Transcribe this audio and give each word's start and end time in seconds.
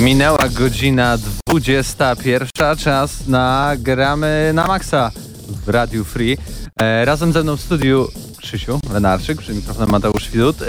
Minęła 0.00 0.48
godzina 0.48 1.18
21, 1.46 2.48
czas 2.78 3.26
na 3.28 3.72
gramy 3.78 4.50
na 4.54 4.66
maksa 4.66 5.10
w 5.66 5.68
Radiu 5.68 6.04
Free. 6.04 6.38
E, 6.80 7.04
razem 7.04 7.32
ze 7.32 7.42
mną 7.42 7.56
w 7.56 7.60
studiu 7.60 8.08
Krzysiu 8.36 8.80
Lenarczyk, 8.92 9.38
przy 9.38 9.54
mikrofonem 9.54 9.90
Mateusz 9.90 10.30
Widut. 10.30 10.62
E, 10.62 10.66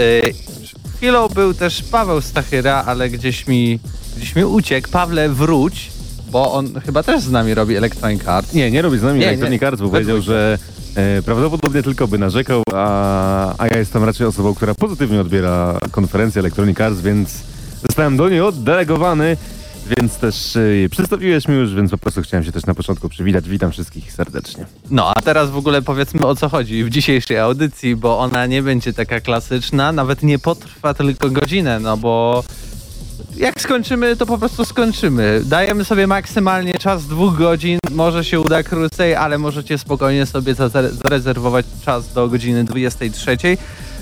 chwilą 0.97 1.28
był 1.28 1.53
też 1.53 1.83
Paweł 1.83 2.22
Stachyra, 2.22 2.83
ale 2.88 3.09
gdzieś 3.09 3.47
mi, 3.47 3.80
gdzieś 4.17 4.36
mi 4.36 4.45
uciekł. 4.45 4.89
Pawle, 4.89 5.30
wróć, 5.30 5.92
bo 6.31 6.53
on 6.53 6.81
chyba 6.86 7.03
też 7.03 7.22
z 7.22 7.31
nami 7.31 7.53
robi 7.53 7.75
Electronic 7.75 8.27
Arts. 8.27 8.53
Nie, 8.53 8.72
nie 8.72 8.81
robi 8.81 9.00
z 9.00 9.03
nami 9.03 9.20
Nie, 9.20 9.27
Electronic 9.27 9.61
nie. 9.61 9.67
Arts, 9.67 9.81
bo 9.81 9.89
powiedział, 9.89 10.22
że 10.22 10.58
e, 10.95 11.22
prawdopodobnie 11.22 11.83
tylko 11.83 12.08
by 12.08 12.17
narzekał, 12.17 12.64
a, 12.73 13.53
a 13.58 13.67
ja 13.67 13.77
jestem 13.77 14.03
raczej 14.03 14.27
osobą, 14.27 14.55
która 14.55 14.75
pozytywnie 14.75 15.22
odbiera 15.22 15.80
konferencję 15.92 16.39
Electronic 16.39 16.81
Arts, 16.81 17.02
więc 17.02 17.50
zostałem 17.87 18.17
do 18.17 18.29
niej 18.29 18.41
oddelegowany, 18.41 19.37
więc 19.97 20.17
też 20.17 20.55
e, 20.55 20.89
przedstawiłeś 20.89 21.47
mi 21.47 21.55
już, 21.55 21.73
więc 21.75 21.91
po 21.91 21.97
prostu 21.97 22.21
chciałem 22.21 22.43
się 22.45 22.51
też 22.51 22.65
na 22.65 22.73
początku 22.73 23.09
przywitać. 23.09 23.49
Witam 23.49 23.71
wszystkich 23.71 24.13
serdecznie. 24.13 24.65
No, 24.91 25.11
a 25.15 25.21
teraz 25.21 25.49
w 25.49 25.57
ogóle 25.57 25.81
powiedzmy 25.81 26.25
o 26.25 26.35
co 26.35 26.49
chodzi 26.49 26.83
w 26.83 26.89
dzisiejszej 26.89 27.37
audycji, 27.37 27.95
bo 27.95 28.19
ona 28.19 28.45
nie 28.45 28.63
będzie 28.63 28.93
taka 28.93 29.19
klasyczna, 29.21 29.91
nawet 29.91 30.23
nie 30.23 30.39
potrwa 30.39 30.93
tylko 30.93 31.29
godzinę, 31.29 31.79
no 31.79 31.97
bo 31.97 32.43
jak 33.37 33.61
skończymy, 33.61 34.15
to 34.15 34.25
po 34.25 34.37
prostu 34.37 34.65
skończymy. 34.65 35.41
Dajemy 35.45 35.85
sobie 35.85 36.07
maksymalnie 36.07 36.73
czas 36.73 37.05
dwóch 37.05 37.37
godzin, 37.37 37.79
może 37.91 38.25
się 38.25 38.39
uda 38.39 38.63
krócej, 38.63 39.15
ale 39.15 39.37
możecie 39.37 39.77
spokojnie 39.77 40.25
sobie 40.25 40.55
zare- 40.55 40.91
zarezerwować 40.91 41.65
czas 41.85 42.13
do 42.13 42.27
godziny 42.29 42.63
23. 42.63 43.37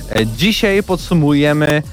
E, 0.10 0.26
Dzisiaj 0.38 0.84
podsumujemy 0.84 1.84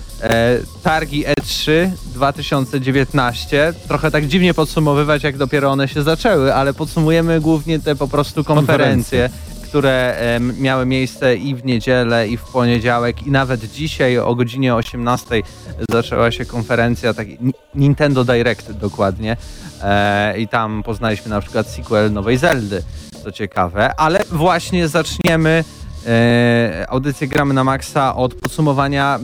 targi 0.82 1.24
E3 1.24 1.90
2019. 2.14 3.72
Trochę 3.88 4.10
tak 4.10 4.26
dziwnie 4.26 4.54
podsumowywać, 4.54 5.22
jak 5.22 5.36
dopiero 5.36 5.70
one 5.70 5.88
się 5.88 6.02
zaczęły, 6.02 6.54
ale 6.54 6.74
podsumujemy 6.74 7.40
głównie 7.40 7.80
te 7.80 7.96
po 7.96 8.08
prostu 8.08 8.44
konferencje, 8.44 9.30
które 9.62 10.16
em, 10.16 10.60
miały 10.60 10.86
miejsce 10.86 11.36
i 11.36 11.54
w 11.54 11.64
niedzielę, 11.64 12.28
i 12.28 12.36
w 12.36 12.42
poniedziałek, 12.42 13.26
i 13.26 13.30
nawet 13.30 13.72
dzisiaj 13.72 14.18
o 14.18 14.34
godzinie 14.34 14.74
18 14.74 15.42
zaczęła 15.90 16.30
się 16.30 16.44
konferencja, 16.44 17.14
tak, 17.14 17.28
Ni- 17.40 17.54
Nintendo 17.74 18.24
Direct 18.24 18.72
dokładnie. 18.72 19.36
E, 19.82 20.38
I 20.38 20.48
tam 20.48 20.82
poznaliśmy 20.82 21.30
na 21.30 21.40
przykład 21.40 21.66
sequel 21.66 22.12
nowej 22.12 22.36
Zeldy, 22.38 22.82
co 23.24 23.32
ciekawe, 23.32 24.00
ale 24.00 24.24
właśnie 24.32 24.88
zaczniemy 24.88 25.64
e, 26.06 26.86
audycję 26.88 27.28
Gramy 27.28 27.54
na 27.54 27.64
Maxa 27.64 28.16
od 28.16 28.34
podsumowania. 28.34 29.18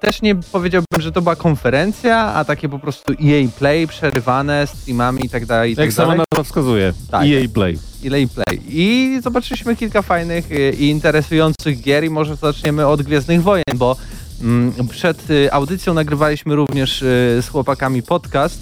Też 0.00 0.22
nie 0.22 0.34
powiedziałbym, 0.34 1.00
że 1.00 1.12
to 1.12 1.22
była 1.22 1.36
konferencja, 1.36 2.16
a 2.18 2.44
takie 2.44 2.68
po 2.68 2.78
prostu 2.78 3.12
EA 3.12 3.48
Play 3.58 3.86
przerywane 3.86 4.66
streamami 4.66 5.26
i 5.26 5.28
tak 5.28 5.46
dalej. 5.46 5.72
I 5.72 5.76
tak 5.76 5.84
Jak 5.84 5.94
sama 5.94 6.14
nazwa 6.14 6.44
wskazuje, 6.44 6.92
Tak. 7.10 7.22
EA 7.26 7.48
Play. 7.54 7.78
EA 8.04 8.28
Play. 8.34 8.60
I 8.68 9.18
zobaczyliśmy 9.22 9.76
kilka 9.76 10.02
fajnych 10.02 10.52
y, 10.52 10.70
i 10.78 10.88
interesujących 10.88 11.82
gier 11.82 12.04
i 12.04 12.10
może 12.10 12.36
zaczniemy 12.36 12.86
od 12.86 13.02
Gwiezdnych 13.02 13.42
Wojen, 13.42 13.64
bo 13.74 13.96
mm, 14.42 14.72
przed 14.90 15.30
y, 15.30 15.52
audycją 15.52 15.94
nagrywaliśmy 15.94 16.56
również 16.56 17.02
y, 17.02 17.38
z 17.42 17.48
chłopakami 17.48 18.02
podcast 18.02 18.60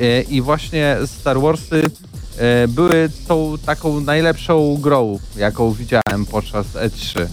y, 0.00 0.24
i 0.30 0.40
właśnie 0.40 0.96
Star 1.06 1.40
Warsy 1.40 1.82
były 2.68 3.10
tą 3.28 3.54
taką 3.66 4.00
najlepszą 4.00 4.76
grą, 4.80 5.18
jaką 5.36 5.72
widziałem 5.72 6.26
podczas 6.30 6.66
E3. 6.66 7.26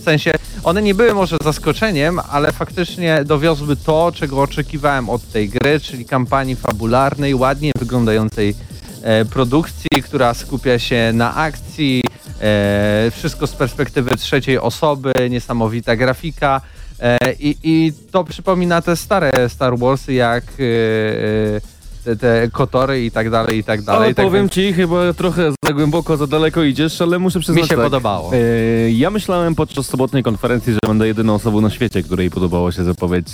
W 0.00 0.02
sensie, 0.02 0.32
one 0.64 0.82
nie 0.82 0.94
były 0.94 1.14
może 1.14 1.36
zaskoczeniem, 1.42 2.20
ale 2.30 2.52
faktycznie 2.52 3.24
dowiozły 3.24 3.76
to, 3.76 4.12
czego 4.14 4.42
oczekiwałem 4.42 5.08
od 5.08 5.32
tej 5.32 5.48
gry, 5.48 5.80
czyli 5.80 6.04
kampanii 6.04 6.56
fabularnej, 6.56 7.34
ładnie 7.34 7.72
wyglądającej 7.78 8.54
e, 9.02 9.24
produkcji, 9.24 10.02
która 10.04 10.34
skupia 10.34 10.78
się 10.78 11.10
na 11.14 11.34
akcji, 11.34 12.02
e, 12.40 13.10
wszystko 13.14 13.46
z 13.46 13.52
perspektywy 13.52 14.10
trzeciej 14.16 14.58
osoby, 14.58 15.12
niesamowita 15.30 15.96
grafika 15.96 16.60
e, 17.00 17.32
i, 17.32 17.56
i 17.62 17.92
to 18.10 18.24
przypomina 18.24 18.82
te 18.82 18.96
stare 18.96 19.48
Star 19.48 19.78
Warsy 19.78 20.12
jak 20.12 20.44
e, 20.44 20.62
e, 21.56 21.79
te, 22.04 22.16
te 22.16 22.48
kotory 22.52 23.04
i 23.04 23.10
tak 23.10 23.30
dalej, 23.30 23.58
i 23.58 23.64
tak 23.64 23.82
dalej. 23.82 24.04
Ale 24.04 24.14
tak 24.14 24.26
powiem 24.26 24.42
więc 24.42 24.52
ci, 24.52 24.72
chyba 24.72 25.12
trochę 25.12 25.52
za 25.64 25.72
głęboko, 25.72 26.16
za 26.16 26.26
daleko 26.26 26.62
idziesz, 26.62 27.02
ale 27.02 27.18
muszę 27.18 27.40
przyznać 27.40 27.62
mi 27.62 27.68
się 27.68 27.76
tak. 27.76 27.84
podobało. 27.84 28.30
E, 28.34 28.90
Ja 28.90 29.10
myślałem 29.10 29.54
podczas 29.54 29.86
sobotniej 29.86 30.22
konferencji, 30.22 30.72
że 30.72 30.78
będę 30.86 31.06
jedyną 31.06 31.34
osobą 31.34 31.60
na 31.60 31.70
świecie, 31.70 32.02
której 32.02 32.30
podobała 32.30 32.72
się 32.72 32.84
zapowiedź 32.84 33.26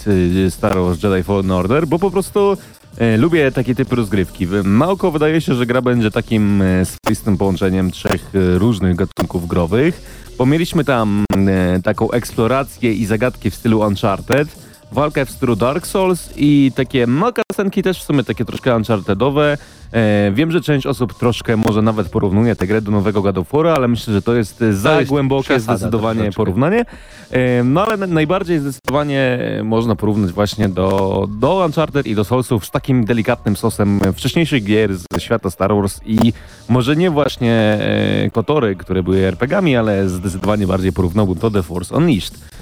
e, 0.47 0.51
Star 0.51 0.79
Wars 0.79 1.03
Jedi 1.03 1.23
Fallen 1.23 1.51
Order, 1.51 1.87
bo 1.87 1.99
po 1.99 2.11
prostu 2.11 2.57
e, 2.99 3.17
lubię 3.17 3.53
takie 3.53 3.75
typy 3.75 3.97
rozgrywki. 3.97 4.47
Małko 4.65 5.11
wydaje 5.11 5.41
się, 5.41 5.55
że 5.55 5.67
gra 5.67 5.83
będzie 5.83 6.11
takim 6.11 6.63
e, 6.63 6.85
swoistym 6.85 7.37
połączeniem 7.37 7.91
trzech 7.91 8.31
e, 8.35 8.59
różnych 8.59 8.97
gatunków 8.97 9.49
growych, 9.49 10.23
bo 10.39 10.47
mieliśmy 10.47 10.85
tam 10.85 11.25
e, 11.37 11.83
taką 11.83 12.11
eksplorację 12.11 12.93
i 12.93 13.07
zagadki 13.07 13.51
w 13.51 13.55
stylu 13.55 13.81
Uncharted, 13.81 14.66
walkę 14.93 15.27
w 15.27 15.31
stylu 15.31 15.57
Dark 15.57 15.87
Souls 15.87 16.31
i 16.37 16.73
takie 16.77 17.07
makasenki 17.07 17.83
też 17.83 18.01
w 18.01 18.03
sumie 18.03 18.25
takie 18.25 18.45
troszkę 18.45 18.77
unchartedowe. 18.77 19.59
E, 19.93 20.33
wiem, 20.35 20.51
że 20.51 20.61
część 20.61 20.87
osób 20.87 21.15
troszkę 21.15 21.57
może 21.57 21.83
nawet 21.83 22.09
porównuje 22.09 22.57
tę 22.57 22.67
grę 22.67 22.83
do 22.83 22.91
nowego 22.91 23.23
God 23.23 23.39
of 23.39 23.53
War, 23.53 23.67
ale 23.67 23.89
myślę, 23.89 24.15
że 24.15 24.23
to 24.23 24.35
jest 24.35 24.63
e, 24.63 24.73
za 24.73 24.99
jest 24.99 25.11
głębokie 25.11 25.61
zdecydowanie 25.61 26.33
porównanie. 26.37 26.85
E, 27.31 27.65
no 27.65 27.87
ale 27.87 27.97
na- 27.97 28.07
najbardziej 28.07 28.59
zdecydowanie 28.59 29.21
e, 29.59 29.63
można 29.65 29.97
porównać 29.97 30.33
właśnie 30.33 30.69
do, 30.69 31.27
do 31.31 31.65
Uncharted 31.67 32.07
i 32.07 32.15
do 32.15 32.25
Soulsów 32.25 32.67
z 32.67 32.71
takim 32.71 33.05
delikatnym 33.05 33.57
sosem 33.57 34.01
wcześniejszych 34.15 34.65
gier 34.65 34.97
ze 34.97 35.21
świata 35.21 35.51
Star 35.51 35.75
Wars 35.75 36.01
i 36.07 36.33
może 36.69 36.97
nie 36.97 37.11
właśnie 37.11 37.53
e, 37.53 38.31
Kotory, 38.33 38.77
które 38.77 39.03
były 39.03 39.19
RPGami, 39.19 39.77
ale 39.77 40.09
zdecydowanie 40.09 40.67
bardziej 40.67 40.93
porównałbym 40.93 41.37
to 41.37 41.51
The 41.51 41.63
Force 41.63 41.97
Unleashed. 41.97 42.56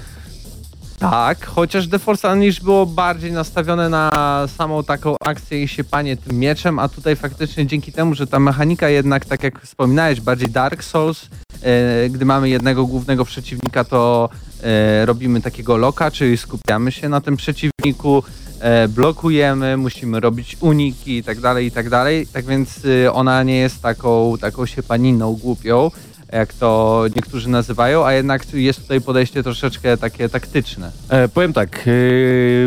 Tak, 1.11 1.45
chociaż 1.45 1.87
The 1.87 1.99
Force 1.99 2.33
Unleashed 2.33 2.63
było 2.63 2.85
bardziej 2.85 3.31
nastawione 3.31 3.89
na 3.89 4.11
samą 4.57 4.83
taką 4.83 5.15
akcję 5.25 5.63
i 5.63 5.67
siepanie 5.67 6.17
tym 6.17 6.39
mieczem, 6.39 6.79
a 6.79 6.89
tutaj 6.89 7.15
faktycznie 7.15 7.67
dzięki 7.67 7.91
temu, 7.91 8.15
że 8.15 8.27
ta 8.27 8.39
mechanika 8.39 8.89
jednak, 8.89 9.25
tak 9.25 9.43
jak 9.43 9.61
wspominałeś, 9.61 10.21
bardziej 10.21 10.49
Dark 10.49 10.83
Souls, 10.83 11.29
e, 11.61 12.09
gdy 12.09 12.25
mamy 12.25 12.49
jednego 12.49 12.85
głównego 12.85 13.25
przeciwnika, 13.25 13.83
to 13.83 14.29
e, 14.63 15.05
robimy 15.05 15.41
takiego 15.41 15.77
loka, 15.77 16.11
czyli 16.11 16.37
skupiamy 16.37 16.91
się 16.91 17.09
na 17.09 17.21
tym 17.21 17.37
przeciwniku, 17.37 18.23
e, 18.59 18.87
blokujemy, 18.87 19.77
musimy 19.77 20.19
robić 20.19 20.57
uniki 20.59 21.17
i 21.17 21.23
tak 21.23 21.39
dalej, 21.39 21.67
i 21.67 21.71
tak 21.71 21.89
dalej. 21.89 22.27
Tak 22.27 22.45
więc 22.45 22.79
ona 23.13 23.43
nie 23.43 23.57
jest 23.57 23.81
taką, 23.81 24.37
taką 24.41 24.65
siepaniną 24.65 25.33
głupią, 25.33 25.91
jak 26.33 26.53
to 26.53 27.03
niektórzy 27.15 27.49
nazywają, 27.49 28.05
a 28.05 28.13
jednak 28.13 28.53
jest 28.53 28.81
tutaj 28.81 29.01
podejście 29.01 29.43
troszeczkę 29.43 29.97
takie 29.97 30.29
taktyczne. 30.29 30.91
E, 31.09 31.27
powiem 31.27 31.53
tak, 31.53 31.85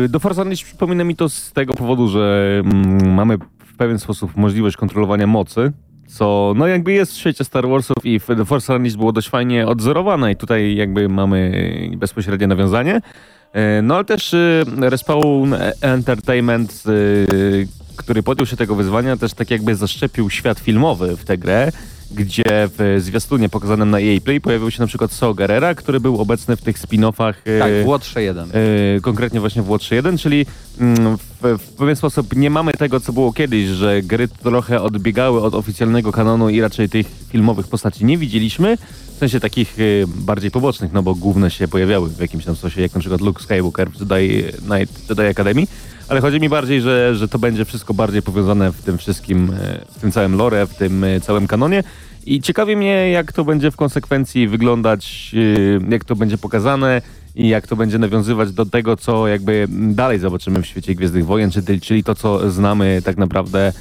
e, 0.05 0.09
do 0.09 0.19
Forza 0.19 0.41
Unleashed 0.41 0.67
przypomina 0.67 1.03
mi 1.03 1.15
to 1.15 1.29
z 1.29 1.51
tego 1.51 1.73
powodu, 1.73 2.07
że 2.07 2.55
mm, 2.65 3.13
mamy 3.13 3.37
w 3.59 3.77
pewien 3.77 3.99
sposób 3.99 4.37
możliwość 4.37 4.77
kontrolowania 4.77 5.27
mocy, 5.27 5.71
co 6.07 6.53
no 6.55 6.67
jakby 6.67 6.91
jest 6.91 7.13
w 7.13 7.17
świecie 7.17 7.43
Star 7.43 7.67
Warsów 7.67 7.97
i 8.03 8.19
The 8.19 8.45
Force 8.45 8.75
Unleashed 8.75 8.97
było 8.97 9.11
dość 9.11 9.29
fajnie 9.29 9.67
odzorowane 9.67 10.31
i 10.31 10.35
tutaj 10.35 10.75
jakby 10.75 11.09
mamy 11.09 11.51
bezpośrednie 11.97 12.47
nawiązanie. 12.47 13.01
E, 13.53 13.81
No 13.81 13.95
ale 13.95 14.05
też 14.05 14.33
y, 14.33 14.63
Respawn 14.79 15.55
Entertainment, 15.81 16.83
y, 16.87 17.67
który 17.95 18.23
podjął 18.23 18.45
się 18.45 18.57
tego 18.57 18.75
wyzwania, 18.75 19.17
też 19.17 19.33
tak 19.33 19.51
jakby 19.51 19.75
zaszczepił 19.75 20.29
świat 20.29 20.59
filmowy 20.59 21.17
w 21.17 21.23
tę 21.25 21.37
grę, 21.37 21.71
gdzie 22.11 22.43
w 22.47 22.97
zwiastunie 22.99 23.49
pokazanym 23.49 23.89
na 23.89 23.99
EA 23.99 24.19
Play 24.23 24.41
pojawił 24.41 24.71
się 24.71 24.81
na 24.81 24.87
przykład 24.87 25.11
Saw 25.11 25.35
Gerrera, 25.35 25.75
który 25.75 25.99
był 25.99 26.21
obecny 26.21 26.55
w 26.55 26.61
tych 26.61 26.79
spin-offach. 26.79 27.33
y, 27.47 27.59
Tak, 27.59 27.71
w 27.83 27.87
Łotrze 27.87 28.23
1. 28.23 28.49
e, 28.53 29.01
konkretnie 29.01 29.39
właśnie 29.39 29.61
w 29.61 29.69
Watch 29.69 29.91
1, 29.91 30.17
czyli 30.17 30.45
mm, 30.79 31.17
w, 31.17 31.57
w 31.59 31.69
pewien 31.69 31.95
sposób 31.95 32.35
nie 32.35 32.49
mamy 32.49 32.73
tego, 32.73 32.99
co 32.99 33.13
było 33.13 33.33
kiedyś, 33.33 33.67
że 33.67 34.01
gry 34.01 34.27
trochę 34.27 34.81
odbiegały 34.81 35.41
od 35.41 35.55
oficjalnego 35.55 36.11
kanonu 36.11 36.49
i 36.49 36.61
raczej 36.61 36.89
tych 36.89 37.07
filmowych 37.29 37.67
postaci 37.67 38.05
nie 38.05 38.17
widzieliśmy, 38.17 38.77
w 39.15 39.17
sensie 39.19 39.39
takich 39.39 39.75
e, 39.79 39.83
bardziej 40.07 40.51
pobocznych, 40.51 40.93
no 40.93 41.03
bo 41.03 41.15
główne 41.15 41.51
się 41.51 41.67
pojawiały 41.67 42.09
w 42.09 42.19
jakimś 42.19 42.45
tam 42.45 42.55
sensie, 42.55 42.81
jak 42.81 42.93
na 42.93 42.99
przykład 42.99 43.21
Luke 43.21 43.43
Skywalker 43.43 43.91
w 43.91 43.99
Jedi, 43.99 44.43
Knight 44.57 45.09
Jedi 45.09 45.21
Academy, 45.21 45.67
ale 46.09 46.21
chodzi 46.21 46.39
mi 46.39 46.49
bardziej, 46.49 46.81
że, 46.81 47.15
że 47.15 47.27
to 47.27 47.39
będzie 47.39 47.65
wszystko 47.65 47.93
bardziej 47.93 48.21
powiązane 48.21 48.71
w 48.71 48.81
tym 48.81 48.97
wszystkim, 48.97 49.51
e, 49.53 49.85
w 49.91 50.01
tym 50.01 50.11
całym 50.11 50.35
lore, 50.35 50.67
w 50.67 50.75
tym 50.75 51.03
e, 51.03 51.21
całym 51.21 51.47
kanonie. 51.47 51.83
I 52.25 52.41
ciekawi 52.41 52.75
mnie, 52.75 53.11
jak 53.11 53.33
to 53.33 53.43
będzie 53.43 53.71
w 53.71 53.75
konsekwencji 53.75 54.47
wyglądać, 54.47 55.33
yy, 55.33 55.81
jak 55.89 56.05
to 56.05 56.15
będzie 56.15 56.37
pokazane 56.37 57.01
i 57.35 57.47
jak 57.47 57.67
to 57.67 57.75
będzie 57.75 57.97
nawiązywać 57.97 58.51
do 58.51 58.65
tego, 58.65 58.97
co 58.97 59.27
jakby 59.27 59.67
dalej 59.69 60.19
zobaczymy 60.19 60.61
w 60.61 60.65
świecie 60.65 60.95
Gwiezdnych 60.95 61.25
Wojen, 61.25 61.51
czyli, 61.81 62.03
to, 62.03 62.15
co 62.15 62.51
znamy 62.51 63.01
tak 63.05 63.17
naprawdę 63.17 63.67
e, 63.67 63.71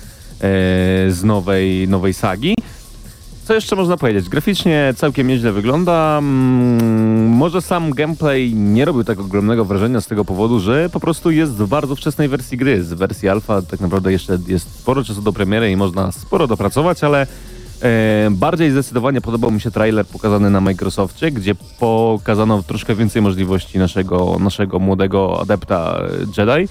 z 1.11 1.25
nowej, 1.25 1.89
nowej 1.89 2.15
sagi. 2.15 2.55
Co 3.49 3.55
jeszcze 3.55 3.77
można 3.77 3.97
powiedzieć? 3.97 4.29
Graficznie 4.29 4.95
całkiem 4.97 5.27
nieźle 5.27 5.53
wygląda. 5.53 6.19
Mm, 6.19 7.27
może 7.29 7.62
sam 7.62 7.91
gameplay 7.91 8.55
nie 8.55 8.85
robił 8.85 9.05
tak 9.05 9.21
ogromnego 9.21 9.65
wrażenia 9.65 10.00
z 10.00 10.06
tego 10.06 10.25
powodu, 10.25 10.61
że 10.61 10.91
po 10.91 11.00
prostu 11.00 11.31
jest 11.31 11.53
w 11.53 11.69
bardzo 11.69 11.97
wczesnej 11.97 12.29
wersji 12.29 12.59
gry. 12.59 12.85
Z 12.85 12.93
wersji 12.93 13.29
alfa 13.29 13.62
tak 13.62 13.81
naprawdę 13.81 14.12
jeszcze 14.12 14.39
jest 14.49 14.75
sporo 14.75 15.05
czasu 15.05 15.23
do 15.23 15.33
premiery 15.33 15.71
i 15.71 15.77
można 15.77 16.12
sporo 16.12 16.47
dopracować, 16.47 17.05
ale 17.05 17.27
e, 17.83 18.29
bardziej 18.31 18.71
zdecydowanie 18.71 19.21
podobał 19.21 19.51
mi 19.51 19.61
się 19.61 19.71
trailer 19.71 20.06
pokazany 20.06 20.51
na 20.51 20.61
Microsoftie, 20.61 21.31
gdzie 21.31 21.55
pokazano 21.79 22.62
troszkę 22.62 22.94
więcej 22.94 23.23
możliwości 23.23 23.79
naszego, 23.79 24.37
naszego 24.41 24.79
młodego 24.79 25.41
adepta 25.41 26.01
e, 26.01 26.43
Jedi 26.43 26.69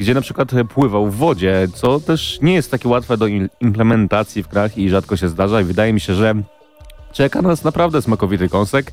gdzie 0.00 0.14
na 0.14 0.20
przykład 0.20 0.50
pływał 0.74 1.10
w 1.10 1.16
wodzie, 1.16 1.68
co 1.74 2.00
też 2.00 2.38
nie 2.42 2.54
jest 2.54 2.70
takie 2.70 2.88
łatwe 2.88 3.16
do 3.16 3.26
im- 3.26 3.48
implementacji 3.60 4.42
w 4.42 4.48
grach 4.48 4.78
i 4.78 4.90
rzadko 4.90 5.16
się 5.16 5.28
zdarza 5.28 5.60
i 5.60 5.64
wydaje 5.64 5.92
mi 5.92 6.00
się, 6.00 6.14
że 6.14 6.34
czeka 7.12 7.42
nas 7.42 7.64
naprawdę 7.64 8.02
smakowity 8.02 8.48
kąsek 8.48 8.92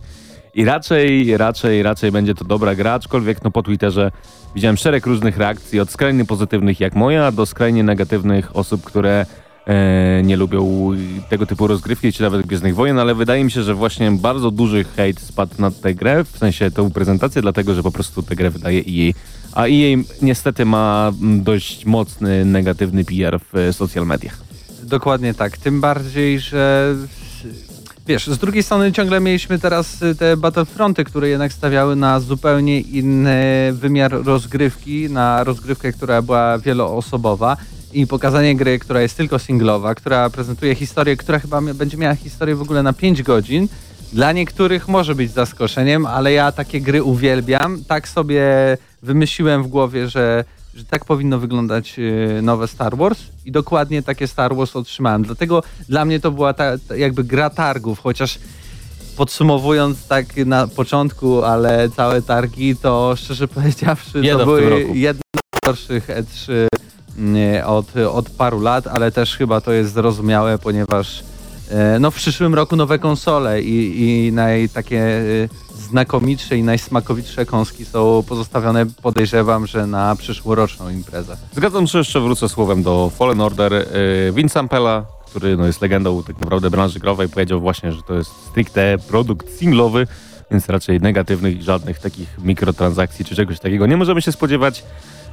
i 0.54 0.66
raczej, 0.66 1.38
raczej, 1.38 1.84
raczej 1.84 2.12
będzie 2.12 2.36
to 2.36 2.46
dobra 2.46 2.76
gra, 2.76 2.94
aczkolwiek 2.94 3.44
no 3.44 3.52
po 3.52 3.64
Twitterze 3.64 4.12
widziałem 4.56 4.78
szereg 4.78 5.06
różnych 5.06 5.38
reakcji, 5.38 5.80
od 5.80 5.90
skrajnie 5.92 6.26
pozytywnych 6.26 6.80
jak 6.80 6.96
moja, 6.96 7.32
do 7.32 7.46
skrajnie 7.46 7.84
negatywnych 7.84 8.56
osób, 8.56 8.84
które 8.84 9.26
e, 9.68 10.22
nie 10.24 10.38
lubią 10.38 10.92
tego 11.30 11.46
typu 11.46 11.68
rozgrywki, 11.68 12.14
czy 12.14 12.24
nawet 12.24 12.46
Gwiezdnych 12.46 12.76
Wojen, 12.76 13.00
ale 13.00 13.16
wydaje 13.16 13.44
mi 13.44 13.52
się, 13.52 13.64
że 13.64 13.74
właśnie 13.74 14.12
bardzo 14.12 14.52
duży 14.52 14.84
hejt 14.84 15.20
spadł 15.20 15.54
na 15.60 15.72
tę 15.72 15.94
grę, 15.94 16.24
w 16.24 16.38
sensie 16.38 16.72
tą 16.72 16.92
prezentację, 16.92 17.42
dlatego, 17.42 17.74
że 17.74 17.84
po 17.84 17.92
prostu 17.92 18.24
tę 18.24 18.36
grę 18.36 18.50
wydaje 18.50 18.80
EA. 18.80 19.14
A 19.58 19.66
EA 19.68 19.98
niestety 20.22 20.66
ma 20.66 21.12
mm, 21.22 21.44
dość 21.44 21.86
mocny, 21.86 22.46
negatywny 22.46 23.06
PR 23.06 23.40
w 23.40 23.58
e, 23.58 23.74
social 23.74 24.06
mediach. 24.06 24.38
Dokładnie 24.84 25.34
tak. 25.34 25.58
Tym 25.58 25.82
bardziej, 25.82 26.40
że 26.40 26.96
wiesz, 28.08 28.28
z 28.28 28.38
drugiej 28.38 28.64
strony 28.64 28.92
ciągle 28.92 29.20
mieliśmy 29.20 29.60
teraz 29.60 30.02
y, 30.02 30.16
te 30.16 30.38
Battlefronty, 30.38 31.04
które 31.04 31.30
jednak 31.30 31.54
stawiały 31.54 31.96
na 31.96 32.20
zupełnie 32.20 32.82
inny 32.82 33.70
wymiar 33.74 34.12
rozgrywki, 34.12 35.10
na 35.10 35.44
rozgrywkę, 35.44 35.92
która 35.94 36.22
była 36.22 36.58
wieloosobowa 36.58 37.58
i 37.94 38.08
pokazanie 38.08 38.56
gry, 38.56 38.80
która 38.80 39.02
jest 39.02 39.18
tylko 39.18 39.40
singlowa, 39.40 39.96
która 39.96 40.30
prezentuje 40.30 40.76
historię, 40.76 41.18
która 41.18 41.40
chyba 41.40 41.62
będzie 41.62 41.98
miała 41.98 42.16
historię 42.16 42.56
w 42.56 42.62
ogóle 42.62 42.84
na 42.84 42.94
5 42.94 43.24
godzin. 43.24 43.68
Dla 44.14 44.32
niektórych 44.32 44.88
może 44.88 45.16
być 45.16 45.32
zaskoczeniem, 45.32 46.06
ale 46.06 46.32
ja 46.32 46.52
takie 46.52 46.82
gry 46.82 47.04
uwielbiam. 47.04 47.84
Tak 47.88 48.08
sobie 48.08 48.46
wymyśliłem 49.02 49.64
w 49.64 49.68
głowie, 49.68 50.10
że, 50.10 50.44
że 50.76 50.86
tak 50.86 51.06
powinno 51.06 51.40
wyglądać 51.40 52.00
y, 52.00 52.42
nowe 52.42 52.68
Star 52.68 52.98
Wars 52.98 53.20
i 53.46 53.52
dokładnie 53.52 54.04
takie 54.04 54.28
Star 54.28 54.56
Wars 54.56 54.76
otrzymałem. 54.76 55.24
Dlatego 55.24 55.64
dla 55.90 56.06
mnie 56.06 56.20
to 56.20 56.32
była 56.32 56.54
ta, 56.54 56.78
ta 56.78 56.96
jakby 56.96 57.24
gra 57.24 57.50
targów, 57.50 58.00
chociaż 58.00 58.40
podsumowując 59.18 60.08
tak 60.08 60.38
na 60.38 60.68
początku, 60.68 61.44
ale 61.44 61.90
całe 61.90 62.22
targi, 62.22 62.76
to 62.76 63.14
szczerze 63.18 63.48
powiedziawszy, 63.58 64.22
Bieda 64.22 64.40
to 64.40 64.46
były 64.46 64.90
jedne 64.94 65.22
z 65.56 65.66
gorszych 65.66 66.08
E3 66.08 66.68
nie, 67.18 67.66
od, 67.66 67.98
od 67.98 68.30
paru 68.30 68.62
lat, 68.62 68.88
ale 68.88 69.12
też 69.12 69.38
chyba 69.38 69.62
to 69.62 69.72
jest 69.72 69.94
zrozumiałe, 69.94 70.58
ponieważ 70.58 71.24
no, 72.00 72.12
w 72.12 72.16
przyszłym 72.16 72.56
roku 72.56 72.76
nowe 72.76 73.00
konsole 73.00 73.62
i, 73.62 74.02
i 74.02 74.32
naj, 74.32 74.70
takie 74.70 75.02
e, 75.02 75.24
znakomitsze 75.78 76.58
i 76.58 76.64
najsmakowitsze 76.64 77.46
kąski 77.46 77.86
są 77.86 78.24
pozostawione, 78.28 78.86
podejrzewam, 78.86 79.68
że 79.68 79.88
na 79.88 80.16
przyszłoroczną 80.16 80.90
imprezę. 80.90 81.38
Zgadzam 81.56 81.88
się, 81.88 81.98
jeszcze 81.98 82.20
wrócę 82.20 82.50
słowem 82.50 82.84
do 82.84 83.12
Fallen 83.18 83.42
Order. 83.42 83.74
Yy, 83.74 84.34
Vince 84.34 84.60
Ampella, 84.60 85.06
który 85.26 85.58
no, 85.58 85.66
jest 85.66 85.82
legendą 85.82 86.24
tak 86.24 86.40
naprawdę 86.40 86.70
branży 86.70 87.00
growej, 87.00 87.30
powiedział 87.30 87.60
właśnie, 87.60 87.92
że 87.92 88.02
to 88.02 88.14
jest 88.14 88.32
stricte 88.50 88.98
produkt 89.08 89.58
singlowy, 89.60 90.08
więc 90.52 90.70
raczej 90.70 91.02
negatywnych 91.02 91.62
żadnych 91.62 92.00
takich 92.00 92.38
mikrotransakcji 92.44 93.26
czy 93.26 93.36
czegoś 93.36 93.60
takiego 93.60 93.88
nie 93.88 93.98
możemy 93.98 94.22
się 94.22 94.32
spodziewać. 94.32 94.84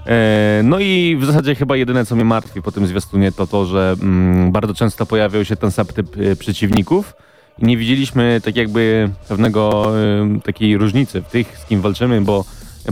E, 0.06 0.60
No 0.64 0.78
i 0.78 1.16
w 1.20 1.24
zasadzie 1.24 1.54
chyba 1.54 1.76
jedyne, 1.76 2.06
co 2.06 2.14
mnie 2.14 2.24
martwi 2.24 2.62
po 2.62 2.72
tym 2.72 2.86
zwiastunie, 2.86 3.32
to 3.32 3.46
to, 3.46 3.66
że 3.66 3.96
mm, 4.02 4.52
bardzo 4.52 4.74
często 4.74 5.06
pojawiał 5.06 5.44
się 5.44 5.56
ten 5.56 5.70
sam 5.70 5.86
typ 5.86 6.16
e, 6.16 6.36
przeciwników 6.36 7.14
i 7.58 7.64
nie 7.66 7.76
widzieliśmy 7.76 8.40
tak 8.44 8.56
jakby 8.56 9.10
pewnego 9.28 9.92
e, 9.98 10.40
takiej 10.40 10.78
różnicy 10.78 11.22
w 11.22 11.28
tych, 11.28 11.58
z 11.58 11.64
kim 11.64 11.80
walczymy, 11.80 12.20
bo 12.20 12.44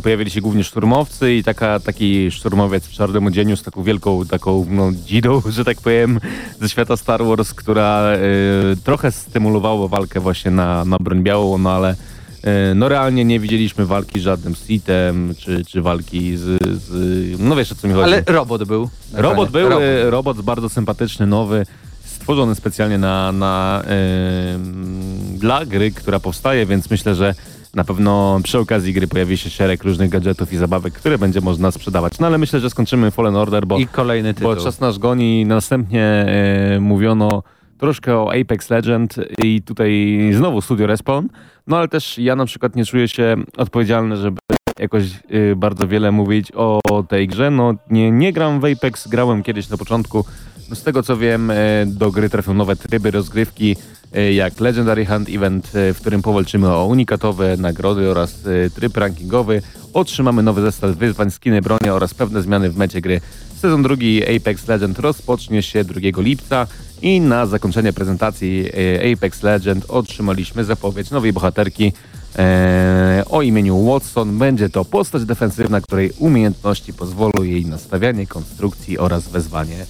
pojawili 0.02 0.30
się 0.30 0.40
głównie 0.40 0.64
szturmowcy 0.64 1.34
i 1.34 1.44
taka, 1.44 1.80
taki 1.80 2.30
szturmowiec 2.30 2.86
w 2.86 2.92
czarnym 2.92 3.26
odzieniu 3.26 3.56
z 3.56 3.62
taką 3.62 3.82
wielką 3.82 4.26
taką 4.26 4.66
no, 4.70 4.92
dzidą, 4.92 5.42
że 5.50 5.64
tak 5.64 5.80
powiem, 5.80 6.20
ze 6.60 6.68
świata 6.68 6.96
Star 6.96 7.24
Wars, 7.24 7.54
która 7.54 8.02
e, 8.02 8.18
trochę 8.84 9.12
stymulowała 9.12 9.88
walkę 9.88 10.20
właśnie 10.20 10.50
na, 10.50 10.84
na 10.84 10.96
broń 11.00 11.22
białą, 11.22 11.58
no 11.58 11.70
ale 11.70 11.96
no 12.74 12.88
realnie 12.88 13.24
nie 13.24 13.40
widzieliśmy 13.40 13.86
walki 13.86 14.20
z 14.20 14.22
żadnym 14.22 14.54
Sithem, 14.54 15.34
czy, 15.38 15.64
czy 15.64 15.82
walki 15.82 16.36
z, 16.36 16.62
z... 16.82 17.40
No 17.40 17.56
wiesz 17.56 17.72
o 17.72 17.74
co 17.74 17.88
mi 17.88 17.94
chodzi. 17.94 18.04
Ale 18.04 18.22
robot 18.26 18.64
był. 18.64 18.90
Robot 19.12 19.50
był, 19.50 19.68
Robot. 19.68 19.82
e, 19.82 20.10
robot 20.10 20.40
bardzo 20.40 20.68
sympatyczny, 20.68 21.26
nowy, 21.26 21.66
stworzony 22.04 22.54
specjalnie 22.54 22.98
na, 22.98 23.32
na, 23.32 23.82
em, 23.84 25.38
dla 25.38 25.66
gry, 25.66 25.90
która 25.90 26.20
powstaje, 26.20 26.66
więc 26.66 26.90
myślę, 26.90 27.14
że 27.14 27.34
na 27.74 27.84
pewno 27.84 28.40
przy 28.42 28.58
okazji 28.58 28.92
gry 28.92 29.06
pojawi 29.08 29.36
się 29.38 29.50
szereg 29.50 29.84
różnych 29.84 30.10
gadżetów 30.10 30.52
i 30.52 30.56
zabawek, 30.56 30.94
które 30.94 31.18
będzie 31.18 31.40
można 31.40 31.70
sprzedawać. 31.70 32.18
No 32.18 32.26
ale 32.26 32.38
myślę, 32.38 32.60
że 32.60 32.70
skończymy 32.70 33.10
Fallen 33.10 33.36
Order, 33.36 33.66
bo, 33.66 33.78
I 33.78 33.86
kolejny 33.86 34.34
tytuł. 34.34 34.54
bo 34.54 34.60
czas 34.64 34.80
nasz 34.80 34.98
goni. 34.98 35.46
Następnie 35.46 36.04
e, 36.04 36.80
mówiono 36.80 37.42
troszkę 37.78 38.16
o 38.16 38.32
Apex 38.40 38.70
Legend 38.70 39.14
i 39.44 39.62
tutaj 39.62 40.18
znowu 40.32 40.60
Studio 40.60 40.86
Respawn. 40.86 41.26
No 41.66 41.76
ale 41.76 41.88
też 41.88 42.18
ja 42.18 42.36
na 42.36 42.44
przykład 42.44 42.76
nie 42.76 42.84
czuję 42.84 43.08
się 43.08 43.36
odpowiedzialny, 43.56 44.16
żeby 44.16 44.38
jakoś 44.78 45.04
y, 45.30 45.56
bardzo 45.56 45.88
wiele 45.88 46.12
mówić 46.12 46.52
o 46.52 46.80
tej 47.08 47.28
grze. 47.28 47.50
No 47.50 47.74
nie, 47.90 48.10
nie 48.10 48.32
gram 48.32 48.60
w 48.60 48.64
Apex, 48.64 49.08
grałem 49.08 49.42
kiedyś 49.42 49.68
na 49.68 49.76
początku. 49.76 50.24
No, 50.70 50.76
z 50.76 50.82
tego 50.82 51.02
co 51.02 51.16
wiem, 51.16 51.50
e, 51.50 51.54
do 51.86 52.10
gry 52.10 52.30
trafią 52.30 52.54
nowe 52.54 52.76
tryby 52.76 53.10
rozgrywki, 53.10 53.76
e, 54.12 54.32
jak 54.32 54.60
Legendary 54.60 55.06
Hunt 55.06 55.28
Event, 55.28 55.66
e, 55.74 55.94
w 55.94 56.00
którym 56.00 56.22
powalczymy 56.22 56.68
o 56.68 56.86
unikatowe 56.86 57.56
nagrody 57.56 58.10
oraz 58.10 58.46
e, 58.46 58.70
tryb 58.70 58.96
rankingowy. 58.96 59.62
Otrzymamy 59.94 60.42
nowy 60.42 60.62
zestaw 60.62 60.90
wyzwań, 60.90 61.30
skiny 61.30 61.62
broni 61.62 61.90
oraz 61.90 62.14
pewne 62.14 62.42
zmiany 62.42 62.70
w 62.70 62.76
mecie 62.76 63.00
gry. 63.00 63.20
Sezon 63.56 63.82
drugi 63.82 64.36
Apex 64.36 64.68
Legend 64.68 64.98
rozpocznie 64.98 65.62
się 65.62 65.84
2 65.84 66.00
lipca 66.22 66.66
i 67.02 67.20
na 67.20 67.46
zakończenie 67.46 67.92
prezentacji 67.92 68.68
e, 69.02 69.12
Apex 69.12 69.42
Legend 69.42 69.84
otrzymaliśmy 69.88 70.64
zapowiedź 70.64 71.10
nowej 71.10 71.32
bohaterki 71.32 71.92
e, 72.38 73.24
o 73.30 73.42
imieniu 73.42 73.84
Watson. 73.86 74.38
Będzie 74.38 74.68
to 74.68 74.84
postać 74.84 75.24
defensywna, 75.24 75.80
której 75.80 76.12
umiejętności 76.18 76.92
pozwolą 76.92 77.42
jej 77.42 77.66
na 77.66 77.78
stawianie 77.78 78.26
konstrukcji 78.26 78.98
oraz 78.98 79.28
wezwanie 79.28 79.86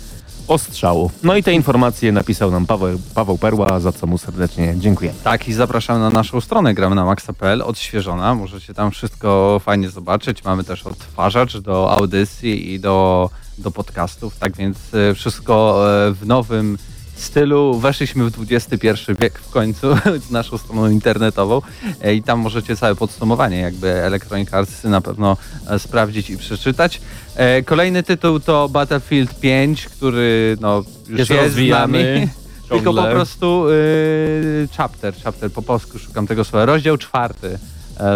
ostrzału. 0.48 1.10
No 1.22 1.36
i 1.36 1.42
te 1.42 1.52
informacje 1.52 2.12
napisał 2.12 2.50
nam 2.50 2.66
Paweł, 2.66 2.98
Paweł 3.14 3.38
Perła, 3.38 3.80
za 3.80 3.92
co 3.92 4.06
mu 4.06 4.18
serdecznie 4.18 4.74
dziękuję. 4.78 5.12
Tak, 5.24 5.48
i 5.48 5.52
zapraszam 5.52 6.00
na 6.00 6.10
naszą 6.10 6.40
stronę 6.40 6.74
gramy 6.74 6.94
na 6.94 7.04
maxa.pl, 7.04 7.62
odświeżona. 7.62 8.34
Możecie 8.34 8.74
tam 8.74 8.90
wszystko 8.90 9.60
fajnie 9.64 9.90
zobaczyć. 9.90 10.44
Mamy 10.44 10.64
też 10.64 10.86
odtwarzacz 10.86 11.58
do 11.58 11.90
audycji 11.90 12.72
i 12.72 12.80
do, 12.80 13.30
do 13.58 13.70
podcastów, 13.70 14.38
tak 14.38 14.56
więc 14.56 14.76
e, 14.94 15.14
wszystko 15.14 15.84
e, 16.08 16.12
w 16.12 16.26
nowym 16.26 16.78
stylu 17.22 17.78
weszliśmy 17.78 18.30
w 18.30 18.52
XXI 18.52 18.88
wiek 19.20 19.38
w 19.38 19.50
końcu 19.50 19.96
z 20.28 20.30
naszą 20.40 20.58
stroną 20.58 20.90
internetową 20.90 21.62
e, 22.00 22.14
i 22.14 22.22
tam 22.22 22.38
możecie 22.38 22.76
całe 22.76 22.94
podsumowanie 22.94 23.60
jakby 23.60 23.88
Electronic 23.88 24.54
Arts 24.54 24.84
na 24.84 25.00
pewno 25.00 25.36
e, 25.68 25.78
sprawdzić 25.78 26.30
i 26.30 26.38
przeczytać. 26.38 27.00
E, 27.36 27.62
Kolejny 27.62 28.02
tytuł 28.02 28.40
to 28.40 28.68
Battlefield 28.68 29.40
5, 29.40 29.86
który 29.86 30.56
no, 30.60 30.84
już 31.08 31.18
Jest 31.18 31.30
jest, 31.30 31.54
z 31.54 31.68
nami. 31.68 31.98
Tylko 32.68 32.94
po 32.94 33.02
prostu 33.02 33.68
y, 33.68 34.68
chapter, 34.76 35.14
chapter 35.24 35.50
po 35.52 35.62
polsku 35.62 35.98
szukam 35.98 36.26
tego 36.26 36.44
słowa. 36.44 36.66
Rozdział 36.66 36.98
czwarty 36.98 37.58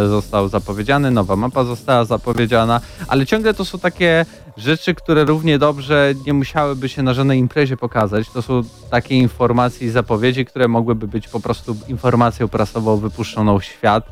został 0.08 0.48
zapowiedziany, 0.48 1.10
nowa 1.10 1.36
mapa 1.36 1.64
została 1.64 2.04
zapowiedziana, 2.04 2.80
ale 3.08 3.26
ciągle 3.26 3.54
to 3.54 3.64
są 3.64 3.78
takie 3.78 4.26
rzeczy, 4.56 4.94
które 4.94 5.24
równie 5.24 5.58
dobrze 5.58 6.14
nie 6.26 6.32
musiałyby 6.34 6.88
się 6.88 7.02
na 7.02 7.14
żadnej 7.14 7.38
imprezie 7.38 7.76
pokazać. 7.76 8.30
To 8.30 8.42
są 8.42 8.62
takie 8.90 9.14
informacje 9.14 9.86
i 9.86 9.90
zapowiedzi, 9.90 10.44
które 10.44 10.68
mogłyby 10.68 11.08
być 11.08 11.28
po 11.28 11.40
prostu 11.40 11.76
informacją 11.88 12.48
prasową 12.48 12.96
wypuszczoną 12.96 13.58
w 13.58 13.64
świat. 13.64 14.04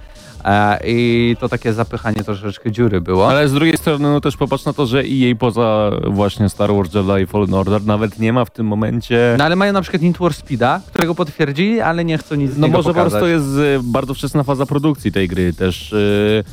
E, 0.45 0.79
I 0.87 1.37
to 1.41 1.49
takie 1.49 1.73
zapychanie 1.73 2.25
troszeczkę 2.25 2.73
dziury 2.73 3.01
było. 3.01 3.29
Ale 3.29 3.49
z 3.49 3.53
drugiej 3.53 3.77
strony 3.77 4.13
no 4.13 4.21
też 4.21 4.37
popatrz 4.37 4.65
na 4.65 4.73
to, 4.73 4.87
że 4.87 4.99
EA 5.01 5.35
poza 5.39 5.91
właśnie 6.07 6.49
Star 6.49 6.75
Wars 6.75 6.95
Jedi 6.95 7.27
Fallen 7.27 7.55
Order 7.55 7.85
nawet 7.87 8.19
nie 8.19 8.33
ma 8.33 8.45
w 8.45 8.51
tym 8.51 8.67
momencie... 8.67 9.35
No 9.39 9.45
ale 9.45 9.57
mają 9.57 9.73
na 9.73 9.83
przykład 9.83 10.03
Need 10.03 10.17
for 10.17 10.35
Speeda, 10.35 10.81
którego 10.87 11.15
potwierdzili, 11.15 11.81
ale 11.81 12.05
nie 12.05 12.19
chcą 12.19 12.35
nic 12.35 12.53
z 12.53 12.59
No 12.59 12.67
niego 12.67 12.79
może 12.79 12.95
po 12.95 13.01
prostu 13.01 13.27
jest 13.27 13.47
y, 13.47 13.81
bardzo 13.83 14.15
wczesna 14.15 14.43
faza 14.43 14.67
produkcji 14.67 15.13
tej 15.13 15.29
gry 15.29 15.53
też. 15.53 15.93
y, 15.93 16.45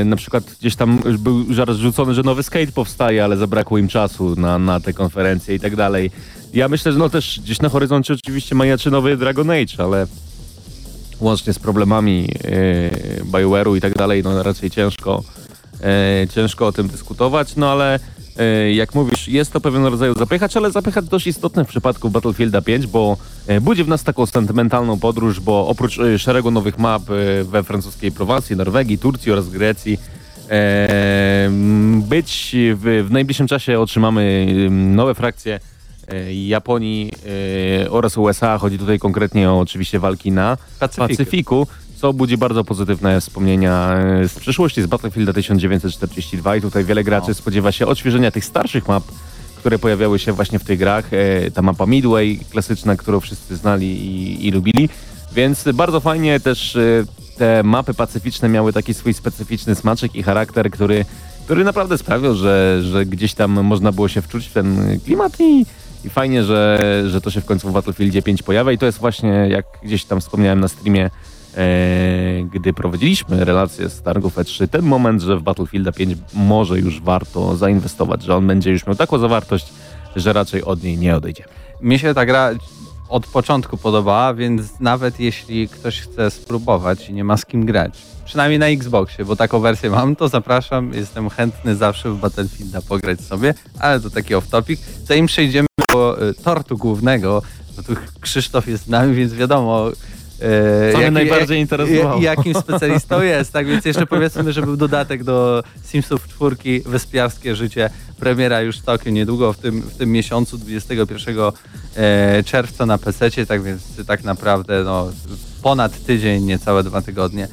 y, 0.00 0.04
na 0.04 0.16
przykład 0.16 0.44
gdzieś 0.60 0.76
tam 0.76 0.98
był 1.18 1.54
żart 1.54 1.70
rzucony, 1.70 2.14
że 2.14 2.22
nowy 2.22 2.42
skate 2.42 2.72
powstaje, 2.72 3.24
ale 3.24 3.36
zabrakło 3.36 3.78
im 3.78 3.88
czasu 3.88 4.36
na, 4.36 4.58
na 4.58 4.80
te 4.80 4.92
konferencje 4.92 5.54
i 5.54 5.60
tak 5.60 5.76
dalej. 5.76 6.10
Ja 6.54 6.68
myślę, 6.68 6.92
że 6.92 6.98
no 6.98 7.08
też 7.08 7.40
gdzieś 7.44 7.60
na 7.60 7.68
horyzoncie 7.68 8.14
oczywiście 8.14 8.54
majaczy 8.54 8.90
nowy 8.90 9.16
Dragon 9.16 9.50
Age, 9.50 9.74
ale 9.78 10.06
łącznie 11.20 11.52
z 11.52 11.58
problemami 11.58 12.22
yy, 12.22 13.24
BioWare'u 13.24 13.76
i 13.76 13.80
tak 13.80 13.94
dalej, 13.94 14.22
no 14.22 14.42
raczej 14.42 14.70
ciężko, 14.70 15.24
yy, 16.20 16.28
ciężko 16.28 16.66
o 16.66 16.72
tym 16.72 16.88
dyskutować, 16.88 17.56
no 17.56 17.72
ale 17.72 18.00
jak 18.72 18.94
mówisz, 18.94 19.28
jest 19.28 19.52
to 19.52 19.60
pewien 19.60 19.84
rodzaj 19.86 20.14
zapychacz, 20.18 20.56
ale 20.56 20.70
zapychacz 20.70 21.04
dość 21.04 21.26
istotny 21.26 21.64
w 21.64 21.68
przypadku 21.68 22.10
Battlefielda 22.10 22.62
5, 22.62 22.86
bo 22.86 23.16
yy, 23.48 23.60
budzi 23.60 23.84
w 23.84 23.88
nas 23.88 24.04
taką 24.04 24.26
sentymentalną 24.26 24.98
podróż, 24.98 25.40
bo 25.40 25.66
oprócz 25.68 25.96
yy, 25.96 26.18
szeregu 26.18 26.50
nowych 26.50 26.78
map 26.78 27.02
we 27.44 27.62
francuskiej 27.62 28.12
Prowansji, 28.12 28.56
Norwegii, 28.56 28.98
Turcji 28.98 29.32
oraz 29.32 29.48
Grecji, 29.48 29.98
e, 30.50 31.50
być 32.08 32.56
w, 32.74 33.04
w 33.08 33.10
najbliższym 33.10 33.46
czasie 33.46 33.80
otrzymamy 33.80 34.46
ym, 34.66 34.94
nowe 34.94 35.14
frakcje 35.14 35.60
e, 36.08 36.34
Japonii 36.34 37.12
e, 37.84 37.90
oraz 37.90 38.18
USA. 38.18 38.58
Chodzi 38.58 38.78
tutaj 38.78 38.98
konkretnie 38.98 39.50
o 39.50 39.58
oczywiście 39.58 39.98
walki 39.98 40.32
na 40.32 40.56
Pacyfiku. 40.80 41.08
Pacyfiku, 41.08 41.66
co 42.00 42.12
budzi 42.12 42.36
bardzo 42.36 42.64
pozytywne 42.64 43.20
wspomnienia 43.20 43.94
e, 44.22 44.28
z 44.28 44.34
przeszłości, 44.34 44.82
z 44.82 44.86
Battlefielda 44.86 45.32
1942 45.32 46.56
i 46.56 46.60
tutaj 46.60 46.84
wiele 46.84 47.04
graczy 47.04 47.28
No. 47.28 47.34
spodziewa 47.34 47.72
się 47.72 47.86
odświeżenia 47.86 48.30
tych 48.30 48.44
starszych 48.44 48.88
map, 48.88 49.04
które 49.56 49.78
pojawiały 49.78 50.18
się 50.18 50.32
właśnie 50.32 50.58
w 50.58 50.64
tych 50.64 50.78
grach. 50.78 51.04
E, 51.12 51.50
Ta 51.50 51.62
mapa 51.62 51.86
Midway, 51.86 52.40
klasyczna, 52.50 52.96
którą 52.96 53.20
wszyscy 53.20 53.56
znali 53.56 53.86
i, 53.86 54.46
i 54.46 54.50
lubili. 54.50 54.88
Więc 55.32 55.64
bardzo 55.74 56.00
fajnie 56.00 56.40
też 56.40 56.76
e, 56.76 57.04
te 57.38 57.62
mapy 57.62 57.94
pacyficzne 57.94 58.48
miały 58.48 58.72
taki 58.72 58.94
swój 58.94 59.14
specyficzny 59.14 59.74
smaczek 59.74 60.14
i 60.14 60.22
charakter, 60.22 60.70
który, 60.70 61.04
który 61.44 61.64
naprawdę 61.64 61.98
sprawiał, 61.98 62.34
że, 62.34 62.80
że 62.82 63.06
gdzieś 63.06 63.34
tam 63.34 63.50
można 63.64 63.92
było 63.92 64.08
się 64.08 64.22
wczuć 64.22 64.46
w 64.46 64.52
ten 64.52 65.00
klimat 65.04 65.40
i, 65.40 65.66
i 66.04 66.10
fajnie, 66.10 66.44
że, 66.44 66.80
że 67.06 67.20
to 67.20 67.30
się 67.30 67.40
w 67.40 67.44
końcu 67.44 67.68
w 67.68 67.72
Battlefieldzie 67.72 68.22
5 68.22 68.42
pojawia 68.42 68.72
i 68.72 68.78
to 68.78 68.86
jest 68.86 68.98
właśnie, 68.98 69.28
jak 69.50 69.64
gdzieś 69.82 70.04
tam 70.04 70.20
wspomniałem 70.20 70.60
na 70.60 70.68
streamie, 70.68 71.10
gdy 72.50 72.72
prowadziliśmy 72.72 73.44
relacje 73.44 73.88
z 73.88 74.02
targów 74.02 74.36
E3, 74.36 74.68
ten 74.68 74.82
moment, 74.82 75.22
że 75.22 75.36
w 75.36 75.42
Battlefielda 75.42 75.92
5 75.92 76.18
może 76.34 76.78
już 76.78 77.00
warto 77.00 77.56
zainwestować, 77.56 78.22
że 78.22 78.36
on 78.36 78.46
będzie 78.46 78.70
już 78.70 78.86
miał 78.86 78.96
taką 78.96 79.18
zawartość, 79.18 79.66
że 80.16 80.32
raczej 80.32 80.64
od 80.64 80.82
niej 80.82 80.98
nie 80.98 81.16
odejdzie. 81.16 81.44
Mi 81.82 81.98
się 81.98 82.14
ta 82.14 82.26
gra 82.26 82.50
od 83.08 83.26
początku 83.26 83.76
podobała, 83.76 84.34
więc 84.34 84.80
nawet 84.80 85.20
jeśli 85.20 85.68
ktoś 85.68 86.00
chce 86.00 86.30
spróbować 86.30 87.08
i 87.08 87.12
nie 87.12 87.24
ma 87.24 87.36
z 87.36 87.46
kim 87.46 87.66
grać, 87.66 87.98
przynajmniej 88.24 88.58
na 88.58 88.66
Xboxie, 88.66 89.24
bo 89.24 89.36
taką 89.36 89.60
wersję 89.60 89.90
mam, 89.90 90.16
to 90.16 90.28
zapraszam, 90.28 90.94
jestem 90.94 91.30
chętny 91.30 91.76
zawsze 91.76 92.10
w 92.10 92.18
Battlefielda 92.18 92.82
pograć 92.82 93.20
sobie, 93.20 93.54
ale 93.78 94.00
to 94.00 94.10
taki 94.10 94.34
off-topic. 94.34 94.78
Zanim 95.04 95.26
przejdziemy 95.26 95.66
do 95.92 96.28
y, 96.28 96.34
tortu 96.34 96.78
głównego, 96.78 97.42
to 97.76 97.82
tu 97.82 98.00
Krzysztof 98.20 98.68
jest 98.68 98.84
z 98.84 98.88
nami, 98.88 99.14
więc 99.14 99.34
wiadomo... 99.34 99.90
y, 100.42 100.92
Co 100.92 100.98
mnie 100.98 101.04
jaki- 101.04 101.14
najbardziej 101.14 101.56
jak- 101.58 101.62
interesowało. 101.70 102.22
Jakim 102.22 102.54
specjalistą 102.54 103.22
jest, 103.22 103.52
tak 103.52 103.66
więc 103.66 103.84
jeszcze 103.84 104.06
powiedzmy, 104.06 104.52
że 104.52 104.62
był 104.62 104.76
dodatek 104.76 105.24
do 105.24 105.62
Simsów 105.84 106.28
czwórki, 106.28 106.80
Wyspiarskie 106.80 107.56
Życie, 107.56 107.90
premiera 108.20 108.60
już 108.60 108.80
całkiem 108.80 109.14
niedługo 109.14 109.52
w 109.52 109.58
tym, 109.58 109.80
w 109.82 109.96
tym 109.96 110.12
miesiącu, 110.12 110.58
21 110.58 111.36
e, 111.96 112.42
czerwca 112.42 112.86
na 112.86 112.98
PC, 112.98 113.46
tak 113.46 113.62
więc 113.62 113.82
tak 114.06 114.24
naprawdę 114.24 114.84
no, 114.84 115.08
ponad 115.62 116.04
tydzień, 116.04 116.44
niecałe 116.44 116.82
dwa 116.82 117.02
tygodnie. 117.02 117.48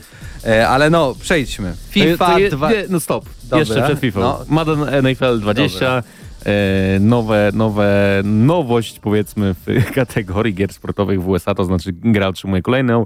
E, 0.46 0.68
ale 0.68 0.90
no, 0.90 1.16
przejdźmy. 1.20 1.76
FIFA 1.90 2.26
to 2.34 2.40
je, 2.40 2.50
2. 2.50 2.72
nie, 2.72 2.86
no 2.90 3.00
stop. 3.00 3.26
Dobra, 3.44 3.60
Jeszcze 3.60 3.82
przed 3.84 4.00
FIFA. 4.00 4.20
no. 4.20 4.46
Madden 4.48 4.80
NFL 5.04 5.40
20. 5.40 5.80
Dobra. 5.80 6.04
E, 6.46 7.00
nowe, 7.00 7.52
nowe 7.54 8.22
nowość 8.24 9.00
powiedzmy 9.00 9.54
w 9.54 9.66
kategorii 9.96 10.54
gier 10.54 10.74
sportowych 10.74 11.22
w 11.22 11.30
USA, 11.30 11.56
to 11.56 11.66
znaczy 11.66 11.90
gra 11.94 12.28
otrzymuje 12.28 12.62
kolejną 12.62 13.06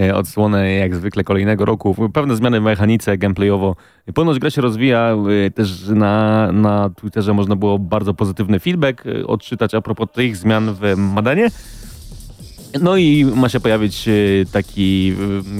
e, 0.00 0.14
odsłonę 0.14 0.72
jak 0.72 0.96
zwykle 0.96 1.24
kolejnego 1.24 1.64
roku. 1.64 2.10
Pewne 2.12 2.36
zmiany 2.36 2.60
w 2.60 2.62
mechanice 2.62 3.18
gameplayowo. 3.18 3.76
Ponoć 4.14 4.38
gra 4.38 4.50
się 4.50 4.60
rozwija, 4.60 5.16
e, 5.46 5.50
też 5.50 5.88
na, 5.88 6.52
na 6.52 6.90
Twitterze 6.90 7.34
można 7.34 7.56
było 7.56 7.78
bardzo 7.78 8.14
pozytywny 8.14 8.60
feedback 8.60 9.04
odczytać 9.26 9.74
a 9.74 9.80
propos 9.80 10.08
tych 10.12 10.36
zmian 10.36 10.74
w 10.80 10.96
Madanie. 10.96 11.48
No 12.80 12.96
i 12.96 13.24
ma 13.24 13.48
się 13.48 13.60
pojawić 13.60 14.08
taki 14.52 15.14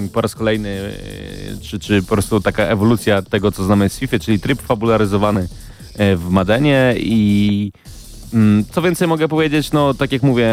e, 0.05 0.09
po 0.09 0.21
raz 0.21 0.35
kolejny, 0.35 0.93
czy, 1.63 1.79
czy 1.79 2.03
po 2.03 2.09
prostu 2.09 2.41
taka 2.41 2.63
ewolucja 2.63 3.23
tego, 3.23 3.53
co 3.53 3.65
znamy 3.65 3.89
z 3.89 3.99
FIFA, 3.99 4.19
czyli 4.19 4.41
tryb 4.41 4.63
fabularyzowany 4.63 5.49
w 5.95 6.27
Madenie 6.31 6.95
i 6.99 7.73
mm, 8.35 8.65
co 8.71 8.83
więcej 8.83 9.09
mogę 9.09 9.29
powiedzieć, 9.29 9.73
no 9.73 9.95
tak 9.95 10.13
jak 10.13 10.23
mówię, 10.23 10.49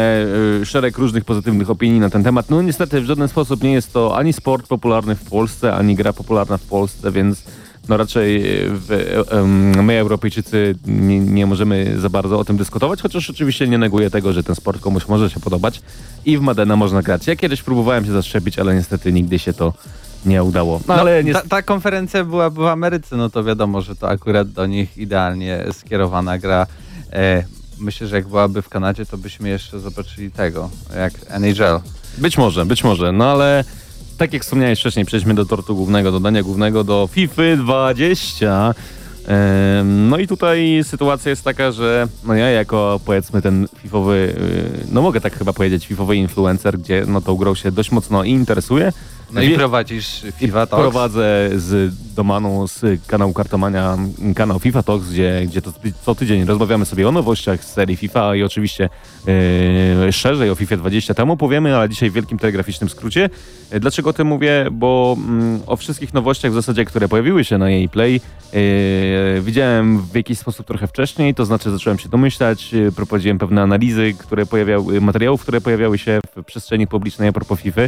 e, 0.62 0.66
szereg 0.66 0.98
różnych 0.98 1.24
pozytywnych 1.24 1.70
opinii 1.70 2.00
na 2.00 2.10
ten 2.10 2.24
temat. 2.24 2.50
No 2.50 2.62
niestety 2.62 3.00
w 3.00 3.04
żaden 3.04 3.28
sposób 3.28 3.62
nie 3.62 3.72
jest 3.72 3.92
to 3.92 4.16
ani 4.16 4.32
sport 4.32 4.66
popularny 4.66 5.14
w 5.14 5.24
Polsce, 5.24 5.74
ani 5.74 5.94
gra 5.94 6.12
popularna 6.12 6.56
w 6.56 6.62
Polsce, 6.62 7.12
więc 7.12 7.44
no 7.88 7.96
raczej 7.96 8.42
w, 8.68 9.14
em, 9.30 9.84
my 9.84 9.98
Europejczycy 9.98 10.74
nie, 10.86 11.20
nie 11.20 11.46
możemy 11.46 12.00
za 12.00 12.08
bardzo 12.08 12.38
o 12.38 12.44
tym 12.44 12.56
dyskutować, 12.56 13.02
chociaż 13.02 13.30
oczywiście 13.30 13.68
nie 13.68 13.78
neguję 13.78 14.10
tego, 14.10 14.32
że 14.32 14.42
ten 14.42 14.54
sport 14.54 14.80
komuś 14.80 15.08
może 15.08 15.30
się 15.30 15.40
podobać 15.40 15.82
i 16.24 16.38
w 16.38 16.40
Madena 16.40 16.76
można 16.76 17.02
grać. 17.02 17.26
Ja 17.26 17.36
kiedyś 17.36 17.62
próbowałem 17.62 18.04
się 18.04 18.12
zaszczepić, 18.12 18.58
ale 18.58 18.74
niestety 18.74 19.12
nigdy 19.12 19.38
się 19.38 19.52
to 19.52 19.72
nie 20.26 20.42
udało. 20.42 20.80
No, 20.88 20.94
ale 20.94 21.24
nie... 21.24 21.32
ta, 21.32 21.42
ta 21.42 21.62
konferencja 21.62 22.24
była 22.24 22.50
w 22.50 22.60
Ameryce, 22.66 23.16
no 23.16 23.30
to 23.30 23.44
wiadomo, 23.44 23.80
że 23.80 23.96
to 23.96 24.08
akurat 24.08 24.48
do 24.48 24.66
nich 24.66 24.98
idealnie 24.98 25.64
skierowana 25.72 26.38
gra. 26.38 26.66
E, 27.12 27.44
myślę, 27.78 28.06
że 28.06 28.16
jak 28.16 28.28
byłaby 28.28 28.62
w 28.62 28.68
Kanadzie, 28.68 29.06
to 29.06 29.18
byśmy 29.18 29.48
jeszcze 29.48 29.80
zobaczyli 29.80 30.30
tego, 30.30 30.70
jak 30.96 31.12
NHL. 31.28 31.80
Być 32.18 32.38
może, 32.38 32.66
być 32.66 32.84
może, 32.84 33.12
no 33.12 33.24
ale 33.30 33.64
tak 34.18 34.32
jak 34.32 34.42
wspomniałeś 34.42 34.80
wcześniej, 34.80 35.04
przejdźmy 35.04 35.34
do 35.34 35.46
tortu 35.46 35.76
głównego, 35.76 36.12
do 36.12 36.20
dania 36.20 36.42
głównego, 36.42 36.84
do 36.84 37.08
FIFA 37.12 37.42
20. 37.56 38.74
Em, 39.26 40.08
No 40.08 40.18
i 40.18 40.26
tutaj 40.26 40.80
sytuacja 40.82 41.30
jest 41.30 41.44
taka, 41.44 41.72
że 41.72 42.08
no 42.24 42.34
ja 42.34 42.50
jako 42.50 43.00
powiedzmy 43.04 43.42
ten 43.42 43.68
fifowy, 43.82 44.34
y, 44.84 44.86
no 44.92 45.02
mogę 45.02 45.20
tak 45.20 45.38
chyba 45.38 45.52
powiedzieć, 45.52 45.86
fifowy 45.86 46.16
influencer, 46.16 46.78
gdzie 46.78 47.04
no 47.06 47.20
tą 47.20 47.36
grą 47.36 47.54
się 47.54 47.72
dość 47.72 47.90
mocno 47.90 48.24
interesuje. 48.24 48.92
No 49.32 49.42
i 49.42 49.54
prowadzisz 49.54 50.22
FIFA 50.36 50.66
Talks. 50.66 50.82
Prowadzę 50.82 51.50
z 51.56 51.94
Domaną, 52.14 52.66
z 52.66 53.06
kanału 53.06 53.32
Kartomania, 53.32 53.98
kanał 54.36 54.58
FIFA 54.58 54.82
Talks, 54.82 55.08
gdzie, 55.08 55.42
gdzie 55.46 55.62
to, 55.62 55.72
co 56.02 56.14
tydzień 56.14 56.44
rozmawiamy 56.44 56.84
sobie 56.84 57.08
o 57.08 57.12
nowościach 57.12 57.64
z 57.64 57.72
serii 57.72 57.96
FIFA 57.96 58.36
i 58.36 58.42
oczywiście 58.42 58.88
e, 60.08 60.12
szerzej 60.12 60.50
o 60.50 60.54
FIFA 60.54 60.76
20 60.76 61.14
temu 61.14 61.36
powiemy, 61.36 61.76
ale 61.76 61.88
dzisiaj 61.88 62.10
w 62.10 62.12
wielkim 62.12 62.38
telegraficznym 62.38 62.90
skrócie. 62.90 63.30
E, 63.70 63.80
Dlaczego 63.80 64.10
o 64.10 64.12
tym 64.12 64.26
mówię? 64.26 64.66
Bo 64.72 65.16
mm, 65.18 65.60
o 65.66 65.76
wszystkich 65.76 66.14
nowościach 66.14 66.52
w 66.52 66.54
zasadzie, 66.54 66.84
które 66.84 67.08
pojawiły 67.08 67.44
się 67.44 67.58
na 67.58 67.70
jej 67.70 67.88
play, 67.88 68.20
e, 68.52 69.40
widziałem 69.40 69.98
w 69.98 70.14
jakiś 70.14 70.38
sposób 70.38 70.66
trochę 70.66 70.86
wcześniej, 70.86 71.34
to 71.34 71.44
znaczy 71.44 71.70
zacząłem 71.70 71.98
się 71.98 72.08
domyślać, 72.08 72.74
e, 72.74 72.92
prowadziłem 72.92 73.38
pewne 73.38 73.62
analizy, 73.62 74.14
które 74.18 74.46
pojawiały, 74.46 75.00
materiałów, 75.00 75.42
które 75.42 75.60
pojawiały 75.60 75.98
się 75.98 76.20
w 76.36 76.44
przestrzeni 76.44 76.86
publicznej 76.86 77.28
a 77.28 77.32
propos 77.32 77.60
FIFA. 77.60 77.80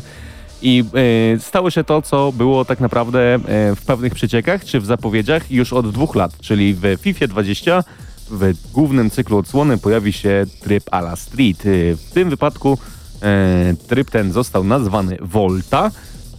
I 0.62 0.85
e, 1.35 1.40
stało 1.40 1.71
się 1.71 1.85
to, 1.85 2.02
co 2.02 2.33
było 2.33 2.64
tak 2.64 2.81
naprawdę 2.81 3.35
e, 3.35 3.38
w 3.76 3.83
pewnych 3.87 4.14
przeciekach 4.14 4.64
czy 4.64 4.81
w 4.81 4.87
zapowiedziach 4.87 5.50
już 5.50 5.73
od 5.73 5.90
dwóch 5.90 6.14
lat, 6.14 6.38
czyli 6.40 6.75
w 6.75 6.97
FIFA 7.00 7.26
20 7.26 7.85
w 8.31 8.52
głównym 8.73 9.11
cyklu 9.11 9.38
odsłony 9.38 9.78
pojawi 9.78 10.12
się 10.12 10.47
tryb 10.61 10.85
a 10.90 10.99
la 10.99 11.16
Street. 11.16 11.66
Y, 11.66 11.97
W 11.97 12.11
tym 12.11 12.31
wypadku 12.31 12.78
e, 13.23 13.75
tryb 13.88 14.11
ten 14.11 14.33
został 14.33 14.64
nazwany 14.64 15.16
Volta, 15.21 15.90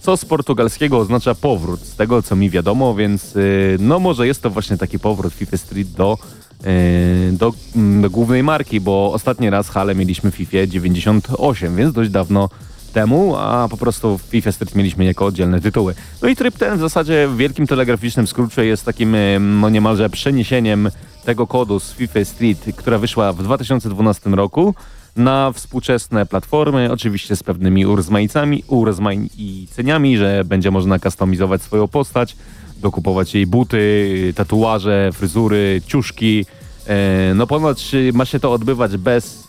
co 0.02 0.18
z 0.18 0.26
portugalskiego 0.26 0.98
oznacza 0.98 1.36
powrót, 1.36 1.82
z 1.82 1.96
tego 1.96 2.22
co 2.22 2.36
mi 2.36 2.50
wiadomo, 2.50 2.96
więc 2.96 3.36
y, 3.36 3.78
no 3.80 4.00
może 4.00 4.28
jest 4.28 4.42
to 4.42 4.50
właśnie 4.50 4.78
taki 4.78 5.00
powrót 5.00 5.34
FIFA 5.34 5.58
Street 5.58 5.88
do, 5.88 6.18
y, 6.66 7.32
do, 7.32 7.54
mm, 7.76 8.02
do 8.02 8.10
głównej 8.10 8.44
marki, 8.44 8.82
bo 8.82 9.14
ostatni 9.14 9.50
raz 9.50 9.70
hale 9.70 9.96
mieliśmy 9.96 10.32
FIFA 10.32 10.68
98, 10.68 11.76
więc 11.76 11.94
dość 11.94 12.10
dawno 12.10 12.50
temu, 12.94 13.36
a 13.36 13.68
po 13.70 13.78
prostu 13.78 14.18
w 14.18 14.22
FIFA 14.22 14.52
Street 14.52 14.76
mieliśmy 14.76 15.06
jako 15.06 15.26
oddzielne 15.26 15.62
tytuły. 15.62 15.96
No 16.22 16.30
i 16.30 16.36
tryb 16.36 16.58
ten 16.58 16.78
w 16.78 16.82
zasadzie 16.82 17.28
w 17.28 17.38
wielkim 17.38 17.68
telegraficznym 17.68 18.28
skrócie 18.28 18.66
jest 18.66 18.86
takim 18.86 19.16
no 19.40 19.70
niemalże 19.70 20.10
przeniesieniem 20.10 20.90
tego 21.26 21.48
kodu 21.48 21.80
z 21.80 21.94
FIFA 21.94 22.26
Street, 22.26 22.66
która 22.76 22.98
wyszła 22.98 23.34
w 23.34 23.44
2012 23.44 24.30
roku 24.30 24.76
na 25.16 25.52
współczesne 25.52 26.26
platformy, 26.26 26.92
oczywiście 26.92 27.36
z 27.36 27.44
pewnymi 27.44 27.86
urozmaicami, 27.86 28.64
urozmaiceniami, 28.68 30.18
że 30.18 30.44
będzie 30.46 30.72
można 30.72 31.00
kustomizować 31.00 31.62
swoją 31.62 31.88
postać, 31.88 32.36
dokupować 32.78 33.36
jej 33.36 33.48
buty, 33.48 34.34
tatuaże, 34.36 35.10
fryzury, 35.14 35.82
ciuszki. 35.88 36.46
E, 36.88 37.34
No 37.36 37.48
ponoć 37.48 37.92
ma 38.14 38.26
się 38.26 38.40
to 38.40 38.54
odbywać 38.54 38.98
bez 38.98 39.44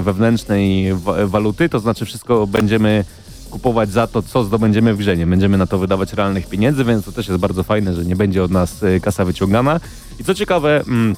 wewnętrznej 0.00 0.94
wa- 0.94 1.26
waluty, 1.26 1.68
to 1.68 1.78
znaczy 1.80 2.04
wszystko 2.04 2.46
będziemy 2.46 3.04
kupować 3.50 3.90
za 3.90 4.06
to, 4.06 4.22
co 4.22 4.44
zdobędziemy 4.44 4.94
w 4.94 4.98
grze. 4.98 5.16
Nie 5.16 5.26
będziemy 5.26 5.58
na 5.58 5.66
to 5.66 5.78
wydawać 5.78 6.12
realnych 6.12 6.48
pieniędzy, 6.48 6.84
więc 6.84 7.04
to 7.04 7.12
też 7.12 7.28
jest 7.28 7.40
bardzo 7.40 7.62
fajne, 7.62 7.94
że 7.94 8.04
nie 8.04 8.16
będzie 8.16 8.42
od 8.44 8.50
nas 8.50 8.82
e, 8.82 9.00
kasa 9.00 9.24
wyciągana. 9.24 9.80
I 10.20 10.24
co 10.24 10.34
ciekawe, 10.34 10.80
mm, 10.80 11.16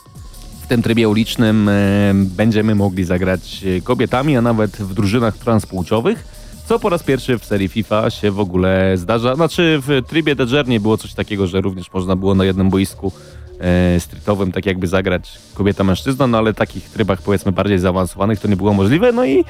w 0.63 0.67
tym 0.67 0.83
trybie 0.83 1.09
ulicznym 1.09 1.69
e, 1.69 1.73
będziemy 2.15 2.75
mogli 2.75 3.05
zagrać 3.05 3.65
kobietami, 3.85 4.37
a 4.37 4.43
nawet 4.43 4.71
w 4.77 4.95
drużynach 4.95 5.37
transpłciowych, 5.39 6.25
co 6.69 6.79
po 6.79 6.89
raz 6.89 7.03
pierwszy 7.03 7.39
w 7.39 7.45
serii 7.45 7.69
FIFA 7.69 8.11
się 8.11 8.31
w 8.31 8.41
ogóle 8.41 8.93
zdarza. 8.97 9.35
Znaczy 9.35 9.81
w 9.87 10.03
trybie 10.09 10.37
The 10.37 10.45
Journey 10.45 10.81
było 10.81 10.97
coś 10.99 11.15
takiego, 11.15 11.47
że 11.47 11.61
również 11.61 11.93
można 11.93 12.17
było 12.17 12.35
na 12.35 12.45
jednym 12.45 12.71
boisku 12.71 13.13
e, 13.61 14.01
streetowym 14.01 14.53
tak 14.53 14.67
jakby 14.67 14.87
zagrać 14.87 15.39
kobieta-mężczyzna, 15.55 16.27
no 16.27 16.39
ale 16.39 16.55
takich 16.55 16.89
trybach 16.89 17.23
powiedzmy 17.23 17.53
bardziej 17.53 17.79
zaawansowanych 17.79 18.41
to 18.41 18.49
nie 18.49 18.57
było 18.57 18.73
możliwe. 18.73 19.13
No 19.13 19.25
i 19.25 19.41
e, 19.41 19.45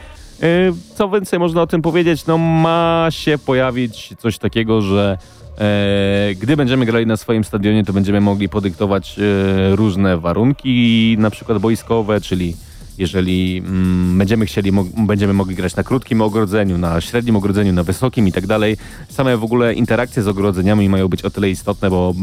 co 0.95 1.09
więcej 1.09 1.38
można 1.38 1.62
o 1.62 1.67
tym 1.67 1.83
powiedzieć, 1.83 2.27
no 2.27 2.38
ma 2.38 3.07
się 3.11 3.38
pojawić 3.38 4.15
coś 4.19 4.38
takiego, 4.38 4.81
że 4.81 5.19
E, 5.61 6.35
gdy 6.35 6.57
będziemy 6.57 6.87
grali 6.87 7.07
na 7.07 7.17
swoim 7.17 7.45
stadionie, 7.45 7.85
to 7.85 7.93
będziemy 7.93 8.21
mogli 8.21 8.49
podyktować 8.49 9.17
różne 9.71 10.19
warunki, 10.19 11.17
na 11.19 11.31
przykład 11.31 11.59
boiskowe, 11.59 12.21
czyli 12.21 12.57
jeżeli 12.99 13.62
mm, 13.67 14.19
będziemy 14.19 14.47
chcieli, 14.47 14.73
będziemy 14.97 15.33
mogli 15.33 15.57
grać 15.57 15.77
na 15.77 15.83
krótkim 15.83 16.21
ogrodzeniu, 16.21 16.79
na 16.79 17.00
średnim 17.00 17.37
ogrodzeniu, 17.37 17.73
na 17.73 17.83
wysokim 17.83 18.29
i 18.29 18.33
tak 18.33 18.47
dalej. 18.47 18.77
Same 19.09 19.37
w 19.37 19.45
ogóle 19.45 19.75
interakcje 19.75 20.23
z 20.23 20.29
ogrodzeniami 20.29 20.88
mają 20.88 21.09
być 21.09 21.23
o 21.23 21.31
tyle 21.31 21.50
istotne, 21.50 21.91
bo 21.91 22.15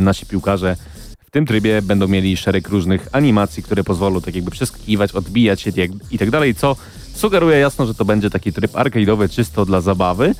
nasi 0.00 0.26
piłkarze 0.26 0.76
w 0.76 0.93
tym 1.34 1.46
trybie 1.46 1.82
będą 1.82 2.08
mieli 2.08 2.36
szereg 2.36 2.68
różnych 2.68 3.08
animacji, 3.12 3.62
które 3.62 3.84
pozwolą 3.84 4.20
tak 4.20 4.34
jakby 4.34 4.50
przeskakiwać, 4.50 5.12
odbijać 5.12 5.60
się 5.60 5.70
i 6.10 6.18
tak 6.18 6.30
dalej, 6.30 6.54
co 6.54 6.76
sugeruje 7.14 7.58
jasno, 7.58 7.86
że 7.86 7.94
to 7.94 8.04
będzie 8.04 8.30
taki 8.30 8.52
tryb 8.52 8.72
arcade'owy 8.72 9.30
czysto 9.30 9.66
dla 9.66 9.80
zabawy. 9.80 10.34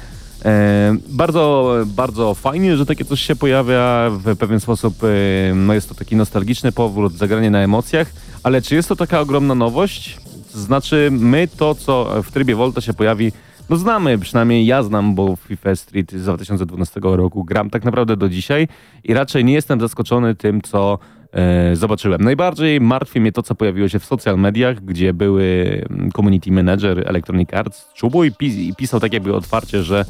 E, 0.44 0.96
bardzo, 1.08 1.74
bardzo 1.86 2.34
fajnie, 2.34 2.76
że 2.76 2.86
takie 2.86 3.04
coś 3.04 3.20
się 3.20 3.36
pojawia. 3.36 4.10
W 4.10 4.36
pewien 4.36 4.60
sposób 4.60 4.94
e, 5.04 5.54
no 5.54 5.74
jest 5.74 5.88
to 5.88 5.94
taki 5.94 6.16
nostalgiczny 6.16 6.72
powrót, 6.72 7.12
zagranie 7.12 7.50
na 7.50 7.58
emocjach, 7.58 8.12
ale 8.42 8.62
czy 8.62 8.74
jest 8.74 8.88
to 8.88 8.96
taka 8.96 9.20
ogromna 9.20 9.54
nowość? 9.54 10.18
Znaczy, 10.54 11.08
my 11.12 11.48
to, 11.56 11.74
co 11.74 12.22
w 12.22 12.30
trybie 12.30 12.54
Volta 12.54 12.80
się 12.80 12.94
pojawi, 12.94 13.32
no 13.70 13.76
znamy, 13.76 14.18
przynajmniej 14.18 14.66
ja 14.66 14.82
znam, 14.82 15.14
bo 15.14 15.36
FIFA 15.36 15.76
Street 15.76 16.12
z 16.12 16.22
2012 16.22 17.00
roku 17.02 17.44
gram 17.44 17.70
tak 17.70 17.84
naprawdę 17.84 18.16
do 18.16 18.28
dzisiaj 18.28 18.68
i 19.04 19.14
raczej 19.14 19.44
nie 19.44 19.54
jestem 19.54 19.80
zaskoczony 19.80 20.34
tym, 20.34 20.62
co 20.62 20.98
e, 21.32 21.76
zobaczyłem. 21.76 22.20
Najbardziej 22.20 22.80
martwi 22.80 23.20
mnie 23.20 23.32
to, 23.32 23.42
co 23.42 23.54
pojawiło 23.54 23.88
się 23.88 23.98
w 23.98 24.04
social 24.04 24.38
mediach, 24.38 24.84
gdzie 24.84 25.14
były 25.14 25.44
mm, 25.90 26.12
community 26.12 26.52
manager 26.52 27.08
Electronic 27.08 27.54
Arts 27.54 27.92
Czubu 27.94 28.24
i, 28.24 28.32
pi- 28.32 28.68
i 28.68 28.74
pisał 28.74 29.00
tak 29.00 29.12
jakby 29.12 29.34
otwarcie, 29.34 29.82
że 29.82 30.04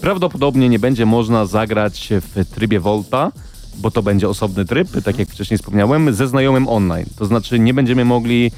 prawdopodobnie 0.00 0.68
nie 0.68 0.78
będzie 0.78 1.06
można 1.06 1.46
zagrać 1.46 2.08
w 2.10 2.54
trybie 2.54 2.80
Volta, 2.80 3.32
bo 3.78 3.90
to 3.90 4.02
będzie 4.02 4.28
osobny 4.28 4.64
tryb, 4.64 4.88
tak 5.04 5.18
jak 5.18 5.28
wcześniej 5.28 5.58
wspomniałem, 5.58 6.12
ze 6.12 6.28
znajomym 6.28 6.68
online. 6.68 7.06
To 7.18 7.26
znaczy 7.26 7.58
nie 7.58 7.74
będziemy 7.74 8.04
mogli 8.04 8.50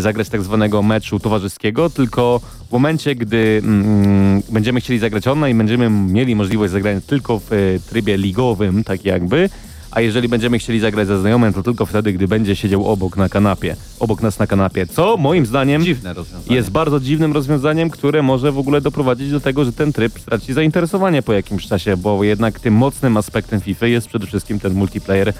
zagrać 0.00 0.28
tak 0.28 0.42
zwanego 0.42 0.82
meczu 0.82 1.20
towarzyskiego, 1.20 1.90
tylko 1.90 2.40
w 2.68 2.72
momencie, 2.72 3.14
gdy 3.14 3.62
mm, 3.64 4.42
będziemy 4.50 4.80
chcieli 4.80 4.98
zagrać 4.98 5.28
online, 5.28 5.58
będziemy 5.58 5.90
mieli 5.90 6.36
możliwość 6.36 6.72
zagrania 6.72 7.00
tylko 7.00 7.38
w 7.38 7.52
e, 7.52 7.56
trybie 7.90 8.16
ligowym, 8.16 8.84
tak 8.84 9.04
jakby, 9.04 9.50
a 9.90 10.00
jeżeli 10.00 10.28
będziemy 10.28 10.58
chcieli 10.58 10.80
zagrać 10.80 11.06
ze 11.06 11.20
znajomym, 11.20 11.52
to 11.52 11.62
tylko 11.62 11.86
wtedy, 11.86 12.12
gdy 12.12 12.28
będzie 12.28 12.56
siedział 12.56 12.86
obok 12.86 13.16
na 13.16 13.28
kanapie, 13.28 13.76
obok 14.00 14.22
nas 14.22 14.38
na 14.38 14.46
kanapie, 14.46 14.86
co 14.86 15.16
moim 15.16 15.46
zdaniem 15.46 15.84
jest 16.50 16.70
bardzo 16.70 17.00
dziwnym 17.00 17.32
rozwiązaniem, 17.32 17.90
które 17.90 18.22
może 18.22 18.52
w 18.52 18.58
ogóle 18.58 18.80
doprowadzić 18.80 19.30
do 19.30 19.40
tego, 19.40 19.64
że 19.64 19.72
ten 19.72 19.92
tryb 19.92 20.18
straci 20.18 20.52
zainteresowanie 20.52 21.22
po 21.22 21.32
jakimś 21.32 21.66
czasie, 21.66 21.96
bo 21.96 22.24
jednak 22.24 22.60
tym 22.60 22.74
mocnym 22.74 23.16
aspektem 23.16 23.60
FIFA 23.60 23.86
jest 23.86 24.08
przede 24.08 24.26
wszystkim 24.26 24.60
ten 24.60 24.74
multiplayer, 24.74 25.32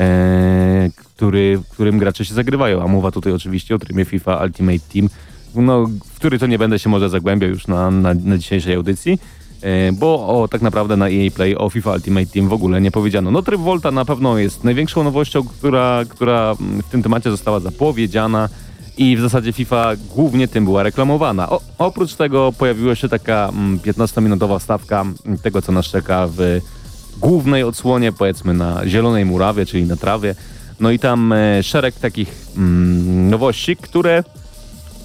e, 0.00 0.90
który, 0.96 1.60
którym 1.70 1.98
gracze 1.98 2.24
się 2.24 2.34
zagrywają. 2.34 2.82
A 2.82 2.86
mowa 2.88 3.10
tutaj 3.10 3.32
oczywiście 3.32 3.74
o 3.74 3.78
trybie 3.78 4.04
FIFA 4.04 4.42
Ultimate 4.44 4.78
Team, 4.92 5.08
no, 5.54 5.86
w 5.86 6.16
który 6.16 6.38
to 6.38 6.46
nie 6.46 6.58
będę 6.58 6.78
się 6.78 6.88
może 6.88 7.08
zagłębiał 7.08 7.50
już 7.50 7.66
na, 7.66 7.90
na, 7.90 8.14
na 8.14 8.38
dzisiejszej 8.38 8.74
audycji. 8.74 9.18
e, 9.62 9.92
Bo 9.92 10.42
o, 10.42 10.48
tak 10.48 10.62
naprawdę 10.62 10.96
na 10.96 11.08
EA 11.08 11.30
Play 11.34 11.56
o 11.56 11.70
FIFA 11.70 11.92
Ultimate 11.92 12.26
Team 12.26 12.48
w 12.48 12.52
ogóle 12.52 12.80
nie 12.80 12.90
powiedziano. 12.90 13.30
No 13.30 13.42
tryb 13.42 13.60
Volta 13.60 13.90
na 13.90 14.04
pewno 14.04 14.38
jest 14.38 14.64
największą 14.64 15.04
nowością, 15.04 15.44
która, 15.44 16.04
która 16.08 16.56
mm, 16.60 16.82
w 16.82 16.88
tym 16.88 17.02
temacie 17.02 17.30
została 17.30 17.60
zapowiedziana 17.60 18.48
i 18.98 19.16
w 19.16 19.20
zasadzie 19.20 19.52
FIFA 19.52 19.92
głównie 20.14 20.48
tym 20.48 20.64
była 20.64 20.82
reklamowana. 20.82 21.50
O, 21.50 21.60
oprócz 21.78 22.14
tego 22.14 22.52
pojawiła 22.52 22.94
się 22.94 23.08
taka 23.08 23.48
mm, 23.52 23.78
15-minutowa 23.78 24.60
stawka 24.60 25.00
mm, 25.00 25.38
tego, 25.38 25.62
co 25.62 25.72
nas 25.72 25.86
czeka 25.86 26.28
w 26.36 26.60
głównej 27.20 27.62
odsłonie, 27.62 28.12
powiedzmy 28.12 28.54
na 28.54 28.88
zielonej 28.88 29.24
murawie, 29.24 29.66
czyli 29.66 29.84
na 29.84 29.96
trawie. 29.96 30.34
No 30.80 30.90
i 30.90 30.98
tam 30.98 31.32
e, 31.32 31.62
szereg 31.62 31.94
takich 31.94 32.46
mm, 32.56 33.30
nowości, 33.30 33.76
które 33.76 34.24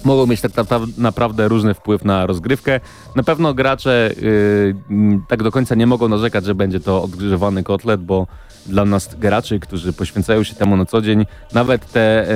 mogą 0.04 0.26
mieć 0.26 0.40
tak 0.40 0.52
napra- 0.52 0.98
naprawdę 0.98 1.48
różny 1.48 1.74
wpływ 1.74 2.04
na 2.04 2.26
rozgrywkę. 2.26 2.80
Na 3.16 3.22
pewno 3.22 3.54
gracze 3.54 4.10
yy, 4.20 4.74
mm, 4.90 5.24
tak 5.28 5.42
do 5.42 5.50
końca 5.50 5.74
nie 5.74 5.86
mogą 5.86 6.08
narzekać, 6.08 6.44
że 6.44 6.54
będzie 6.54 6.80
to 6.80 7.02
odgrzewany 7.02 7.62
kotlet, 7.62 8.02
bo 8.02 8.26
dla 8.66 8.84
nas 8.84 9.14
graczy, 9.14 9.60
którzy 9.60 9.92
poświęcają 9.92 10.42
się 10.42 10.54
temu 10.54 10.76
na 10.76 10.84
co 10.86 11.02
dzień, 11.02 11.26
nawet 11.52 11.92
te 11.92 12.26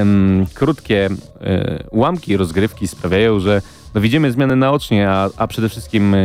krótkie 0.54 1.08
e, 1.40 1.84
ułamki 1.90 2.36
rozgrywki 2.36 2.88
sprawiają, 2.88 3.40
że 3.40 3.62
no, 3.94 4.00
widzimy 4.00 4.32
zmiany 4.32 4.56
naocznie, 4.56 5.10
a, 5.10 5.30
a 5.36 5.46
przede 5.46 5.68
wszystkim 5.68 6.16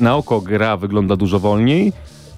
na 0.00 0.16
oko 0.16 0.40
gra 0.40 0.76
wygląda 0.76 1.16
dużo 1.16 1.40
wolniej. 1.40 1.92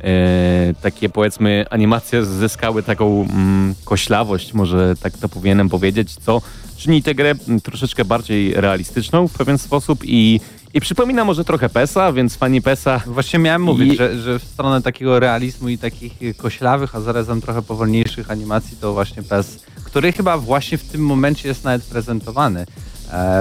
E, 0.05 0.75
takie 0.83 1.09
powiedzmy 1.09 1.65
animacje 1.71 2.25
zyskały 2.25 2.83
taką 2.83 3.23
mm, 3.31 3.75
koślawość, 3.85 4.55
może 4.55 4.95
tak 5.03 5.19
to 5.19 5.29
powinienem 5.29 5.69
powiedzieć, 5.69 6.15
co 6.15 6.43
czyni 6.77 7.03
tę 7.03 7.15
grę 7.15 7.35
troszeczkę 7.63 8.05
bardziej 8.05 8.55
realistyczną 8.55 9.29
w 9.29 9.33
pewien 9.33 9.59
sposób 9.59 10.01
i, 10.05 10.41
i 10.75 10.81
przypomina 10.81 11.25
może 11.25 11.45
trochę 11.45 11.69
PESA, 11.69 12.13
więc 12.13 12.37
fani 12.37 12.63
PESA 12.63 13.01
Właśnie 13.07 13.39
miałem 13.39 13.63
mówić, 13.63 13.93
I- 13.95 13.97
że, 13.97 14.19
że 14.19 14.39
w 14.39 14.45
stronę 14.45 14.83
takiego 14.83 15.21
realizmu 15.21 15.69
i 15.69 15.79
takich 15.79 16.13
koślawych, 16.37 16.95
a 16.95 17.01
zarazem 17.01 17.41
trochę 17.41 17.63
powolniejszych 17.63 18.31
animacji 18.31 18.77
to 18.81 18.93
właśnie 18.93 19.23
PES, 19.23 19.59
który 19.85 20.13
chyba 20.13 20.39
właśnie 20.39 20.79
w 20.79 20.85
tym 20.85 21.01
momencie 21.01 21.49
jest 21.49 21.65
nawet 21.65 21.83
prezentowany, 21.85 22.67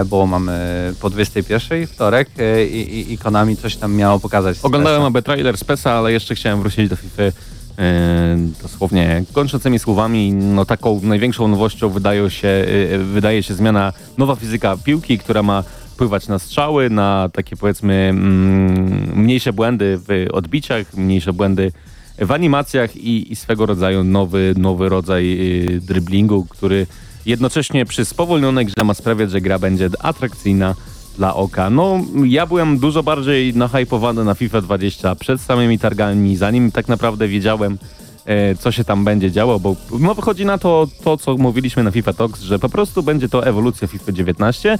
bo 0.05 0.27
mamy 0.27 0.93
po 1.01 1.09
21 1.09 1.87
wtorek 1.87 2.29
e, 2.39 2.65
i, 2.65 2.99
i, 2.99 3.13
i 3.13 3.17
Konami 3.17 3.57
coś 3.57 3.75
tam 3.75 3.95
miało 3.95 4.19
pokazać. 4.19 4.57
Oglądałem 4.63 5.03
aby 5.03 5.21
trailer 5.21 5.57
z 5.57 5.63
PESA, 5.63 5.91
ale 5.91 6.11
jeszcze 6.11 6.35
chciałem 6.35 6.59
wrócić 6.59 6.89
do 6.89 6.95
FIFA. 6.95 7.23
E, 7.23 8.37
dosłownie 8.61 9.23
kończącymi 9.33 9.79
słowami, 9.79 10.33
no 10.33 10.65
taką 10.65 11.01
największą 11.03 11.47
nowością 11.47 11.89
wydaje 11.89 12.29
się, 12.29 12.47
e, 12.47 12.97
wydaje 12.97 13.43
się 13.43 13.53
zmiana, 13.53 13.93
nowa 14.17 14.35
fizyka 14.35 14.77
piłki, 14.77 15.17
która 15.17 15.43
ma 15.43 15.63
wpływać 15.93 16.27
na 16.27 16.39
strzały, 16.39 16.89
na 16.89 17.29
takie 17.33 17.55
powiedzmy 17.55 17.93
mm, 17.93 19.19
mniejsze 19.23 19.53
błędy 19.53 19.99
w 20.07 20.27
odbiciach, 20.33 20.93
mniejsze 20.93 21.33
błędy 21.33 21.71
w 22.19 22.31
animacjach 22.31 22.95
i, 22.97 23.31
i 23.31 23.35
swego 23.35 23.65
rodzaju 23.65 24.03
nowy, 24.03 24.53
nowy 24.57 24.89
rodzaj 24.89 25.37
y, 25.75 25.81
driblingu, 25.81 26.45
który 26.49 26.87
jednocześnie 27.25 27.85
przy 27.85 28.05
spowolnionej 28.05 28.65
grze 28.65 28.83
ma 28.83 28.93
sprawiać, 28.93 29.31
że 29.31 29.41
gra 29.41 29.59
będzie 29.59 29.89
atrakcyjna 29.99 30.75
dla 31.17 31.35
oka. 31.35 31.69
No, 31.69 31.99
ja 32.25 32.45
byłem 32.45 32.79
dużo 32.79 33.03
bardziej 33.03 33.53
nahypowany 33.53 34.23
na 34.23 34.35
FIFA 34.35 34.61
20 34.61 35.15
przed 35.15 35.41
samymi 35.41 35.79
targami, 35.79 36.35
zanim 36.35 36.71
tak 36.71 36.87
naprawdę 36.87 37.27
wiedziałem, 37.27 37.77
e, 38.25 38.55
co 38.55 38.71
się 38.71 38.83
tam 38.83 39.05
będzie 39.05 39.31
działo, 39.31 39.59
bo 39.59 39.75
no, 39.99 40.15
wychodzi 40.15 40.45
na 40.45 40.57
to, 40.57 40.87
to, 41.03 41.17
co 41.17 41.37
mówiliśmy 41.37 41.83
na 41.83 41.91
FIFA 41.91 42.13
Talks, 42.13 42.41
że 42.41 42.59
po 42.59 42.69
prostu 42.69 43.03
będzie 43.03 43.29
to 43.29 43.47
ewolucja 43.47 43.87
FIFA 43.87 44.11
19. 44.11 44.77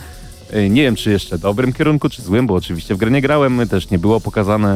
E, 0.54 0.70
Nie 0.70 0.84
wiem, 0.84 0.96
czy 0.96 1.12
jeszcze 1.12 1.38
dobrym 1.38 1.74
kierunku, 1.74 2.10
czy 2.10 2.22
złym, 2.22 2.48
bo 2.48 2.54
oczywiście 2.54 2.96
w 2.96 2.98
grę 2.98 3.12
nie 3.12 3.22
grałem, 3.22 3.68
też 3.68 3.90
nie 3.90 4.00
było 4.00 4.22
pokazane 4.22 4.74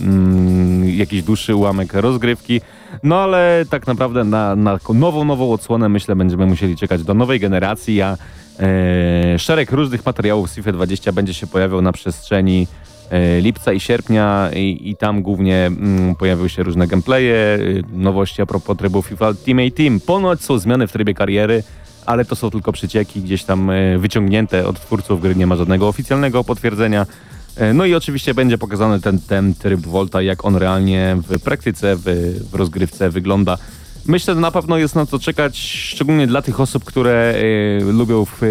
mm, 0.00 0.88
jakiś 0.88 1.22
dłuższy 1.22 1.54
ułamek 1.54 1.94
rozgrywki, 1.94 2.60
no 3.02 3.20
ale 3.20 3.64
tak 3.70 3.86
naprawdę 3.86 4.24
na, 4.24 4.56
na 4.56 4.78
nową, 4.94 5.24
nową 5.24 5.52
odsłonę 5.52 5.88
myślę 5.88 6.16
będziemy 6.16 6.46
musieli 6.46 6.76
czekać 6.76 7.02
do 7.02 7.14
nowej 7.14 7.40
generacji, 7.40 8.02
a 8.02 8.16
e, 8.60 9.38
szereg 9.38 9.72
różnych 9.72 10.06
materiałów 10.06 10.50
FIFA 10.50 10.72
20 10.72 11.12
będzie 11.12 11.34
się 11.34 11.46
pojawiał 11.46 11.82
na 11.82 11.92
przestrzeni 11.92 12.66
e, 13.10 13.40
lipca 13.40 13.72
i 13.72 13.80
sierpnia 13.80 14.50
i, 14.56 14.90
i 14.90 14.96
tam 14.96 15.22
głównie 15.22 15.66
mm, 15.66 16.14
pojawiły 16.14 16.48
się 16.48 16.62
różne 16.62 16.86
gameplaye, 16.86 17.58
y, 17.60 17.82
nowości 17.92 18.42
a 18.42 18.46
propos 18.46 18.76
trybu 18.76 19.02
FIFA 19.02 19.28
Ultimate 19.28 19.70
Team. 19.70 20.00
Ponoć 20.00 20.42
są 20.42 20.58
zmiany 20.58 20.86
w 20.86 20.92
trybie 20.92 21.14
kariery, 21.14 21.62
ale 22.08 22.24
to 22.24 22.36
są 22.36 22.50
tylko 22.50 22.72
przycieki 22.72 23.22
gdzieś 23.22 23.44
tam 23.44 23.70
e, 23.70 23.98
wyciągnięte 23.98 24.66
od 24.66 24.80
twórców 24.80 25.20
gry, 25.20 25.36
nie 25.36 25.46
ma 25.46 25.56
żadnego 25.56 25.88
oficjalnego 25.88 26.44
potwierdzenia. 26.44 27.06
E, 27.56 27.74
No 27.74 27.84
i 27.86 27.94
oczywiście 27.94 28.34
będzie 28.34 28.58
pokazany 28.58 29.00
ten, 29.00 29.20
ten 29.20 29.54
tryb 29.54 29.80
Volta, 29.80 30.22
jak 30.22 30.44
on 30.44 30.56
realnie 30.56 31.16
w 31.28 31.40
praktyce, 31.40 31.96
w, 31.96 32.02
w 32.50 32.54
rozgrywce 32.54 33.10
wygląda. 33.10 33.58
Myślę, 34.06 34.34
że 34.34 34.40
na 34.40 34.50
pewno 34.50 34.78
jest 34.78 34.94
na 34.94 35.06
co 35.06 35.18
czekać, 35.18 35.58
szczególnie 35.58 36.26
dla 36.26 36.42
tych 36.42 36.60
osób, 36.60 36.84
które 36.84 37.34
e, 37.80 37.92
lubią 37.92 38.24
w 38.24 38.42
e, 38.42 38.46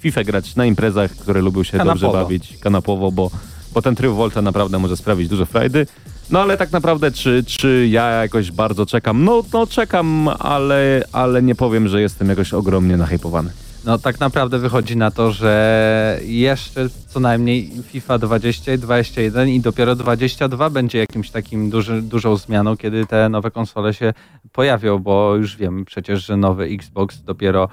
FIFA 0.00 0.24
grać 0.24 0.56
na 0.56 0.66
imprezach, 0.66 1.10
które 1.10 1.42
lubią 1.42 1.62
się 1.62 1.78
Kanapowo. 1.78 2.06
dobrze 2.06 2.18
bawić 2.24 2.58
kanapowo, 2.60 3.12
bo, 3.12 3.30
bo 3.74 3.82
ten 3.82 3.94
tryb 3.94 4.12
Volta 4.12 4.42
naprawdę 4.42 4.78
może 4.78 4.96
sprawić 4.96 5.28
dużo 5.28 5.46
frajdy. 5.46 5.86
No 6.30 6.40
ale 6.40 6.56
tak 6.56 6.72
naprawdę, 6.72 7.10
czy, 7.10 7.44
czy 7.46 7.88
ja 7.90 8.10
jakoś 8.10 8.50
bardzo 8.50 8.86
czekam? 8.86 9.24
No, 9.24 9.42
no 9.52 9.66
czekam, 9.66 10.28
ale, 10.38 11.04
ale 11.12 11.42
nie 11.42 11.54
powiem, 11.54 11.88
że 11.88 12.00
jestem 12.00 12.28
jakoś 12.28 12.54
ogromnie 12.54 12.96
nahypowany. 12.96 13.50
No 13.84 13.98
tak 13.98 14.20
naprawdę 14.20 14.58
wychodzi 14.58 14.96
na 14.96 15.10
to, 15.10 15.32
że 15.32 16.20
jeszcze 16.24 16.88
co 17.08 17.20
najmniej 17.20 17.70
FIFA 17.82 18.18
20 18.18 18.72
i 18.72 18.78
21 18.78 19.48
i 19.48 19.60
dopiero 19.60 19.96
22 19.96 20.70
będzie 20.70 20.98
jakimś 20.98 21.30
takim 21.30 21.70
duży, 21.70 22.02
dużą 22.02 22.36
zmianą, 22.36 22.76
kiedy 22.76 23.06
te 23.06 23.28
nowe 23.28 23.50
konsole 23.50 23.94
się 23.94 24.14
pojawią, 24.52 24.98
bo 24.98 25.36
już 25.36 25.56
wiemy 25.56 25.84
przecież, 25.84 26.26
że 26.26 26.36
nowy 26.36 26.64
Xbox 26.64 27.22
dopiero 27.22 27.68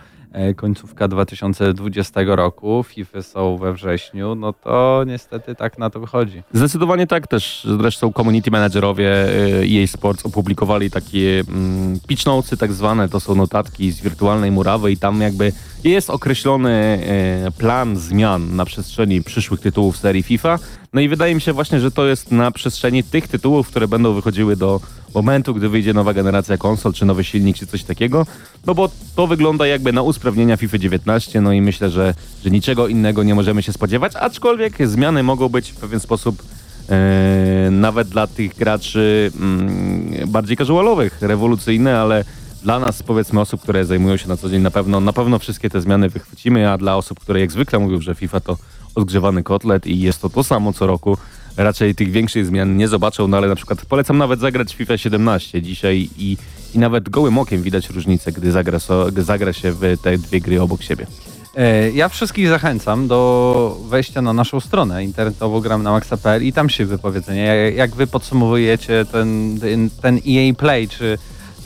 końcówka 0.56 1.08
2020 1.08 2.22
roku, 2.26 2.84
FIFA 2.88 3.22
są 3.22 3.58
we 3.58 3.74
wrześniu, 3.74 4.36
no 4.36 4.54
to 4.54 5.04
niestety 5.08 5.56
tak 5.56 5.78
na 5.78 5.90
to 5.90 6.00
wychodzi. 6.00 6.44
Zdecydowanie 6.54 7.08
tak 7.08 7.28
też. 7.28 7.68
Zresztą 7.80 8.14
community 8.14 8.52
managerowie 8.52 9.30
y, 9.64 9.68
EA 9.84 9.88
Sports 9.88 10.26
opublikowali 10.26 10.92
takie 10.92 11.44
mm, 11.50 12.00
pitch 12.08 12.26
notesy 12.26 12.58
tak 12.58 12.74
zwane, 12.74 13.10
to 13.10 13.20
są 13.20 13.36
notatki 13.36 13.92
z 13.92 14.02
wirtualnej 14.02 14.52
murawy 14.52 14.92
i 14.92 14.98
tam 14.98 15.22
jakby 15.22 15.54
jest 15.84 16.10
określony 16.10 16.72
e, 16.72 17.52
plan 17.52 17.98
zmian 17.98 18.56
na 18.56 18.66
przestrzeni 18.66 19.24
przyszłych 19.24 19.60
tytułów 19.60 19.98
serii 19.98 20.24
FIFA. 20.24 20.60
No 20.94 21.02
i 21.02 21.10
wydaje 21.10 21.36
mi 21.36 21.42
się 21.42 21.54
właśnie, 21.54 21.80
że 21.80 21.92
to 21.92 22.06
jest 22.06 22.32
na 22.32 22.52
przestrzeni 22.52 23.04
tych 23.04 23.28
tytułów, 23.28 23.68
które 23.68 23.88
będą 23.88 24.14
wychodziły 24.14 24.56
do 24.56 24.80
momentu, 25.14 25.54
gdy 25.54 25.70
wyjdzie 25.70 25.94
nowa 25.94 26.14
generacja 26.14 26.58
konsol, 26.58 26.94
czy 26.94 27.06
nowy 27.06 27.24
silnik, 27.24 27.58
czy 27.58 27.68
coś 27.68 27.84
takiego. 27.84 28.26
No 28.66 28.76
bo 28.76 28.90
to 29.16 29.28
wygląda 29.28 29.68
jakby 29.68 29.94
na 29.94 30.02
usprawnienia 30.02 30.58
FIFA 30.58 30.78
19, 30.78 31.42
no 31.42 31.54
i 31.54 31.62
myślę, 31.62 31.90
że, 31.90 32.14
że 32.44 32.50
niczego 32.50 32.88
innego 32.88 33.24
nie 33.24 33.36
możemy 33.36 33.64
się 33.64 33.74
spodziewać, 33.74 34.16
aczkolwiek 34.16 34.88
zmiany 34.88 35.24
mogą 35.24 35.50
być 35.50 35.72
w 35.72 35.76
pewien 35.76 36.00
sposób 36.00 36.44
e, 36.90 37.70
nawet 37.72 38.08
dla 38.08 38.28
tych 38.28 38.56
graczy 38.56 39.32
mm, 39.36 40.30
bardziej 40.32 40.58
casualowych, 40.58 41.22
rewolucyjne, 41.22 42.00
ale 42.00 42.26
dla 42.64 42.80
nas, 42.80 43.04
powiedzmy, 43.04 43.40
osób, 43.40 43.62
które 43.62 43.86
zajmują 43.86 44.18
się 44.18 44.28
na 44.28 44.38
co 44.38 44.50
dzień, 44.50 44.62
na 44.62 44.72
pewno, 44.72 45.00
na 45.00 45.14
pewno 45.14 45.40
wszystkie 45.40 45.70
te 45.70 45.82
zmiany 45.82 46.10
wychwycimy, 46.10 46.72
a 46.72 46.78
dla 46.78 46.98
osób, 46.98 47.20
które 47.20 47.40
jak 47.40 47.52
zwykle 47.52 47.80
mówią, 47.80 48.02
że 48.02 48.16
FIFA 48.16 48.40
to 48.40 48.58
odgrzewany 48.96 49.44
kotlet 49.44 49.88
i 49.88 50.00
jest 50.00 50.22
to 50.22 50.30
to 50.30 50.44
samo 50.44 50.74
co 50.74 50.88
roku, 50.88 51.18
raczej 51.58 51.96
tych 51.96 52.12
większych 52.12 52.46
zmian 52.46 52.78
nie 52.78 52.88
zobaczą, 52.88 53.28
no 53.28 53.38
ale 53.38 53.48
na 53.48 53.56
przykład 53.56 53.86
polecam 53.86 54.18
nawet 54.18 54.40
zagrać 54.40 54.76
FIFA 54.76 54.98
17 54.98 55.62
dzisiaj 55.62 56.10
i, 56.18 56.38
i 56.74 56.80
nawet 56.80 57.10
gołym 57.10 57.38
okiem 57.38 57.62
widać 57.64 57.90
różnicę, 57.90 58.32
gdy 58.32 58.52
zagra, 58.52 58.80
so, 58.80 59.06
gdy 59.12 59.24
zagra 59.24 59.54
się 59.54 59.72
w 59.72 59.98
te 60.04 60.18
dwie 60.18 60.42
gry 60.42 60.62
obok 60.62 60.84
siebie. 60.84 61.08
E, 61.58 61.92
Ja 61.92 62.10
wszystkich 62.10 62.48
zachęcam 62.48 63.08
do 63.08 63.78
wejścia 63.90 64.22
na 64.22 64.34
naszą 64.34 64.60
stronę 64.60 65.04
internetową 65.04 65.60
gram 65.60 65.84
na 65.84 65.92
maxa.pl 65.92 66.44
i 66.44 66.54
tam 66.54 66.70
się 66.70 66.86
wypowiedzenie. 66.86 67.44
Jak- 67.76 67.96
wy 67.96 68.08
podsumowujecie 68.08 69.06
ten, 69.12 69.60
ten, 69.62 69.90
EA 70.28 70.54
Play, 70.54 70.88
czy 70.90 71.18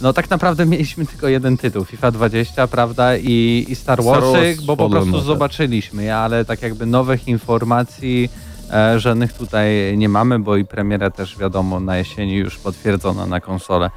no 0.02 0.14
tak 0.14 0.30
naprawdę 0.30 0.66
mieliśmy 0.76 1.06
tylko 1.06 1.28
jeden 1.28 1.58
tytuł, 1.58 1.86
FIFA 1.86 2.12
20, 2.12 2.68
prawda, 2.68 3.18
i, 3.18 3.66
i 3.70 3.76
Star 3.76 4.04
Wars 4.04 4.26
bo 4.66 4.78
po 4.78 4.90
prostu 4.90 5.22
zobaczyliśmy 5.22 6.16
ale 6.16 6.46
tak 6.46 6.62
jakby 6.62 6.86
nowych 6.86 7.28
informacji 7.28 8.30
e, 8.72 9.00
żadnych 9.00 9.34
tutaj 9.34 9.98
nie 9.98 10.10
mamy, 10.10 10.40
bo 10.40 10.58
i 10.58 10.66
premiera 10.66 11.10
też 11.10 11.38
wiadomo 11.38 11.80
na 11.80 11.98
jesieni 11.98 12.34
już 12.34 12.58
potwierdzona 12.58 13.26
na 13.26 13.40
konsole 13.40 13.90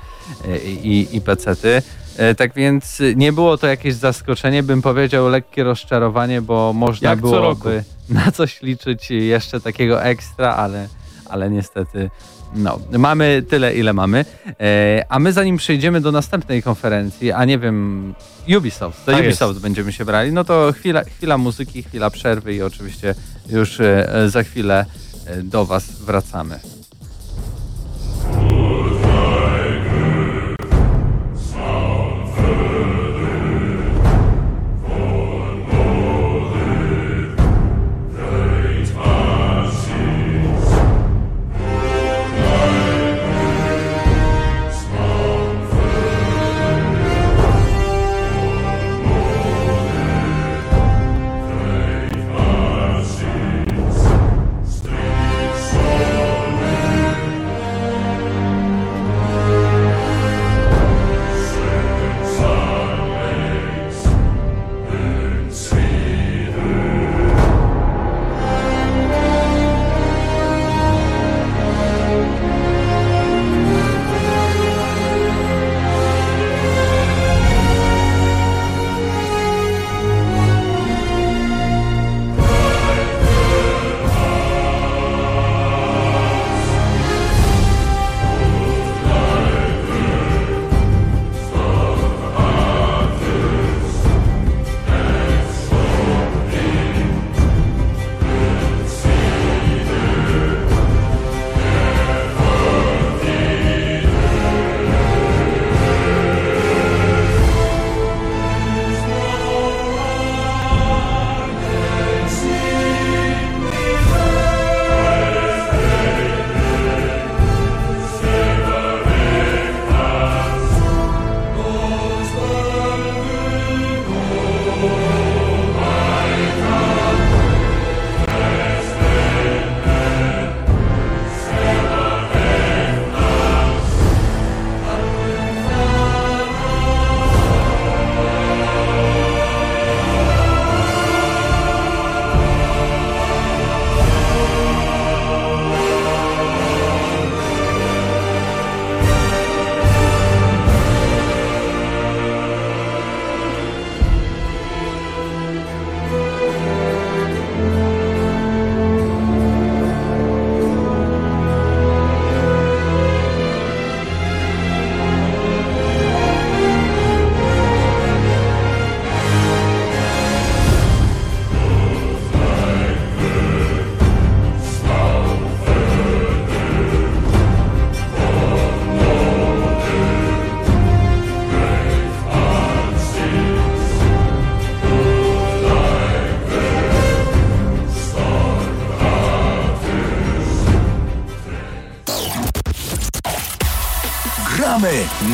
e, 0.48 0.58
i, 0.58 1.16
i 1.16 1.20
PC-ty. 1.20 1.82
E, 2.16 2.34
Tak 2.34 2.54
więc 2.54 3.02
nie 3.16 3.32
było 3.32 3.58
to 3.58 3.66
jakieś 3.66 3.94
zaskoczenie, 3.94 4.62
bym 4.62 4.82
powiedział 4.82 5.28
lekkie 5.28 5.64
rozczarowanie, 5.64 6.42
bo 6.42 6.72
można 6.72 7.10
Jak 7.10 7.20
byłoby 7.20 7.84
na 8.08 8.32
coś 8.32 8.62
liczyć 8.62 9.10
jeszcze 9.10 9.60
takiego 9.60 10.02
ekstra, 10.02 10.54
ale, 10.54 10.88
ale 11.28 11.50
niestety 11.50 12.10
no, 12.54 12.78
mamy 12.98 13.42
tyle, 13.48 13.74
ile 13.74 13.92
mamy. 13.92 14.24
E, 14.60 15.04
a 15.08 15.18
my 15.18 15.32
zanim 15.32 15.56
przejdziemy 15.56 16.00
do 16.00 16.12
następnej 16.12 16.62
konferencji, 16.62 17.32
a 17.32 17.44
nie 17.44 17.58
wiem, 17.58 18.14
Ubisoft, 18.56 19.06
do 19.06 19.12
Tak 19.12 19.20
Ubisoft 19.20 19.60
będziemy 19.60 19.92
się 19.92 20.04
brali, 20.04 20.32
no 20.32 20.44
to 20.44 20.72
chwila, 20.72 21.04
chwila 21.04 21.38
muzyki, 21.38 21.82
chwila 21.82 22.10
przerwy 22.10 22.54
i 22.54 22.62
oczywiście 22.62 23.14
już 23.50 23.80
e, 23.80 24.06
za 24.26 24.42
chwilę 24.42 24.86
e, 25.26 25.42
do 25.42 25.66
Was 25.66 25.90
wracamy. 25.90 26.60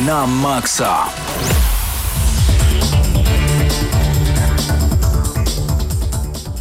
Na 0.05 0.27
maksa. 0.27 1.05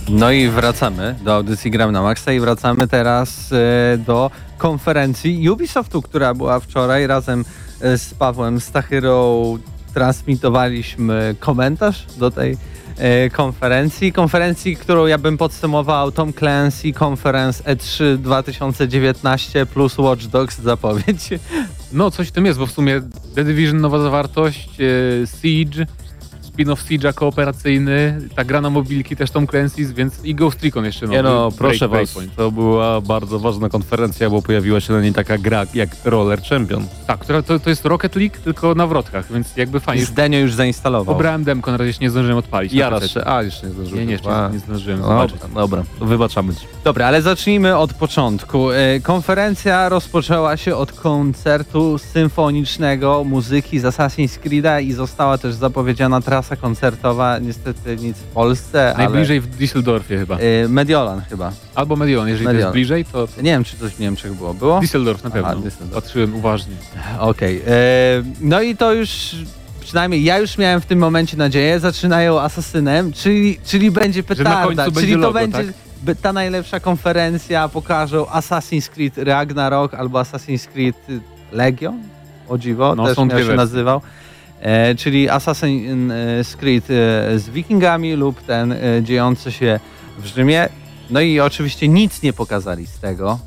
No 0.09 0.33
i 0.33 0.49
wracamy 0.49 1.17
do 1.25 1.35
audycji 1.35 1.71
Gram 1.71 1.93
na 1.93 2.03
Maxa 2.03 2.33
i 2.33 2.41
wracamy 2.41 2.89
teraz 2.89 3.53
e, 3.53 3.99
do 3.99 4.31
konferencji 4.59 5.51
Ubisoftu, 5.51 6.03
która 6.03 6.35
była 6.35 6.61
wczoraj 6.61 7.07
razem 7.07 7.45
e, 7.81 7.99
z 7.99 8.15
Pawłem 8.15 8.61
Stachyrą 8.61 9.59
transmitowaliśmy 9.95 11.35
komentarz 11.41 12.07
do 12.19 12.31
tej 12.31 12.57
e, 12.99 13.31
konferencji. 13.31 14.13
Konferencji, 14.13 14.77
którą 14.77 15.07
ja 15.07 15.19
bym 15.19 15.39
podsumował 15.39 16.13
Tom 16.13 16.33
Clancy 16.33 16.93
Conference 17.05 17.65
E3 17.65 18.17
2019 18.17 19.67
plus 19.67 19.99
Watch 19.99 20.27
Dogs 20.27 20.61
zapowiedź. 20.61 21.29
No, 21.93 22.11
coś 22.11 22.29
w 22.29 22.33
tym 22.33 22.47
jest, 22.47 22.59
bo 22.59 22.67
w 22.67 22.73
sumie 22.73 23.03
The 23.35 23.45
Division, 23.45 23.81
nowa 23.81 23.99
zawartość, 23.99 24.69
e, 24.81 25.27
Siege, 25.27 25.87
spin-off 26.55 26.83
Siege'a 26.89 27.13
kooperacyjny, 27.15 28.21
ta 28.37 28.45
gra 28.45 28.61
na 28.61 28.71
mobilki 28.71 29.17
też 29.17 29.31
Tom 29.31 29.47
Clancy's, 29.47 29.93
więc 29.93 30.25
i 30.25 30.35
Ghost 30.35 30.65
Recon 30.65 30.85
jeszcze 30.85 31.07
Nie 31.07 31.23
no, 31.23 31.49
Break- 31.49 31.55
proszę 31.59 31.89
was, 31.89 31.91
Breakpoint. 31.91 32.37
to 32.37 32.51
była 32.51 33.01
bardzo 33.01 33.39
ważna 33.39 33.69
konferencja, 33.69 34.31
bo 34.31 34.43
pojawiła 34.43 34.81
się 34.81 34.93
na 34.93 35.01
niej 35.01 35.13
taka 35.13 35.39
gra 35.39 35.67
jak 35.75 35.89
Roller 36.05 36.43
Champion. 36.43 36.87
Tak, 37.07 37.25
to, 37.25 37.59
to 37.59 37.71
jest 37.71 37.85
Rocket 37.85 38.17
League, 38.17 38.37
tylko 38.45 38.75
na 38.75 38.87
wrotkach, 38.87 39.33
więc 39.33 39.57
jakby 39.57 39.81
fajnie. 39.81 40.05
Zdenio 40.05 40.39
już 40.39 40.55
zainstalował. 40.55 41.15
Pobrałem 41.15 41.45
demko, 41.45 41.71
na 41.71 41.77
razie 41.77 41.89
jeszcze 41.89 42.05
nie 42.05 42.11
zdążyłem 42.11 42.39
odpalić. 42.39 42.73
Ja 42.73 42.91
raz 42.91 43.07
się, 43.11 43.25
a 43.27 43.43
jeszcze 43.43 43.67
nie 43.67 43.73
zdążyłem. 43.73 44.01
Nie, 44.01 44.07
nie, 44.07 44.13
jeszcze 44.13 44.31
A, 44.31 44.49
nie 44.49 44.59
zdążyłem 44.59 45.01
no 45.01 45.09
zobaczyć. 45.09 45.41
Dobra, 45.41 45.61
dobra, 45.61 45.83
wybaczamy 46.01 46.55
ci. 46.55 46.67
Dobra, 46.85 47.07
ale 47.07 47.23
zacznijmy 47.23 47.77
od 47.77 47.95
początku. 47.95 48.71
E, 48.71 49.01
Konferencja 49.01 49.89
rozpoczęła 49.89 50.57
się 50.57 50.77
od 50.77 50.93
koncertu 50.93 51.99
symfonicznego 51.99 53.25
muzyki 53.25 53.79
z 53.81 53.83
Assassin's 53.85 54.39
Creed'a 54.45 54.83
i 54.83 54.93
została 54.93 55.39
też 55.39 55.55
zapowiedziana 55.55 56.21
trasa 56.21 56.44
koncertowa. 56.57 57.39
Niestety 57.39 57.97
nic 57.97 58.17
w 58.17 58.23
Polsce, 58.23 58.95
Najbliżej 58.99 59.41
w 59.41 59.57
Düsseldorfie 59.59 60.19
chyba. 60.19 60.35
ale... 60.35 60.45
e, 60.65 60.69
Mediolan 60.69 61.21
chyba. 61.31 61.53
Albo 61.75 61.97
Mediolan, 61.97 62.29
jeżeli 62.29 62.47
to 62.47 62.53
Mediolan. 62.53 62.69
jest 62.69 62.73
bliżej, 62.75 63.05
to 63.05 63.29
Nie 63.37 63.43
wiem, 63.51 63.65
czy 63.65 63.77
coś 63.77 63.93
w 63.93 64.01
Niemczech 64.01 64.35
było. 64.35 64.55
Było? 64.55 64.81
Düsseldorf 64.81 65.25
na 65.25 65.31
Aha, 65.31 65.43
pewno. 65.43 65.71
Düsseldorf. 65.71 65.95
Patrzyłem 65.95 66.35
uważnie. 66.35 66.75
Okej. 67.19 67.63
e, 67.67 67.71
No 68.41 68.61
i 68.63 68.77
to 68.77 68.93
już... 68.93 69.37
Przynajmniej 69.81 70.25
ja 70.25 70.39
już 70.39 70.59
miałem 70.59 70.81
w 70.81 70.87
tym 70.87 70.99
momencie 70.99 71.37
nadzieję, 71.37 71.81
zaczynają 71.81 72.41
Asasynem, 72.41 73.13
czyli, 73.13 73.59
czyli 73.65 73.91
będzie 73.91 74.23
petarda, 74.23 74.85
czyli 74.85 74.95
będzie 74.95 75.15
to 75.15 75.21
logo, 75.21 75.33
będzie 75.33 75.65
tak? 76.07 76.17
ta 76.23 76.33
najlepsza 76.33 76.81
konferencja, 76.81 77.69
pokażą 77.69 78.25
Assassin's 78.25 78.89
Creed 78.89 79.19
Ragnarok 79.19 79.95
albo 79.95 80.19
Assassin's 80.21 80.67
Creed 80.69 80.97
Legion, 81.53 81.99
o 82.49 82.59
dziwo, 82.59 82.95
No, 82.95 83.07
też 83.07 83.17
miał 83.19 83.29
się 83.31 83.35
wersje. 83.35 83.55
nazywał. 83.55 84.01
E, 84.61 84.95
czyli 84.95 85.29
Assassin's 85.29 86.57
Creed 86.57 86.85
e, 86.85 87.39
z 87.39 87.49
wikingami 87.49 88.13
lub 88.13 88.43
ten 88.43 88.73
e, 88.73 88.79
dziejący 89.03 89.53
się 89.53 89.81
w 90.19 90.27
Rzymie. 90.27 90.69
No 91.11 91.21
i 91.21 91.41
oczywiście 91.41 91.89
nic 91.89 92.23
nie 92.23 92.33
pokazali 92.33 92.87
z 92.87 92.99
tego. 92.99 93.39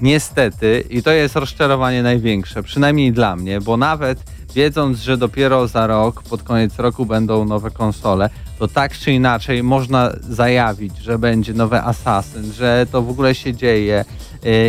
Niestety, 0.00 0.84
i 0.90 1.02
to 1.02 1.10
jest 1.10 1.36
rozczarowanie 1.36 2.02
największe, 2.02 2.62
przynajmniej 2.62 3.12
dla 3.12 3.36
mnie, 3.36 3.60
bo 3.60 3.76
nawet 3.76 4.18
wiedząc, 4.54 4.98
że 4.98 5.16
dopiero 5.16 5.68
za 5.68 5.86
rok, 5.86 6.22
pod 6.22 6.42
koniec 6.42 6.78
roku 6.78 7.06
będą 7.06 7.44
nowe 7.44 7.70
konsole, 7.70 8.30
to 8.58 8.68
tak 8.68 8.98
czy 8.98 9.12
inaczej 9.12 9.62
można 9.62 10.12
zajawić, 10.20 10.98
że 10.98 11.18
będzie 11.18 11.54
nowy 11.54 11.82
Assassin, 11.82 12.52
że 12.52 12.86
to 12.92 13.02
w 13.02 13.10
ogóle 13.10 13.34
się 13.34 13.54
dzieje 13.54 14.04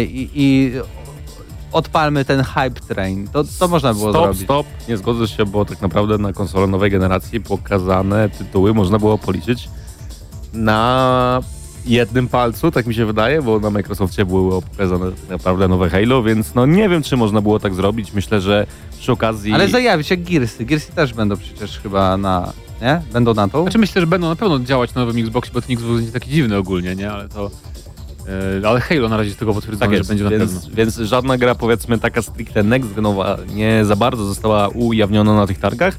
i, 0.07 0.29
i 0.33 0.71
odpalmy 1.71 2.25
ten 2.25 2.43
hype 2.43 2.79
train. 2.87 3.27
To, 3.27 3.43
to 3.59 3.67
można 3.67 3.93
było 3.93 4.09
stop, 4.09 4.23
zrobić. 4.23 4.43
stop, 4.43 4.67
nie 4.89 4.97
zgodzę 4.97 5.27
się, 5.27 5.45
bo 5.45 5.65
tak 5.65 5.81
naprawdę 5.81 6.17
na 6.17 6.33
konsolę 6.33 6.67
nowej 6.67 6.91
generacji 6.91 7.41
pokazane 7.41 8.29
tytuły 8.29 8.73
można 8.73 8.99
było 8.99 9.17
policzyć 9.17 9.69
na 10.53 11.41
jednym 11.85 12.27
palcu, 12.27 12.71
tak 12.71 12.87
mi 12.87 12.93
się 12.93 13.05
wydaje, 13.05 13.41
bo 13.41 13.59
na 13.59 13.69
Microsoftie 13.69 14.25
było 14.25 14.61
pokazane 14.61 15.11
tak 15.11 15.29
naprawdę 15.29 15.67
nowe 15.67 15.89
Halo, 15.89 16.23
więc 16.23 16.55
no 16.55 16.65
nie 16.65 16.89
wiem, 16.89 17.03
czy 17.03 17.17
można 17.17 17.41
było 17.41 17.59
tak 17.59 17.73
zrobić. 17.73 18.13
Myślę, 18.13 18.41
że 18.41 18.67
przy 18.99 19.11
okazji... 19.11 19.53
Ale 19.53 19.67
zajawić 19.67 20.09
jak 20.09 20.23
Gearsy. 20.23 20.65
Gearsy 20.65 20.91
też 20.91 21.13
będą 21.13 21.37
przecież 21.37 21.79
chyba 21.79 22.17
na... 22.17 22.53
Nie? 22.81 23.01
Będą 23.13 23.33
na 23.33 23.47
to? 23.47 23.61
Znaczy 23.61 23.77
myślę, 23.77 24.01
że 24.01 24.07
będą 24.07 24.29
na 24.29 24.35
pewno 24.35 24.59
działać 24.59 24.93
na 24.93 25.01
nowym 25.05 25.17
Xboxie, 25.17 25.53
bo 25.53 25.61
ten 25.61 25.71
Xbox 25.71 25.95
będzie 25.95 26.11
taki 26.11 26.29
dziwny 26.29 26.57
ogólnie, 26.57 26.95
nie? 26.95 27.11
Ale 27.11 27.29
to... 27.29 27.51
e, 28.63 28.67
ale 28.67 28.81
Halo 28.81 29.09
na 29.09 29.17
razie 29.17 29.27
jest 29.27 29.39
tego 29.39 29.53
potwierdzone, 29.53 29.85
Tak 29.85 29.97
jest, 29.97 30.07
że 30.07 30.11
będzie 30.11 30.23
na 30.23 30.29
więc, 30.29 30.53
pewno. 30.53 30.75
więc 30.75 30.95
żadna 30.95 31.37
gra 31.37 31.55
powiedzmy 31.55 31.99
taka 31.99 32.21
stricte 32.21 32.63
next 32.63 32.93
genowa 32.93 33.37
nie 33.53 33.85
za 33.85 33.95
bardzo 33.95 34.25
została 34.25 34.67
ujawniona 34.67 35.33
na 35.35 35.47
tych 35.47 35.59
targach. 35.59 35.97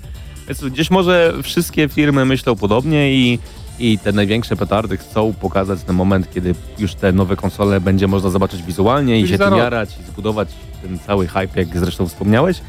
Więc 0.49 0.65
gdzieś 0.65 0.91
może 0.91 1.35
wszystkie 1.43 1.89
firmy 1.89 2.25
myślą 2.25 2.57
podobnie 2.57 3.13
i, 3.13 3.39
i 3.79 3.99
te 3.99 4.13
największe 4.13 4.57
petardy 4.57 4.97
chcą 4.97 5.33
pokazać 5.41 5.83
ten 5.83 5.97
moment, 5.97 6.31
kiedy 6.35 6.55
już 6.79 6.95
te 6.95 7.13
nowe 7.13 7.37
konsole 7.37 7.81
będzie 7.81 8.09
można 8.09 8.31
zobaczyć 8.31 8.63
wizualnie 8.63 9.19
i 9.19 9.23
Czyli 9.23 9.33
się 9.33 9.37
za 9.39 9.49
tym 9.49 9.59
jarać 9.59 9.91
i 10.01 10.11
zbudować 10.13 10.49
ten 10.83 10.99
cały 10.99 11.27
hype, 11.27 11.49
jak 11.61 11.79
zresztą 11.79 12.09
wspomniałeś. 12.09 12.61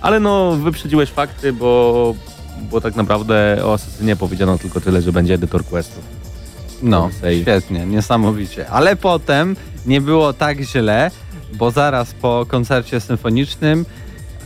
Ale 0.00 0.20
no, 0.20 0.52
wyprzedziłeś 0.52 1.10
fakty, 1.10 1.52
bo, 1.52 2.14
bo 2.70 2.80
tak 2.80 2.96
naprawdę 2.96 3.58
o 3.64 3.72
Assassinie 3.72 4.16
powiedziano 4.16 4.58
tylko 4.58 4.80
tyle, 4.80 5.02
że 5.02 5.12
będzie 5.12 5.34
edytor 5.34 5.64
questów. 5.64 6.25
No, 6.82 7.10
świetnie, 7.42 7.86
niesamowicie. 7.86 8.70
Ale 8.70 8.96
potem 8.96 9.56
nie 9.86 10.00
było 10.00 10.32
tak 10.32 10.60
źle, 10.60 11.10
bo 11.54 11.70
zaraz 11.70 12.12
po 12.12 12.46
koncercie 12.48 13.00
symfonicznym 13.00 13.84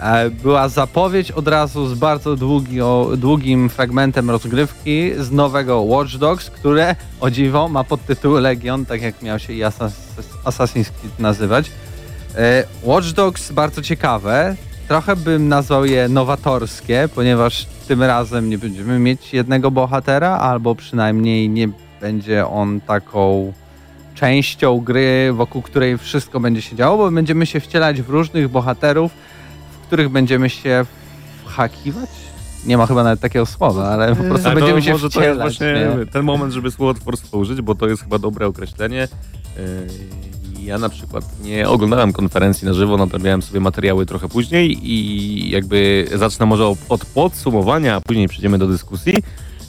e, 0.01 0.31
była 0.31 0.69
zapowiedź 0.69 1.31
od 1.31 1.49
razu 1.49 1.87
z 1.87 1.95
bardzo 1.95 2.37
długi, 2.37 2.81
o, 2.81 3.11
długim 3.17 3.69
fragmentem 3.69 4.31
rozgrywki 4.31 5.11
z 5.19 5.31
nowego 5.31 5.81
Watch 5.81 6.17
Dogs, 6.17 6.51
które 6.51 6.97
o 7.21 7.31
dziwo 7.31 7.69
ma 7.69 7.85
podtytuł 7.85 8.35
Legion, 8.39 8.87
tak 8.87 9.03
jak 9.03 9.23
miał 9.23 9.39
się 9.39 9.53
i 9.53 9.61
Assas- 9.61 9.91
Assassin's 10.45 10.91
Creed 11.01 11.19
nazywać. 11.19 11.71
E, 12.37 12.65
Watch 12.83 13.11
Dogs 13.11 13.53
bardzo 13.53 13.83
ciekawe. 13.83 14.57
Trochę 14.89 15.17
bym 15.17 15.49
nazwał 15.49 15.85
je 15.85 16.09
nowatorskie, 16.09 17.09
ponieważ 17.15 17.67
tym 17.89 18.03
razem 18.03 18.49
nie 18.51 18.59
będziemy 18.59 18.99
mieć 18.99 19.33
jednego 19.35 19.71
bohatera, 19.71 20.31
albo 20.31 20.75
przynajmniej 20.75 21.49
nie 21.49 21.69
będzie 22.01 22.47
on 22.47 22.81
taką 22.81 23.53
częścią 24.15 24.81
gry, 24.81 25.33
wokół 25.33 25.63
której 25.63 25.99
wszystko 25.99 26.41
będzie 26.41 26.63
się 26.63 26.77
działo, 26.77 26.97
bo 26.97 27.11
będziemy 27.11 27.47
się 27.47 27.61
wcielać 27.61 28.03
w 28.03 28.11
różnych 28.11 28.49
bohaterów, 28.49 29.13
w 29.73 29.87
których 29.87 30.09
będziemy 30.09 30.51
się 30.51 30.85
whakiwać. 31.45 32.11
Nie 32.67 32.79
ma 32.79 32.87
chyba 32.87 33.03
nawet 33.03 33.21
takiego 33.21 33.47
słowa, 33.47 33.89
ale 33.89 34.17
po 34.17 34.23
prostu 34.23 34.49
Ale 34.49 34.57
będziemy 34.57 34.81
to 34.81 34.85
się 34.87 34.93
może 34.93 35.11
to 35.11 35.23
jest 35.23 35.41
wcielać. 35.41 35.59
właśnie 35.59 35.97
nie? 36.01 36.07
ten 36.07 36.23
moment, 36.25 36.53
żeby 36.55 36.71
słowotwórstwo 36.71 37.39
użyć, 37.39 37.61
bo 37.63 37.75
to 37.75 37.89
jest 37.89 38.03
chyba 38.03 38.19
dobre 38.19 38.47
określenie. 38.47 39.09
Yy, 39.57 39.63
Ja 40.63 40.79
na 40.79 40.89
przykład 40.89 41.25
nie 41.45 41.69
oglądałem 41.69 42.13
konferencji 42.13 42.67
na 42.67 42.75
żywo, 42.75 42.97
naprawiałem 42.97 43.43
sobie 43.43 43.61
materiały 43.61 44.07
trochę 44.07 44.29
później 44.29 44.91
i 44.91 45.51
jakby 45.51 46.07
zacznę 46.15 46.47
może 46.47 46.75
od 46.89 47.05
podsumowania, 47.07 47.97
a 47.97 48.01
później 48.01 48.29
przejdziemy 48.29 48.59
do 48.59 48.67
dyskusji. 48.67 49.15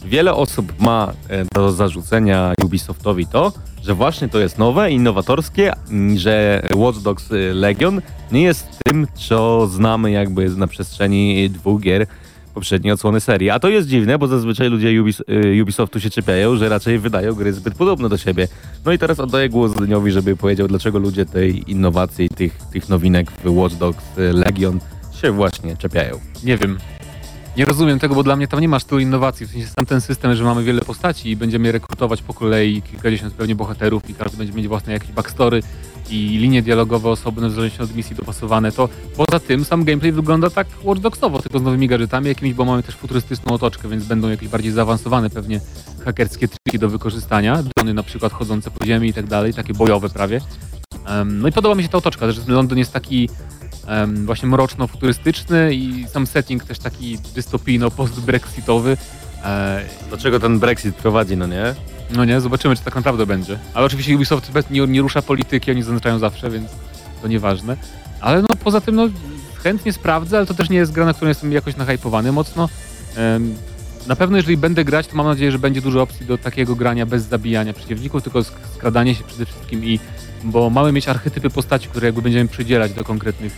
Wiele 0.06 0.34
osób 0.34 0.74
ma 0.80 1.14
e, 1.30 1.46
do 1.56 1.72
zarzucenia 1.72 2.54
Ubisoftowi 2.64 3.28
to, 3.28 3.54
że 3.84 3.94
właśnie 3.96 4.30
to 4.30 4.40
jest 4.40 4.58
nowe, 4.58 4.92
innowatorskie, 4.92 5.74
że 6.16 6.64
Watch 6.76 7.00
Dogs 7.00 7.32
y, 7.32 7.54
Legion 7.54 8.02
nie 8.32 8.42
jest 8.42 8.68
tym, 8.84 9.08
co 9.14 9.68
znamy 9.68 10.12
jakby 10.12 10.50
na 10.50 10.68
przestrzeni 10.68 11.50
dwóch 11.50 11.82
gier 11.82 12.08
poprzedniej 12.54 12.94
odsłony 12.94 13.20
serii. 13.20 13.50
A 13.50 13.60
to 13.60 13.70
jest 13.70 13.88
dziwne, 13.88 14.18
bo 14.18 14.28
zazwyczaj 14.28 14.70
ludzie 14.70 15.02
Ubis 15.02 15.20
y, 15.20 15.62
Ubisoftu 15.62 16.00
się 16.00 16.10
czepiają, 16.10 16.56
że 16.56 16.70
raczej 16.70 17.00
wydają 17.00 17.34
gry 17.34 17.54
zbyt 17.54 17.76
podobne 17.76 18.10
do 18.10 18.18
siebie. 18.18 18.48
No 18.86 18.92
i 18.92 18.98
teraz 18.98 19.20
oddaję 19.20 19.50
głos 19.50 19.72
Zdeniowi, 19.72 20.12
żeby 20.12 20.36
powiedział, 20.36 20.68
dlaczego 20.68 21.00
ludzie 21.00 21.26
tej 21.26 21.72
innowacji, 21.72 22.30
tych, 22.30 22.58
tych 22.74 22.90
nowinek 22.90 23.32
w 23.32 23.58
Watch 23.58 23.76
Dogs 23.76 24.06
Legion 24.18 24.80
się 25.22 25.32
właśnie 25.32 25.78
czepiają. 25.78 26.20
Nie 26.44 26.58
wiem. 26.58 26.78
Nie 27.58 27.66
rozumiem 27.66 28.00
tego, 28.00 28.16
bo 28.16 28.24
dla 28.24 28.36
mnie 28.36 28.48
tam 28.48 28.60
nie 28.60 28.70
masz 28.70 28.84
tylu 28.84 29.02
innowacji. 29.02 29.46
W 29.46 29.52
sensie 29.52 29.68
sam 29.68 29.86
ten 29.86 30.02
system, 30.02 30.36
że 30.36 30.44
mamy 30.44 30.64
wiele 30.64 30.82
postaci 30.82 31.30
i 31.30 31.36
będziemy 31.36 31.72
rekrutować 31.72 32.22
po 32.22 32.34
kolei, 32.34 32.82
kilkadziesiąt 32.82 33.34
pewnie 33.34 33.56
bohaterów 33.56 34.10
i 34.10 34.14
każdy 34.14 34.38
będzie 34.38 34.54
mieć 34.54 34.68
własne 34.68 34.94
jakieś 34.94 35.12
backstory 35.12 35.62
i 36.10 36.38
linie 36.38 36.62
dialogowe 36.62 37.10
osobne 37.10 37.50
w 37.50 37.52
zależności 37.52 37.84
od 37.84 37.96
misji 37.96 38.16
dopasowane, 38.16 38.72
to 38.72 38.90
poza 39.18 39.40
tym 39.40 39.66
sam 39.66 39.84
gameplay 39.84 40.12
wygląda 40.12 40.50
tak 40.50 40.68
Watch 40.84 41.02
Dogsowo, 41.02 41.40
tylko 41.40 41.60
z 41.60 41.64
nowymi 41.64 41.88
gadżetami 41.88 42.28
jakimiś, 42.28 42.54
bo 42.54 42.66
mamy 42.66 42.84
też 42.84 42.96
futurystyczną 42.96 43.54
otoczkę, 43.54 43.90
więc 43.90 44.06
będą 44.06 44.30
jakieś 44.30 44.50
bardziej 44.50 44.72
zaawansowane 44.72 45.30
pewnie 45.30 45.62
hakerskie 46.06 46.48
triki 46.48 46.80
do 46.80 46.90
wykorzystania, 46.90 47.64
drony 47.76 47.94
na 47.94 48.04
przykład 48.04 48.34
chodzące 48.34 48.72
po 48.72 48.86
ziemi 48.86 49.10
i 49.10 49.14
tak 49.14 49.28
dalej, 49.28 49.54
takie 49.54 49.74
bojowe 49.74 50.10
prawie. 50.10 50.42
Em, 51.06 51.42
no 51.42 51.48
i 51.48 51.52
podoba 51.52 51.76
mi 51.76 51.84
się 51.84 51.90
ta 51.90 51.98
otoczka, 51.98 52.32
że 52.32 52.42
Londyn 52.48 52.78
jest 52.78 52.94
taki 52.94 53.30
em, 53.88 54.26
właśnie 54.26 54.50
mroczno-futurystyczny 54.50 55.74
i 55.74 56.06
sam 56.14 56.28
setting 56.28 56.64
też 56.64 56.80
taki 56.80 57.18
dystopijno-post-brexitowy. 57.36 58.98
E, 59.46 59.82
Dlaczego 60.10 60.40
ten 60.40 60.60
Brexit 60.60 60.96
prowadzi, 60.96 61.38
no 61.38 61.48
nie? 61.48 61.76
no 62.16 62.26
nie, 62.26 62.42
zobaczymy, 62.42 62.76
czy 62.76 62.84
tak 62.84 62.96
naprawdę 62.96 63.26
będzie. 63.26 63.60
Ale 63.74 63.86
oczywiście 63.86 64.16
Ubisoft 64.16 64.52
nie, 64.72 64.88
nie 64.88 65.02
rusza 65.02 65.22
polityki, 65.22 65.72
oni 65.72 65.84
zaznaczają 65.84 66.20
zawsze, 66.20 66.50
więc 66.50 66.70
to 67.22 67.28
nieważne. 67.28 67.78
Ale 68.22 68.42
no 68.42 68.48
poza 68.64 68.82
tym, 68.82 68.96
no 68.96 69.10
chętnie 69.64 69.94
sprawdzę, 69.94 70.38
ale 70.38 70.46
to 70.46 70.54
też 70.54 70.70
nie 70.70 70.78
jest 70.78 70.92
gra, 70.92 71.06
na 71.06 71.14
którą 71.14 71.30
jestem 71.30 71.52
jakoś 71.52 71.76
nahypowany 71.78 72.32
mocno. 72.32 72.70
Em, 73.18 73.56
Na 74.08 74.16
pewno 74.16 74.38
jeżeli 74.38 74.58
będę 74.58 74.86
grać, 74.86 75.08
to 75.08 75.16
mam 75.16 75.26
nadzieję, 75.26 75.52
że 75.52 75.60
będzie 75.60 75.82
dużo 75.82 76.02
opcji 76.02 76.26
do 76.26 76.38
takiego 76.38 76.76
grania 76.76 77.06
bez 77.06 77.24
zabijania 77.24 77.74
przeciwników, 77.74 78.24
tylko 78.24 78.40
sk- 78.40 78.52
skradanie 78.76 79.16
się 79.16 79.24
przede 79.24 79.46
wszystkim 79.46 79.86
i 79.86 80.00
bo 80.44 80.70
mamy 80.70 80.92
mieć 80.92 81.08
archetypy 81.08 81.50
postaci, 81.50 81.88
które 81.88 82.08
jakby 82.08 82.22
będziemy 82.22 82.48
przydzielać 82.48 82.94
do 82.94 83.04
konkretnych 83.04 83.54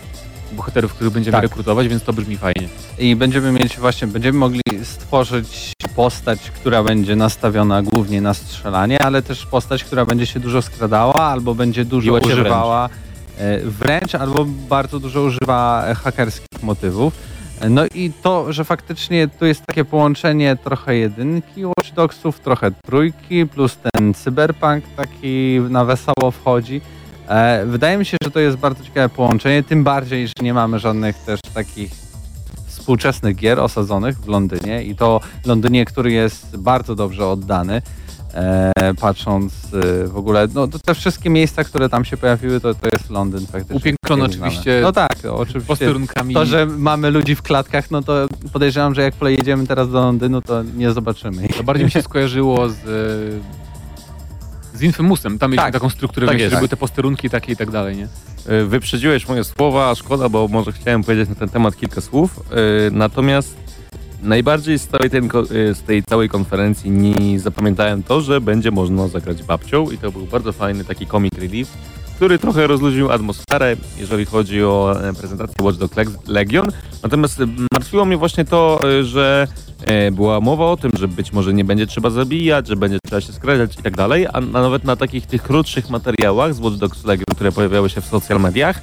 bohaterów, 0.52 0.93
których 0.93 1.13
będziemy 1.13 1.32
Tak. 1.32 1.43
rekrutować, 1.43 1.88
więc 1.88 2.04
to 2.04 2.13
brzmi 2.13 2.38
fajnie. 2.38 2.67
I 3.00 3.15
będziemy 3.15 3.52
mieć 3.52 3.80
właśnie, 3.80 4.08
będziemy 4.08 4.39
mogli 4.39 4.62
stworzyć 4.84 5.74
postać, 5.96 6.39
która 6.39 6.84
będzie 6.84 7.15
nastawiona 7.15 7.82
głównie 7.82 8.22
na 8.22 8.34
strzelanie, 8.34 9.02
ale 9.02 9.22
też 9.22 9.46
postać, 9.46 9.84
która 9.84 10.06
będzie 10.06 10.26
się 10.26 10.39
dużo 10.39 10.62
skradała, 10.62 11.13
albo 11.13 11.56
będzie 11.56 11.86
dużo 11.86 12.13
używała 12.13 12.89
e, 13.38 13.60
wręcz, 13.60 14.15
albo 14.15 14.46
bardzo 14.46 15.00
dużo 15.00 15.22
używa 15.22 15.86
hakerskich 16.04 16.63
motywów. 16.63 17.13
No 17.69 17.86
i 17.95 18.12
to, 18.21 18.54
że 18.54 18.63
faktycznie 18.63 19.28
tu 19.28 19.45
jest 19.45 19.65
takie 19.65 19.86
połączenie 19.86 20.56
trochę 20.63 20.95
jedynki 20.95 21.65
Watch 21.65 21.93
Dogsów, 21.95 22.39
trochę 22.39 22.71
trójki, 22.86 23.45
plus 23.45 23.78
ten 23.78 24.13
cyberpunk 24.13 24.84
taki 24.95 25.60
na 25.69 25.86
wesoło 25.86 26.32
wchodzi. 26.32 26.82
E, 27.28 27.65
Wydaje 27.65 27.97
mi 27.97 28.06
się, 28.06 28.17
że 28.23 28.32
to 28.32 28.39
jest 28.39 28.58
bardzo 28.58 28.84
ciekawe 28.84 29.10
połączenie, 29.10 29.63
tym 29.63 29.84
bardziej, 29.84 30.28
że 30.28 30.34
nie 30.41 30.54
mamy 30.54 30.80
żadnych 30.80 31.17
też 31.17 31.39
takich 31.54 31.91
współczesnych 32.67 33.36
gier 33.36 33.60
osadzonych 33.60 34.19
w 34.19 34.28
Londynie 34.28 34.84
i 34.84 34.95
to 34.95 35.19
Londynie, 35.45 35.86
który 35.86 36.12
jest 36.12 36.58
bardzo 36.58 36.95
dobrze 36.95 37.28
oddany. 37.28 37.82
E, 38.34 38.72
patrząc 39.02 39.54
e, 40.04 40.08
w 40.08 40.17
ogóle, 40.17 40.48
no 40.54 40.67
to 40.67 40.80
te 40.80 40.96
wszystkie 40.96 41.30
miejsca, 41.30 41.63
które 41.63 41.89
tam 41.89 42.06
się 42.06 42.17
pojawiły, 42.17 42.60
to, 42.60 42.74
to 42.76 42.88
jest 42.93 43.10
Londyn 43.10 43.48
faktycznie. 43.48 43.76
Upiększony 43.76 44.24
oczywiście 44.24 44.80
No 44.84 44.91
tak, 44.91 45.12
oczywiście. 45.30 45.67
Posterunkami. 45.67 46.34
To, 46.34 46.46
że 46.46 46.65
mamy 46.65 47.12
ludzi 47.12 47.36
w 47.36 47.41
klatkach, 47.41 47.91
no 47.91 48.02
to 48.02 48.28
podejrzewam, 48.54 48.96
że 48.96 49.02
jak 49.02 49.13
pojedziemy 49.15 49.67
teraz 49.67 49.91
do 49.91 50.00
Londynu, 50.00 50.41
to 50.41 50.63
nie 50.63 50.91
zobaczymy. 50.91 51.48
To 51.58 51.63
bardziej 51.63 51.86
mi 51.86 51.91
się 51.91 52.02
skojarzyło 52.12 52.69
z, 52.69 52.74
e, 52.74 52.78
z 54.78 54.82
Infamousem. 54.82 55.39
Tam 55.39 55.52
mieliśmy 55.52 55.65
Tak. 55.65 55.74
taką 55.74 55.89
strukturę, 55.89 56.28
Tak 56.28 56.34
tak 56.34 56.39
jest. 56.41 56.52
że 56.52 56.58
były 56.58 56.69
te 56.69 56.78
posterunki 56.78 57.30
takie 57.30 57.52
i 57.52 57.56
tak 57.56 57.72
dalej, 57.72 57.98
nie? 57.98 58.08
Y, 58.54 58.65
Wyprzedziłeś 58.65 59.28
moje 59.28 59.43
słowa, 59.43 59.89
a 59.89 59.96
szkoda, 59.96 60.30
bo 60.30 60.48
może 60.48 60.72
chciałem 60.72 61.04
powiedzieć 61.04 61.30
na 61.30 61.36
ten 61.36 61.50
temat 61.50 61.76
kilka 61.76 62.02
słów. 62.02 62.39
Y, 62.88 62.91
Natomiast 62.91 63.62
najbardziej 64.23 64.79
z 64.79 64.88
całej, 64.88 65.09
ten, 65.09 65.29
y, 65.51 65.75
z 65.75 65.81
tej 65.81 66.03
całej 66.03 66.29
konferencji 66.29 66.91
nie 66.91 67.39
zapamiętałem 67.39 68.03
to, 68.03 68.21
że 68.21 68.41
będzie 68.41 68.71
można 68.71 69.07
zagrać 69.07 69.43
babcią 69.43 69.89
i 69.91 69.97
to 69.97 70.12
był 70.12 70.25
bardzo 70.25 70.51
fajny 70.53 70.86
taki 70.86 71.07
comic 71.07 71.33
relief, 71.38 71.67
który 72.15 72.39
trochę 72.39 72.67
rozluźnił 72.67 73.12
atmosferę, 73.12 73.75
jeżeli 73.97 74.25
chodzi 74.25 74.63
o 74.63 74.95
e, 75.09 75.13
prezentację 75.13 75.55
Watch 75.65 75.77
Dogs 75.79 75.95
Leg- 75.97 76.17
Legion. 76.27 76.67
Natomiast 77.03 77.39
y, 77.39 77.47
martwiło 77.73 78.05
mnie 78.05 78.17
właśnie 78.17 78.45
to, 78.45 78.79
y, 78.99 79.03
że 79.03 79.47
e, 79.86 80.12
była 80.12 80.39
mowa 80.41 80.65
o 80.65 80.77
tym, 80.77 80.91
że 80.99 81.07
być 81.07 81.33
może 81.33 81.53
nie 81.53 81.65
będzie 81.65 81.88
trzeba 81.88 82.09
zabijać, 82.09 82.67
że 82.67 82.75
będzie 82.75 82.97
trzeba 83.05 83.21
się 83.21 83.33
skradzać 83.33 83.79
i 83.79 83.83
tak 83.83 83.95
dalej, 83.97 84.27
a 84.33 84.41
na- 84.41 84.62
nawet 84.62 84.83
na 84.83 84.95
takich 84.95 85.25
tych 85.25 85.43
krótszych 85.43 85.89
materiałach 85.89 86.53
z 86.53 86.59
Watch 86.59 86.77
Dogs 86.77 87.05
Legion, 87.05 87.25
które 87.36 87.51
pojawiały 87.51 87.89
się 87.89 88.01
w 88.01 88.05
social 88.05 88.39
mediach, 88.41 88.81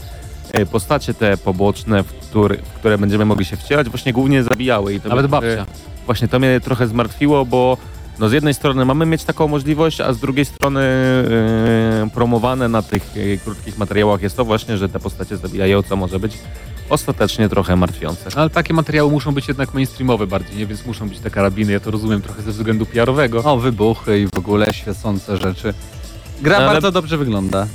postacie 0.70 1.14
te 1.14 1.36
poboczne, 1.36 2.02
w, 2.02 2.12
który, 2.12 2.56
w 2.56 2.78
które 2.78 2.98
będziemy 2.98 3.24
mogli 3.24 3.44
się 3.44 3.56
wcierać, 3.56 3.88
właśnie 3.88 4.12
głównie 4.12 4.42
zabijały. 4.42 4.94
I 4.94 5.00
to 5.00 5.08
Nawet 5.08 5.24
mnie 5.24 5.30
babcia. 5.30 5.66
Właśnie 6.06 6.28
to 6.28 6.38
mnie 6.38 6.60
trochę 6.60 6.86
zmartwiło, 6.86 7.44
bo 7.44 7.76
no 8.18 8.28
z 8.28 8.32
jednej 8.32 8.54
strony 8.54 8.84
mamy 8.84 9.06
mieć 9.06 9.24
taką 9.24 9.48
możliwość, 9.48 10.00
a 10.00 10.12
z 10.12 10.18
drugiej 10.18 10.44
strony 10.44 10.80
e, 10.80 12.10
promowane 12.14 12.68
na 12.68 12.82
tych 12.82 13.02
e, 13.16 13.36
krótkich 13.36 13.78
materiałach 13.78 14.22
jest 14.22 14.36
to 14.36 14.44
właśnie, 14.44 14.76
że 14.76 14.88
te 14.88 15.00
postacie 15.00 15.36
zabijają, 15.36 15.82
co 15.82 15.96
może 15.96 16.20
być 16.20 16.38
ostatecznie 16.90 17.48
trochę 17.48 17.76
martwiące. 17.76 18.30
No, 18.34 18.40
ale 18.40 18.50
takie 18.50 18.74
materiały 18.74 19.10
muszą 19.10 19.34
być 19.34 19.48
jednak 19.48 19.74
mainstreamowe 19.74 20.26
bardziej, 20.26 20.56
nie? 20.56 20.66
Więc 20.66 20.86
muszą 20.86 21.08
być 21.08 21.18
te 21.18 21.30
karabiny, 21.30 21.72
ja 21.72 21.80
to 21.80 21.90
rozumiem 21.90 22.22
trochę 22.22 22.42
ze 22.42 22.50
względu 22.50 22.86
PR-owego. 22.86 23.44
O, 23.44 23.56
wybuchy 23.56 24.20
i 24.20 24.26
w 24.26 24.38
ogóle 24.38 24.72
świecące 24.72 25.36
rzeczy. 25.36 25.74
Gra 26.42 26.58
No, 26.58 26.64
ale- 26.64 26.72
bardzo 26.72 26.92
dobrze 26.92 27.18
wygląda. 27.18 27.66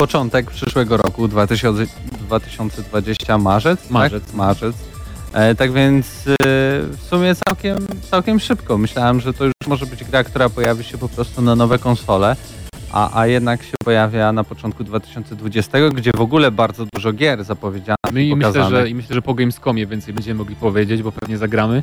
Początek 0.00 0.50
przyszłego 0.50 0.96
roku, 0.96 1.28
2000, 1.28 1.86
2020 2.20 3.38
marzec? 3.38 3.90
Marzec. 3.90 4.24
Tak, 4.24 4.34
marzec. 4.34 4.76
E, 5.32 5.54
tak 5.54 5.72
więc 5.72 6.26
e, 6.26 6.34
w 6.82 6.98
sumie 7.08 7.34
całkiem, 7.46 7.78
całkiem 8.10 8.40
szybko. 8.40 8.78
Myślałem, 8.78 9.20
że 9.20 9.32
to 9.32 9.44
już 9.44 9.52
może 9.66 9.86
być 9.86 10.04
gra, 10.04 10.24
która 10.24 10.48
pojawi 10.48 10.84
się 10.84 10.98
po 10.98 11.08
prostu 11.08 11.42
na 11.42 11.56
nowe 11.56 11.78
konsole, 11.78 12.36
a, 12.92 13.20
a 13.20 13.26
jednak 13.26 13.62
się 13.62 13.74
pojawia 13.84 14.32
na 14.32 14.44
początku 14.44 14.84
2020, 14.84 15.78
gdzie 15.94 16.10
w 16.16 16.20
ogóle 16.20 16.50
bardzo 16.50 16.86
dużo 16.94 17.12
gier 17.12 17.44
zapowiedziano. 17.44 17.96
I, 18.20 18.36
myślę, 18.36 18.68
że, 18.70 18.88
I 18.88 18.94
myślę, 18.94 19.14
że 19.14 19.22
po 19.22 19.34
Gamescomie 19.34 19.86
więcej 19.86 20.14
będziemy 20.14 20.38
mogli 20.38 20.56
powiedzieć, 20.56 21.02
bo 21.02 21.12
pewnie 21.12 21.38
zagramy 21.38 21.82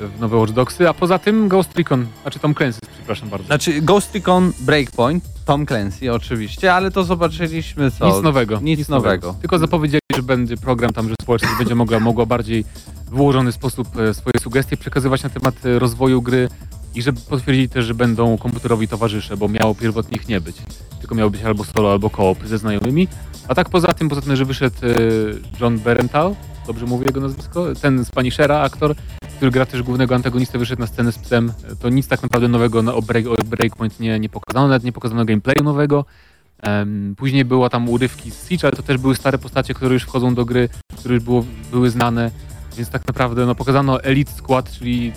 w 0.00 0.20
nowe 0.20 0.36
Watch 0.36 0.52
Dogsy, 0.52 0.88
a 0.88 0.94
poza 0.94 1.18
tym 1.18 1.48
Ghost 1.48 1.78
Recon, 1.78 2.06
znaczy 2.22 2.38
Tom 2.38 2.54
Clancy, 2.54 2.80
przepraszam 2.92 3.28
bardzo. 3.28 3.46
Znaczy 3.46 3.82
Ghost 3.82 4.14
Recon 4.14 4.52
Breakpoint, 4.60 5.24
Tom 5.44 5.66
Clancy 5.66 6.12
oczywiście, 6.12 6.74
ale 6.74 6.90
to 6.90 7.04
zobaczyliśmy 7.04 7.90
co? 7.90 8.06
Nic 8.06 8.22
nowego. 8.22 8.60
Nic, 8.62 8.88
nowego. 8.88 9.34
Tylko 9.40 9.58
zapowiedzieli, 9.58 10.00
że 10.16 10.22
będzie 10.22 10.56
program 10.56 10.92
tam, 10.92 11.08
że 11.08 11.14
społeczność 11.22 11.54
będzie 11.58 11.74
mogła, 11.74 12.00
mogła 12.00 12.26
bardziej 12.26 12.64
w 13.10 13.20
ułożony 13.20 13.52
sposób 13.52 13.98
e, 13.98 14.14
swoje 14.14 14.40
sugestie 14.40 14.76
przekazywać 14.76 15.22
na 15.22 15.30
temat 15.30 15.66
e, 15.66 15.78
rozwoju 15.78 16.22
gry 16.22 16.48
i 16.94 17.02
że 17.02 17.12
potwierdzili 17.12 17.68
też, 17.68 17.84
że 17.84 17.94
będą 17.94 18.38
komputerowi 18.38 18.88
towarzysze, 18.88 19.36
bo 19.36 19.48
miało 19.48 19.74
pierwotnie 19.74 20.16
ich 20.16 20.28
nie 20.28 20.40
być. 20.40 20.56
Tylko 21.00 21.14
miało 21.14 21.30
być 21.30 21.42
albo 21.42 21.64
solo, 21.64 21.92
albo 21.92 22.10
koop 22.10 22.38
ze 22.46 22.58
znajomymi. 22.58 23.08
A 23.48 23.54
tak 23.54 23.68
poza 23.68 23.94
tym, 23.94 24.08
poza 24.08 24.20
tym, 24.20 24.36
że 24.36 24.44
wyszedł 24.44 24.76
e, 24.82 24.90
John 25.60 25.78
Berenthal, 25.78 26.34
dobrze 26.66 26.86
mówię 26.86 27.06
jego 27.06 27.20
nazwisko, 27.20 27.66
ten 27.82 28.04
z 28.04 28.10
Punishera, 28.10 28.60
aktor, 28.60 28.94
który 29.36 29.50
gra 29.50 29.66
też 29.66 29.82
głównego 29.82 30.14
antagonistę, 30.14 30.58
wyszedł 30.58 30.80
na 30.80 30.86
scenę 30.86 31.12
z 31.12 31.18
psem. 31.18 31.52
To 31.80 31.88
nic 31.88 32.08
tak 32.08 32.22
naprawdę 32.22 32.48
nowego 32.48 32.82
na, 32.82 32.92
break, 32.92 33.24
Breakpoint 33.44 34.00
nie, 34.00 34.20
nie 34.20 34.28
pokazano, 34.28 34.68
nawet 34.68 34.84
nie 34.84 34.92
pokazano 34.92 35.24
gameplayu 35.24 35.62
nowego. 35.62 36.04
Później 37.16 37.44
było 37.44 37.68
tam 37.68 37.88
urywki 37.88 38.30
z 38.30 38.48
Siege, 38.48 38.68
ale 38.68 38.76
to 38.76 38.82
też 38.82 38.98
były 38.98 39.16
stare 39.16 39.38
postacie, 39.38 39.74
które 39.74 39.94
już 39.94 40.02
wchodzą 40.02 40.34
do 40.34 40.44
gry, 40.44 40.68
które 40.98 41.14
już 41.14 41.24
było, 41.24 41.44
były 41.70 41.90
znane, 41.90 42.30
więc 42.76 42.90
tak 42.90 43.06
naprawdę 43.06 43.46
no, 43.46 43.54
pokazano 43.54 44.02
Elite 44.02 44.32
Squad, 44.32 44.72
czyli 44.72 45.12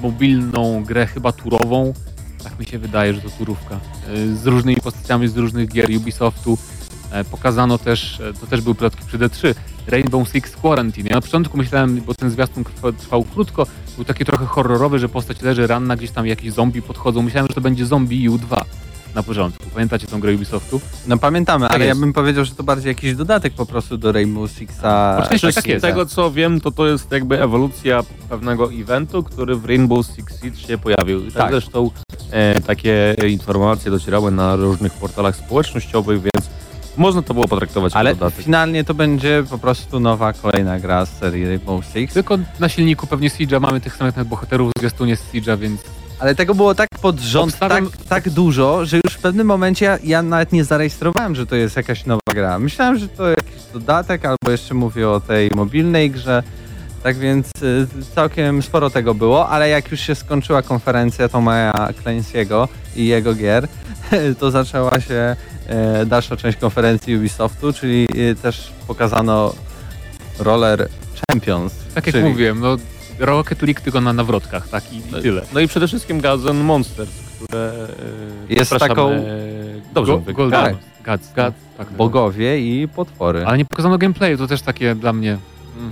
mobilną 0.00 0.84
grę 0.84 1.06
chyba 1.06 1.32
turową. 1.32 1.94
Tak 2.44 2.58
mi 2.58 2.66
się 2.66 2.78
wydaje, 2.78 3.14
że 3.14 3.20
to 3.20 3.30
turówka. 3.30 3.80
E, 4.08 4.36
Z 4.36 4.46
różnymi 4.46 4.80
postaciami 4.80 5.28
z 5.28 5.36
różnych 5.36 5.68
gier 5.68 5.90
Ubisoftu. 5.96 6.58
E, 7.14 7.24
Pokazano 7.24 7.78
też, 7.78 8.20
e, 8.20 8.32
to 8.40 8.46
też 8.46 8.60
były 8.60 8.74
plotki 8.74 9.04
przy 9.06 9.18
D3, 9.18 9.54
Rainbow 9.86 10.28
Six 10.28 10.56
Quarantine. 10.56 11.08
Ja 11.08 11.14
na 11.16 11.20
początku 11.22 11.58
myślałem, 11.58 12.00
bo 12.06 12.14
ten 12.14 12.30
zwiastun 12.30 12.64
trwa- 12.64 12.92
trwał 12.92 13.24
krótko, 13.24 13.66
był 13.96 14.04
taki 14.04 14.24
trochę 14.24 14.46
horrorowy, 14.46 14.98
że 14.98 15.08
postać 15.08 15.42
leży 15.42 15.66
ranna, 15.66 15.96
gdzieś 15.96 16.10
tam 16.10 16.26
jakieś 16.26 16.52
zombie 16.52 16.82
podchodzą. 16.82 17.22
Myślałem, 17.22 17.48
że 17.48 17.54
to 17.54 17.60
będzie 17.60 17.86
Zombie 17.86 18.30
U2 18.30 18.64
na 19.14 19.22
początku. 19.22 19.64
Pamiętacie 19.74 20.06
tą 20.06 20.20
grę 20.20 20.34
Ubisoftu? 20.34 20.80
No 21.06 21.18
pamiętamy, 21.18 21.68
ale 21.68 21.84
jest. 21.86 21.96
ja 21.98 22.00
bym 22.00 22.12
powiedział, 22.12 22.44
że 22.44 22.54
to 22.54 22.62
bardziej 22.62 22.88
jakiś 22.88 23.14
dodatek 23.14 23.52
po 23.54 23.66
prostu 23.66 23.98
do 23.98 24.12
Rainbow 24.12 24.50
Sixa. 24.50 25.16
Oczywiście, 25.22 25.52
Z 25.52 25.54
tak 25.54 25.66
jest. 25.66 25.82
tego 25.84 26.06
co 26.06 26.30
wiem, 26.30 26.60
to 26.60 26.70
to 26.70 26.86
jest 26.86 27.12
jakby 27.12 27.42
ewolucja 27.42 28.02
pewnego 28.28 28.72
eventu, 28.72 29.22
który 29.22 29.56
w 29.56 29.64
Rainbow 29.64 30.06
Six 30.06 30.40
Siege 30.40 30.56
się 30.56 30.78
pojawił. 30.78 31.20
I 31.20 31.26
tak, 31.26 31.34
Tak. 31.34 31.50
zresztą 31.50 31.90
e, 32.30 32.60
takie 32.60 33.16
informacje 33.28 33.90
docierały 33.90 34.30
na 34.30 34.56
różnych 34.56 34.92
portalach 34.92 35.36
społecznościowych, 35.36 36.20
więc 36.22 36.50
można 36.96 37.22
to 37.22 37.34
było 37.34 37.48
potraktować 37.48 37.92
Ale 37.96 38.10
jako 38.10 38.20
dodatek. 38.20 38.44
finalnie 38.44 38.84
to 38.84 38.94
będzie 38.94 39.44
po 39.50 39.58
prostu 39.58 40.00
nowa, 40.00 40.32
kolejna 40.32 40.78
gra 40.80 41.06
z 41.06 41.18
serii 41.18 41.46
Rainbow 41.46 41.84
Six. 41.84 42.14
Tylko 42.14 42.38
na 42.60 42.68
silniku 42.68 43.06
pewnie 43.06 43.30
Siege'a 43.30 43.60
mamy 43.60 43.80
tych 43.80 43.96
samych 43.96 44.24
bohaterów 44.24 44.72
w 44.76 44.80
zwiastunie 44.80 45.16
z 45.16 45.32
Siege'a, 45.32 45.58
więc 45.58 45.80
Ale 46.18 46.34
tego 46.34 46.54
było 46.54 46.74
tak 46.74 46.88
pod 47.02 47.20
rząd, 47.20 47.52
Obstawiam- 47.54 47.90
tak, 47.90 48.06
tak 48.08 48.30
dużo, 48.30 48.84
że 48.86 49.00
już 49.04 49.14
w 49.14 49.18
pewnym 49.18 49.46
momencie 49.46 49.84
ja, 49.84 49.98
ja 50.04 50.22
nawet 50.22 50.52
nie 50.52 50.64
zarejestrowałem, 50.64 51.34
że 51.34 51.46
to 51.46 51.56
jest 51.56 51.76
jakaś 51.76 52.06
nowa 52.06 52.20
gra. 52.34 52.58
Myślałem, 52.58 52.98
że 52.98 53.08
to 53.08 53.28
jakiś 53.28 53.62
dodatek, 53.72 54.24
albo 54.24 54.50
jeszcze 54.50 54.74
mówię 54.74 55.08
o 55.10 55.20
tej 55.20 55.50
mobilnej 55.54 56.10
grze. 56.10 56.42
Tak 57.04 57.16
więc 57.16 57.46
y, 57.62 57.86
całkiem 58.14 58.62
sporo 58.62 58.90
tego 58.90 59.14
było, 59.14 59.48
ale 59.48 59.68
jak 59.68 59.90
już 59.90 60.00
się 60.00 60.14
skończyła 60.14 60.62
konferencja 60.62 61.28
Tomaya 61.28 61.72
Clancy'ego 61.72 62.68
i 62.96 63.06
jego 63.06 63.34
gier, 63.34 63.68
to 64.40 64.50
zaczęła 64.50 65.00
się 65.00 65.36
e, 65.66 66.06
dalsza 66.06 66.36
część 66.36 66.58
konferencji 66.58 67.16
Ubisoftu, 67.16 67.72
czyli 67.72 68.08
e, 68.30 68.34
też 68.34 68.72
pokazano 68.86 69.54
Roller 70.38 70.88
Champions. 71.30 71.74
tak 71.94 72.06
jak 72.06 72.14
czyli 72.14 72.28
mówiłem, 72.28 72.60
no 72.60 72.76
Rocket 73.18 73.62
League 73.62 73.80
tylko 73.80 74.00
na 74.00 74.12
nawrotkach, 74.12 74.68
tak 74.68 74.92
i, 74.92 74.96
i 74.96 75.22
tyle. 75.22 75.42
No 75.54 75.60
i 75.60 75.68
przede 75.68 75.88
wszystkim 75.88 76.20
and 76.26 76.64
Monsters, 76.64 77.10
które 77.44 77.72
e, 78.50 78.54
Jest 78.54 78.70
taką- 78.70 79.12
E, 79.12 79.24
dobrze 79.94 80.12
Go, 80.12 80.18
mówię. 80.18 80.32
Golden 80.32 80.64
Tak. 80.64 80.74
Gods, 81.04 81.26
Gods. 81.26 81.36
tak, 81.36 81.52
tak. 81.88 81.96
Bogowie 81.96 82.60
i 82.60 82.88
potwory. 82.88 83.46
Ale 83.46 83.58
nie 83.58 83.64
pokazano 83.64 83.98
gameplayu, 83.98 84.38
to 84.38 84.46
też 84.46 84.62
takie 84.62 84.94
dla 84.94 85.12
mnie... 85.12 85.38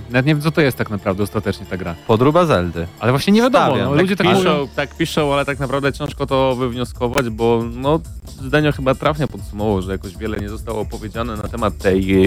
Nawet 0.09 0.25
nie 0.25 0.35
wiem, 0.35 0.41
co 0.41 0.51
to 0.51 0.61
jest 0.61 0.77
tak 0.77 0.89
naprawdę 0.89 1.23
ostatecznie 1.23 1.65
ta 1.65 1.77
gra. 1.77 1.95
Podróba 2.07 2.45
Zeldy. 2.45 2.87
Ale 2.99 3.11
właśnie 3.11 3.33
nie 3.33 3.41
wiadomo, 3.41 3.65
Stawiam. 3.65 3.89
no, 3.95 4.01
ludzie 4.01 4.15
tak 4.15 4.27
piszą, 4.27 4.37
mówią. 4.39 4.67
tak 4.75 4.97
piszą, 4.97 5.33
ale 5.33 5.45
tak 5.45 5.59
naprawdę 5.59 5.93
ciężko 5.93 6.25
to 6.25 6.55
wywnioskować, 6.55 7.29
bo 7.29 7.63
no, 7.75 7.99
Zdenio 8.41 8.71
chyba 8.71 8.95
trafnie 8.95 9.27
podsumował, 9.27 9.81
że 9.81 9.91
jakoś 9.91 10.17
wiele 10.17 10.37
nie 10.37 10.49
zostało 10.49 10.85
powiedziane 10.85 11.35
na 11.35 11.43
temat 11.43 11.77
tej 11.77 12.23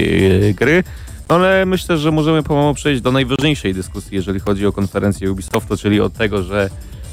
e, 0.49 0.55
gry. 0.55 0.85
Ale 1.29 1.67
myślę, 1.67 1.99
że 1.99 2.11
możemy 2.11 2.43
pomału 2.43 2.75
przejść 2.75 3.03
do 3.03 3.13
najważniejszej 3.13 3.75
dyskusji, 3.75 4.17
jeżeli 4.17 4.41
chodzi 4.41 4.67
o 4.67 4.73
konferencję 4.73 5.33
Ubisoftu, 5.33 5.77
czyli 5.77 6.01
od 6.01 6.13
tego, 6.13 6.43
że, 6.43 6.71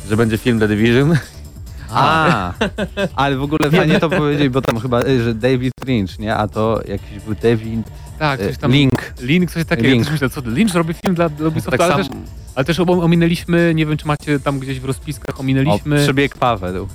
że 0.10 0.18
będzie 0.18 0.38
film 0.38 0.60
The 0.60 0.68
Division. 0.68 1.18
A, 1.94 2.54
ale 3.16 3.38
w 3.38 3.44
ogóle 3.44 3.72
fajnie 3.72 4.00
to 4.00 4.10
powiedzieć, 4.10 4.50
bo 4.50 4.62
tam 4.62 4.80
chyba, 4.80 5.02
y, 5.02 5.24
że 5.24 5.34
David 5.34 5.74
Lynch, 5.88 6.20
nie? 6.20 6.36
A 6.36 6.48
to 6.48 6.82
jakiś 6.88 7.20
był 7.26 7.36
David 7.36 7.88
Tak, 8.24 8.40
coś 8.40 8.58
tam... 8.58 8.72
Link. 8.72 9.14
Link, 9.22 9.52
coś 9.52 9.66
takiego. 9.66 9.90
Link. 9.90 10.00
Ja 10.00 10.04
też 10.04 10.12
myślę, 10.12 10.30
co 10.30 10.42
Lynch 10.46 10.76
robi 10.76 10.94
film 10.94 11.16
dla, 11.16 11.30
dla 11.30 11.48
Ubisoftu, 11.48 11.78
Tak 11.78 11.82
ale, 11.92 12.04
też, 12.04 12.08
ale 12.56 12.66
też 12.66 12.80
ominęliśmy, 12.80 13.74
nie 13.76 13.86
wiem 13.86 13.98
czy 13.98 14.08
macie 14.08 14.40
tam 14.40 14.60
gdzieś 14.60 14.80
w 14.80 14.86
rozpiskach, 14.86 15.36
O, 15.36 15.40
ominęliśmy... 15.40 16.04
przebieg 16.04 16.38
Paweł. 16.38 16.88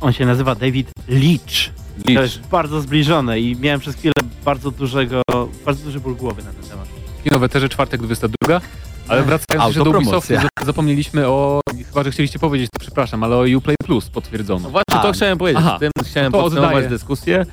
On 0.00 0.12
się 0.12 0.26
nazywa 0.26 0.54
David 0.54 0.90
Leach. 1.08 1.74
To 2.04 2.12
Leach. 2.12 2.22
jest 2.22 2.40
bardzo 2.40 2.80
zbliżone 2.80 3.40
i 3.40 3.56
miałem 3.56 3.80
przez 3.80 3.96
chwilę 3.96 4.12
bardzo 4.44 4.70
dużego, 4.70 5.22
bardzo 5.64 5.84
duży 5.84 6.00
ból 6.00 6.16
głowy 6.16 6.42
na 6.42 6.52
ten 6.52 6.70
temat. 6.70 6.88
kino 7.24 7.38
Weterze, 7.38 7.68
czwartek 7.68 8.02
22. 8.02 8.60
Ale 9.08 9.22
wracając 9.22 9.66
jeszcze 9.66 9.90
do 9.90 9.98
Ubisoftu, 9.98 10.34
zapomnieliśmy 10.66 11.26
o, 11.26 11.60
chyba 11.88 12.04
że 12.04 12.10
chcieliście 12.10 12.38
powiedzieć, 12.38 12.70
to 12.72 12.80
przepraszam, 12.80 13.24
ale 13.24 13.36
o 13.36 13.44
Uplay 13.56 13.76
Plus 13.84 14.08
potwierdzono. 14.08 14.60
No 14.60 14.70
właśnie 14.70 14.94
A, 14.94 15.02
to 15.02 15.12
chciałem 15.12 15.38
powiedzieć, 15.38 15.62
aha. 15.66 15.78
tym 15.80 15.90
chciałem 16.04 16.32
To 16.32 16.42
podsumować 16.42 16.86
dyskusję. 16.86 17.46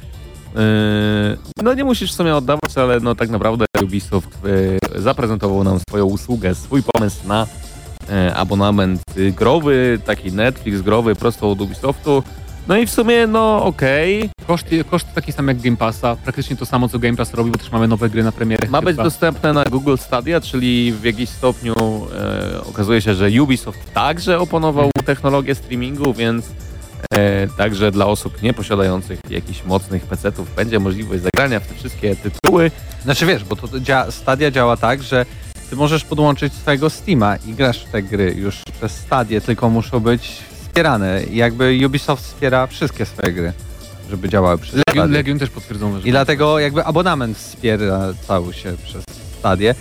Yy, 0.55 1.37
no 1.63 1.73
nie 1.73 1.83
musisz 1.83 2.11
w 2.11 2.15
sumie 2.15 2.35
oddawać, 2.35 2.77
ale 2.77 2.99
no 2.99 3.15
tak 3.15 3.29
naprawdę 3.29 3.65
Ubisoft 3.83 4.29
yy, 4.43 5.01
zaprezentował 5.01 5.63
nam 5.63 5.79
swoją 5.89 6.05
usługę, 6.05 6.55
swój 6.55 6.83
pomysł 6.83 7.27
na 7.27 7.47
yy, 8.09 8.35
abonament 8.35 9.01
growy, 9.31 9.99
taki 10.05 10.31
Netflix 10.31 10.81
growy 10.81 11.15
prosto 11.15 11.51
od 11.51 11.61
Ubisoftu. 11.61 12.23
No 12.67 12.77
i 12.77 12.85
w 12.85 12.91
sumie 12.91 13.27
no 13.27 13.63
okej, 13.63 14.29
Koszt, 14.47 14.67
koszt 14.89 15.07
taki 15.15 15.31
sam 15.31 15.47
jak 15.47 15.61
Game 15.61 15.77
Passa, 15.77 16.15
praktycznie 16.15 16.55
to 16.55 16.65
samo 16.65 16.89
co 16.89 16.99
Game 16.99 17.17
Pass 17.17 17.33
robi, 17.33 17.51
bo 17.51 17.57
też 17.57 17.71
mamy 17.71 17.87
nowe 17.87 18.09
gry 18.09 18.23
na 18.23 18.31
premierę. 18.31 18.67
ma 18.69 18.81
być 18.81 18.91
chyba. 18.91 19.03
dostępne 19.03 19.53
na 19.53 19.63
Google 19.63 19.95
Stadia, 19.97 20.41
czyli 20.41 20.93
w 20.93 21.03
jakiś 21.03 21.29
stopniu 21.29 21.73
e, 21.75 22.61
okazuje 22.69 23.01
się, 23.01 23.15
że 23.15 23.41
Ubisoft 23.41 23.93
także 23.93 24.39
oponował 24.39 24.91
technologię 25.05 25.55
streamingu, 25.55 26.13
więc 26.13 26.45
także 27.57 27.91
dla 27.91 28.05
osób 28.05 28.41
nieposiadających 28.41 29.19
jakichś 29.29 29.63
mocnych 29.63 30.03
PC-ów 30.03 30.55
będzie 30.55 30.79
możliwość 30.79 31.23
zagrania 31.23 31.59
w 31.59 31.67
te 31.67 31.73
wszystkie 31.75 32.15
tytuły. 32.15 32.71
Znaczy 33.03 33.25
wiesz, 33.25 33.43
bo 33.43 33.55
to 33.55 33.67
dzia- 33.67 34.11
Stadia 34.11 34.51
działa 34.51 34.77
tak, 34.77 35.03
że 35.03 35.25
ty 35.69 35.75
możesz 35.75 36.03
podłączyć 36.03 36.53
swojego 36.53 36.89
Steama 36.89 37.35
i 37.35 37.53
grasz 37.53 37.85
w 37.85 37.91
te 37.91 38.03
gry 38.03 38.33
już 38.37 38.61
przez 38.79 38.91
Stadię, 38.91 39.41
tylko 39.41 39.69
muszą 39.69 39.99
być 39.99 40.31
wspierane. 40.61 41.23
I 41.23 41.35
jakby 41.35 41.79
Ubisoft 41.85 42.23
wspiera 42.23 42.67
wszystkie 42.67 43.05
swoje 43.05 43.33
gry, 43.33 43.53
żeby 44.09 44.29
działały 44.29 44.57
przez 44.57 44.75
Legion, 44.75 45.03
Stadię. 45.03 45.17
Legion 45.17 45.39
też 45.39 45.49
potwierdzono, 45.49 46.01
że 46.01 46.07
I 46.07 46.11
dlatego 46.11 46.59
jakby 46.59 46.85
abonament 46.85 47.37
wspiera 47.37 48.13
cały 48.27 48.53
się 48.53 48.73
przez 48.83 49.03
Stadię, 49.39 49.75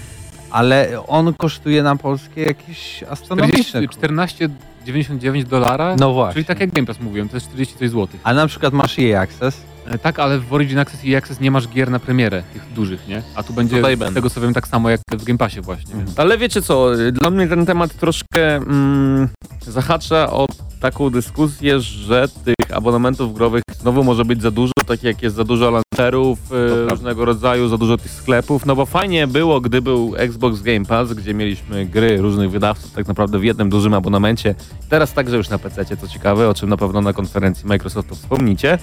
ale 0.50 1.02
on 1.06 1.34
kosztuje 1.34 1.82
na 1.82 1.96
polskie 1.96 2.42
jakieś 2.42 3.02
astronomiczne. 3.02 3.88
40, 3.88 4.44
14,99 4.86 5.44
dolara, 5.44 5.96
No 5.98 6.12
właśnie. 6.12 6.32
czyli 6.34 6.44
tak 6.44 6.60
jak 6.60 6.70
Game 6.72 6.86
Pass 6.86 7.00
mówiłem, 7.00 7.28
to 7.28 7.36
jest 7.36 7.46
40 7.46 7.78
coś 7.78 7.90
złotych. 7.90 8.20
A 8.24 8.34
na 8.34 8.46
przykład 8.46 8.74
masz 8.74 8.98
EA 8.98 9.20
Access, 9.20 9.62
E, 9.86 9.98
Tak, 9.98 10.18
ale 10.18 10.38
w 10.38 10.52
Origin 10.52 10.78
Access 10.78 11.04
i 11.04 11.16
Access 11.16 11.40
nie 11.40 11.50
masz 11.50 11.68
gier 11.68 11.90
na 11.90 11.98
premierę, 11.98 12.42
tych 12.52 12.72
dużych, 12.72 13.08
nie? 13.08 13.22
A 13.34 13.42
tu 13.42 13.52
będzie 13.52 13.76
Tutaj 13.76 13.96
z 13.96 13.98
będą. 13.98 14.14
tego 14.14 14.30
co 14.30 14.40
wiem 14.40 14.54
tak 14.54 14.68
samo 14.68 14.90
jak 14.90 15.00
w 15.12 15.24
Game 15.24 15.38
Passie 15.38 15.60
właśnie. 15.60 15.94
Więc. 15.94 16.18
Ale 16.18 16.38
wiecie 16.38 16.62
co, 16.62 16.90
dla 17.12 17.30
mnie 17.30 17.48
ten 17.48 17.66
temat 17.66 17.94
troszkę 17.94 18.56
mm, 18.56 19.28
zahacza 19.60 20.30
o 20.32 20.46
taką 20.84 21.10
dyskusję, 21.10 21.80
że 21.80 22.28
tych 22.44 22.76
abonamentów 22.76 23.34
growych 23.34 23.62
znowu 23.80 24.04
może 24.04 24.24
być 24.24 24.42
za 24.42 24.50
dużo, 24.50 24.72
tak 24.86 25.02
jak 25.02 25.22
jest 25.22 25.36
za 25.36 25.44
dużo 25.44 25.70
launcherów 25.70 26.38
e, 26.38 26.48
prawda. 26.48 26.94
różnego 26.94 27.24
rodzaju, 27.24 27.68
za 27.68 27.78
dużo 27.78 27.96
tych 27.96 28.12
sklepów, 28.12 28.66
no 28.66 28.76
bo 28.76 28.86
fajnie 28.86 29.26
było, 29.26 29.60
gdy 29.60 29.82
był 29.82 30.14
Xbox 30.16 30.62
Game 30.62 30.84
Pass, 30.84 31.12
gdzie 31.12 31.34
mieliśmy 31.34 31.86
gry 31.86 32.16
różnych 32.16 32.50
wydawców 32.50 32.92
tak 32.92 33.08
naprawdę 33.08 33.38
w 33.38 33.44
jednym 33.44 33.70
dużym 33.70 33.94
abonamencie. 33.94 34.54
Teraz 34.88 35.12
także 35.12 35.36
już 35.36 35.48
na 35.48 35.58
PC, 35.58 35.96
co 35.96 36.08
ciekawe, 36.08 36.48
o 36.48 36.54
czym 36.54 36.68
na 36.68 36.76
pewno 36.76 37.00
na 37.00 37.12
konferencji 37.12 37.66
Microsoftu 37.66 38.14
wspomnicie. 38.14 38.78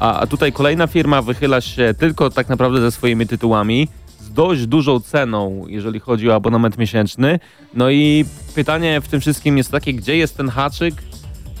A, 0.00 0.20
a 0.20 0.26
tutaj 0.26 0.52
kolejna 0.52 0.86
firma 0.86 1.22
wychyla 1.22 1.60
się 1.60 1.94
tylko 1.98 2.30
tak 2.30 2.48
naprawdę 2.48 2.80
ze 2.80 2.90
swoimi 2.90 3.26
tytułami, 3.26 3.88
z 4.20 4.32
dość 4.32 4.66
dużą 4.66 5.00
ceną, 5.00 5.64
jeżeli 5.68 6.00
chodzi 6.00 6.30
o 6.30 6.34
abonament 6.34 6.78
miesięczny. 6.78 7.38
No 7.74 7.90
i 7.90 8.24
pytanie 8.54 9.00
w 9.00 9.08
tym 9.08 9.20
wszystkim 9.20 9.58
jest 9.58 9.70
takie, 9.70 9.94
gdzie 9.94 10.16
jest 10.16 10.36
ten 10.36 10.48
haczyk, 10.48 10.94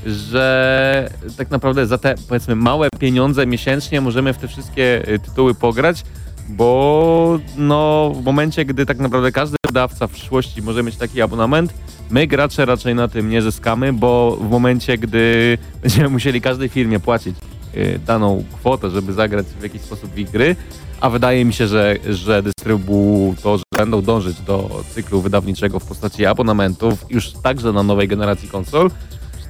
że 0.06 1.10
tak 1.36 1.50
naprawdę 1.50 1.86
za 1.86 1.98
te 1.98 2.14
powiedzmy 2.28 2.56
małe 2.56 2.88
pieniądze 2.98 3.46
miesięcznie 3.46 4.00
możemy 4.00 4.32
w 4.32 4.38
te 4.38 4.48
wszystkie 4.48 5.08
y, 5.08 5.18
tytuły 5.18 5.54
pograć, 5.54 6.02
bo 6.48 7.38
no 7.56 8.12
w 8.14 8.24
momencie, 8.24 8.64
gdy 8.64 8.86
tak 8.86 8.98
naprawdę 8.98 9.32
każdy 9.32 9.56
wydawca 9.66 10.06
w 10.06 10.10
przyszłości 10.10 10.62
może 10.62 10.82
mieć 10.82 10.96
taki 10.96 11.22
abonament, 11.22 11.74
my 12.10 12.26
gracze 12.26 12.64
raczej 12.64 12.94
na 12.94 13.08
tym 13.08 13.30
nie 13.30 13.42
zyskamy, 13.42 13.92
bo 13.92 14.36
w 14.40 14.50
momencie, 14.50 14.98
gdy 14.98 15.58
będziemy 15.82 16.08
musieli 16.08 16.40
każdej 16.40 16.68
firmie 16.68 17.00
płacić 17.00 17.36
y, 17.76 18.00
daną 18.06 18.44
kwotę, 18.52 18.90
żeby 18.90 19.12
zagrać 19.12 19.46
w 19.46 19.62
jakiś 19.62 19.82
sposób 19.82 20.10
w 20.10 20.30
gry, 20.30 20.56
a 21.00 21.10
wydaje 21.10 21.44
mi 21.44 21.52
się, 21.52 21.66
że, 21.66 21.96
że 22.08 22.42
dystrybutorzy 22.42 23.64
będą 23.76 24.02
dążyć 24.02 24.40
do 24.40 24.82
cyklu 24.94 25.20
wydawniczego 25.20 25.80
w 25.80 25.84
postaci 25.84 26.26
abonamentów 26.26 27.06
już 27.10 27.32
także 27.32 27.72
na 27.72 27.82
nowej 27.82 28.08
generacji 28.08 28.48
konsol, 28.48 28.90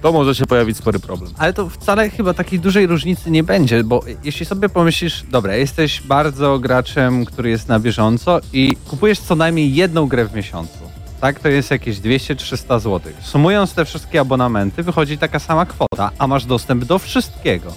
to 0.03 0.13
może 0.13 0.35
się 0.35 0.47
pojawić 0.47 0.77
spory 0.77 0.99
problem. 0.99 1.33
Ale 1.39 1.53
to 1.53 1.69
wcale 1.69 2.11
chyba 2.11 2.35
takiej 2.35 2.61
dużej 2.61 2.87
różnicy 2.87 3.31
nie 3.31 3.43
będzie, 3.43 3.85
bo 3.85 4.01
jeśli 4.25 4.47
sobie 4.47 4.69
pomyślisz, 4.69 5.25
dobra, 5.31 5.57
jesteś 5.57 6.01
bardzo 6.01 6.59
graczem, 6.59 7.25
który 7.25 7.51
jest 7.51 7.69
na 7.69 7.81
bieżąco 7.81 8.41
i 8.53 8.77
kupujesz 8.91 9.19
co 9.21 9.35
najmniej 9.35 9.75
jedną 9.75 10.07
grę 10.07 10.25
w 10.29 10.35
miesiącu. 10.35 10.79
Tak, 11.21 11.41
to 11.41 11.49
jest 11.49 11.71
jakieś 11.71 11.99
200-300 11.99 12.81
zł. 12.81 13.01
Sumując 13.23 13.75
te 13.75 13.85
wszystkie 13.85 14.21
abonamenty, 14.21 14.83
wychodzi 14.83 15.19
taka 15.19 15.39
sama 15.39 15.67
kwota, 15.67 16.11
a 16.19 16.27
masz 16.27 16.45
dostęp 16.45 16.85
do 16.85 16.99
wszystkiego. 16.99 17.73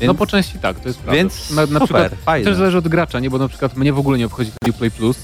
Więc, 0.00 0.08
No 0.08 0.14
po 0.14 0.26
części 0.26 0.58
tak, 0.58 0.80
to 0.80 0.88
jest 0.88 0.98
prawda. 0.98 1.16
więc 1.16 1.50
na, 1.50 1.62
na 1.62 1.66
super, 1.66 1.82
przykład 1.82 2.12
fajne. 2.24 2.44
też 2.44 2.56
zależy 2.56 2.78
od 2.78 2.88
gracza, 2.88 3.20
nie? 3.20 3.30
Bo 3.30 3.38
na 3.38 3.48
przykład 3.48 3.76
mnie 3.76 3.92
w 3.92 3.98
ogóle 3.98 4.18
nie 4.18 4.26
obchodzi 4.26 4.50
Uplay 4.70 4.90
Plus, 4.90 5.16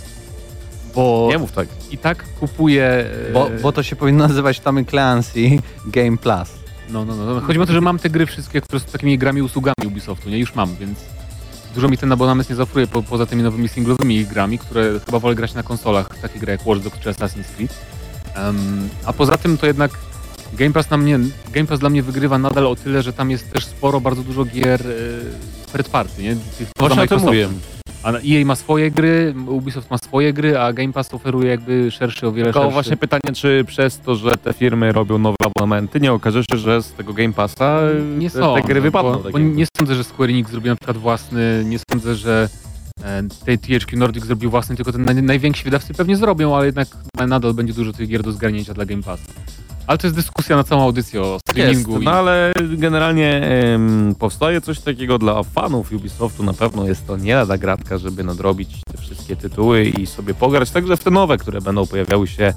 bo 0.94 1.28
Nie 1.30 1.38
mów 1.38 1.52
tak. 1.52 1.68
i 1.90 1.98
tak 1.98 2.24
kupuję... 2.40 2.84
e, 3.28 3.32
Bo, 3.32 3.50
bo 3.62 3.72
to 3.72 3.82
się 3.82 3.96
powinno 3.96 4.28
nazywać 4.28 4.60
Tommy 4.60 4.84
Clancy 4.84 5.40
Game 5.86 6.16
Plus. 6.16 6.48
No, 6.90 7.04
no, 7.04 7.16
no. 7.16 7.34
no. 7.34 7.40
Chodzi 7.40 7.60
o 7.60 7.66
to, 7.66 7.72
że 7.72 7.80
mam 7.80 7.98
te 7.98 8.10
gry 8.10 8.26
wszystkie, 8.26 8.60
które 8.60 8.80
są 8.80 8.86
takimi 8.86 9.18
grami 9.18 9.42
usługami 9.42 9.86
Ubisoftu, 9.86 10.30
nie? 10.30 10.38
Już 10.38 10.54
mam, 10.54 10.76
więc 10.76 10.98
dużo 11.74 11.88
mi 11.88 11.98
ten 11.98 12.12
abonament 12.12 12.50
nie 12.50 12.56
zaoferuje 12.56 12.86
po, 12.86 13.02
poza 13.02 13.26
tymi 13.26 13.42
nowymi 13.42 13.68
singlowymi 13.68 14.24
grami, 14.26 14.58
które 14.58 15.00
chyba 15.06 15.18
wolę 15.18 15.34
grać 15.34 15.54
na 15.54 15.62
konsolach, 15.62 16.08
takie 16.22 16.38
gry 16.38 16.52
jak 16.52 16.66
Watch 16.66 16.82
Dogs 16.82 16.98
czy 16.98 17.10
Assassin's 17.10 17.54
Creed. 17.56 17.74
Em, 18.34 18.88
a 19.04 19.12
poza 19.12 19.36
tym 19.36 19.58
to 19.58 19.66
jednak 19.66 19.90
Game 20.52 20.72
Pass 20.72 20.90
na 20.90 20.96
mnie, 20.96 21.18
Game 21.52 21.66
Pass 21.66 21.80
dla 21.80 21.90
mnie 21.90 22.02
wygrywa 22.02 22.38
nadal 22.38 22.66
o 22.66 22.76
tyle, 22.76 23.02
że 23.02 23.12
tam 23.12 23.30
jest 23.30 23.50
też 23.52 23.66
sporo, 23.66 24.00
bardzo 24.00 24.22
dużo 24.22 24.44
gier 24.44 24.80
e, 24.82 25.72
third 25.72 25.88
party, 25.88 26.22
nie? 26.22 26.36
Tych 26.58 26.68
Właśnie 26.78 27.02
o 27.02 27.06
tym 27.06 27.20
mówię. 27.20 27.48
A 28.02 28.12
EA 28.12 28.44
ma 28.44 28.56
swoje 28.56 28.90
gry, 28.90 29.34
Ubisoft 29.46 29.90
ma 29.90 29.98
swoje 29.98 30.32
gry, 30.32 30.58
a 30.58 30.72
Game 30.72 30.92
Pass 30.92 31.14
oferuje 31.14 31.50
jakby 31.50 31.90
szerszy, 31.90 32.26
o 32.26 32.32
wiele 32.32 32.44
Tylko 32.44 32.60
szerszy. 32.60 32.72
właśnie 32.72 32.96
pytanie, 32.96 33.34
czy 33.34 33.64
przez 33.66 33.98
to, 33.98 34.14
że 34.14 34.30
te 34.36 34.52
firmy 34.52 34.92
robią 34.92 35.18
nowe 35.18 35.36
abonamenty, 35.44 36.00
nie 36.00 36.12
okaże 36.12 36.42
się, 36.50 36.58
że 36.58 36.82
z 36.82 36.92
tego 36.92 37.12
Game 37.12 37.32
Passa 37.32 37.80
nie 38.18 38.30
te, 38.30 38.38
sądzę, 38.38 38.62
te 38.62 38.68
gry 38.68 38.80
wypadną. 38.80 39.12
Bo, 39.12 39.18
tak 39.18 39.32
bo 39.32 39.38
nie 39.38 39.66
sądzę, 39.78 39.94
że 39.94 40.04
Square 40.04 40.30
Enix 40.30 40.50
zrobił 40.50 40.72
na 40.72 40.76
przykład 40.76 40.96
własny, 40.96 41.64
nie 41.66 41.78
sądzę, 41.90 42.14
że 42.14 42.48
tej 43.44 43.58
THQ 43.58 43.98
Nordic 43.98 44.24
zrobił 44.24 44.50
własny, 44.50 44.76
tylko 44.76 44.92
ten 44.92 45.04
naj, 45.04 45.22
najwięksi 45.22 45.64
wydawcy 45.64 45.94
pewnie 45.94 46.16
zrobią, 46.16 46.56
ale 46.56 46.66
jednak 46.66 46.88
nadal 47.26 47.54
będzie 47.54 47.72
dużo 47.72 47.92
tych 47.92 48.08
gier 48.08 48.22
do 48.22 48.32
zgarnięcia 48.32 48.74
dla 48.74 48.84
Game 48.84 49.02
Passa. 49.02 49.32
Ale 49.86 49.98
to 49.98 50.06
jest 50.06 50.16
dyskusja 50.16 50.56
na 50.56 50.64
całą 50.64 50.82
audycję 50.82 51.22
o 51.22 51.32
Jest, 51.32 51.40
streamingu. 51.48 51.98
no 52.00 52.10
ale 52.12 52.52
generalnie 52.76 53.34
em, 53.74 54.14
powstaje 54.18 54.60
coś 54.60 54.80
takiego 54.80 55.18
dla 55.18 55.42
fanów 55.42 55.92
Ubisoftu. 55.92 56.42
Na 56.42 56.52
pewno 56.52 56.86
jest 56.88 57.06
to 57.06 57.16
nie 57.16 57.34
lada 57.34 57.58
gratka, 57.58 57.98
żeby 57.98 58.24
nadrobić 58.24 58.68
te 58.92 58.98
wszystkie 58.98 59.36
tytuły 59.36 59.84
i 59.84 60.06
sobie 60.06 60.34
pograć 60.34 60.70
także 60.70 60.96
w 60.96 61.04
te 61.04 61.10
nowe, 61.10 61.36
które 61.38 61.60
będą 61.60 61.86
pojawiały 61.86 62.26
się 62.28 62.54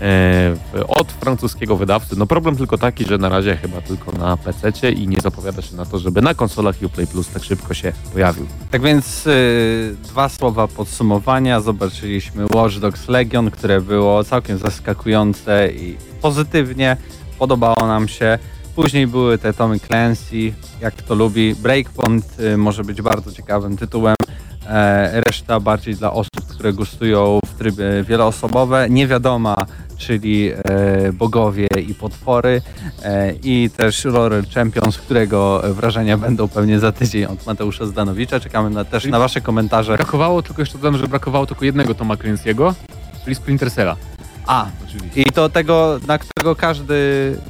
w- 0.00 0.84
od 0.88 1.12
francuskiego 1.12 1.76
wydawcy. 1.76 2.16
No 2.18 2.26
problem 2.26 2.56
tylko 2.56 2.78
taki, 2.78 3.04
że 3.04 3.18
na 3.18 3.28
razie 3.28 3.56
chyba 3.56 3.80
tylko 3.80 4.12
na 4.12 4.36
PC 4.36 4.92
i 4.92 5.08
nie 5.08 5.16
zapowiada 5.22 5.62
się 5.62 5.76
na 5.76 5.84
to, 5.86 5.98
żeby 5.98 6.22
na 6.22 6.34
konsolach 6.34 6.76
Uplay 6.82 7.06
Plus 7.06 7.28
tak 7.28 7.44
szybko 7.44 7.74
się 7.74 7.92
pojawił. 8.12 8.46
Tak 8.70 8.82
więc 8.82 9.26
y, 9.26 9.96
dwa 10.04 10.28
słowa 10.28 10.68
podsumowania. 10.68 11.60
Zobaczyliśmy 11.60 12.46
Watch 12.54 12.76
Dogs 12.78 13.08
Legion, 13.08 13.50
które 13.50 13.80
było 13.80 14.24
całkiem 14.24 14.58
zaskakujące 14.58 15.68
i 15.72 15.96
pozytywnie. 16.24 16.96
Podobało 17.38 17.86
nam 17.86 18.08
się. 18.08 18.38
Później 18.76 19.06
były 19.06 19.38
te 19.38 19.52
Tommy 19.52 19.80
Clancy, 19.80 20.52
jak 20.80 20.94
kto 20.94 21.14
lubi. 21.14 21.54
Breakpoint 21.54 22.40
y, 22.40 22.56
może 22.56 22.84
być 22.84 23.02
bardzo 23.02 23.32
ciekawym 23.32 23.76
tytułem. 23.76 24.14
E, 24.66 25.20
reszta 25.20 25.60
bardziej 25.60 25.94
dla 25.94 26.12
osób, 26.12 26.46
które 26.48 26.72
gustują 26.72 27.38
w 27.46 27.58
trybie 27.58 27.84
wieloosobowe. 28.08 28.86
Niewiadoma 28.90 29.56
czyli 29.96 30.50
e, 30.52 31.12
Bogowie 31.12 31.68
i 31.88 31.94
Potwory 31.94 32.62
e, 33.02 33.32
i 33.42 33.70
też 33.76 34.04
Roller 34.04 34.48
Champions, 34.48 34.98
którego 34.98 35.62
wrażenia 35.64 36.18
będą 36.18 36.48
pewnie 36.48 36.78
za 36.78 36.92
tydzień 36.92 37.24
od 37.24 37.46
Mateusza 37.46 37.86
Zdanowicza. 37.86 38.40
Czekamy 38.40 38.70
na, 38.70 38.84
też 38.84 39.04
na 39.04 39.18
wasze 39.18 39.40
komentarze. 39.40 39.96
Brakowało, 39.96 40.42
tylko 40.42 40.62
jeszcze 40.62 40.78
dodam, 40.78 40.96
że 40.96 41.08
brakowało 41.08 41.46
tylko 41.46 41.64
jednego 41.64 41.94
Toma 41.94 42.14
Clancy'ego, 42.14 42.74
czyli 43.24 43.36
Splinter 43.36 43.70
Cella. 43.72 43.96
A, 44.46 44.66
Oczywiście. 44.88 45.22
i 45.22 45.24
to 45.24 45.48
tego, 45.48 46.00
na 46.06 46.18
którego 46.18 46.56
każdy, 46.56 46.96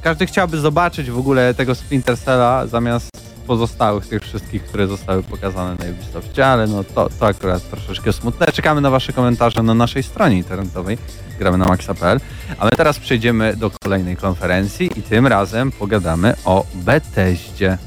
każdy 0.02 0.26
chciałby 0.26 0.58
zobaczyć 0.58 1.10
w 1.10 1.18
ogóle 1.18 1.54
tego 1.54 1.74
Splinter 1.74 2.18
Cella 2.18 2.66
zamiast 2.66 3.10
pozostałych 3.46 4.06
tych 4.06 4.22
wszystkich, 4.22 4.64
które 4.64 4.86
zostały 4.86 5.22
pokazane 5.22 5.74
na 5.74 5.90
Ubisoftie, 5.90 6.46
ale 6.46 6.66
no 6.66 6.84
to, 6.84 7.08
to 7.20 7.26
akurat 7.26 7.70
troszeczkę 7.70 8.12
smutne. 8.12 8.46
Czekamy 8.46 8.80
na 8.80 8.90
wasze 8.90 9.12
komentarze 9.12 9.62
na 9.62 9.74
naszej 9.74 10.02
stronie 10.02 10.36
internetowej 10.36 10.98
gramy 11.38 11.58
na 11.58 11.64
maxa.pl, 11.64 12.20
a 12.58 12.64
my 12.64 12.70
teraz 12.70 12.98
przejdziemy 12.98 13.56
do 13.56 13.70
kolejnej 13.82 14.16
konferencji 14.16 14.90
i 14.96 15.02
tym 15.02 15.26
razem 15.26 15.72
pogadamy 15.72 16.34
o 16.44 16.66
Bethesdzie. 16.74 17.78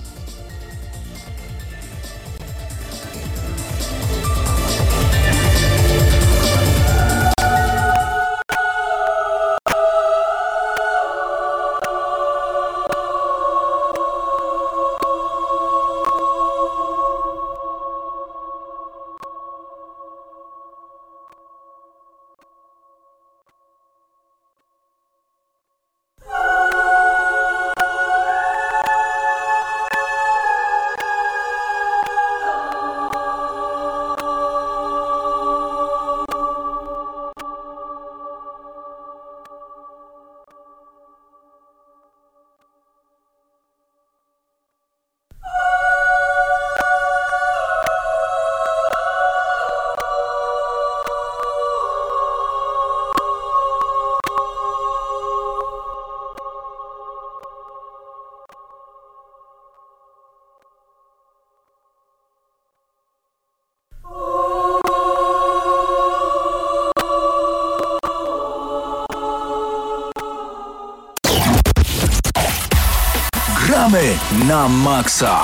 Maksa. 74.98 75.44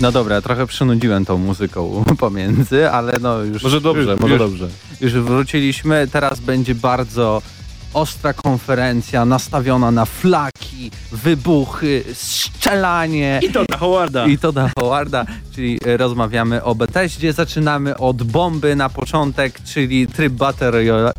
No 0.00 0.12
dobra, 0.12 0.40
trochę 0.40 0.66
przynudziłem 0.66 1.24
tą 1.24 1.38
muzyką 1.38 2.04
pomiędzy, 2.18 2.90
ale 2.90 3.12
no 3.20 3.42
już... 3.42 3.62
Może 3.62 3.80
dobrze, 3.80 4.10
już, 4.10 4.20
może 4.20 4.34
już, 4.34 4.42
dobrze. 4.42 4.68
Już 5.00 5.12
wróciliśmy, 5.12 6.08
teraz 6.12 6.40
będzie 6.40 6.74
bardzo 6.74 7.42
ostra 7.98 8.32
konferencja 8.32 9.24
nastawiona 9.24 9.90
na 9.90 10.04
flaki, 10.04 10.90
wybuchy, 11.12 12.04
strzelanie. 12.12 13.40
I 13.42 13.52
to 13.52 13.64
na 13.68 13.76
Howarda. 13.76 14.26
I 14.26 14.38
to 14.38 14.52
da 14.52 14.70
Howarda, 14.78 15.26
czyli 15.54 15.78
rozmawiamy 15.96 16.64
o 16.64 16.74
Bethesdzie. 16.74 17.32
Zaczynamy 17.32 17.96
od 17.96 18.22
bomby 18.22 18.76
na 18.76 18.88
początek, 18.88 19.60
czyli 19.64 20.06
tryb 20.06 20.32
Battle 20.32 20.70
Royale. 20.70 21.12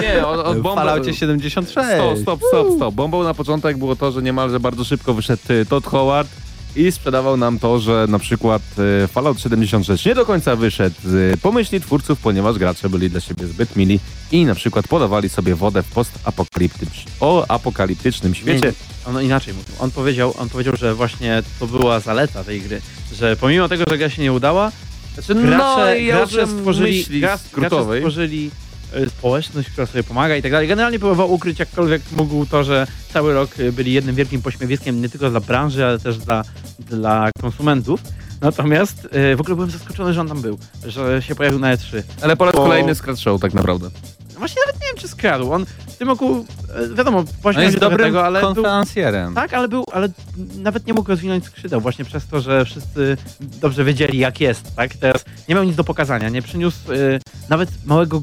Nie, 0.00 0.26
od, 0.26 0.40
od 0.40 0.58
bomby- 0.58 0.74
Falloutie 0.74 1.14
76. 1.14 1.88
Stop, 1.94 2.18
stop, 2.22 2.40
stop, 2.48 2.66
stop. 2.76 2.94
Bombą 2.94 3.22
na 3.22 3.34
początek 3.34 3.78
było 3.78 3.96
to, 3.96 4.12
że 4.12 4.22
niemalże 4.22 4.60
bardzo 4.60 4.84
szybko 4.84 5.14
wyszedł 5.14 5.42
y, 5.50 5.66
Todd 5.66 5.86
Howard 5.86 6.28
i 6.76 6.92
sprzedawał 6.92 7.36
nam 7.36 7.58
to, 7.58 7.80
że 7.80 8.06
na 8.08 8.18
przykład 8.18 8.62
y, 9.04 9.08
Fallout 9.08 9.40
76 9.40 10.06
nie 10.06 10.14
do 10.14 10.26
końca 10.26 10.56
wyszedł 10.56 10.96
z 11.04 11.40
pomyśli 11.40 11.80
twórców, 11.80 12.18
ponieważ 12.20 12.58
gracze 12.58 12.88
byli 12.88 13.10
dla 13.10 13.20
siebie 13.20 13.46
zbyt 13.46 13.76
mili 13.76 14.00
i 14.32 14.44
na 14.44 14.54
przykład 14.54 14.88
podawali 14.88 15.28
sobie 15.28 15.54
wodę 15.54 15.82
w 15.82 15.88
postapokaliptycznym 15.88 17.14
o 17.20 17.44
apokaliptycznym 17.48 18.34
świecie. 18.34 18.66
Nie, 18.66 19.10
on 19.14 19.22
inaczej 19.22 19.54
mówił. 19.54 19.74
On 19.78 19.90
powiedział, 19.90 20.34
on 20.38 20.48
powiedział, 20.48 20.76
że 20.76 20.94
właśnie 20.94 21.42
to 21.60 21.66
była 21.66 22.00
zaleta 22.00 22.44
tej 22.44 22.60
gry, 22.60 22.80
że 23.14 23.36
pomimo 23.36 23.68
tego, 23.68 23.84
że 23.88 23.98
gra 23.98 24.10
się 24.10 24.22
nie 24.22 24.32
udała, 24.32 24.72
Znaczy, 25.14 25.34
gracze, 25.34 26.00
ja 26.00 26.16
gracze 26.16 26.46
stworzyli, 26.46 26.98
myśli 26.98 27.20
gra, 27.20 27.38
gracze 27.52 27.82
stworzyli 27.82 28.50
e, 28.54 28.69
społeczność, 29.08 29.70
która 29.70 29.86
sobie 29.86 30.02
pomaga 30.02 30.36
i 30.36 30.42
tak 30.42 30.52
dalej. 30.52 30.68
Generalnie 30.68 30.98
próbował 30.98 31.32
ukryć 31.32 31.58
jakkolwiek 31.58 32.02
mógł 32.16 32.46
to, 32.46 32.64
że 32.64 32.86
cały 33.12 33.34
rok 33.34 33.50
e, 33.58 33.72
byli 33.72 33.92
jednym 33.92 34.14
wielkim 34.14 34.42
pośmiewiskiem 34.42 35.02
nie 35.02 35.08
tylko 35.08 35.30
dla 35.30 35.40
branży, 35.40 35.86
ale 35.86 35.98
też 35.98 36.18
dla, 36.18 36.44
dla 36.78 37.30
konsumentów. 37.40 38.00
Natomiast 38.40 39.08
e, 39.12 39.36
w 39.36 39.40
ogóle 39.40 39.54
byłem 39.56 39.70
zaskoczony, 39.70 40.12
że 40.12 40.20
on 40.20 40.28
tam 40.28 40.42
był, 40.42 40.58
że 40.86 41.22
się 41.22 41.34
pojawił 41.34 41.58
na 41.58 41.76
E3. 41.76 42.02
Ale 42.22 42.36
po 42.36 42.44
raz 42.44 42.54
Bo- 42.54 42.62
kolejny 42.62 42.94
Scratch 42.94 43.20
Show 43.20 43.40
tak 43.40 43.54
naprawdę. 43.54 43.90
Właśnie 44.38 44.62
nawet 44.66 44.82
nie 44.82 44.86
wiem, 44.86 44.96
czy 44.96 45.08
skradł. 45.08 45.52
On 45.52 45.66
w 45.86 45.96
tym 45.96 46.08
roku, 46.08 46.46
e, 46.74 46.94
wiadomo, 46.94 47.24
pośmiał 47.42 47.64
jest 47.64 47.78
dobrym 47.78 48.06
tego, 48.08 48.26
ale 48.26 48.40
był, 48.40 48.54
konferencjerem. 48.54 49.34
tak, 49.34 49.54
ale 49.54 49.68
był, 49.68 49.84
ale 49.92 50.08
nawet 50.56 50.86
nie 50.86 50.94
mógł 50.94 51.08
rozwinąć 51.10 51.44
skrzydeł, 51.44 51.80
właśnie 51.80 52.04
przez 52.04 52.26
to, 52.26 52.40
że 52.40 52.64
wszyscy 52.64 53.16
dobrze 53.40 53.84
wiedzieli, 53.84 54.18
jak 54.18 54.40
jest, 54.40 54.76
tak? 54.76 54.94
Teraz 54.94 55.24
nie 55.48 55.54
miał 55.54 55.64
nic 55.64 55.76
do 55.76 55.84
pokazania, 55.84 56.28
nie 56.28 56.42
przyniósł 56.42 56.92
y, 56.92 57.20
nawet 57.48 57.70
małego, 57.84 58.22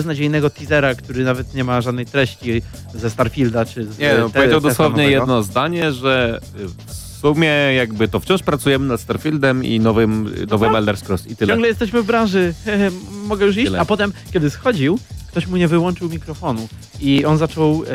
beznadziejnego 0.00 0.50
teasera, 0.50 0.94
który 0.94 1.24
nawet 1.24 1.54
nie 1.54 1.64
ma 1.64 1.80
żadnej 1.80 2.06
treści 2.06 2.62
ze 2.94 3.10
Starfielda, 3.10 3.64
czy 3.64 3.84
z 3.84 3.98
Nie, 3.98 4.14
no, 4.18 4.28
te- 4.28 4.32
powiedział 4.34 4.60
dosłownie 4.60 5.02
nowego. 5.02 5.20
jedno 5.20 5.42
zdanie, 5.42 5.92
że 5.92 6.40
w 6.86 6.92
sumie 7.20 7.48
jakby 7.76 8.08
to 8.08 8.20
wciąż 8.20 8.42
pracujemy 8.42 8.86
nad 8.86 9.00
Starfieldem 9.00 9.64
i 9.64 9.80
nowym, 9.80 10.34
nowym 10.50 10.68
tak. 10.68 10.78
Elder 10.78 10.96
Scrolls 10.96 11.26
i 11.26 11.36
tyle. 11.36 11.52
Ciągle 11.52 11.68
jesteśmy 11.68 12.02
w 12.02 12.06
branży, 12.06 12.54
mogę 13.30 13.46
już 13.46 13.56
iść, 13.56 13.66
Tyle. 13.66 13.80
a 13.80 13.84
potem, 13.84 14.12
kiedy 14.32 14.50
schodził, 14.50 14.98
ktoś 15.28 15.46
mu 15.46 15.56
nie 15.56 15.68
wyłączył 15.68 16.08
mikrofonu 16.10 16.68
i 17.00 17.24
on 17.24 17.38
zaczął 17.38 17.82
e, 17.84 17.88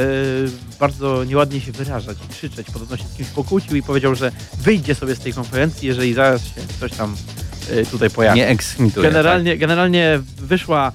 bardzo 0.80 1.24
nieładnie 1.24 1.62
się 1.62 1.72
wyrażać 1.72 2.18
i 2.26 2.34
krzyczeć, 2.34 2.68
podobno 2.74 2.98
się 2.98 3.04
z 3.04 3.18
kimś 3.18 3.30
pokłócił 3.30 3.76
i 3.76 3.84
powiedział, 3.84 4.16
że 4.16 4.32
wyjdzie 4.62 4.96
sobie 4.96 5.16
z 5.16 5.20
tej 5.20 5.34
konferencji, 5.34 5.88
jeżeli 5.88 6.14
zaraz 6.14 6.42
się 6.46 6.62
ktoś 6.78 6.92
tam 6.92 7.16
e, 7.72 7.86
tutaj 7.86 8.10
pojawi. 8.10 8.38
Nie 8.40 8.48
eksmituje. 8.48 9.08
Generalnie, 9.10 9.58
generalnie 9.58 10.20
wyszła 10.38 10.92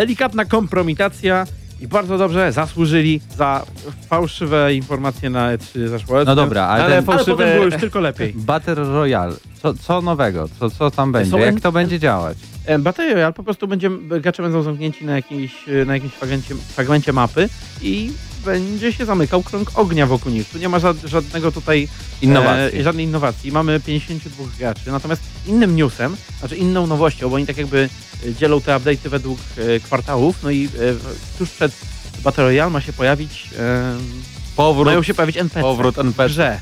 delikatna 0.00 0.44
kompromitacja 0.44 1.46
i 1.80 1.86
bardzo 1.88 2.18
dobrze 2.18 2.52
zasłużyli 2.52 3.20
za 3.36 3.62
fałszywe 4.08 4.74
informacje 4.74 5.30
na 5.30 5.56
E3 5.56 5.88
zeszłego. 5.88 6.18
Tak. 6.20 6.26
No 6.26 6.34
dobra, 6.34 6.62
ale, 6.66 6.84
Ale 6.84 6.94
ten 6.96 7.04
po- 7.04 7.12
ale 7.12 7.18
fałszywe- 7.24 7.36
potem 7.36 7.52
było 7.54 7.64
już 7.64 7.76
tylko 7.76 8.00
lepiej. 8.00 8.32
Battle 8.36 8.74
Royale, 8.74 9.34
co, 9.62 9.74
co 9.74 10.02
nowego? 10.02 10.48
Co, 10.60 10.70
co 10.70 10.90
tam 10.90 11.12
będzie? 11.12 11.30
Są 11.30 11.38
Jak 11.38 11.48
en- 11.48 11.60
to 11.60 11.72
będzie 11.72 11.98
działać? 11.98 12.38
E, 12.66 12.78
Battle 12.78 13.14
Royale 13.14 13.32
po 13.32 13.42
prostu 13.42 13.68
będzie, 13.68 13.90
gracze 14.20 14.42
będą 14.42 14.62
zamknięci 14.62 15.04
na, 15.04 15.16
jakiejś, 15.16 15.68
e, 15.68 15.84
na 15.84 15.94
jakimś 15.94 16.12
fragmencie, 16.12 16.54
fragmencie 16.54 17.12
mapy 17.12 17.48
i 17.82 18.12
będzie 18.44 18.92
się 18.92 19.04
zamykał 19.06 19.42
krąg 19.42 19.70
ognia 19.74 20.06
wokół 20.06 20.32
nich. 20.32 20.48
Tu 20.48 20.58
nie 20.58 20.68
ma 20.68 20.78
żad, 20.78 20.96
żadnego 21.04 21.52
tutaj 21.52 21.88
Innowacji. 22.22 22.80
E, 22.80 22.82
żadnej 22.82 23.04
innowacji. 23.04 23.52
Mamy 23.52 23.80
52 23.80 24.44
graczy. 24.58 24.90
Natomiast 24.90 25.22
innym 25.46 25.76
newsem, 25.76 26.16
znaczy 26.38 26.56
inną 26.56 26.86
nowością, 26.86 27.28
bo 27.28 27.36
oni 27.36 27.46
tak 27.46 27.56
jakby 27.56 27.88
e, 28.26 28.34
dzielą 28.34 28.60
te 28.60 28.76
update'y 28.76 29.08
według 29.08 29.38
e, 29.58 29.80
kwartałów, 29.80 30.42
no 30.42 30.50
i 30.50 30.64
e, 30.64 30.68
tuż 31.38 31.50
przed 31.50 31.72
Battle 32.24 32.44
Royale 32.44 32.70
ma 32.70 32.80
się 32.80 32.92
pojawić 32.92 33.48
e, 33.58 33.96
Powrót, 34.56 34.86
mają 34.86 35.02
się 35.02 35.14
pojawić 35.14 35.36
NPC 35.36 35.60
powrót 35.60 35.98
NPC. 35.98 36.28
grze. 36.28 36.60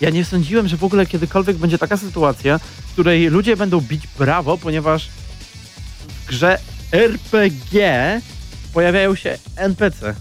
Ja 0.00 0.10
nie 0.10 0.24
sądziłem, 0.24 0.68
że 0.68 0.76
w 0.76 0.84
ogóle 0.84 1.06
kiedykolwiek 1.06 1.56
będzie 1.56 1.78
taka 1.78 1.96
sytuacja, 1.96 2.58
w 2.58 2.92
której 2.92 3.26
ludzie 3.26 3.56
będą 3.56 3.80
bić 3.80 4.02
brawo, 4.18 4.58
ponieważ 4.58 5.08
w 6.24 6.28
grze 6.28 6.58
RPG 6.92 8.20
pojawiają 8.72 9.14
się 9.14 9.38
NPC. 9.56 10.14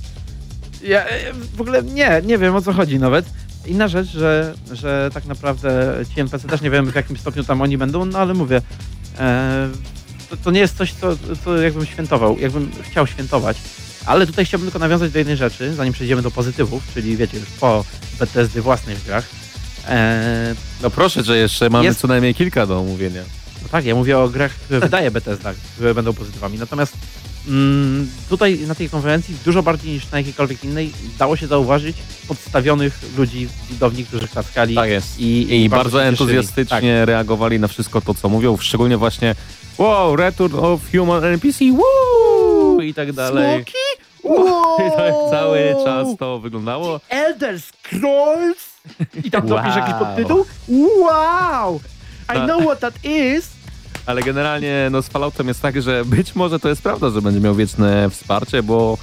Ja 0.84 1.06
e, 1.06 1.34
w 1.56 1.62
ogóle 1.62 1.84
nie, 1.84 2.22
nie 2.26 2.38
wiem 2.38 2.56
o 2.56 2.62
co 2.62 2.74
chodzi 2.74 2.99
nawet. 2.99 3.26
Inna 3.66 3.88
rzecz, 3.88 4.08
że, 4.08 4.54
że 4.72 5.10
tak 5.14 5.26
naprawdę 5.26 5.93
ci 6.16 6.22
NPC 6.22 6.47
też 6.47 6.62
nie 6.62 6.70
wiem 6.70 6.91
w 6.91 6.95
jakim 6.95 7.18
stopniu 7.18 7.43
tam 7.43 7.62
oni 7.62 7.78
będą, 7.78 8.06
no 8.06 8.20
ale 8.20 8.34
mówię, 8.34 8.62
e, 9.20 9.70
to, 10.30 10.38
to 10.38 10.51
nie 10.51 10.60
jest 10.60 10.78
coś, 10.78 10.93
co, 10.93 11.18
co 11.45 11.58
jakbym 11.62 11.86
świętował, 11.86 12.39
jakbym 12.39 12.72
chciał 12.82 13.08
świętować. 13.08 13.58
Ale 14.06 14.28
tutaj 14.28 14.45
chciałbym 14.45 14.68
tylko 14.68 14.80
nawiązać 14.80 15.12
do 15.12 15.20
jednej 15.20 15.38
rzeczy, 15.38 15.74
zanim 15.74 15.93
przejdziemy 15.93 16.22
do 16.22 16.32
pozytywów, 16.32 16.84
czyli 16.93 17.18
wiecie, 17.18 17.38
już 17.38 17.49
po 17.49 17.86
BTSD 18.20 18.62
własnych 18.62 19.04
grach. 19.04 19.26
E, 19.88 20.56
No 20.82 20.89
proszę, 20.89 21.24
że 21.24 21.38
jeszcze 21.38 21.70
mamy 21.70 21.86
Jest- 21.86 21.99
co 21.99 22.08
najmniej 22.08 22.36
kilka 22.36 22.66
do 22.66 22.80
omówienia. 22.80 23.22
No 23.64 23.70
tak, 23.72 23.86
ja 23.86 23.95
mówię 23.95 24.20
o 24.20 24.30
grach, 24.30 24.51
które 24.51 24.80
wydaje 24.80 25.11
Bethesda, 25.11 25.53
które 25.76 25.93
będą 25.93 26.14
pozytywami. 26.14 26.57
Natomiast 26.57 26.93
mm, 27.47 28.09
tutaj 28.30 28.59
na 28.59 28.76
tej 28.76 28.89
konferencji 28.89 29.36
dużo 29.45 29.64
bardziej 29.64 29.91
niż 29.93 30.11
na 30.11 30.18
jakiejkolwiek 30.18 30.64
innej 30.64 30.91
dało 31.20 31.36
się 31.38 31.47
zauważyć 31.47 31.97
podstawionych 32.28 32.99
ludzi 33.18 33.47
widowni, 33.70 34.05
którzy 34.05 34.28
klaskali. 34.28 34.76
Tak 34.76 34.89
jest. 34.89 35.20
I, 35.20 35.64
I, 35.64 35.70
bardzo, 35.70 35.89
cieszyli. 35.97 36.09
entuzjastycznie 36.09 37.05
reagowali 37.05 37.59
na 37.59 37.68
wszystko 37.68 38.01
to, 38.01 38.14
co 38.14 38.30
mówią, 38.30 38.57
szczególnie 38.57 38.97
właśnie 38.97 39.36
wow, 39.78 40.16
Return 40.16 40.55
of 40.59 40.82
Human 40.95 41.24
NPC, 41.24 41.59
woo! 41.72 42.82
I 42.82 42.93
tak 42.93 43.11
dalej. 43.14 43.55
Smoki? 43.55 43.74
I 44.88 44.97
tak 44.97 45.14
cały 45.32 45.76
czas 45.86 46.07
to 46.20 46.39
wyglądało. 46.39 46.99
Elder 47.09 47.55
Scrolls? 47.61 48.57
I 49.24 49.32
tam 49.32 49.41
Wow. 49.41 49.49
dopisz 49.57 49.76
jakiś 49.76 49.93
podtytuł? 49.99 50.45
Wow! 50.99 51.80
I 52.36 52.47
know 52.47 52.59
what 52.59 52.79
that 52.79 53.05
is! 53.05 53.49
Ale 54.05 54.21
generalnie 54.21 54.88
no, 54.91 55.01
z 55.01 55.07
Falloutem 55.07 55.47
jest 55.47 55.61
tak, 55.61 55.81
że 55.81 56.05
być 56.05 56.36
może 56.36 56.59
to 56.59 56.69
jest 56.69 56.81
prawda, 56.81 57.09
że 57.09 57.21
będzie 57.21 57.39
miał 57.39 57.55
wieczne 57.55 58.09
wsparcie, 58.09 58.63
bo 58.63 58.97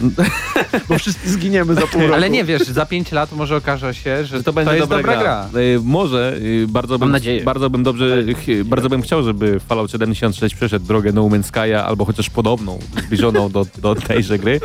Bo 0.88 0.98
wszyscy 0.98 1.30
zginiemy 1.30 1.74
za 1.74 1.86
pół 1.86 2.00
roku. 2.00 2.14
Ale 2.14 2.30
nie 2.30 2.44
wiesz, 2.44 2.62
za 2.62 2.86
5 2.86 3.12
lat 3.12 3.32
może 3.32 3.56
okaże 3.56 3.94
się, 3.94 4.24
że 4.24 4.42
to 4.42 4.52
będzie 4.52 4.76
jest 4.76 4.88
dobra, 4.88 5.16
gra. 5.16 5.48
Y, 5.56 5.80
Może, 5.84 6.36
y, 6.42 6.66
bardzo 6.68 6.98
bym, 6.98 7.10
nadzieję. 7.10 7.42
bardzo 7.44 7.70
bym 7.70 7.82
dobrze, 7.82 8.22
ch- 8.34 8.64
bardzo 8.64 8.88
bym 8.88 9.02
chciał, 9.02 9.22
żeby 9.22 9.60
Fallout 9.60 9.90
76 9.90 10.54
przeszedł 10.54 10.86
drogę 10.86 11.12
No 11.12 11.22
Man's 11.22 11.50
Sky'a 11.52 11.74
albo 11.86 12.04
chociaż 12.04 12.30
podobną, 12.30 12.78
zbliżoną 13.06 13.48
do, 13.50 13.66
do 13.78 13.94
tejże 13.94 14.38
gry. 14.38 14.60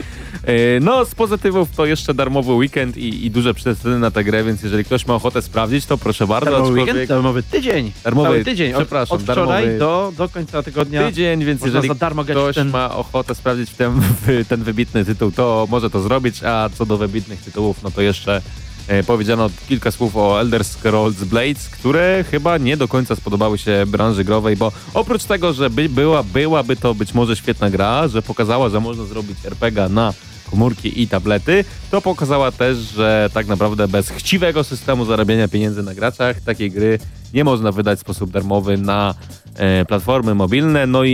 Y, 0.50 0.80
No, 0.82 1.06
z 1.06 1.16
pozytywów 1.16 1.70
to 1.76 1.86
jeszcze 1.86 2.14
darmowy 2.14 2.54
weekend 2.54 2.98
i, 2.98 3.26
i 3.26 3.32
duże 3.32 3.54
przeceny 3.54 4.00
na 4.00 4.12
tę 4.12 4.24
grę, 4.24 4.44
więc 4.44 4.64
jeżeli 4.64 4.84
ktoś 4.86 5.06
ma 5.08 5.16
ochotę 5.16 5.42
sprawdzić, 5.42 5.86
to 5.86 5.98
proszę 5.98 6.28
bardzo, 6.28 6.52
Darmowy 6.52 6.72
aczkolwiek 6.72 6.96
weekend, 6.96 7.10
darmowy 7.10 7.44
tydzień. 7.44 7.92
Darmowy- 8.04 8.24
Cały 8.24 8.44
tydzień. 8.46 8.74
Od, 8.74 8.78
przepraszam, 8.82 9.16
od 9.18 9.24
wczoraj 9.24 9.66
darmowy- 9.68 9.80
do, 9.80 10.14
do 10.18 10.30
końca 10.30 10.64
tygodnia. 10.64 11.08
tydzień, 11.08 11.46
więc 11.46 11.66
jeżeli 11.66 11.88
za 11.88 11.96
darmo 11.96 12.24
grać 12.24 12.38
ktoś 12.56 12.66
ma 12.72 12.96
ochotę 12.96 13.36
sprawdzić 13.36 13.70
ten, 13.72 14.02
ten 14.50 14.64
wybitny 14.64 15.06
tytuł, 15.06 15.19
to 15.36 15.68
może 15.70 15.90
to 15.90 16.02
zrobić, 16.02 16.44
a 16.44 16.70
co 16.78 16.86
do 16.86 16.98
wybitnych 16.98 17.42
tytułów, 17.42 17.84
no 17.84 17.92
to 17.92 18.02
jeszcze 18.02 18.42
e, 18.88 19.04
powiedziano 19.04 19.50
kilka 19.68 19.92
słów 19.92 20.16
o 20.16 20.42
Elder 20.42 20.66
Scrolls 20.66 21.24
Blades, 21.24 21.70
które 21.70 22.26
chyba 22.32 22.58
nie 22.58 22.78
do 22.78 22.88
końca 22.88 23.16
spodobały 23.16 23.58
się 23.58 23.86
branży 23.88 24.24
growej, 24.24 24.56
bo 24.56 24.72
oprócz 24.94 25.24
tego, 25.24 25.54
że 25.54 25.70
by, 25.70 25.90
była, 25.90 26.24
byłaby 26.24 26.76
to 26.76 26.96
być 26.96 27.14
może 27.14 27.36
świetna 27.36 27.70
gra, 27.70 28.08
że 28.08 28.22
pokazała, 28.22 28.70
że 28.70 28.80
można 28.80 29.06
zrobić 29.06 29.38
RPG 29.46 29.90
na 29.90 30.14
komórki 30.50 31.02
i 31.02 31.08
tablety, 31.08 31.66
to 31.92 32.02
pokazała 32.02 32.52
też, 32.52 32.78
że 32.78 33.30
tak 33.34 33.48
naprawdę 33.48 33.88
bez 33.88 34.10
chciwego 34.10 34.64
systemu 34.64 35.06
zarabiania 35.06 35.48
pieniędzy 35.48 35.84
na 35.84 35.94
graczach 35.94 36.42
takiej 36.42 36.72
gry 36.72 37.00
nie 37.34 37.44
można 37.44 37.72
wydać 37.72 37.98
w 38.00 38.02
sposób 38.02 38.32
darmowy 38.32 38.78
na 38.78 39.16
e, 39.56 39.86
platformy 39.86 40.36
mobilne, 40.36 40.88
no 40.88 41.04
i, 41.04 41.12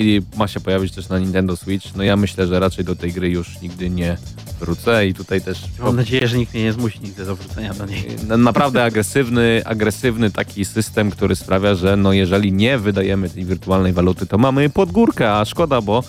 i 0.00 0.38
ma 0.38 0.48
się 0.48 0.60
pojawić 0.60 0.92
też 0.94 1.08
na 1.08 1.18
Nintendo 1.18 1.56
Switch. 1.56 1.94
No 1.96 2.02
ja 2.02 2.16
myślę, 2.16 2.46
że 2.46 2.60
raczej 2.60 2.84
do 2.84 2.96
tej 2.96 3.12
gry 3.12 3.28
już 3.30 3.60
nigdy 3.62 3.90
nie 3.90 4.16
wrócę 4.60 5.06
i 5.06 5.14
tutaj 5.14 5.40
też 5.40 5.58
Mam 5.78 5.96
nadzieję, 5.96 6.28
że 6.28 6.38
nikt 6.38 6.54
mnie 6.54 6.62
nie 6.62 6.72
zmusi 6.72 7.00
nigdy 7.00 7.24
do 7.24 7.36
wrócenia 7.36 7.74
do 7.74 7.86
niej. 7.86 8.06
na- 8.26 8.36
naprawdę 8.36 8.84
agresywny, 8.84 9.62
agresywny 9.64 10.30
taki 10.30 10.64
system, 10.64 11.10
który 11.10 11.36
sprawia, 11.36 11.74
że 11.74 11.96
no 11.96 12.12
jeżeli 12.12 12.52
nie 12.52 12.78
wydajemy 12.78 13.30
tej 13.30 13.44
wirtualnej 13.44 13.92
waluty, 13.92 14.26
to 14.26 14.38
mamy 14.38 14.70
podgórkę, 14.70 15.32
a 15.32 15.44
szkoda, 15.44 15.80
bo 15.80 16.02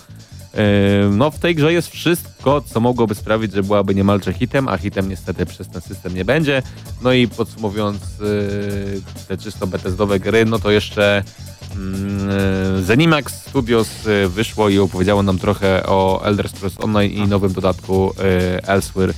no 1.10 1.30
w 1.30 1.38
tej 1.38 1.54
grze 1.54 1.72
jest 1.72 1.88
wszystko, 1.88 2.60
co 2.60 2.80
mogłoby 2.80 3.14
sprawić, 3.14 3.52
że 3.52 3.62
byłaby 3.62 3.94
niemalże 3.94 4.32
hitem, 4.32 4.68
a 4.68 4.78
hitem 4.78 5.08
niestety 5.08 5.46
przez 5.46 5.68
ten 5.68 5.82
system 5.82 6.14
nie 6.14 6.24
będzie. 6.24 6.62
No 7.02 7.12
i 7.12 7.28
podsumowując 7.28 7.98
yy, 8.20 9.00
te 9.28 9.38
czysto 9.38 9.66
Bethesdowe 9.66 10.20
gry, 10.20 10.44
no 10.44 10.58
to 10.58 10.70
jeszcze 10.70 11.22
mm, 11.76 12.84
Zenimax 12.84 13.34
Studios 13.34 14.06
y, 14.06 14.28
wyszło 14.28 14.68
i 14.68 14.78
opowiedziało 14.78 15.22
nam 15.22 15.38
trochę 15.38 15.86
o 15.86 16.22
Elder 16.24 16.48
Scrolls 16.48 16.80
Online 16.80 17.12
i 17.12 17.28
nowym 17.28 17.52
dodatku 17.52 18.10
y, 18.10 18.66
Elsewhere, 18.66 19.14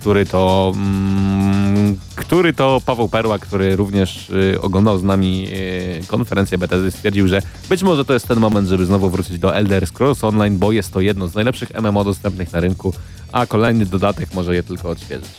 który 0.00 0.26
to 0.26 0.72
mm, 0.76 1.98
który 2.16 2.52
to 2.52 2.80
Paweł 2.86 3.08
Perła, 3.08 3.38
który 3.38 3.76
również 3.76 4.30
y, 4.30 4.60
oglądał 4.60 4.98
z 4.98 5.02
nami 5.02 5.48
y, 5.52 6.06
konferencję 6.06 6.58
Bethesdy, 6.58 6.90
stwierdził, 6.90 7.28
że 7.28 7.42
być 7.68 7.82
może 7.82 8.04
to 8.04 8.12
jest 8.12 8.28
ten 8.28 8.40
moment, 8.40 8.68
żeby 8.68 8.86
znowu 8.86 9.10
wrócić 9.10 9.38
do 9.38 9.56
Elder 9.56 9.86
Scrolls 9.86 10.24
Online, 10.24 10.58
bo 10.58 10.72
jest 10.72 10.92
to 10.92 11.00
jedno 11.00 11.28
z 11.28 11.34
najlepszych 11.34 11.74
MMO 11.82 12.04
dostępnych 12.04 12.52
na 12.52 12.60
rynku, 12.60 12.94
a 13.32 13.46
kolejny 13.46 13.86
dodatek 13.86 14.34
może 14.34 14.54
je 14.54 14.62
tylko 14.62 14.90
odświeżyć. 14.90 15.30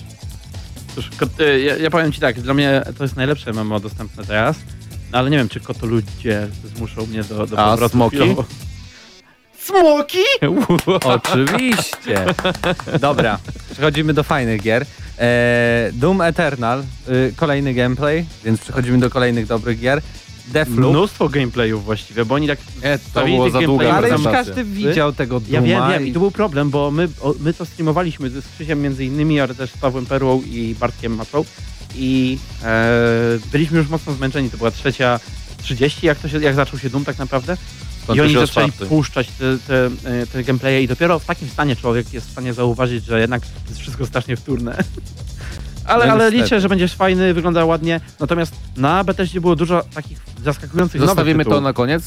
Cóż, 0.95 1.09
y, 1.39 1.61
ja, 1.61 1.77
ja 1.77 1.89
powiem 1.89 2.11
ci 2.11 2.21
tak, 2.21 2.41
dla 2.41 2.53
mnie 2.53 2.81
to 2.97 3.03
jest 3.03 3.15
najlepsze 3.15 3.53
MMO 3.53 3.79
dostępne 3.79 4.25
teraz, 4.25 4.57
no 5.11 5.17
ale 5.17 5.29
nie 5.29 5.37
wiem, 5.37 5.49
czy 5.49 5.59
koto 5.59 5.85
ludzie 5.85 6.47
zmuszą 6.75 7.05
mnie 7.05 7.23
do, 7.23 7.47
do 7.47 7.59
A 7.59 7.71
powrotu 7.71 7.91
smoki? 7.91 8.35
Smoki? 9.63 10.17
Oczywiście. 11.03 12.25
Dobra, 12.99 13.39
przechodzimy 13.71 14.13
do 14.13 14.23
fajnych 14.23 14.61
gier. 14.61 14.85
E, 15.17 15.89
Doom 15.93 16.21
Eternal, 16.21 16.83
y, 17.09 17.33
kolejny 17.35 17.73
gameplay, 17.73 18.25
więc 18.45 18.61
przechodzimy 18.61 18.97
do 18.97 19.09
kolejnych 19.09 19.47
dobrych 19.47 19.79
gier. 19.79 20.01
Deathloop. 20.47 20.95
Mnóstwo 20.95 21.29
gameplayów 21.29 21.85
właściwie, 21.85 22.25
bo 22.25 22.35
oni 22.35 22.47
tak 22.47 22.59
Nie, 22.83 22.99
to 23.13 23.25
było 23.25 23.49
za 23.49 23.61
gameplayów 23.61 23.95
ale 23.95 24.09
już 24.09 24.23
każdy 24.23 24.63
widział 24.63 25.13
tego 25.13 25.39
Dooma. 25.39 25.67
Ja 25.67 25.87
wiem, 25.87 25.91
wiem. 25.91 26.07
I 26.07 26.13
to 26.13 26.19
był 26.19 26.31
problem, 26.31 26.69
bo 26.69 26.91
my, 26.91 27.09
o, 27.21 27.33
my 27.39 27.53
to 27.53 27.65
streamowaliśmy 27.65 28.29
z 28.29 28.47
Krzysiem 28.55 28.81
między 28.81 29.05
innymi, 29.05 29.39
ale 29.39 29.55
też 29.55 29.71
z 29.71 29.77
Pawłem 29.77 30.05
Perłą 30.05 30.41
i 30.41 30.75
Bartkiem 30.79 31.15
Matrą 31.15 31.45
i 31.95 32.37
e, 32.63 32.89
byliśmy 33.51 33.77
już 33.77 33.89
mocno 33.89 34.13
zmęczeni. 34.13 34.49
To 34.49 34.57
była 34.57 34.71
trzecia 34.71 35.19
30, 35.63 36.05
jak, 36.05 36.19
to 36.19 36.29
się, 36.29 36.39
jak 36.39 36.55
zaczął 36.55 36.79
się 36.79 36.89
Doom 36.89 37.05
tak 37.05 37.17
naprawdę. 37.17 37.57
I 38.15 38.21
oni 38.21 38.33
zaczęli 38.33 38.47
czwarty. 38.71 38.85
puszczać 38.85 39.27
te, 39.27 39.57
te, 39.67 39.85
e, 40.21 40.27
te 40.27 40.43
gameplaye 40.43 40.83
i 40.83 40.87
dopiero 40.87 41.19
w 41.19 41.25
takim 41.25 41.49
stanie 41.49 41.75
człowiek 41.75 42.13
jest 42.13 42.27
w 42.27 42.31
stanie 42.31 42.53
zauważyć, 42.53 43.05
że 43.05 43.19
jednak 43.19 43.41
jest 43.69 43.79
wszystko 43.81 44.05
strasznie 44.05 44.35
wtórne. 44.37 44.77
Ale, 45.85 46.07
No 46.07 46.13
ale 46.13 46.31
liczę, 46.31 46.61
że 46.61 46.69
będziesz 46.69 46.93
fajny, 46.95 47.33
wygląda 47.33 47.65
ładnie. 47.65 47.99
Natomiast 48.19 48.53
na 48.77 49.03
Bethesdzie 49.03 49.41
było 49.41 49.55
dużo 49.55 49.83
takich 49.93 50.19
zaskakujących 50.43 51.01
Zostawimy 51.01 51.45
to 51.45 51.61
na 51.61 51.73
koniec. 51.73 52.03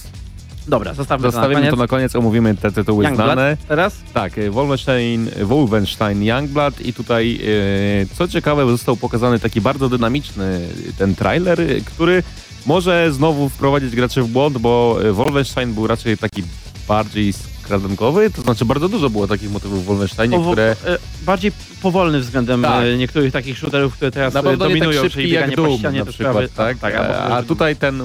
Dobra, 0.68 0.94
zostawmy, 0.94 1.26
Zostawimy 1.28 1.54
to 1.54 1.60
na 1.60 1.70
to 1.70 1.76
koniec. 1.76 1.80
na 1.80 1.96
koniec, 1.96 2.16
omówimy 2.16 2.54
te 2.56 2.72
tytuły 2.72 3.04
Youngblood 3.04 3.32
znane. 3.32 3.56
teraz? 3.68 3.94
Tak, 4.14 4.38
y, 4.38 4.50
Wolfenstein, 4.50 5.30
Wolfenstein 5.42 6.22
Youngblood 6.22 6.80
i 6.80 6.92
tutaj, 6.92 7.38
y, 7.42 8.06
co 8.14 8.28
ciekawe, 8.28 8.66
został 8.66 8.96
pokazany 8.96 9.38
taki 9.40 9.60
bardzo 9.60 9.88
dynamiczny 9.88 10.68
ten 10.98 11.14
trailer, 11.14 11.58
który 11.84 12.22
może 12.66 13.12
znowu 13.12 13.48
wprowadzić 13.48 13.96
graczy 13.96 14.22
w 14.22 14.28
błąd, 14.28 14.58
bo 14.58 14.98
y, 15.04 15.12
Wolfenstein 15.12 15.74
był 15.74 15.86
raczej 15.86 16.18
taki 16.18 16.42
bardziej 16.88 17.32
skradankowy, 17.32 18.30
to 18.30 18.42
znaczy 18.42 18.64
bardzo 18.64 18.88
dużo 18.88 19.10
było 19.10 19.26
takich 19.26 19.50
motywów 19.50 19.82
w 19.82 19.86
Wolfensteinie, 19.86 20.36
Powo- 20.36 20.52
które 20.52 20.76
e, 20.86 20.98
bardziej 21.26 21.52
powolny 21.82 22.20
względem 22.20 22.62
Tak. 22.62 22.84
e, 22.84 22.96
niektórych 22.96 23.32
takich 23.32 23.58
shooterów, 23.58 23.94
które 23.94 24.10
teraz 24.10 24.34
na 24.34 24.40
e, 24.40 24.42
tak 24.42 24.56
dominują, 24.56 25.02
szybki 25.02 25.14
czyli 25.14 25.30
jak 25.30 25.56
Doom 25.56 25.68
po 25.70 25.78
ścianie 25.78 25.98
na 25.98 26.04
przykład, 26.04 26.32
sprawy. 26.32 26.48
tak? 26.56 26.78
tak 26.78 26.94
a, 26.94 27.24
a 27.36 27.42
tutaj 27.42 27.76
ten 27.76 28.02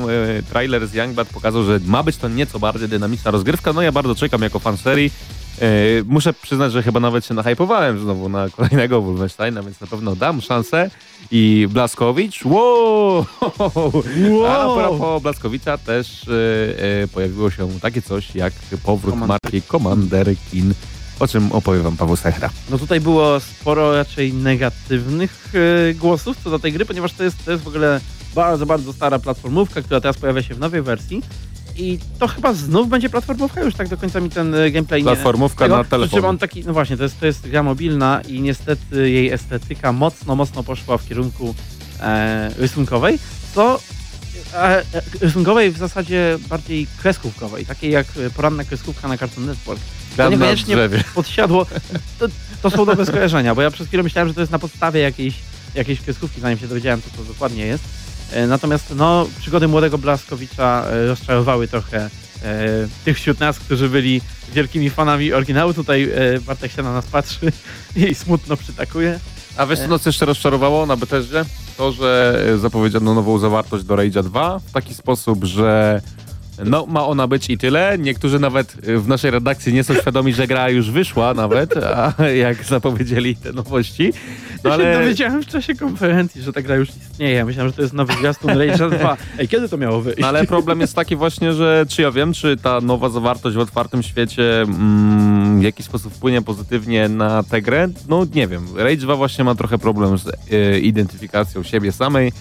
trailer 0.50 0.88
z 0.88 0.94
Youngblood 0.94 1.28
pokazał, 1.28 1.64
że 1.64 1.80
ma 1.86 2.04
być 2.04 2.18
to 2.18 2.28
nieco 2.30 2.60
bardziej 2.60 2.90
dynamiczna 2.90 3.32
rozgrywka, 3.32 3.74
no 3.74 3.82
ja 3.82 3.92
bardzo 3.92 4.16
czekam 4.16 4.42
jako 4.42 4.60
fan 4.60 4.78
serii. 4.78 5.12
Y, 5.62 6.04
muszę 6.08 6.34
przyznać, 6.34 6.72
że 6.72 6.84
chyba 6.84 7.00
nawet 7.00 7.26
się 7.26 7.34
nahypowałem 7.34 8.00
znowu 8.00 8.30
na 8.30 8.50
kolejnego 8.50 9.02
Wolfensteina, 9.02 9.64
więc 9.64 9.82
na 9.82 9.88
pewno 9.88 10.16
dam 10.16 10.42
szansę. 10.42 10.90
I 11.32 11.68
Blaskowicz, 11.70 12.46
wow! 12.46 13.26
A 14.48 14.76
propos 14.76 15.22
Blaskowicza 15.22 15.78
też 15.78 16.28
y, 16.28 16.32
y, 17.04 17.08
pojawiło 17.08 17.52
się 17.52 17.68
takie 17.82 18.02
coś 18.02 18.36
jak 18.36 18.54
powrót 18.84 19.16
Commander- 19.16 19.28
marki 19.28 19.62
Commander 19.62 20.28
Kin, 20.52 20.74
o 21.20 21.28
czym 21.28 21.52
opowie 21.52 21.80
wam 21.80 21.98
Paweł 21.98 22.16
Sechra. 22.16 22.50
No 22.70 22.78
tutaj 22.78 23.00
było 23.00 23.40
sporo 23.40 23.94
raczej 23.96 24.34
negatywnych 24.34 25.54
e, 25.90 25.94
głosów 25.94 26.38
co 26.44 26.50
do 26.50 26.60
tej 26.60 26.74
gry, 26.74 26.86
ponieważ 26.86 27.14
to 27.14 27.24
jest, 27.24 27.46
to 27.46 27.52
jest 27.52 27.64
w 27.64 27.68
ogóle 27.68 28.02
bardzo, 28.36 28.66
bardzo 28.66 28.94
stara 28.94 29.20
platformówka, 29.20 29.82
która 29.82 30.02
teraz 30.02 30.18
pojawia 30.18 30.44
się 30.44 30.54
w 30.54 30.60
nowej 30.60 30.82
wersji. 30.82 31.22
I 31.80 32.00
to 32.20 32.28
chyba 32.28 32.54
znów 32.54 32.90
będzie 32.90 33.10
platformówka, 33.10 33.62
już 33.62 33.76
tak 33.76 33.88
do 33.88 33.98
końca 33.98 34.20
mi 34.20 34.30
ten 34.30 34.56
e, 34.56 34.72
gameplay 34.72 35.02
nie... 35.02 35.06
Platformówka 35.06 35.66
tego. 35.66 35.78
na 35.78 35.84
telefon. 35.84 36.26
on 36.26 36.38
taki, 36.38 36.64
no 36.66 36.74
właśnie, 36.74 36.98
to 36.98 37.04
jest, 37.04 37.20
to 37.20 37.26
jest 37.26 37.50
gra 37.50 37.64
mobilna 37.64 38.22
i 38.28 38.42
niestety 38.42 39.12
jej 39.12 39.32
estetyka 39.32 39.92
mocno, 39.92 40.36
mocno 40.36 40.64
poszła 40.64 40.98
w 40.98 41.08
kierunku 41.08 41.56
e, 42.00 42.52
rysunkowej, 42.58 43.20
co 43.56 43.80
e, 44.54 44.58
e, 44.58 44.84
rysunkowej 45.22 45.72
w 45.72 45.78
zasadzie 45.78 46.38
bardziej 46.50 46.88
kreskówkowej, 47.02 47.66
takiej 47.66 47.92
jak 47.92 48.08
poranna 48.36 48.64
kreskówka 48.64 49.08
na 49.08 49.18
Cartoon 49.18 49.48
Network. 49.48 49.82
Na 50.18 50.30
niekoniecznie 50.30 50.76
podsiadło. 51.16 51.66
To, 52.20 52.28
to 52.62 52.70
są 52.70 52.86
dobre 52.86 53.06
skojarzenia, 53.06 53.56
bo 53.56 53.62
ja 53.62 53.72
przez 53.72 53.88
chwilę 53.88 54.04
myślałem, 54.04 54.28
że 54.28 54.34
to 54.34 54.42
jest 54.42 54.52
na 54.52 54.60
podstawie 54.60 55.00
jakiejś, 55.00 55.36
jakiejś 55.76 56.02
kreskówki, 56.02 56.42
zanim 56.42 56.60
się 56.60 56.68
dowiedziałem, 56.68 57.02
co 57.02 57.18
to 57.18 57.24
dokładnie 57.24 57.66
jest. 57.66 57.84
E, 58.32 58.48
Natomiast 58.48 58.94
no, 58.96 59.28
przygody 59.40 59.68
młodego 59.68 59.98
Blaskowicza 59.98 60.86
e, 60.86 61.08
rozczarowały 61.08 61.68
trochę 61.68 62.10
e, 62.44 62.88
tych 63.06 63.18
wśród 63.18 63.40
nas, 63.40 63.60
którzy 63.60 63.90
byli 63.90 64.22
wielkimi 64.54 64.90
fanami 64.90 65.34
oryginału. 65.34 65.74
Tutaj 65.74 66.04
e, 66.04 66.40
Bartek 66.40 66.72
się 66.72 66.84
na 66.84 66.94
nas 66.94 67.06
patrzy 67.06 67.52
i 67.96 68.16
smutno 68.16 68.58
przytakuje. 68.58 69.20
A 69.58 69.66
wiesz, 69.66 69.80
co 69.80 69.88
nas 69.88 70.06
jeszcze 70.06 70.26
rozczarowało 70.26 70.86
na 70.86 70.96
Bethesdzie? 70.96 71.46
To, 71.78 71.92
że 71.92 72.42
e, 72.54 72.58
zapowiedziano 72.58 73.14
nową 73.14 73.40
zawartość 73.40 73.84
do 73.84 73.96
Rage'a 73.96 74.24
2 74.24 74.60
w 74.60 74.72
taki 74.72 74.94
sposób, 74.94 75.44
że 75.44 76.02
No, 76.66 76.86
ma 76.86 77.06
ona 77.06 77.28
być 77.28 77.50
i 77.50 77.58
tyle. 77.58 77.98
Niektórzy 78.00 78.40
nawet 78.40 78.88
y, 78.88 79.00
w 79.00 79.08
naszej 79.08 79.32
redakcji 79.32 79.74
nie 79.74 79.84
są 79.84 79.94
świadomi, 79.94 80.34
że 80.34 80.48
gra 80.48 80.70
już 80.70 80.92
wyszła 80.92 81.34
nawet, 81.34 81.78
a 81.78 82.14
jak 82.46 82.64
zapowiedzieli 82.64 83.36
te 83.36 83.54
nowości. 83.54 84.14
No 84.64 84.70
Ja 84.70 84.78
się 84.78 84.84
ale 84.84 85.00
dowiedziałem 85.00 85.44
w 85.44 85.48
czasie 85.48 85.76
konferencji, 85.76 86.42
że 86.42 86.54
ta 86.54 86.62
gra 86.62 86.76
już 86.76 86.90
istnieje. 86.90 87.36
Ja 87.36 87.46
myślałem, 87.46 87.70
że 87.70 87.76
to 87.76 87.82
jest 87.82 87.94
nowy 87.94 88.14
zwiastun 88.14 88.52
Rage'a 88.52 88.98
2. 88.98 89.18
Ej, 89.40 89.48
kiedy 89.48 89.70
to 89.70 89.78
miało 89.78 90.02
wyjść? 90.02 90.20
No 90.20 90.28
ale 90.28 90.46
problem 90.46 90.82
jest 90.82 90.96
taki 90.96 91.16
właśnie, 91.16 91.54
że 91.54 91.86
czy 91.90 92.02
ja 92.02 92.12
wiem, 92.12 92.34
czy 92.34 92.58
ta 92.58 92.82
nowa 92.82 93.10
zawartość 93.10 93.56
w 93.58 93.60
otwartym 93.60 94.04
świecie 94.04 94.62
mm, 94.62 95.60
w 95.60 95.64
jakiś 95.64 95.86
sposób 95.86 96.14
wpłynie 96.14 96.42
pozytywnie 96.42 97.10
na 97.10 97.44
tę 97.44 97.62
grę? 97.62 97.88
No 98.08 98.26
nie 98.36 98.48
wiem. 98.48 98.68
Rage 98.76 98.98
2 98.98 99.16
właśnie 99.16 99.44
ma 99.44 99.56
trochę 99.56 99.78
problem 99.78 100.18
z 100.18 100.28
e, 100.28 100.80
identyfikacją 100.80 101.64
siebie 101.64 101.92
samej 101.92 102.32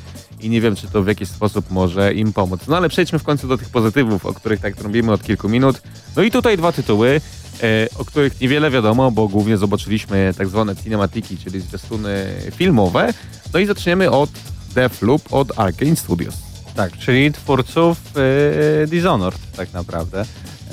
i 0.40 0.50
nie 0.50 0.60
wiem, 0.60 0.76
czy 0.76 0.88
to 0.88 1.02
w 1.02 1.06
jakiś 1.06 1.28
sposób 1.28 1.70
może 1.70 2.14
im 2.14 2.32
pomóc. 2.32 2.60
No 2.68 2.76
ale 2.76 2.88
przejdźmy 2.88 3.18
w 3.18 3.22
końcu 3.22 3.48
do 3.48 3.58
tych 3.58 3.68
pozytywów, 3.68 4.26
o 4.26 4.34
których 4.34 4.60
tak 4.60 4.76
trąbimy 4.76 5.12
od 5.12 5.22
kilku 5.22 5.48
minut. 5.48 5.82
No 6.16 6.22
i 6.22 6.30
tutaj 6.30 6.56
dwa 6.56 6.72
tytuły, 6.72 7.20
e, 7.62 7.88
o 7.98 8.04
których 8.04 8.40
niewiele 8.40 8.70
wiadomo, 8.70 9.10
bo 9.10 9.28
głównie 9.28 9.56
zobaczyliśmy 9.56 10.34
tak 10.38 10.48
zwane 10.48 10.76
cinematiki, 10.76 11.36
czyli 11.36 11.60
zwiastuny 11.60 12.26
filmowe. 12.56 13.14
No 13.54 13.60
i 13.60 13.66
zaczniemy 13.66 14.10
od 14.10 14.30
Deathloop 14.74 15.32
od 15.32 15.58
Arkane 15.58 15.96
Studios. 15.96 16.34
Tak, 16.74 16.98
czyli 16.98 17.32
twórców 17.32 17.98
e, 18.16 18.86
Dishonored 18.86 19.40
tak 19.56 19.72
naprawdę. 19.72 20.24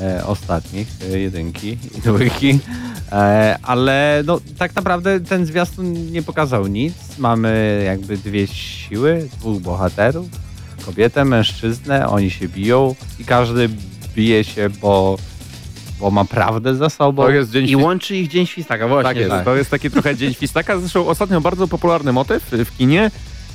E, 0.01 0.25
ostatnich, 0.25 0.87
e, 1.11 1.19
jedynki 1.19 1.77
i 1.97 2.01
dwójki. 2.01 2.59
E, 3.11 3.57
ale 3.63 4.23
no, 4.25 4.39
tak 4.57 4.75
naprawdę 4.75 5.19
ten 5.19 5.45
zwiastun 5.45 6.11
nie 6.11 6.23
pokazał 6.23 6.67
nic. 6.67 6.93
Mamy 7.17 7.81
jakby 7.85 8.17
dwie 8.17 8.47
siły, 8.47 9.29
dwóch 9.39 9.61
bohaterów. 9.61 10.27
Kobietę, 10.85 11.25
mężczyznę, 11.25 12.07
oni 12.07 12.29
się 12.29 12.47
biją 12.47 12.95
i 13.19 13.25
każdy 13.25 13.69
bije 14.15 14.43
się, 14.43 14.69
bo, 14.69 15.17
bo 15.99 16.11
ma 16.11 16.25
prawdę 16.25 16.75
za 16.75 16.89
sobą. 16.89 17.23
To 17.23 17.29
jest 17.29 17.51
dzień 17.51 17.69
I 17.69 17.75
łączy 17.75 18.15
ich 18.15 18.27
Dzień 18.27 18.45
Świstaka, 18.45 18.87
właśnie. 18.87 19.03
Tak 19.03 19.17
jest, 19.17 19.45
to 19.45 19.55
jest 19.55 19.71
taki 19.71 19.91
trochę 19.91 20.15
dzień 20.15 20.33
świstaka. 20.33 20.79
Zresztą 20.79 21.07
ostatnio 21.07 21.41
bardzo 21.41 21.67
popularny 21.67 22.13
motyw 22.13 22.43
w 22.43 22.77
kinie 22.77 23.11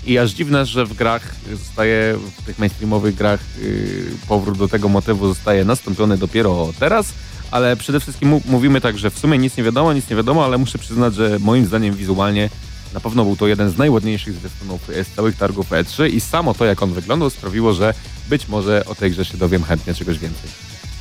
i 0.07 0.19
aż 0.19 0.31
dziwne, 0.31 0.67
że 0.67 0.87
w 0.87 0.95
grach 0.95 1.35
zostaje, 1.59 2.19
w 2.39 2.43
tych 2.47 2.59
mainstreamowych 2.59 3.15
grach 3.15 3.41
yy, 3.63 4.05
powrót 4.29 4.59
do 4.59 4.69
tego 4.69 4.89
motywu 4.89 5.29
zostaje 5.29 5.65
nastąpiony 5.65 6.19
dopiero 6.19 6.73
teraz, 6.79 7.13
ale 7.51 7.77
przede 7.77 8.01
wszystkim 8.01 8.41
mówimy 8.47 8.81
tak, 8.81 8.99
że 8.99 9.11
w 9.11 9.19
sumie 9.19 9.39
nic 9.39 9.57
nie 9.57 9.65
wiadomo, 9.65 9.93
nic 9.93 10.11
nie 10.11 10.17
wiadomo, 10.17 10.45
ale 10.45 10.59
muszę 10.59 10.79
przyznać, 10.79 11.15
że 11.15 11.39
moim 11.41 11.67
zdaniem 11.67 11.95
wizualnie 11.95 12.51
na 12.95 13.01
pewno 13.01 13.25
był 13.25 13.37
to 13.37 13.47
jeden 13.47 13.71
z 13.71 13.79
najładniejszych 13.79 14.35
zwiastunów 14.35 14.91
e, 14.91 15.05
z 15.05 15.09
całych 15.09 15.37
targów 15.37 15.71
E3 15.71 16.11
i 16.15 16.21
samo 16.21 16.55
to, 16.55 16.65
jak 16.65 16.83
on 16.83 16.93
wyglądał, 16.93 17.31
sprawiło, 17.31 17.73
że 17.73 17.95
być 18.29 18.49
może 18.49 18.85
o 18.87 18.95
tej 18.95 19.11
grze 19.11 19.25
się 19.25 19.37
dowiem 19.39 19.63
chętnie 19.65 19.95
czegoś 19.95 20.19
więcej. 20.19 20.51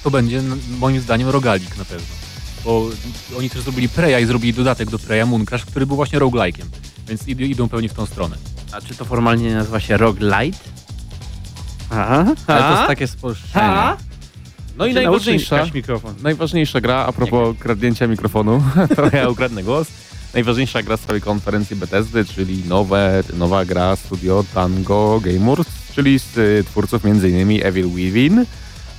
To 0.03 0.11
będzie 0.11 0.41
moim 0.79 1.01
zdaniem 1.01 1.29
rogalik 1.29 1.77
na 1.77 1.85
pewno. 1.85 2.07
Bo 2.65 2.89
oni 3.37 3.49
też 3.49 3.61
zrobili 3.61 3.89
Preya 3.89 4.23
i 4.23 4.25
zrobili 4.25 4.53
dodatek 4.53 4.89
do 4.89 4.99
Preya 4.99 5.25
Mooncrash, 5.25 5.65
który 5.65 5.85
był 5.85 5.95
właśnie 5.95 6.19
roguelike'iem. 6.19 6.65
Więc 7.07 7.21
id- 7.23 7.41
idą 7.49 7.69
pewnie 7.69 7.89
w 7.89 7.93
tą 7.93 8.05
stronę. 8.05 8.37
A 8.72 8.82
czy 8.82 8.95
to 8.95 9.05
formalnie 9.05 9.53
nazywa 9.53 9.80
się 9.80 9.97
Roguelite? 9.97 10.57
Aha, 11.89 12.26
Ale 12.26 12.36
to 12.36 12.65
aha. 12.65 12.76
jest 12.76 12.88
takie 12.88 13.07
spolszczenie. 13.07 13.65
Ha? 13.65 13.97
No 14.78 14.86
i 14.86 14.93
najważniejsza, 14.93 15.65
mikrofon. 15.74 16.15
Najważniejsza 16.22 16.82
gra, 16.82 16.95
a 16.95 17.11
propos 17.11 17.55
kradnięcia 17.59 18.07
mikrofonu, 18.07 18.63
to 18.95 19.17
ja 19.17 19.30
ukradnę 19.30 19.63
głos. 19.63 19.88
Najważniejsza 20.34 20.84
gra 20.84 20.97
z 20.97 21.01
całej 21.01 21.22
konferencji 21.22 21.76
Bethesdy, 21.76 22.26
czyli 22.26 22.63
nowe, 22.67 23.24
nowa 23.38 23.65
gra 23.65 23.95
studio 23.95 24.43
Tango 24.53 25.20
Gameworks, 25.24 25.72
czyli 25.95 26.20
z 26.20 26.38
y, 26.38 26.63
twórców 26.63 27.05
m.in. 27.05 27.59
Evil 27.63 27.89
Within. 27.89 28.45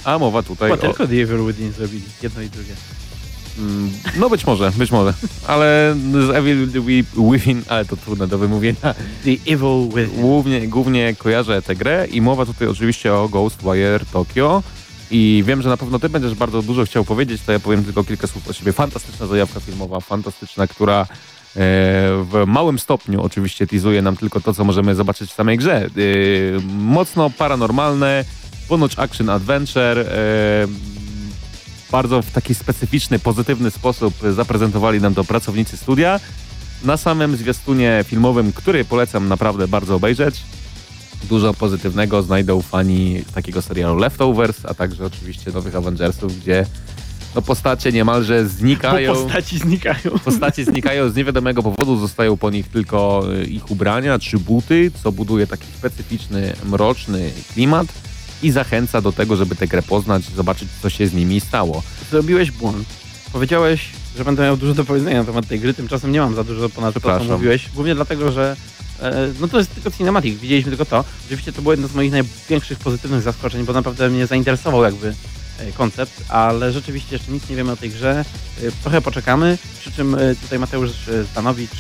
A 0.05 0.19
mowa 0.19 0.43
tutaj 0.43 0.71
Chyba 0.71 0.83
o... 0.83 0.87
tylko 0.87 1.07
The 1.07 1.23
Evil 1.23 1.47
Within 1.47 1.73
zrobili. 1.73 2.05
Jedno 2.23 2.43
i 2.43 2.51
drugie. 2.51 2.75
Mm, 3.61 3.91
No 4.17 4.31
być 4.31 4.47
może, 4.47 4.71
być 4.77 4.91
może. 4.91 5.15
Ale 5.47 5.97
z 6.13 6.31
Evil 6.31 6.69
Wi- 6.71 7.05
Within, 7.33 7.63
ale 7.69 7.85
to 7.85 7.97
trudne 7.97 8.27
do 8.29 8.39
wymówienia. 8.39 8.95
The 9.25 9.31
Evil 9.53 9.89
Within. 9.95 10.21
Głównie, 10.21 10.69
głównie 10.69 11.15
kojarzę 11.15 11.63
tę 11.63 11.77
grę 11.77 12.07
i 12.13 12.21
mowa 12.21 12.47
tutaj 12.47 12.69
oczywiście 12.69 13.15
o 13.15 13.29
Ghostwire 13.29 14.01
Tokyo. 14.13 14.63
I 15.11 15.45
wiem, 15.47 15.63
że 15.63 15.69
na 15.69 15.77
pewno 15.77 15.99
ty 15.99 16.09
będziesz 16.09 16.35
bardzo 16.35 16.63
dużo 16.63 16.85
chciał 16.85 17.05
powiedzieć, 17.05 17.43
to 17.47 17.53
ja 17.53 17.61
powiem 17.61 17.85
tylko 17.85 18.05
kilka 18.05 18.27
słów 18.27 18.49
o 18.49 18.53
siebie. 18.53 18.73
Fantastyczna 18.73 19.27
zajawka 19.27 19.61
filmowa, 19.61 20.01
fantastyczna, 20.01 20.67
która 20.67 21.01
e, 21.03 21.07
w 22.25 22.45
małym 22.47 22.79
stopniu 22.79 23.23
oczywiście 23.23 23.67
teasuje 23.67 24.03
nam 24.03 24.17
tylko 24.17 24.41
to, 24.41 24.55
co 24.55 24.65
możemy 24.65 24.95
zobaczyć 24.95 25.31
w 25.31 25.35
samej 25.35 25.59
grze. 25.59 25.77
E, 25.87 25.89
mocno 26.73 27.31
paranormalne, 27.31 28.25
ponoć 28.69 28.99
action 28.99 29.31
adventure, 29.31 29.99
e, 29.99 30.07
bardzo 31.93 32.23
w 32.23 32.31
taki 32.31 32.55
specyficzny, 32.55 33.19
pozytywny 33.19 33.71
sposób 33.71 34.15
zaprezentowali 34.35 35.01
nam 35.01 35.15
to 35.15 35.25
pracownicy 35.25 35.77
studia. 35.77 36.21
Na 36.85 36.97
samym 36.97 37.37
zwiastunie 37.37 38.05
filmowym, 38.07 38.53
który 38.53 38.85
polecam 38.85 39.29
naprawdę 39.29 39.69
bardzo 39.69 39.95
obejrzeć, 39.95 40.43
dużo 41.29 41.55
pozytywnego 41.55 42.23
znajdą 42.23 42.63
fani 42.63 43.23
takiego 43.35 43.63
serialu 43.63 43.99
Leftovers, 43.99 44.65
a 44.65 44.75
także 44.75 45.05
oczywiście 45.05 45.51
nowych 45.51 45.77
Avengersów, 45.77 46.41
gdzie 46.41 46.67
no, 47.35 47.43
postacie 47.43 47.93
niemalże 47.93 48.49
znikają. 48.49 49.15
Bo 49.15 49.21
postaci 49.23 49.59
znikają. 49.59 50.19
Postacie 50.25 50.65
znikają 50.65 51.11
z 51.11 51.17
niewiadomego 51.17 51.63
powodu, 51.63 51.97
zostają 51.97 52.37
po 52.37 52.51
nich 52.51 52.69
tylko 52.69 53.23
y, 53.35 53.45
ich 53.45 53.71
ubrania 53.71 54.19
czy 54.19 54.39
buty, 54.39 54.91
co 55.03 55.13
buduje 55.13 55.47
taki 55.47 55.67
specyficzny, 55.79 56.53
mroczny 56.65 57.31
klimat 57.53 57.87
i 58.43 58.51
zachęca 58.51 59.01
do 59.01 59.13
tego, 59.13 59.37
żeby 59.37 59.57
tę 59.57 59.67
grę 59.67 59.83
poznać, 59.83 60.23
zobaczyć, 60.37 60.69
co 60.83 60.91
się 60.91 61.07
z 61.09 61.13
nimi 61.15 61.41
stało. 61.41 61.83
Zrobiłeś 62.11 62.51
błąd. 62.51 62.89
Powiedziałeś, 63.33 63.89
że 64.17 64.25
będę 64.25 64.43
miał 64.43 64.57
dużo 64.57 64.75
do 64.75 64.85
powiedzenia 64.85 65.19
na 65.19 65.25
temat 65.25 65.47
tej 65.49 65.61
gry, 65.61 65.75
tymczasem 65.75 66.13
nie 66.13 66.21
mam 66.21 66.35
za 66.35 66.45
dużo 66.45 66.69
ponad 66.69 66.95
to, 66.95 67.01
co 67.01 67.25
mówiłeś. 67.25 67.69
Głównie 67.75 67.95
dlatego, 67.95 68.33
że 68.33 68.57
e, 69.03 69.33
no 69.41 69.49
to 69.49 69.59
jest 69.59 69.75
tylko 69.75 69.91
cinematic, 69.91 70.41
widzieliśmy 70.41 70.71
tylko 70.71 70.85
to. 70.85 71.05
Oczywiście 71.27 71.53
to 71.53 71.63
było 71.63 71.73
jedno 71.73 71.89
z 71.89 71.95
moich 71.95 72.13
największych 72.13 72.79
pozytywnych 72.79 73.23
zaskoczeń, 73.23 73.65
bo 73.65 73.73
naprawdę 73.73 74.09
mnie 74.11 74.27
zainteresował 74.27 74.83
jakby 74.85 75.15
e, 75.59 75.73
koncept, 75.73 76.25
ale 76.29 76.73
rzeczywiście 76.73 77.17
jeszcze 77.17 77.33
nic 77.33 77.49
nie 77.49 77.57
wiemy 77.57 77.73
o 77.73 77.77
tej 77.77 77.91
grze. 77.91 78.25
E, 78.63 78.73
Trochę 78.83 79.01
poczekamy, 79.01 79.59
przy 79.81 79.93
czym 79.93 80.17
tutaj 80.43 80.59
Mateusz 80.59 80.91
Stanowicz 81.33 81.71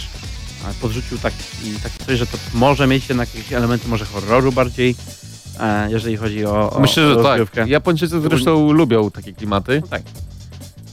podrzucił 0.80 1.18
taki, 1.18 1.36
taki 1.82 2.04
coś, 2.06 2.18
że 2.18 2.26
to 2.26 2.38
może 2.54 2.86
mieć 2.86 3.08
jednak 3.08 3.34
jakieś 3.34 3.52
elementy 3.52 3.88
może 3.88 4.04
horroru 4.04 4.52
bardziej, 4.52 4.96
jeżeli 5.88 6.16
chodzi 6.16 6.44
o, 6.46 6.70
o 6.70 6.80
Myślę, 6.80 7.06
o 7.06 7.08
że 7.08 7.16
tak. 7.16 7.24
rozgrywkę. 7.24 7.68
Japończycy 7.68 8.20
zresztą 8.20 8.72
lubią 8.72 9.11
takie 9.11 9.32
klimaty. 9.32 9.78
No 9.80 9.86
tak. 9.86 10.02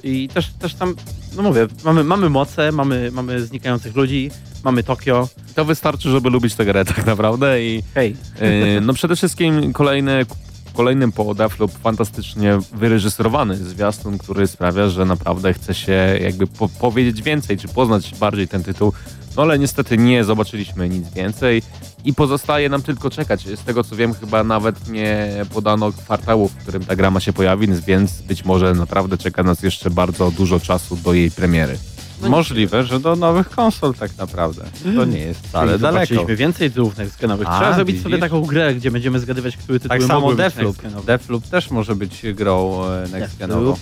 I 0.03 0.28
też, 0.28 0.49
też 0.59 0.74
tam, 0.74 0.95
no 1.36 1.43
mówię, 1.43 1.68
mamy, 1.84 2.03
mamy 2.03 2.30
moce, 2.30 2.72
mamy, 2.72 3.11
mamy 3.11 3.41
znikających 3.41 3.95
ludzi, 3.95 4.32
mamy 4.63 4.84
Tokio. 4.84 5.30
To 5.55 5.65
wystarczy, 5.65 6.09
żeby 6.09 6.30
lubić 6.30 6.55
tę 6.55 6.65
grę 6.65 6.86
tak 6.86 7.05
naprawdę 7.05 7.63
i 7.63 7.84
Hej, 7.93 8.15
Yy, 8.41 8.82
No 8.82 8.93
przede 8.93 9.15
wszystkim 9.15 9.74
kolejny, 9.74 10.26
kolejnym 10.74 11.11
po 11.11 11.34
Deathloop 11.36 11.72
fantastycznie 11.72 12.59
wyreżyserowany 12.74 13.55
zwiastun, 13.55 14.18
który 14.18 14.47
sprawia, 14.47 14.89
że 14.89 15.05
naprawdę 15.05 15.53
chce 15.53 15.74
się 15.74 16.20
jakby 16.22 16.47
po 16.47 16.70
powiedzieć 16.70 17.22
więcej, 17.22 17.57
czy 17.57 17.68
poznać 17.68 18.15
bardziej 18.20 18.47
ten 18.47 18.63
tytuł. 18.63 18.93
No 19.36 19.43
ale 19.43 19.59
niestety 19.59 19.97
nie 19.97 20.24
zobaczyliśmy 20.24 20.89
nic 20.89 21.13
więcej 21.13 21.61
i 22.08 22.14
pozostaje 22.14 22.70
nam 22.70 22.82
tylko 22.82 23.10
czekać. 23.10 23.47
Z 23.47 23.64
tego 23.64 23.84
co 23.84 23.95
wiem, 23.95 24.14
chyba 24.14 24.43
nawet 24.43 24.88
nie 24.89 25.28
podano 25.53 25.91
kwartału, 25.91 26.47
w 26.47 26.55
którym 26.55 26.86
ta 26.86 26.95
gra 26.95 27.12
ma 27.12 27.20
się 27.20 27.34
pojawić, 27.34 27.72
więc 27.88 28.22
być 28.22 28.45
może 28.45 28.74
naprawdę 28.74 29.18
czeka 29.18 29.43
nas 29.43 29.64
jeszcze 29.64 29.89
bardzo 29.89 30.32
dużo 30.32 30.60
czasu 30.60 30.95
do 30.95 31.14
jej 31.14 31.32
premiery. 31.32 31.78
Możliwe, 32.22 32.84
że 32.84 32.99
do 32.99 33.16
nowych 33.16 33.49
konsol 33.49 33.93
tak 33.93 34.18
naprawdę. 34.18 34.66
To 34.95 35.05
nie 35.05 35.20
jest 35.20 35.47
wcale 35.47 35.80
daleko. 35.80 36.05
zobaczyliśmy 36.05 36.36
więcej 36.36 36.70
tytułów 36.70 36.97
nextgenowych. 36.97 37.47
A, 37.49 37.58
Trzeba 37.60 37.76
zrobić 37.76 37.93
widzisz? 37.95 38.03
sobie 38.03 38.18
taką 38.18 38.41
grę, 38.41 38.76
gdzie 38.76 38.91
będziemy 38.91 39.20
zgadywać, 39.20 39.58
które 39.58 39.80
tytuły 39.80 39.99
Tak 39.99 40.08
samo 40.08 40.34
nextgenowe. 40.34 41.05
Deathloop 41.05 41.47
też 41.47 41.72
może 41.72 41.95
być 41.95 42.22
grą 42.34 42.84
e, 42.86 43.08
next 43.12 43.38
genową. 43.38 43.66
Deathloop. 43.66 43.80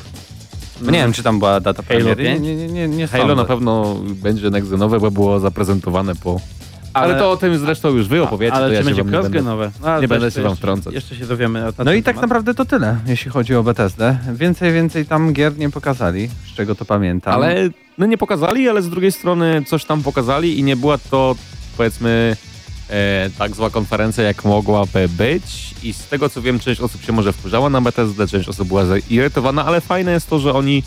No 0.82 0.92
nie 0.92 0.98
wiem, 1.00 1.14
czy 1.14 1.24
tam 1.24 1.40
była 1.40 1.60
data 1.60 1.84
Halo 1.84 2.00
premiery. 2.00 2.24
5? 2.24 2.42
Nie, 2.42 2.56
nie, 2.56 2.68
nie, 2.68 2.88
nie 2.88 3.08
Halo 3.08 3.24
sądzę. 3.24 3.36
na 3.36 3.46
pewno 3.46 3.96
będzie 4.06 4.50
nextgenowe, 4.50 5.00
bo 5.00 5.12
było 5.12 5.40
zaprezentowane 5.40 6.16
po... 6.16 6.40
Ale, 6.96 7.20
to 7.20 7.32
o 7.32 7.38
tym 7.38 7.58
zresztą 7.58 7.90
już 7.90 8.08
wy 8.08 8.24
opowiecie, 8.24 8.54
Ale 8.54 8.68
to 8.68 8.74
ja 8.74 8.80
czy 8.80 8.84
się 8.90 8.96
będzie 8.96 9.18
nie 9.18 9.22
będę 9.22 9.72
ale 9.84 10.02
nie 10.02 10.08
będę 10.08 10.32
się 10.32 10.42
wam 10.42 10.56
wtrącać. 10.56 10.94
Jeszcze 10.94 11.16
się 11.16 11.26
dowiemy. 11.26 11.62
Na 11.78 11.84
No 11.84 11.94
i 11.94 12.04
tak 12.04 12.16
temat. 12.16 12.22
naprawdę 12.22 12.54
to 12.54 12.66
tyle, 12.66 12.98
jeśli 13.08 13.32
chodzi 13.32 13.56
o 13.56 13.64
Bethesdę. 13.64 14.18
Więcej, 14.34 14.74
więcej 14.74 15.06
tam 15.06 15.34
gier 15.34 15.58
nie 15.58 15.70
pokazali, 15.70 16.30
z 16.54 16.56
czego 16.56 16.76
to 16.76 16.86
pamiętam. 16.86 17.34
Ale 17.34 17.70
no 17.98 18.06
nie 18.06 18.18
pokazali, 18.18 18.70
ale 18.70 18.82
z 18.82 18.90
drugiej 18.90 19.12
strony 19.12 19.64
coś 19.68 19.86
tam 19.86 20.04
pokazali 20.04 20.60
i 20.60 20.64
nie 20.64 20.76
była 20.76 20.98
to 20.98 21.36
powiedzmy 21.78 22.36
e, 22.90 23.30
tak 23.38 23.56
zła 23.56 23.70
konferencja, 23.70 24.24
jak 24.24 24.46
mogłaby 24.46 25.10
być. 25.10 25.76
I 25.84 25.94
z 25.94 26.08
tego 26.08 26.30
co 26.30 26.42
wiem, 26.42 26.60
część 26.60 26.82
osób 26.82 27.02
się 27.02 27.14
może 27.14 27.34
wkurzała 27.34 27.70
na 27.70 27.82
BTSD, 27.82 28.28
część 28.28 28.50
osób 28.50 28.68
była 28.68 28.84
zirytowana, 28.86 29.66
ale 29.66 29.82
fajne 29.82 30.12
jest 30.12 30.30
to, 30.30 30.40
że 30.40 30.54
oni 30.54 30.84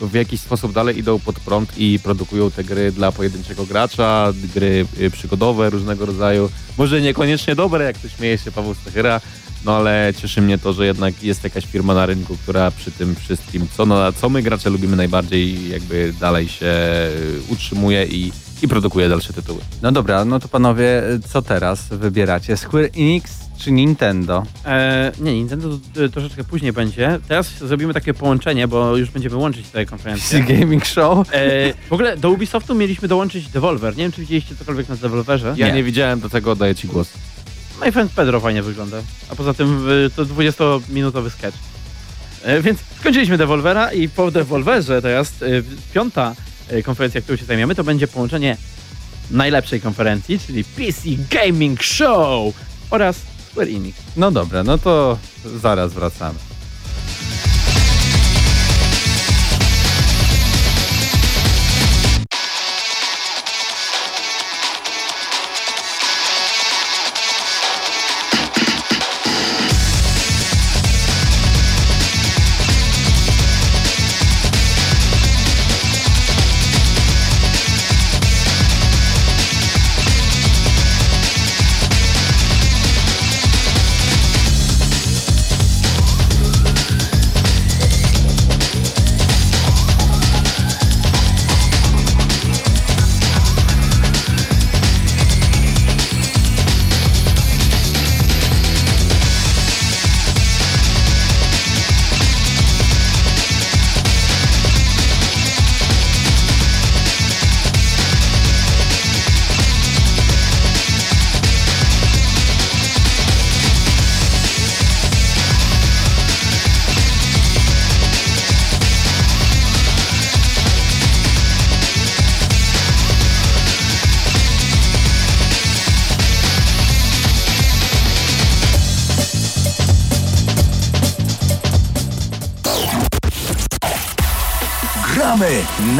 w 0.00 0.14
jakiś 0.14 0.40
sposób 0.40 0.72
dalej 0.72 0.98
idą 0.98 1.18
pod 1.18 1.40
prąd 1.40 1.78
i 1.78 1.98
produkują 1.98 2.50
te 2.50 2.64
gry 2.64 2.92
dla 2.92 3.12
pojedynczego 3.12 3.66
gracza, 3.66 4.32
gry 4.54 4.86
e, 5.00 5.10
przygodowe 5.10 5.70
różnego 5.70 6.06
rodzaju. 6.06 6.50
Może 6.78 7.00
niekoniecznie 7.00 7.54
dobre, 7.54 7.84
jak 7.84 7.98
to 7.98 8.08
śmieje 8.08 8.38
się 8.38 8.52
Paweł 8.52 8.74
Stachyra, 8.74 9.20
No 9.64 9.76
ale 9.76 10.12
cieszy 10.16 10.42
mnie 10.42 10.58
to, 10.58 10.72
że 10.72 10.86
jednak 10.86 11.22
jest 11.22 11.44
jakaś 11.44 11.64
firma 11.66 11.94
na 11.94 12.06
rynku, 12.06 12.36
która 12.36 12.70
przy 12.70 12.90
tym 12.90 13.14
wszystkim, 13.14 13.68
co, 13.76 13.86
no, 13.86 14.12
co 14.12 14.28
my 14.28 14.42
gracze 14.42 14.70
lubimy 14.70 14.96
najbardziej, 14.96 15.68
jakby 15.68 16.14
dalej 16.20 16.48
się 16.48 16.66
y, 16.66 17.52
utrzymuje 17.52 18.06
i, 18.06 18.32
i 18.62 18.68
produkuje 18.68 19.08
dalsze 19.08 19.32
tytuły. 19.32 19.60
No 19.82 19.92
dobra, 19.92 20.24
no 20.24 20.40
to 20.40 20.48
panowie, 20.48 21.02
co 21.32 21.42
teraz 21.42 21.88
wybieracie? 21.88 22.56
Square 22.56 22.90
Enix 22.96 23.49
czy 23.60 23.72
Nintendo? 23.72 24.46
E, 24.66 25.12
nie, 25.20 25.34
Nintendo 25.34 25.68
to, 25.68 25.78
to 25.94 26.08
troszeczkę 26.08 26.44
później 26.44 26.72
będzie. 26.72 27.18
Teraz 27.28 27.58
zrobimy 27.58 27.94
takie 27.94 28.14
połączenie, 28.14 28.68
bo 28.68 28.96
już 28.96 29.10
będziemy 29.10 29.36
łączyć 29.36 29.66
te 29.66 29.72
PC 29.72 29.86
konferencje. 29.86 30.40
Gaming 30.40 30.86
Show? 30.86 31.28
E, 31.32 31.74
w 31.88 31.92
ogóle 31.92 32.16
do 32.16 32.30
Ubisoftu 32.30 32.74
mieliśmy 32.74 33.08
dołączyć 33.08 33.48
Devolver. 33.48 33.96
Nie 33.96 34.02
wiem, 34.02 34.12
czy 34.12 34.20
widzieliście 34.20 34.56
cokolwiek 34.56 34.88
na 34.88 34.96
Devolverze. 34.96 35.54
Ja 35.56 35.66
Nie. 35.66 35.72
nie, 35.72 35.82
widziałem, 35.82 36.20
do 36.20 36.28
tego 36.28 36.52
oddaję 36.52 36.74
ci 36.74 36.88
głos. 36.88 37.12
My 37.80 37.92
Friend 37.92 38.12
Pedro 38.12 38.40
fajnie 38.40 38.62
wygląda. 38.62 38.96
A 39.30 39.36
poza 39.36 39.54
tym 39.54 39.88
y, 39.88 40.10
to 40.16 40.24
20-minutowy 40.26 41.30
sketch. 41.30 41.58
E, 42.42 42.62
więc 42.62 42.78
skończyliśmy 43.00 43.38
Devolvera 43.38 43.92
i 43.92 44.08
po 44.08 44.30
Devolverze 44.30 45.02
teraz 45.02 45.42
y, 45.42 45.64
piąta 45.94 46.34
konferencja, 46.84 47.20
którą 47.20 47.36
się 47.36 47.44
zajmiemy, 47.44 47.74
to 47.74 47.84
będzie 47.84 48.08
połączenie 48.08 48.56
najlepszej 49.30 49.80
konferencji, 49.80 50.38
czyli 50.38 50.64
PC 50.64 51.00
Gaming 51.30 51.82
Show 51.82 52.54
oraz 52.90 53.29
Square 53.50 53.70
Enix. 53.70 53.96
No 54.16 54.30
dobra, 54.30 54.62
no 54.62 54.78
to 54.78 55.18
zaraz 55.44 55.92
wracamy. 55.92 56.38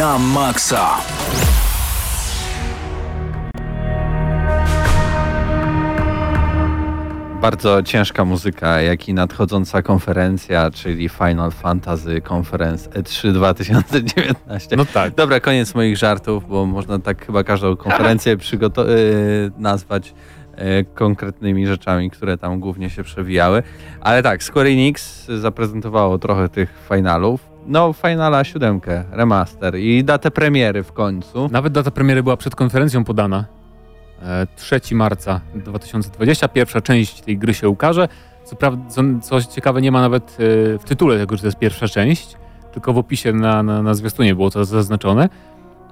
Na 0.01 0.17
maksa. 0.17 0.97
Bardzo 7.41 7.83
ciężka 7.83 8.25
muzyka, 8.25 8.81
jak 8.81 9.09
i 9.09 9.13
nadchodząca 9.13 9.81
konferencja, 9.81 10.71
czyli 10.71 11.09
Final 11.09 11.51
Fantasy 11.51 12.21
Conference 12.29 12.89
E 12.95 13.01
E3 13.01 13.31
2019. 13.33 14.75
No 14.75 14.85
tak. 14.85 15.15
Dobra, 15.15 15.39
koniec 15.39 15.75
moich 15.75 15.97
żartów, 15.97 16.47
bo 16.49 16.65
można 16.65 16.99
tak 16.99 17.25
chyba 17.25 17.43
każdą 17.43 17.75
konferencję 17.75 18.37
przygoto- 18.37 18.89
y, 18.89 19.51
nazwać 19.57 20.13
y, 20.59 20.85
konkretnymi 20.95 21.67
rzeczami, 21.67 22.09
które 22.09 22.37
tam 22.37 22.59
głównie 22.59 22.89
się 22.89 23.03
przewijały. 23.03 23.63
Ale 24.01 24.23
tak, 24.23 24.43
Square 24.43 24.67
Enix 24.67 25.25
zaprezentowało 25.25 26.17
trochę 26.17 26.49
tych 26.49 26.73
finalów. 26.89 27.50
No, 27.67 27.93
Finala 27.93 28.43
7, 28.43 28.81
remaster 29.11 29.75
i 29.79 30.03
datę 30.03 30.31
premiery 30.31 30.83
w 30.83 30.91
końcu. 30.93 31.49
Nawet 31.51 31.73
data 31.73 31.91
premiery 31.91 32.23
była 32.23 32.37
przed 32.37 32.55
konferencją 32.55 33.03
podana. 33.03 33.45
E, 34.21 34.47
3 34.55 34.95
marca 34.95 35.41
2020. 35.55 36.47
Pierwsza 36.47 36.81
część 36.81 37.21
tej 37.21 37.37
gry 37.37 37.53
się 37.53 37.69
ukaże. 37.69 38.07
Co, 38.43 38.55
prawda, 38.55 38.89
co, 38.89 39.01
co 39.21 39.41
ciekawe, 39.43 39.81
nie 39.81 39.91
ma 39.91 40.01
nawet 40.01 40.37
e, 40.75 40.77
w 40.79 40.83
tytule 40.85 41.17
tego, 41.17 41.35
że 41.35 41.41
to 41.41 41.47
jest 41.47 41.59
pierwsza 41.59 41.87
część, 41.87 42.35
tylko 42.73 42.93
w 42.93 42.97
opisie 42.97 43.33
na, 43.33 43.63
na, 43.63 43.83
na 43.83 43.93
zwiastunie 43.93 44.35
było 44.35 44.49
to 44.49 44.65
zaznaczone. 44.65 45.29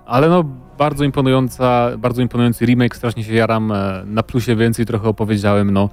Ale 0.05 0.29
no, 0.29 0.43
bardzo 0.77 1.03
imponująca, 1.03 1.89
bardzo 1.97 2.21
imponujący 2.21 2.65
remake, 2.65 2.95
strasznie 2.95 3.23
się 3.23 3.33
jaram. 3.33 3.71
E, 3.71 4.03
Na 4.05 4.23
plusie 4.23 4.55
więcej 4.55 4.85
trochę 4.85 5.07
opowiedziałem, 5.09 5.71
no. 5.71 5.89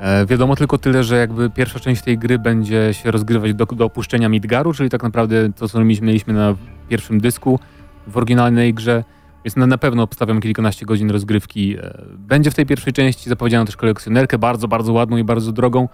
E, 0.00 0.26
Wiadomo 0.26 0.56
tylko 0.56 0.78
tyle, 0.78 1.04
że 1.04 1.16
jakby 1.16 1.50
pierwsza 1.50 1.80
część 1.80 2.02
tej 2.02 2.18
gry 2.18 2.38
będzie 2.38 2.94
się 2.94 3.10
rozgrywać 3.10 3.54
do, 3.54 3.66
do 3.66 3.84
opuszczenia 3.84 4.28
Midgaru, 4.28 4.72
czyli 4.72 4.90
tak 4.90 5.02
naprawdę 5.02 5.52
to, 5.52 5.68
co 5.68 5.84
mieliśmy, 5.84 6.32
na 6.32 6.54
pierwszym 6.88 7.20
dysku 7.20 7.58
w 8.06 8.16
oryginalnej 8.16 8.74
grze, 8.74 9.04
więc 9.44 9.56
na, 9.56 9.66
na 9.66 9.78
pewno 9.78 10.02
obstawiam 10.02 10.40
kilkanaście 10.40 10.86
godzin 10.86 11.10
rozgrywki. 11.10 11.76
E, 11.78 12.02
Będzie 12.18 12.50
w 12.50 12.54
tej 12.54 12.66
pierwszej 12.66 12.92
części, 12.92 13.28
zapowiedziano 13.28 13.64
też 13.64 13.76
kolekcjonerkę, 13.76 14.38
bardzo, 14.38 14.68
bardzo 14.68 14.92
ładną 14.92 15.16
i 15.16 15.24
bardzo 15.24 15.52
drogą. 15.52 15.88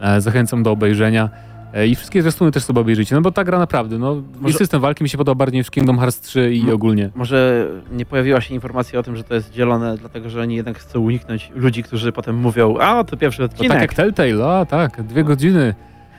E, 0.00 0.20
Zachęcam 0.20 0.62
do 0.62 0.70
obejrzenia. 0.70 1.30
E, 1.74 1.86
I 1.86 1.94
wszystkie 1.94 2.22
zwiastuny 2.22 2.50
też 2.52 2.62
sobie 2.64 2.80
obejrzycie, 2.80 3.14
no 3.14 3.20
bo 3.20 3.30
ta 3.32 3.44
gra 3.44 3.58
naprawdę, 3.58 3.98
no 3.98 4.22
Może- 4.40 4.54
i 4.54 4.58
system 4.58 4.80
walki 4.80 5.02
mi 5.04 5.08
się 5.08 5.18
podoba 5.18 5.34
bardziej 5.38 5.58
niż 5.60 5.70
Kingdom 5.70 5.98
Hearts 5.98 6.20
3 6.20 6.54
i 6.54 6.64
No. 6.64 6.72
ogólnie. 6.74 7.10
Może 7.14 7.68
nie 7.92 8.06
pojawiła 8.06 8.40
się 8.40 8.54
informacja 8.54 8.98
o 9.00 9.02
tym, 9.02 9.16
że 9.16 9.24
to 9.24 9.34
jest 9.34 9.52
dzielone, 9.52 9.96
dlatego 9.98 10.30
że 10.30 10.40
oni 10.40 10.54
jednak 10.56 10.78
chcą 10.78 11.00
uniknąć 11.00 11.50
ludzi, 11.54 11.82
którzy 11.82 12.12
potem 12.12 12.36
mówią, 12.36 12.76
a 12.78 13.04
to 13.04 13.16
pierwszy 13.16 13.40
No 13.40 13.44
odcinek. 13.46 13.72
tak 13.72 13.80
jak 13.80 13.94
Telltale, 13.94 14.46
a 14.58 14.66
tak, 14.66 15.02
dwie 15.02 15.24
godziny. 15.24 15.74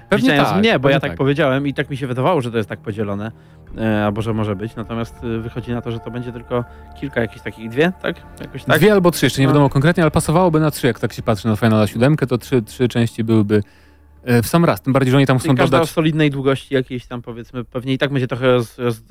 Pewnie 0.09 0.23
Wliczając 0.29 0.49
tak. 0.49 0.59
mnie, 0.59 0.79
bo 0.79 0.89
ja 0.89 0.99
tak, 0.99 1.15
powiedziałem 1.15 1.67
i 1.67 1.73
tak 1.73 1.89
mi 1.89 1.97
się 1.97 2.07
wydawało, 2.07 2.41
że 2.41 2.51
to 2.51 2.57
jest 2.57 2.69
tak 2.69 2.79
podzielone, 2.79 3.31
e, 3.77 4.05
albo 4.05 4.21
że 4.21 4.33
może 4.33 4.55
być, 4.55 4.75
natomiast 4.75 5.15
e, 5.23 5.39
wychodzi 5.39 5.71
na 5.71 5.81
to, 5.81 5.91
że 5.91 5.99
to 5.99 6.11
będzie 6.11 6.31
tylko 6.31 6.63
kilka 6.99 7.21
jakichś 7.21 7.41
takich, 7.43 7.69
dwie, 7.69 7.91
tak? 8.01 8.15
Jakoś 8.41 8.63
tak? 8.63 8.77
Dwie 8.79 8.93
albo 8.93 9.11
trzy, 9.11 9.25
jeszcze 9.25 9.41
nie 9.41 9.47
No. 9.47 9.53
wiadomo 9.53 9.69
konkretnie, 9.69 10.03
ale 10.03 10.11
pasowałoby 10.11 10.59
na 10.59 10.71
trzy, 10.71 10.87
jak 10.87 10.99
tak 10.99 11.13
się 11.13 11.21
patrzy 11.21 11.47
na 11.47 11.55
Finala 11.55 11.87
7, 11.87 12.15
to 12.17 12.37
trzy, 12.37 12.61
trzy 12.61 12.87
części 12.87 13.23
byłyby 13.23 13.63
w 14.43 14.47
sam 14.47 14.65
raz. 14.65 14.81
Tym 14.81 14.93
bardziej, 14.93 15.11
że 15.11 15.17
oni 15.17 15.25
tam 15.25 15.39
chcą 15.39 15.47
Czyli 15.47 15.57
każda 15.57 15.81
o 15.81 15.85
solidnej 15.85 16.31
długości 16.31 16.73
jakiejś 16.73 17.05
tam 17.05 17.21
powiedzmy, 17.21 17.63
pewnie 17.63 17.93
i 17.93 17.97
tak 17.97 18.09
będzie 18.13 18.27
trochę, 18.27 18.45
roz, 18.45 18.77
roz, 18.77 18.97
e, 18.97 19.01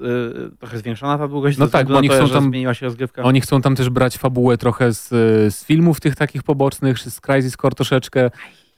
trochę 0.58 0.78
zwiększona 0.78 1.18
ta 1.18 1.28
długość, 1.28 1.58
No 1.58 1.68
tak, 1.68 1.86
bo 1.86 1.98
oni 1.98 2.08
to, 2.08 2.14
chcą 2.14 2.28
tam- 2.28 2.44
zmieniła 2.44 2.74
się 2.74 2.86
rozgrywka. 2.86 3.22
Oni 3.22 3.40
chcą 3.40 3.62
tam 3.62 3.76
też 3.76 3.90
brać 3.90 4.18
fabułę 4.18 4.58
trochę 4.58 4.92
z, 4.92 5.08
z 5.54 5.64
filmów 5.64 6.00
tych 6.00 6.16
takich 6.16 6.42
pobocznych, 6.42 6.98
z 6.98 7.20
Crisis 7.20 7.56
Core 7.56 7.74
troszeczkę, 7.74 8.30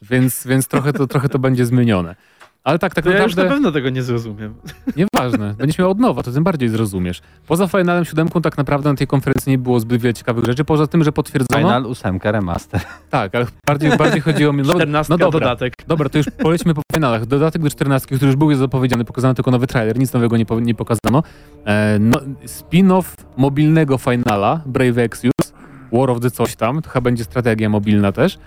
więc, 0.02 0.46
więc 0.46 0.68
trochę, 0.68 0.92
to, 0.92 1.06
trochę 1.06 1.28
to 1.28 1.38
będzie 1.38 1.66
zmienione. 1.66 2.16
Ale 2.64 2.78
tak, 2.78 2.94
tak 2.94 3.04
to 3.04 3.10
ja 3.10 3.22
już 3.22 3.36
na 3.36 3.42
naprawdę 3.42 3.54
pewno 3.54 3.72
tego 3.72 3.90
nie 3.90 4.02
zrozumiem. 4.02 4.54
nieważne. 5.00 5.54
Będziesz 5.54 5.78
miał 5.78 5.90
od 5.90 5.98
nowa, 5.98 6.22
to 6.22 6.32
tym 6.32 6.44
bardziej 6.44 6.68
zrozumiesz. 6.68 7.20
Poza 7.46 7.68
Finalem 7.68 8.04
7 8.04 8.28
tak 8.28 8.56
naprawdę 8.56 8.90
na 8.90 8.96
tej 8.96 9.06
konferencji 9.06 9.50
nie 9.50 9.58
było 9.58 9.80
zbyt 9.80 10.02
wiele 10.02 10.14
ciekawych 10.14 10.44
rzeczy, 10.44 10.64
poza 10.64 10.86
tym, 10.86 11.04
że 11.04 11.12
potwierdzono... 11.12 11.60
Final 11.60 11.86
8 11.86 12.18
remaster. 12.22 12.80
Tak, 13.10 13.34
ale 13.34 13.46
bardziej, 13.66 13.96
bardziej 13.96 14.20
chodziło 14.20 14.52
mi... 14.52 14.62
No, 14.62 14.74
14 14.74 15.12
no 15.12 15.18
dobra, 15.18 15.40
dodatek. 15.40 15.74
Dobra, 15.86 16.08
to 16.08 16.18
już 16.18 16.26
polećmy 16.42 16.74
po 16.74 16.82
finalach. 16.94 17.26
Dodatek 17.26 17.62
do 17.62 17.70
14, 17.70 18.16
który 18.16 18.26
już 18.26 18.36
był 18.36 18.54
zapowiedziany, 18.54 19.04
pokazano 19.04 19.34
tylko 19.34 19.50
nowy 19.50 19.66
trailer, 19.66 19.98
nic 19.98 20.12
nowego 20.12 20.36
nie, 20.36 20.46
po, 20.46 20.60
nie 20.60 20.74
pokazano. 20.74 21.22
E, 21.64 21.98
no, 21.98 22.20
spin-off 22.46 23.04
mobilnego 23.36 23.98
finala, 23.98 24.60
Brave 24.66 24.98
Exvius, 24.98 25.52
War 25.92 26.10
of 26.10 26.20
the 26.20 26.30
coś 26.30 26.56
tam, 26.56 26.82
to 26.82 26.90
chyba 26.90 27.00
będzie 27.00 27.24
strategia 27.24 27.68
mobilna 27.68 28.12
też. 28.12 28.38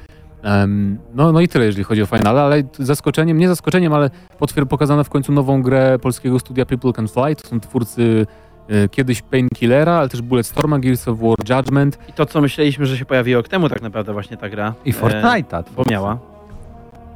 No, 1.14 1.32
no 1.32 1.42
i 1.42 1.48
tyle, 1.48 1.66
jeżeli 1.66 1.84
chodzi 1.84 2.02
o 2.02 2.06
finale, 2.06 2.42
ale 2.42 2.64
zaskoczeniem, 2.80 3.38
nie 3.38 3.48
zaskoczeniem, 3.48 3.94
ale 3.94 4.10
potwier- 4.40 4.66
pokazano 4.66 5.04
w 5.04 5.10
końcu 5.10 5.32
nową 5.32 5.62
grę 5.62 6.00
polskiego 6.00 6.40
studia 6.40 6.66
People 6.66 6.94
Can 6.94 7.08
Fly, 7.08 7.36
to 7.36 7.48
są 7.48 7.60
twórcy 7.60 8.26
e, 8.70 8.90
kiedyś 8.90 9.22
Painkillera, 9.22 9.94
ale 9.94 10.10
też 10.10 10.22
Bulletstorma, 10.22 10.80
Gears 10.80 11.08
of 11.08 11.20
War 11.20 11.58
Judgment. 11.58 12.00
I 12.10 12.14
to, 12.14 12.26
co 12.26 12.42
myśleliśmy, 12.42 12.86
że 12.86 12.98
się 12.98 13.06
pojawi 13.06 13.34
rok 13.34 13.48
temu 13.48 13.70
tak 13.70 13.82
naprawdę 13.82 14.14
właśnie 14.14 14.38
ta 14.38 14.50
gra. 14.50 14.74
I 14.86 14.94
Fortnite'a. 14.94 15.60
E, 15.60 15.64
bo 15.76 15.84
miała. 15.90 16.18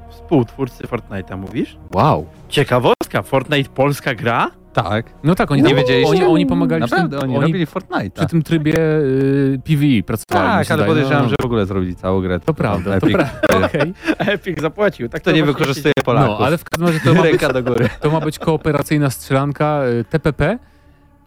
Współtwórcy 0.10 0.84
Fortnite'a, 0.84 1.38
mówisz? 1.38 1.78
Wow. 1.94 2.26
Ciekawostka, 2.50 3.22
Fortnite 3.22 3.70
polska 3.70 4.16
gra? 4.16 4.52
Tak. 4.74 5.06
No 5.24 5.36
tak, 5.36 5.52
oni, 5.52 5.62
Nie 5.62 5.68
tam- 5.70 5.78
wiedzieliście? 5.78 6.10
oni, 6.12 6.24
oni 6.24 6.46
pomagali 6.46 6.82
Naprawdę, 6.82 7.20
tym, 7.20 7.30
oni, 7.30 7.42
robili 7.42 7.68
Fortnite'a. 7.68 8.12
przy 8.12 8.26
tym 8.26 8.42
trybie 8.44 8.74
y, 8.78 9.60
PvE 9.66 10.04
pracowali. 10.06 10.66
Tak, 10.66 10.72
ale 10.72 10.86
podejrzewam, 10.86 11.24
No, 11.24 11.30
że 11.30 11.36
w 11.42 11.46
ogóle 11.46 11.66
zrobili 11.66 11.96
całą 11.96 12.22
grę. 12.22 12.40
To 12.40 12.54
prawda, 12.54 13.00
to 13.00 13.08
Epic. 13.08 13.18
prawda. 13.18 13.66
Okej. 13.68 13.94
Epic 14.18 14.62
zapłacił. 14.62 15.10
Tak 15.10 15.22
To 15.22 15.32
nie 15.32 15.44
właśnie 15.44 15.54
wykorzystuje 15.54 15.94
Polaków. 16.06 16.40
No, 16.40 16.46
ale 16.46 16.58
w 16.58 16.64
każdym 16.64 16.88
razie 16.88 17.00
to 17.00 17.14
ma, 17.14 17.22
być, 17.22 17.42
do 17.54 17.64
góry. 17.64 17.90
to 18.02 18.12
ma 18.12 18.20
być 18.22 18.40
kooperacyjna 18.40 19.10
strzelanka 19.10 19.82
y, 19.88 20.04
TPP 20.10 20.60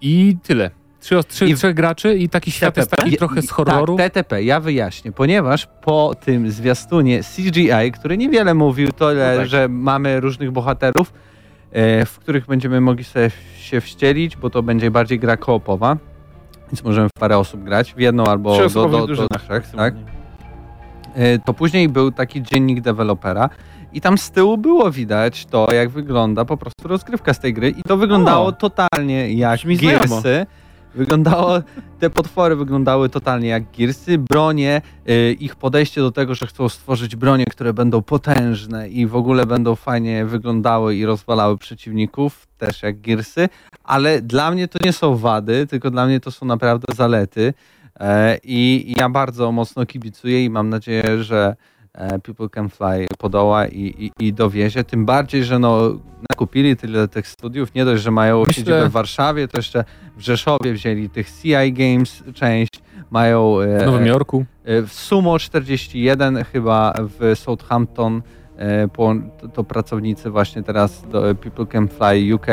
i 0.01 0.37
tyle. 0.43 0.71
Trzy, 1.01 1.21
trzy, 1.29 1.47
I- 1.47 1.55
trzech 1.55 1.75
graczy 1.75 2.15
i 2.15 2.29
taki 2.29 2.51
świat 2.51 2.77
jest 2.77 2.91
taki 2.91 3.17
trochę 3.17 3.43
z 3.43 3.45
i- 3.45 3.49
horroru. 3.49 3.97
Tak, 3.97 4.13
TTP, 4.13 4.43
ja 4.43 4.61
wyjaśnię, 4.61 5.13
ponieważ 5.13 5.67
po 5.83 6.15
tym 6.25 6.51
zwiastunie 6.51 7.21
CGI, 7.37 7.93
który 7.95 8.17
niewiele 8.17 8.55
mówił, 8.55 8.93
tyle, 8.93 9.33
No 9.33 9.39
tak. 9.41 9.49
że 9.49 9.69
mamy 9.69 10.21
różnych 10.21 10.51
bohaterów, 10.51 11.13
w 12.07 12.19
których 12.21 12.47
będziemy 12.47 12.81
mogli 12.81 13.05
sobie 13.05 13.31
się 13.59 13.81
wścielić, 13.81 14.37
bo 14.37 14.51
to 14.51 14.63
będzie 14.63 14.91
bardziej 14.91 15.19
gra 15.19 15.37
koopowa, 15.37 15.97
więc 16.67 16.85
możemy 16.85 17.09
w 17.09 17.21
parę 17.21 17.39
osób 17.39 17.65
grać, 17.65 17.95
w 17.95 17.99
jedną 17.99 18.25
albo 18.25 18.57
do, 18.75 18.89
do, 19.07 19.07
do 19.07 19.39
trzech, 19.39 19.71
tak? 19.77 19.95
E, 21.15 21.39
To 21.39 21.55
później 21.55 21.89
był 21.89 22.11
taki 22.13 22.43
dziennik 22.43 22.81
dewelopera 22.81 23.49
i 23.93 24.01
tam 24.01 24.19
z 24.19 24.31
tyłu 24.31 24.59
było 24.59 24.91
widać 24.91 25.47
to, 25.47 25.73
jak 25.73 25.89
wygląda 25.89 26.45
po 26.45 26.57
prostu 26.57 26.89
rozgrywka 26.89 27.35
z 27.35 27.39
tej 27.39 27.55
gry 27.55 27.71
i 27.71 27.83
to 27.83 27.97
wyglądało 27.97 28.47
O, 28.47 28.53
totalnie 28.53 29.33
jak 29.33 29.57
brzmi 29.57 29.77
znajomo. 29.77 30.23
Wyglądało, 30.95 31.63
te 32.01 32.11
potwory 32.11 32.57
wyglądały 32.57 33.09
totalnie 33.09 33.49
jak 33.49 33.65
Gearsy. 33.79 34.19
Bronie, 34.19 34.83
y, 35.09 35.37
ich 35.41 35.57
podejście 35.57 36.01
do 36.01 36.13
tego, 36.13 36.35
że 36.35 36.47
chcą 36.47 36.69
stworzyć 36.69 37.17
bronie, 37.17 37.45
które 37.45 37.73
będą 37.73 38.03
potężne 38.03 38.89
i 38.89 39.07
w 39.07 39.17
ogóle 39.17 39.47
będą 39.47 39.75
fajnie 39.75 40.25
wyglądały 40.25 40.97
i 40.97 41.05
rozwalały 41.05 41.59
przeciwników, 41.59 42.47
też 42.59 42.83
jak 42.83 43.01
Gearsy. 43.01 43.49
Ale 43.85 44.23
dla 44.23 44.51
mnie 44.51 44.69
to 44.69 44.79
nie 44.85 44.93
są 44.93 45.17
wady, 45.17 45.67
tylko 45.67 45.91
dla 45.91 46.07
mnie 46.07 46.21
to 46.21 46.31
są 46.31 46.47
naprawdę 46.47 46.87
zalety. 46.95 47.55
E, 48.01 48.39
I 48.45 48.95
ja 48.99 49.09
bardzo 49.09 49.53
mocno 49.53 49.87
kibicuję 49.87 50.45
i 50.45 50.51
mam 50.51 50.69
nadzieję, 50.69 51.23
że 51.23 51.57
People 52.23 52.49
Can 52.49 52.69
Fly 52.69 53.07
podoła 53.19 53.67
i, 53.67 53.81
i, 54.21 54.27
i 54.27 54.33
dowiezie. 54.33 54.85
Tym 54.85 55.07
bardziej, 55.07 55.45
że 55.45 55.59
no, 55.59 55.81
nakupili 56.31 56.77
tyle 56.77 57.09
tych 57.09 57.29
studiów. 57.29 57.75
Nie 57.75 57.85
dość, 57.85 58.03
że 58.03 58.11
mają 58.11 58.41
Myślę- 58.41 58.55
siedzibę 58.55 58.89
w 58.89 58.93
Warszawie, 58.93 59.49
to 59.49 59.59
jeszcze 59.59 59.85
w 60.17 60.21
Rzeszowie 60.21 60.73
wzięli 60.73 61.11
tych 61.11 61.31
CI 61.43 61.73
Games 61.73 62.23
część. 62.35 62.71
Mają 63.11 63.61
e, 63.61 63.83
W 63.83 63.87
Nowym 63.87 64.07
Jorku. 64.07 64.45
e, 64.65 64.83
w 64.83 64.93
Sumo 64.93 65.39
41 65.39 66.45
chyba 66.45 66.95
w 67.21 67.39
Southampton. 67.39 68.23
e, 68.59 68.89
To, 68.89 69.15
to 69.55 69.65
pracownicy 69.65 70.31
właśnie 70.31 70.63
teraz 70.63 71.03
do 71.13 71.35
People 71.35 71.67
Can 71.67 71.89
Fly 71.89 72.35
UK, 72.35 72.47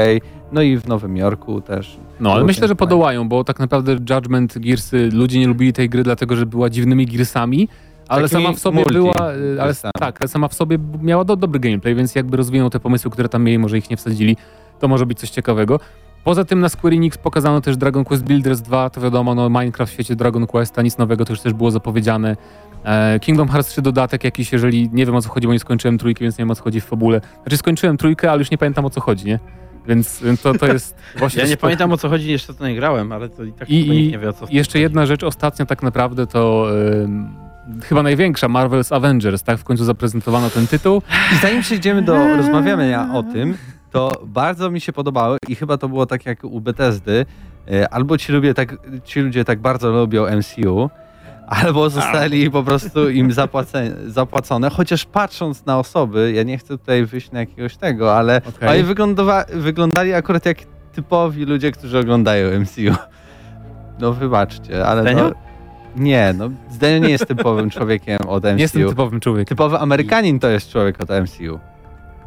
no 0.51 0.61
i 0.61 0.77
w 0.77 0.87
Nowym 0.87 1.17
Jorku 1.17 1.61
też. 1.61 1.97
No, 2.19 2.33
ale 2.33 2.43
myślę, 2.43 2.67
że 2.67 2.75
podołają, 2.75 3.29
bo 3.29 3.43
tak 3.43 3.59
naprawdę 3.59 3.91
Judgment 4.09 4.57
Gearsy, 4.59 5.09
ludzie 5.13 5.39
nie 5.39 5.47
lubili 5.47 5.73
tej 5.73 5.89
gry, 5.89 6.03
dlatego 6.03 6.35
że 6.35 6.45
była 6.45 6.69
dziwnymi 6.69 7.05
Gearsami, 7.05 7.67
ale 8.11 8.29
sama 8.29 8.53
w 8.53 8.59
sobie 8.59 8.83
była, 8.85 9.33
y, 9.33 9.61
ale 9.61 9.73
tak, 9.99 10.17
ale 10.21 10.27
sama 10.27 10.47
w 10.47 10.53
sobie 10.53 10.77
miała 11.01 11.23
do, 11.23 11.35
dobry 11.35 11.59
gameplay, 11.59 11.95
więc 11.95 12.15
jakby 12.15 12.37
rozwiną 12.37 12.69
te 12.69 12.79
pomysły, 12.79 13.11
które 13.11 13.29
tam 13.29 13.43
mieli, 13.43 13.59
może 13.59 13.77
ich 13.77 13.89
nie 13.89 13.97
wsadzili, 13.97 14.37
to 14.79 14.87
może 14.87 15.05
być 15.05 15.19
coś 15.19 15.29
ciekawego. 15.29 15.79
Poza 16.23 16.45
tym 16.45 16.59
na 16.59 16.69
Square 16.69 16.93
Enix 16.93 17.17
pokazano 17.17 17.61
też 17.61 17.77
Dragon 17.77 18.03
Quest 18.03 18.23
Builders 18.23 18.61
2, 18.61 18.89
to 18.89 19.01
wiadomo, 19.01 19.35
no 19.35 19.49
Minecraft 19.49 19.91
w 19.91 19.93
świecie 19.93 20.15
Dragon 20.15 20.47
Questa, 20.47 20.81
nic 20.81 20.97
nowego, 20.97 21.25
to 21.25 21.33
już 21.33 21.41
też 21.41 21.53
było 21.53 21.71
zapowiedziane. 21.71 22.37
E, 22.83 23.19
Kingdom 23.19 23.47
Hearts 23.47 23.69
3 23.69 23.81
dodatek 23.81 24.23
jakiś, 24.23 24.51
jeżeli 24.51 24.89
nie 24.93 25.05
wiem 25.05 25.15
o 25.15 25.21
co 25.21 25.29
chodzi, 25.29 25.47
bo 25.47 25.53
nie 25.53 25.59
skończyłem 25.59 25.97
trójki, 25.97 26.23
więc 26.23 26.37
nie 26.37 26.41
wiem 26.41 26.51
o 26.51 26.55
co 26.55 26.63
chodzi 26.63 26.81
w 26.81 26.85
fabule. 26.85 27.21
Znaczy 27.43 27.57
skończyłem 27.57 27.97
trójkę, 27.97 28.31
ale 28.31 28.39
już 28.39 28.51
nie 28.51 28.57
pamiętam 28.57 28.85
o 28.85 28.89
co 28.89 29.01
chodzi, 29.01 29.25
nie? 29.25 29.39
Więc 29.87 30.23
to, 30.43 30.53
to 30.53 30.67
jest 30.67 30.95
właśnie... 31.19 31.41
Ja 31.41 31.47
nie 31.47 31.57
pamiętam 31.57 31.91
o 31.91 31.97
co 31.97 32.09
chodzi, 32.09 32.31
jeszcze 32.31 32.53
to 32.53 32.67
nie 32.67 32.75
grałem, 32.75 33.11
ale 33.11 33.29
to 33.29 33.43
i 33.43 33.53
tak 33.53 33.69
I- 33.69 34.07
nie 34.11 34.19
wie 34.19 34.29
o 34.29 34.33
co. 34.33 34.45
I 34.45 34.55
jeszcze 34.55 34.79
jedna 34.79 35.05
rzecz, 35.05 35.23
ostatnia 35.23 35.65
tak 35.65 35.83
naprawdę 35.83 36.27
to 36.27 36.67
ym, 37.03 37.29
chyba 37.83 38.03
największa, 38.03 38.47
Marvel's 38.47 38.95
Avengers, 38.95 39.43
tak? 39.43 39.57
W 39.57 39.63
końcu 39.63 39.85
zaprezentowano 39.85 40.49
ten 40.49 40.67
tytuł. 40.67 41.01
I 41.33 41.35
zanim 41.35 41.61
przejdziemy 41.61 42.01
do 42.01 42.27
rozmawiania 42.37 43.09
o 43.13 43.23
tym, 43.23 43.57
to 43.91 44.11
bardzo 44.25 44.71
mi 44.71 44.81
się 44.81 44.93
podobało 44.93 45.37
i 45.47 45.55
chyba 45.55 45.77
to 45.77 45.89
było 45.89 46.05
tak 46.05 46.25
jak 46.25 46.43
u 46.43 46.61
Bethesdy, 46.61 47.25
e, 47.71 47.89
albo 47.93 48.17
ci, 48.17 48.31
lubię 48.31 48.53
tak, 48.53 48.77
ci 49.03 49.19
ludzie 49.19 49.45
tak 49.45 49.59
bardzo 49.59 49.91
lubią 49.91 50.25
MCU, 50.37 50.89
albo 51.47 51.89
zostali 51.89 52.51
po 52.51 52.63
prostu 52.63 53.09
im 53.09 53.31
zapłace, 53.31 53.91
zapłacone, 54.07 54.69
chociaż 54.69 55.05
patrząc 55.05 55.65
na 55.65 55.79
osoby, 55.79 56.31
ja 56.35 56.43
nie 56.43 56.57
chcę 56.57 56.77
tutaj 56.77 57.05
wyjść 57.05 57.31
na 57.31 57.39
jakiegoś 57.39 57.77
tego, 57.77 58.17
ale 58.17 58.41
Okej. 58.49 58.69
oni 58.69 58.83
wyglądali 59.53 60.13
akurat 60.13 60.45
jak 60.45 60.57
typowi 60.93 61.45
ludzie, 61.45 61.71
którzy 61.71 61.99
oglądają 61.99 62.59
MCU. 62.59 62.95
No 63.99 64.13
wybaczcie, 64.13 64.85
ale 64.85 65.01
Zdenio? 65.01 65.29
to... 65.29 65.50
Nie, 65.95 66.33
no 66.37 66.49
Zdenio 66.71 66.99
nie 67.07 67.09
jest 67.11 67.27
typowym 67.27 67.69
człowiekiem 67.69 68.17
od 68.27 68.43
MCU. 68.43 68.55
Nie 68.55 68.61
jestem 68.61 68.89
typowym 68.89 69.19
człowiekiem. 69.19 69.45
Typowy 69.45 69.77
Amerykanin 69.77 70.39
to 70.39 70.49
jest 70.49 70.69
człowiek 70.71 71.01
od 71.01 71.09
MCU. 71.09 71.59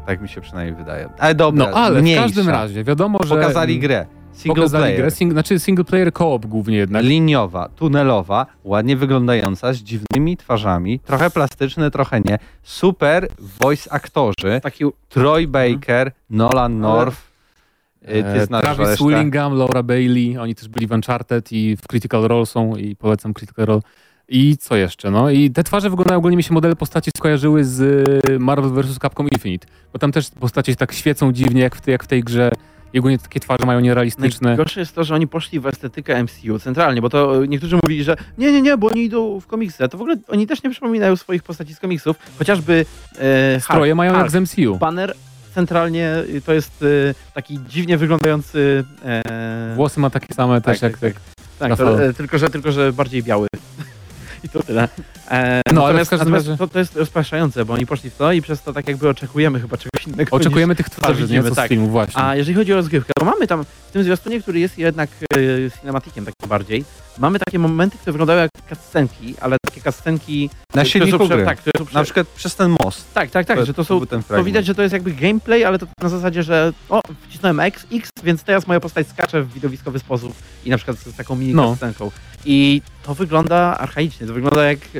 Tak 0.05 0.21
mi 0.21 0.29
się 0.29 0.41
przynajmniej 0.41 0.75
wydaje. 0.75 1.09
Ale 1.19 1.35
dobra, 1.35 1.65
No 1.71 1.77
ale 1.77 2.01
mniejsza. 2.01 2.21
w 2.21 2.25
każdym 2.25 2.49
razie, 2.49 2.83
wiadomo, 2.83 3.19
że... 3.23 3.35
Pokazali 3.35 3.79
grę. 3.79 4.05
Single 4.33 4.55
Pokazali 4.55 4.83
player. 4.83 4.97
grę, 5.01 5.11
sing, 5.11 5.31
znaczy 5.31 5.59
single 5.59 5.85
player 5.85 6.13
co-op 6.13 6.45
głównie 6.45 6.77
jednak. 6.77 7.03
Liniowa, 7.03 7.69
tunelowa, 7.75 8.45
ładnie 8.63 8.97
wyglądająca, 8.97 9.73
z 9.73 9.77
dziwnymi 9.77 10.37
twarzami, 10.37 10.99
trochę 10.99 11.29
plastyczne, 11.29 11.91
trochę 11.91 12.21
nie. 12.25 12.39
Super 12.63 13.27
voice 13.61 13.93
aktorzy. 13.93 14.59
Taki 14.63 14.83
Troy 15.09 15.47
Baker, 15.47 16.11
Nolan 16.29 16.79
North. 16.79 17.17
Y, 18.09 18.23
Ty 18.23 18.25
E, 18.25 18.45
znasz 18.45 18.61
Travis 18.61 18.87
resztę. 18.87 19.05
Willingham, 19.05 19.53
Laura 19.57 19.83
Bailey, 19.83 20.37
oni 20.37 20.55
też 20.55 20.67
byli 20.67 20.87
w 20.87 20.91
Uncharted 20.91 21.51
i 21.51 21.77
w 21.77 21.87
Critical 21.87 22.21
Role 22.23 22.45
są 22.45 22.75
i 22.75 22.95
polecam 22.95 23.33
Critical 23.33 23.65
Role. 23.65 23.81
I 24.29 24.57
co 24.57 24.75
jeszcze? 24.75 25.11
No 25.11 25.29
i 25.29 25.51
te 25.51 25.63
twarze 25.63 25.89
wyglądają, 25.89 26.17
ogólnie 26.17 26.37
mi 26.37 26.43
się 26.43 26.53
modele 26.53 26.75
postaci 26.75 27.11
skojarzyły 27.17 27.63
z 27.65 27.81
y, 28.29 28.39
Marvel 28.39 28.71
vs. 28.83 28.97
Capcom 28.99 29.27
Infinite, 29.29 29.67
bo 29.93 29.99
tam 29.99 30.11
też 30.11 30.29
postacie 30.39 30.71
się 30.71 30.75
tak 30.75 30.93
świecą 30.93 31.31
dziwnie 31.33 31.61
jak 31.61 31.75
w, 31.75 31.81
tej- 31.81 31.91
jak 31.91 32.03
w 32.03 32.07
tej 32.07 32.23
grze. 32.23 32.51
I 32.93 32.99
ogólnie 32.99 33.19
takie 33.19 33.39
twarze 33.39 33.65
mają 33.65 33.79
nierealistyczne. 33.79 34.47
Najgorsze 34.49 34.79
jest 34.79 34.95
to, 34.95 35.03
że 35.03 35.15
oni 35.15 35.27
poszli 35.27 35.59
w 35.59 35.67
estetykę 35.67 36.23
MCU 36.23 36.59
centralnie, 36.59 37.01
bo 37.01 37.09
to 37.09 37.43
e, 37.43 37.47
niektórzy 37.47 37.79
mówili, 37.83 38.03
że 38.03 38.15
nie, 38.37 38.51
nie, 38.51 38.61
nie, 38.61 38.77
bo 38.77 38.87
oni 38.87 39.03
idą 39.03 39.39
w 39.39 39.47
komiksy, 39.47 39.83
a 39.83 39.87
to 39.87 39.97
w 39.97 40.01
ogóle 40.01 40.15
oni 40.27 40.47
też 40.47 40.63
nie 40.63 40.69
przypominają 40.69 41.15
swoich 41.15 41.43
postaci 41.43 41.73
z 41.73 41.79
komiksów, 41.79 42.17
chociażby 42.39 42.85
e, 43.19 43.59
Stroje 43.61 43.91
Hulk, 43.91 43.97
mają 43.97 44.11
Hulk. 44.13 44.23
jak 44.23 44.31
z 44.31 44.35
MCU. 44.57 44.75
Banner 44.77 45.13
centralnie 45.55 46.23
y, 46.29 46.41
to 46.41 46.53
jest 46.53 46.81
y, 46.81 47.15
taki 47.33 47.59
dziwnie 47.69 47.97
wyglądający 47.97 48.83
e, 49.05 49.73
Włosy 49.75 49.99
ma 49.99 50.09
takie 50.09 50.33
same 50.33 50.61
też 50.61 50.79
tak, 50.79 50.91
jak... 50.91 50.99
tak, 50.99 51.21
tak, 51.59 51.69
Rafał. 51.69 51.97
to, 51.97 52.03
e, 52.03 52.13
tylko, 52.13 52.37
że, 52.37 52.49
tylko, 52.49 52.71
że 52.71 52.93
bardziej 52.93 53.23
biały. 53.23 53.47
I 54.45 54.49
to 54.49 54.63
tyle. 54.63 54.87
E, 55.31 55.61
No, 55.73 55.81
ale 55.85 55.93
w 55.93 55.95
natomiast 55.95 56.09
każdym 56.09 56.19
natomiast 56.33 56.47
razie- 56.47 56.57
to, 56.57 56.67
to 56.67 56.79
jest 56.79 56.95
rozpraszające, 56.95 57.65
bo 57.65 57.73
oni 57.73 57.85
poszli 57.85 58.09
w 58.09 58.15
to 58.15 58.31
i 58.31 58.41
przez 58.41 58.61
to 58.61 58.73
tak 58.73 58.87
jakby 58.87 59.09
oczekujemy 59.09 59.59
chyba 59.59 59.77
czegoś 59.77 60.07
innego. 60.07 60.35
Oczekujemy 60.35 60.75
tych 60.75 60.89
co 60.89 60.95
twarzy, 61.01 61.21
nie? 61.21 61.27
widzimy, 61.27 61.43
Co 61.49 61.53
z 61.53 61.55
tak. 61.57 61.69
filmu, 61.69 61.87
właśnie. 61.87 62.21
A 62.23 62.35
jeżeli 62.35 62.55
chodzi 62.57 62.73
o 62.73 62.75
rozgrywkę, 62.75 63.13
to 63.19 63.25
mamy 63.25 63.47
tam 63.47 63.65
w 63.65 63.91
tym 63.91 64.03
zwiastunie, 64.03 64.41
który 64.41 64.59
jest 64.59 64.77
jednak 64.77 65.09
e, 65.33 65.37
cinematikiem 65.81 66.25
takim 66.25 66.49
bardziej, 66.49 66.85
mamy 67.19 67.39
takie 67.39 67.59
momenty, 67.59 67.97
które 67.97 68.11
wyglądają 68.13 68.41
jak 68.41 68.51
cutscenki, 68.69 69.35
ale 69.41 69.57
takie 69.65 69.81
cutscenki... 69.81 70.49
Na 70.49 70.57
które 70.67 70.85
są 70.85 70.89
silniku 70.91 71.27
gry. 71.27 71.45
Tak, 71.45 71.57
które 71.57 71.71
są 71.77 71.85
prze- 71.85 71.97
Na 71.99 72.03
przykład 72.03 72.27
przez 72.27 72.55
ten 72.55 72.75
most. 72.83 73.13
tak, 73.13 73.31
tak, 73.31 73.45
tak, 73.47 73.57
To- 73.57 73.65
że 73.65 73.73
to 73.73 73.83
są... 73.85 74.01
To 74.27 74.43
widać, 74.43 74.65
że 74.65 74.75
to 74.75 74.81
jest 74.81 74.93
jakby 74.93 75.11
gameplay, 75.11 75.65
ale 75.65 75.79
to 75.79 75.87
na 76.01 76.09
zasadzie, 76.09 76.43
że 76.43 76.73
o, 76.89 77.01
wcisnąłem 77.29 77.59
X, 77.59 77.85
X, 77.93 78.09
więc 78.23 78.43
teraz 78.43 78.67
moja 78.67 78.79
postać 78.79 79.07
skacze 79.07 79.41
w 79.43 79.53
widowiskowy 79.53 79.99
sposób 79.99 80.33
i 80.65 80.69
na 80.69 80.77
przykład 80.77 80.97
z 80.97 81.15
taką 81.15 81.35
mini 81.35 81.53
No. 81.53 81.69
cutscenką. 81.69 82.11
I 82.45 82.81
to 83.03 83.15
wygląda 83.15 83.77
archaicznie, 83.77 84.27
to 84.27 84.33
wygląda 84.33 84.63
jak 84.63 84.79
e, 84.79 84.99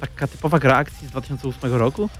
taka 0.00 0.26
typowa 0.26 0.58
gra 0.58 0.76
akcji 0.76 1.08
z 1.08 1.10
2008 1.10 1.74
roku. 1.74 2.10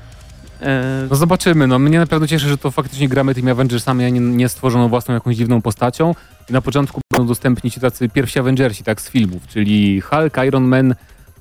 E, 0.62 1.06
No 1.10 1.16
zobaczymy, 1.16 1.66
no 1.66 1.78
mnie 1.78 1.98
naprawdę 1.98 2.28
cieszy, 2.28 2.48
że 2.48 2.58
to 2.58 2.70
faktycznie 2.70 3.08
gramy 3.08 3.34
tymi 3.34 3.50
Avengersami, 3.50 4.04
a 4.04 4.08
nie, 4.08 4.20
nie 4.20 4.48
stworzoną 4.48 4.88
własną 4.88 5.14
jakąś 5.14 5.36
dziwną 5.36 5.62
postacią. 5.62 6.14
I 6.50 6.52
na 6.52 6.60
początku 6.60 7.00
będą 7.12 7.26
dostępni 7.28 7.70
ci 7.70 7.80
tacy 7.80 8.08
pierwsi 8.08 8.38
Avengersi, 8.38 8.84
tak, 8.84 9.00
z 9.00 9.08
filmów, 9.10 9.46
czyli 9.48 10.00
Hulk, 10.00 10.36
Iron 10.46 10.64
Man, 10.64 10.94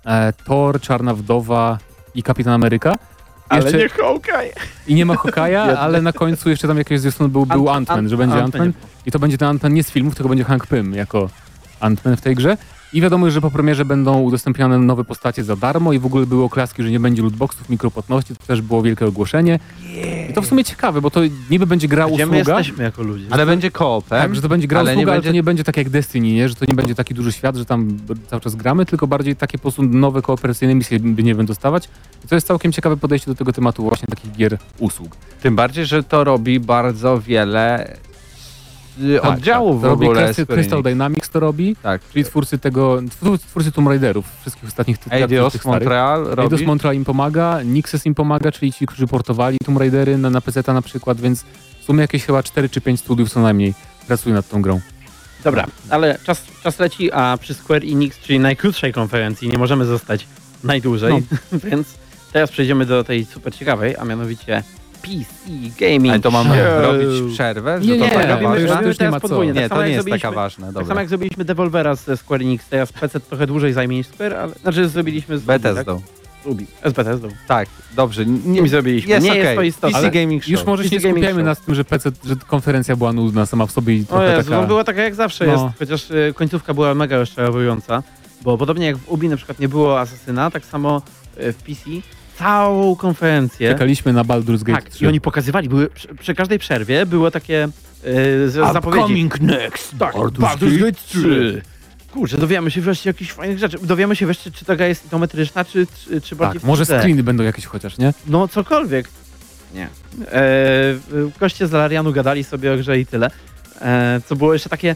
e, 0.05 0.33
Thor, 0.45 0.81
Czarna 0.81 1.13
Wdowa 1.13 1.77
i 2.15 2.23
Kapitan 2.23 2.53
Ameryka. 2.53 2.95
ale 3.49 3.63
Jeszcze, 3.63 3.77
nie 3.77 3.89
Hawkeye! 3.89 4.53
I 4.87 4.95
nie 4.95 5.05
ma 5.05 5.15
Hokaja, 5.15 5.61
ale 5.79 6.01
na 6.01 6.13
końcu 6.13 6.49
jeszcze 6.49 6.67
tam 6.67 6.77
jakiegoś 6.77 7.01
zwiastun 7.01 7.29
był, 7.31 7.45
był 7.45 7.65
Ant- 7.65 7.85
Ant-Man, 7.85 8.05
Ant- 8.05 8.09
że 8.09 8.17
będzie 8.17 8.35
Ant-Man 8.35 8.67
nie- 8.67 8.73
I 9.05 9.11
to 9.11 9.19
będzie 9.19 9.37
ten 9.37 9.57
Ant-Man 9.57 9.71
nie 9.73 9.83
z 9.83 9.91
filmów, 9.91 10.15
tylko 10.15 10.29
będzie 10.29 10.43
Hank 10.43 10.67
Pym 10.67 10.93
jako 10.93 11.29
Ant-Man 11.81 12.15
w 12.15 12.21
tej 12.21 12.35
grze. 12.35 12.57
I 12.93 13.01
wiadomo 13.01 13.29
że 13.31 13.41
po 13.41 13.51
premierze 13.51 13.85
będą 13.85 14.19
udostępniane 14.21 14.77
nowe 14.77 15.03
postacie 15.03 15.43
za 15.43 15.55
darmo 15.55 15.93
i 15.93 15.99
w 15.99 16.05
ogóle 16.05 16.25
były 16.25 16.43
oklaski, 16.43 16.83
że 16.83 16.91
nie 16.91 16.99
będzie 16.99 17.21
lootboxów, 17.21 17.69
mikropłatności, 17.69 18.35
to 18.35 18.45
też 18.47 18.61
było 18.61 18.81
wielkie 18.81 19.05
ogłoszenie. 19.05 19.59
I 20.29 20.33
to 20.33 20.41
w 20.41 20.45
sumie 20.45 20.63
ciekawe, 20.63 21.01
bo 21.01 21.11
to 21.11 21.19
niby 21.49 21.65
będzie 21.67 21.87
gra 21.87 22.07
Gdzie 22.09 22.25
my 22.25 22.37
usługa. 22.41 22.57
jesteśmy 22.57 22.83
jako 22.83 23.03
ludzie? 23.03 23.25
Ale 23.29 23.45
będzie 23.45 23.71
koopem. 23.71 24.21
Tak, 24.21 24.35
że 24.35 24.41
to 24.41 24.49
będzie 24.49 24.67
gra 24.67 24.79
ale 24.79 24.91
nie 24.91 24.97
usługa, 24.97 25.11
ale 25.11 25.17
będzie- 25.19 25.29
to 25.29 25.33
nie 25.33 25.43
będzie 25.43 25.63
tak 25.63 25.77
jak 25.77 25.89
Destiny, 25.89 26.27
nie? 26.31 26.49
że 26.49 26.55
to 26.55 26.65
nie 26.67 26.73
będzie 26.73 26.95
taki 26.95 27.13
duży 27.13 27.31
świat, 27.31 27.55
że 27.55 27.65
tam 27.65 27.97
cały 28.27 28.41
czas 28.41 28.55
gramy, 28.55 28.85
tylko 28.85 29.07
bardziej 29.07 29.35
takie 29.35 29.57
po 29.57 29.61
prostu 29.61 29.83
nowe 29.83 30.21
kooperacyjne 30.21 30.75
misje 30.75 30.99
będziemy 30.99 31.45
dostawać. 31.45 31.89
I 32.25 32.27
to 32.27 32.35
jest 32.35 32.47
całkiem 32.47 32.71
ciekawe 32.71 32.97
podejście 32.97 33.31
do 33.31 33.35
tego 33.35 33.53
tematu 33.53 33.83
właśnie 33.83 34.05
takich 34.09 34.31
gier 34.31 34.57
usług. 34.79 35.15
Tym 35.41 35.55
bardziej, 35.55 35.85
że 35.85 36.03
to 36.03 36.23
robi 36.23 36.59
bardzo 36.59 37.19
wiele 37.21 37.97
Tak, 39.21 39.31
oddziałów 39.31 39.81
tak. 39.81 39.89
w 39.89 39.93
ogóle. 39.93 40.25
Crystal, 40.25 40.45
Crystal. 40.45 40.83
Dynamics 40.83 41.29
to 41.29 41.39
robi, 41.39 41.75
Tak. 41.83 42.01
czyli 42.13 42.25
twórcy 42.25 42.57
tego, 42.57 43.01
twórcy- 43.21 43.71
Tomb 43.71 43.87
Raiderów, 43.87 44.25
wszystkich 44.41 44.65
ostatnich 44.69 44.97
tytułów. 44.97 45.21
Eidos. 45.21 45.65
Montreal 45.65 46.23
robi. 46.23 46.41
Eidos 46.41 46.61
Montreal 46.61 46.95
im 46.95 47.05
pomaga, 47.05 47.61
Nixes 47.63 48.05
im 48.05 48.15
pomaga, 48.15 48.51
czyli 48.51 48.73
ci, 48.73 48.85
którzy 48.85 49.07
portowali 49.07 49.57
Tomb 49.65 49.79
Raidery 49.79 50.17
na, 50.17 50.29
na 50.29 50.41
PC 50.41 50.73
na 50.73 50.81
przykład, 50.81 51.21
więc 51.21 51.43
w 51.81 51.83
sumie 51.83 52.01
jakieś 52.01 52.25
chyba 52.25 52.43
4 52.43 52.69
czy 52.69 52.81
5 52.81 52.99
studiów 52.99 53.29
co 53.29 53.39
najmniej 53.41 53.73
pracuje 54.07 54.35
nad 54.35 54.49
tą 54.49 54.61
grą. 54.61 54.79
Dobra, 55.43 55.65
ale 55.89 56.17
czas, 56.23 56.43
czas 56.63 56.79
leci, 56.79 57.11
a 57.11 57.37
przy 57.41 57.53
Square 57.53 57.83
Enix, 57.83 58.19
czyli 58.19 58.39
najkrótszej 58.39 58.93
konferencji, 58.93 59.47
nie 59.49 59.57
możemy 59.57 59.85
zostać 59.85 60.27
najdłużej, 60.63 61.13
więc 61.71 61.87
teraz 62.33 62.51
przejdziemy 62.51 62.85
do 62.85 63.03
tej 63.03 63.25
super 63.25 63.55
ciekawej, 63.55 63.95
a 63.97 64.05
mianowicie 64.05 64.63
PC 65.01 65.25
Gaming. 65.79 66.09
Ale 66.13 66.19
to 66.19 66.31
mamy 66.31 66.49
Show. 66.57 66.81
robić 66.83 67.33
przerwę? 67.33 67.81
Że 67.81 67.87
Nie, 67.87 67.99
to 67.99 68.05
nie, 68.05 68.11
taka 68.11 68.27
robimy- 68.27 68.49
ważna? 68.49 68.67
robimy- 68.75 68.87
już 68.87 68.95
nie 68.95 68.99
teraz 68.99 69.11
ma 69.11 69.19
co. 69.19 69.27
podwójnie. 69.27 69.53
Tak 69.53 69.63
Nie, 69.63 69.69
samo 69.69 69.81
to 69.81 69.87
nie 69.87 69.93
jest 69.93 70.09
taka 70.09 70.31
ważna, 70.31 70.73
Tak 70.73 70.87
samo 70.87 70.99
jak 70.99 71.09
zrobiliśmy 71.09 71.45
Devolvera 71.45 71.95
ze 71.95 72.17
Square 72.17 72.41
Enix, 72.41 72.65
teraz 72.69 72.91
PC 72.91 73.19
trochę 73.19 73.47
dłużej 73.47 73.73
zajmie 73.73 73.97
niż 73.97 74.07
Square, 74.07 74.33
ale 74.33 74.53
znaczy 74.53 74.89
zrobiliśmy 74.89 75.37
z 75.37 75.41
Bethesdą. 75.41 75.99
Tak? 76.01 76.09
Ubi, 76.45 76.65
z 76.85 76.93
Bethesdą. 76.93 77.27
Tak, 77.47 77.69
dobrze. 77.95 78.25
Nie 78.25 78.61
mi 78.61 78.69
zrobiliśmy. 78.69 79.09
jest 79.11 79.23
nie 79.25 79.31
okej. 79.31 79.43
jest 79.43 79.55
to 79.55 79.63
istotne. 79.63 79.97
PC 79.99 80.11
Gaming 80.11 80.43
Show. 80.43 80.51
Już 80.51 80.65
może 80.65 80.83
się 80.83 80.89
PC 80.89 80.95
nie 80.95 81.01
Gaming 81.03 81.17
skupiajmy 81.25 81.43
na 81.43 81.55
tym, 81.55 81.75
że 81.75 81.85
PC, 81.85 82.11
że 82.25 82.35
konferencja 82.47 82.95
była 82.95 83.13
nudna 83.13 83.45
sama 83.45 83.65
w 83.65 83.71
sobie 83.71 83.95
i 83.95 84.05
O 84.09 84.23
Jezu, 84.23 84.49
taka... 84.49 84.61
no 84.61 84.67
była 84.67 84.83
taka 84.83 85.01
jak 85.03 85.15
zawsze 85.15 85.45
No. 85.45 85.51
jest, 85.51 85.63
chociaż 85.79 86.11
y, 86.11 86.33
końcówka 86.35 86.73
była 86.73 86.95
mega 86.95 87.17
rozczarowująca, 87.17 88.03
bo 88.41 88.57
podobnie 88.57 88.85
jak 88.85 88.97
w 88.97 89.09
Ubi 89.09 89.29
na 89.29 89.37
przykład 89.37 89.59
nie 89.59 89.69
było 89.69 89.99
Asasyna, 89.99 90.51
tak 90.51 90.65
samo 90.65 91.01
y, 91.39 91.53
w 91.53 91.63
PC 91.63 91.81
całą 92.39 92.95
konferencję 92.95 93.71
Czekaliśmy 93.71 94.13
na 94.13 94.23
Baldur's 94.23 94.63
Gate 94.63 94.81
tak, 94.81 94.89
3. 94.89 95.03
i 95.03 95.07
oni 95.07 95.21
pokazywali, 95.21 95.69
były 95.69 95.87
przy, 95.89 96.07
przy 96.15 96.35
każdej 96.35 96.59
przerwie 96.59 97.05
było 97.05 97.31
takie 97.31 97.63
y, 97.65 98.49
z- 98.49 98.53
zapowiedzi. 98.73 99.29
next. 99.41 99.91
Tak, 99.99 100.15
Baldur's 100.15 100.77
Gate 100.79 100.91
3. 101.07 101.61
Kurczę, 102.13 102.37
dowiemy 102.37 102.71
się 102.71 102.81
wreszcie 102.81 103.09
jakichś 103.09 103.31
fajnych 103.31 103.59
rzeczy. 103.59 103.77
Dowiemy 103.83 104.15
się 104.15 104.25
wreszcie, 104.25 104.51
czy 104.51 104.65
ta 104.65 104.75
gra 104.75 104.87
jest 104.87 105.05
izometryczna, 105.05 105.65
czy, 105.65 105.87
czy, 106.05 106.21
czy 106.21 106.35
bardziej 106.35 106.59
Tak, 106.61 106.67
może 106.67 106.85
w 106.85 106.87
3D. 106.89 106.99
screeny 106.99 107.23
będą 107.23 107.43
jakieś 107.43 107.65
chociaż, 107.65 107.97
nie? 107.97 108.13
No 108.27 108.47
cokolwiek. 108.47 109.09
Nie. 109.73 109.83
E, 109.83 109.87
w 111.07 111.31
koście 111.39 111.67
z 111.67 111.71
Larianu 111.71 112.11
gadali 112.13 112.43
sobie 112.43 112.73
o 112.73 112.77
grze 112.77 112.99
i 112.99 113.05
tyle. 113.05 113.31
E, 113.81 114.21
co 114.25 114.35
było 114.35 114.53
jeszcze 114.53 114.69
takie, 114.69 114.95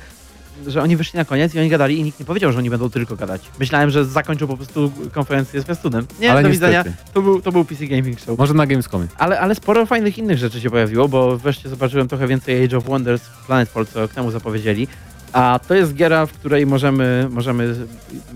że 0.68 0.82
oni 0.82 0.97
wyszli 0.97 1.18
na 1.18 1.26
koniec 1.26 1.56
i 1.56 1.60
oni 1.60 1.70
gadali 1.70 1.99
i 1.99 2.04
nikt 2.04 2.20
nie 2.20 2.26
powiedział, 2.26 2.51
że 2.51 2.58
oni 2.58 2.70
będą 2.70 2.89
tylko 2.89 3.16
gadać. 3.16 3.41
Myślałem, 3.60 3.89
że 3.89 4.06
zakończą 4.06 4.47
po 4.47 4.58
prostu 4.58 4.91
konferencję 5.12 5.62
z 5.62 5.64
zwiastunem. 5.64 6.08
Nie, 6.20 6.32
Ale 6.32 6.43
do 6.43 6.49
niestety. 6.49 6.78
widzenia. 6.78 6.95
To 7.14 7.22
był, 7.22 7.41
to 7.41 7.51
był 7.51 7.66
PC 7.66 7.88
Gaming 7.88 8.20
Show. 8.20 8.38
Może 8.38 8.54
na 8.54 8.66
Gamescomie. 8.66 9.08
Ale, 9.18 9.39
ale 9.39 9.56
sporo 9.56 9.86
fajnych 9.86 10.18
innych 10.18 10.38
rzeczy 10.38 10.62
się 10.62 10.70
pojawiło, 10.70 11.08
bo 11.08 11.38
wreszcie 11.38 11.70
zobaczyłem 11.70 12.08
trochę 12.08 12.28
więcej 12.28 12.64
Age 12.66 12.78
of 12.78 12.84
Wonders 12.84 13.22
Planetfall, 13.47 13.86
co 13.86 14.08
temu 14.08 14.32
zapowiedzieli. 14.32 14.88
A 15.34 15.60
to 15.68 15.74
jest 15.74 15.93
giera, 15.93 16.26
w 16.26 16.34
której 16.34 16.66
możemy, 16.66 17.28
możemy... 17.32 17.76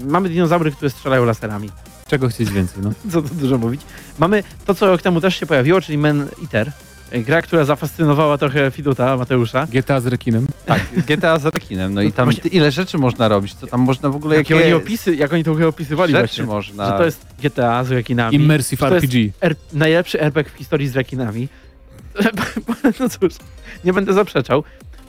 Mamy 0.06 0.30
dinozaury, 0.30 0.72
które 0.72 0.90
strzelają 0.90 1.26
laserami. 1.26 1.70
Czego 2.08 2.30
chcieć 2.30 2.52
więcej, 2.52 2.84
no. 2.84 2.92
Co 3.12 3.22
tu 3.22 3.36
dużo 3.36 3.58
mówić. 3.58 3.82
Mamy 4.20 4.44
to, 4.66 4.76
co 4.76 4.88
rok 4.88 5.02
temu 5.02 5.22
też 5.22 5.36
się 5.36 5.46
pojawiło, 5.46 5.82
czyli 5.82 5.98
Man 5.98 6.28
Eater. 6.44 6.72
Gra, 7.12 7.42
która 7.42 7.66
zafascynowała 7.66 8.38
trochę 8.38 8.72
Fiduta, 8.72 9.18
Mateusza. 9.18 9.68
GTA 9.72 10.00
z 10.00 10.06
rekinem. 10.06 10.48
Tak, 10.66 10.82
GTA 11.08 11.40
z 11.40 11.46
rekinem. 11.46 11.94
No 11.94 12.02
i 12.02 12.12
tam 12.12 12.26
Właśnie- 12.26 12.50
ile 12.52 12.72
rzeczy 12.72 12.98
można 12.98 13.28
robić? 13.28 13.56
To 13.56 13.68
tam 13.68 13.82
można 13.82 14.10
w 14.10 14.16
ogóle 14.16 14.36
Jakie 14.36 14.56
jakie 14.56 14.66
oni 14.66 14.74
opisy, 14.84 15.16
jak 15.16 15.34
oni 15.34 15.44
to 15.44 15.68
opisywali 15.68 16.12
rzeczy 16.12 16.44
właśnie. 16.44 16.44
można. 16.76 16.86
Że 16.92 16.98
to 16.98 17.06
jest 17.06 17.26
GTA 17.44 17.84
z 17.84 17.92
rekinami. 17.92 18.36
Immersive 18.36 18.80
że 18.80 18.90
to 18.90 18.96
jest 18.96 19.06
RPG. 19.06 19.32
R- 19.42 19.56
najlepszy 19.74 20.22
RPG 20.22 20.54
w 20.54 20.58
historii 20.58 20.88
z 20.88 20.96
rekinami. 20.96 21.48
no 23.00 23.10
cóż, 23.10 23.34
nie 23.84 23.94
będę 23.94 24.14
zaprzeczał. 24.14 24.64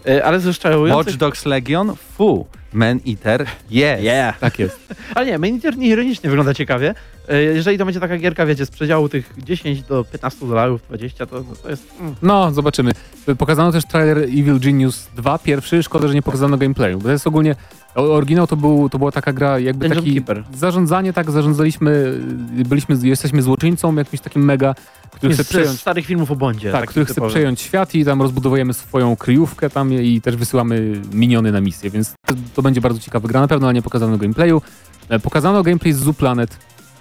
E, 0.07 0.25
Ale 0.25 0.41
z 0.41 0.43
Watch 0.43 0.47
rozczarowujących... 0.47 1.17
Dogs 1.17 1.47
Legion? 1.47 1.97
Fu. 2.17 2.47
Man 2.73 3.01
Eater? 3.09 3.43
Yes. 3.71 4.03
Yeah. 4.03 4.39
Tak 4.39 4.59
jest. 4.59 4.95
Ale 5.14 5.27
nie, 5.27 5.39
Main 5.39 5.55
Eater 5.55 5.75
ironicznie 5.79 6.31
wygląda 6.31 6.55
ciekawie. 6.55 6.95
E, 7.29 7.43
Jeżeli 7.43 7.79
to 7.79 7.85
będzie 7.85 8.01
taka 8.01 8.19
gierka, 8.19 8.47
wiecie, 8.47 8.66
z 8.66 8.71
przedziału 8.71 9.09
tych 9.09 9.33
10 9.39 9.83
do 9.83 10.05
15 10.05 10.47
dolarów, 10.47 10.83
20, 10.89 11.27
to, 11.27 11.45
to 11.62 11.71
jest... 11.71 11.87
Mm. 12.01 12.14
No, 12.23 12.53
zobaczymy. 12.53 12.93
Pokazano 13.39 13.73
też 13.73 13.85
trailer 13.85 14.19
Evil 14.19 14.61
Genius 14.61 15.09
2, 15.16 15.39
pierwszy. 15.39 15.83
Szkoda, 15.83 16.09
że 16.09 16.14
nie 16.14 16.23
pokazano 16.23 16.57
gameplayu, 16.59 16.99
bo 16.99 17.05
to 17.05 17.11
jest 17.11 17.27
ogólnie... 17.27 17.57
Oryginał 17.95 18.47
to, 18.47 18.57
był, 18.57 18.89
to 18.89 18.99
była 18.99 19.12
taka 19.12 19.33
gra, 19.33 19.59
jakby 19.59 19.89
Dungeon 19.89 20.05
taki 20.05 20.14
Keeper. 20.14 20.45
zarządzanie, 20.55 21.12
tak, 21.12 21.31
zarządzaliśmy, 21.31 22.19
byliśmy, 22.66 22.97
jesteśmy 23.03 23.43
złoczyńcą 23.43 23.95
jakimś 23.95 24.21
takim 24.21 24.45
mega, 24.45 24.75
który 25.12 25.35
chce 25.35 25.45
przejąć, 25.45 25.81
starych 25.81 26.07
filmów 26.07 26.31
o 26.31 26.37
Bondzie. 26.37 26.73
tak, 26.73 26.81
taki 26.81 26.91
który 26.91 27.07
chce 27.07 27.29
przejąć 27.29 27.61
świat 27.61 27.95
i 27.95 28.05
tam 28.05 28.23
rozbudowujemy 28.23 28.75
swoją 28.75 29.16
kryjówkę 29.16 29.71
tam 29.71 29.93
i 29.93 30.21
też 30.21 30.37
wysyłamy 30.37 31.01
miniony 31.12 31.53
na 31.53 31.61
misję, 31.61 31.91
więc 31.91 32.14
to, 32.59 32.63
będzie 32.63 32.81
bardzo 32.81 33.01
ciekawa 33.01 33.29
gra. 33.29 33.41
Na 33.41 33.49
pewno 33.49 33.67
ale 33.67 33.75
nie 33.75 33.83
pokazano 33.83 34.19
gameplayu. 34.19 34.63
E, 35.09 35.19
Pokazano 35.19 35.63
gameplay 35.63 35.93
z 35.93 35.97
Zoo 35.99 36.13
Planet, 36.15 36.57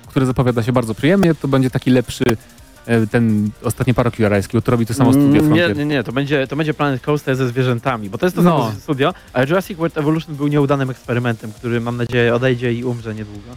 który 0.07 0.25
zapowiada 0.25 0.63
się 0.63 0.71
bardzo 0.71 0.93
przyjemnie. 0.95 1.35
To 1.35 1.47
będzie 1.47 1.69
taki 1.69 1.91
lepszy 1.91 2.23
e, 2.85 3.07
ten 3.07 3.49
ostatni 3.63 3.93
parok 3.93 4.19
jurajski, 4.19 4.61
to 4.61 4.71
robi 4.71 4.85
to 4.85 4.93
samo 4.93 5.11
studio 5.13 5.27
Mm, 5.27 5.33
Nie, 5.35 5.41
Frontier. 5.63 5.77
nie, 5.77 5.85
nie, 5.85 6.03
to 6.03 6.11
będzie, 6.11 6.47
to 6.47 6.55
będzie 6.55 6.73
Planet 6.73 7.01
Coaster 7.01 7.35
ze 7.35 7.47
zwierzętami, 7.47 8.09
bo 8.09 8.17
to 8.17 8.25
jest 8.25 8.35
to 8.35 8.41
No. 8.41 8.49
samo 8.69 8.79
studio, 8.79 9.13
ale 9.33 9.45
Jurassic 9.47 9.77
World 9.77 9.97
Evolution 9.97 10.35
był 10.35 10.47
nieudanym 10.47 10.89
eksperymentem, 10.89 11.51
który 11.51 11.81
mam 11.81 11.97
nadzieję 11.97 12.35
odejdzie 12.35 12.73
i 12.73 12.83
umrze 12.83 13.15
niedługo. 13.15 13.49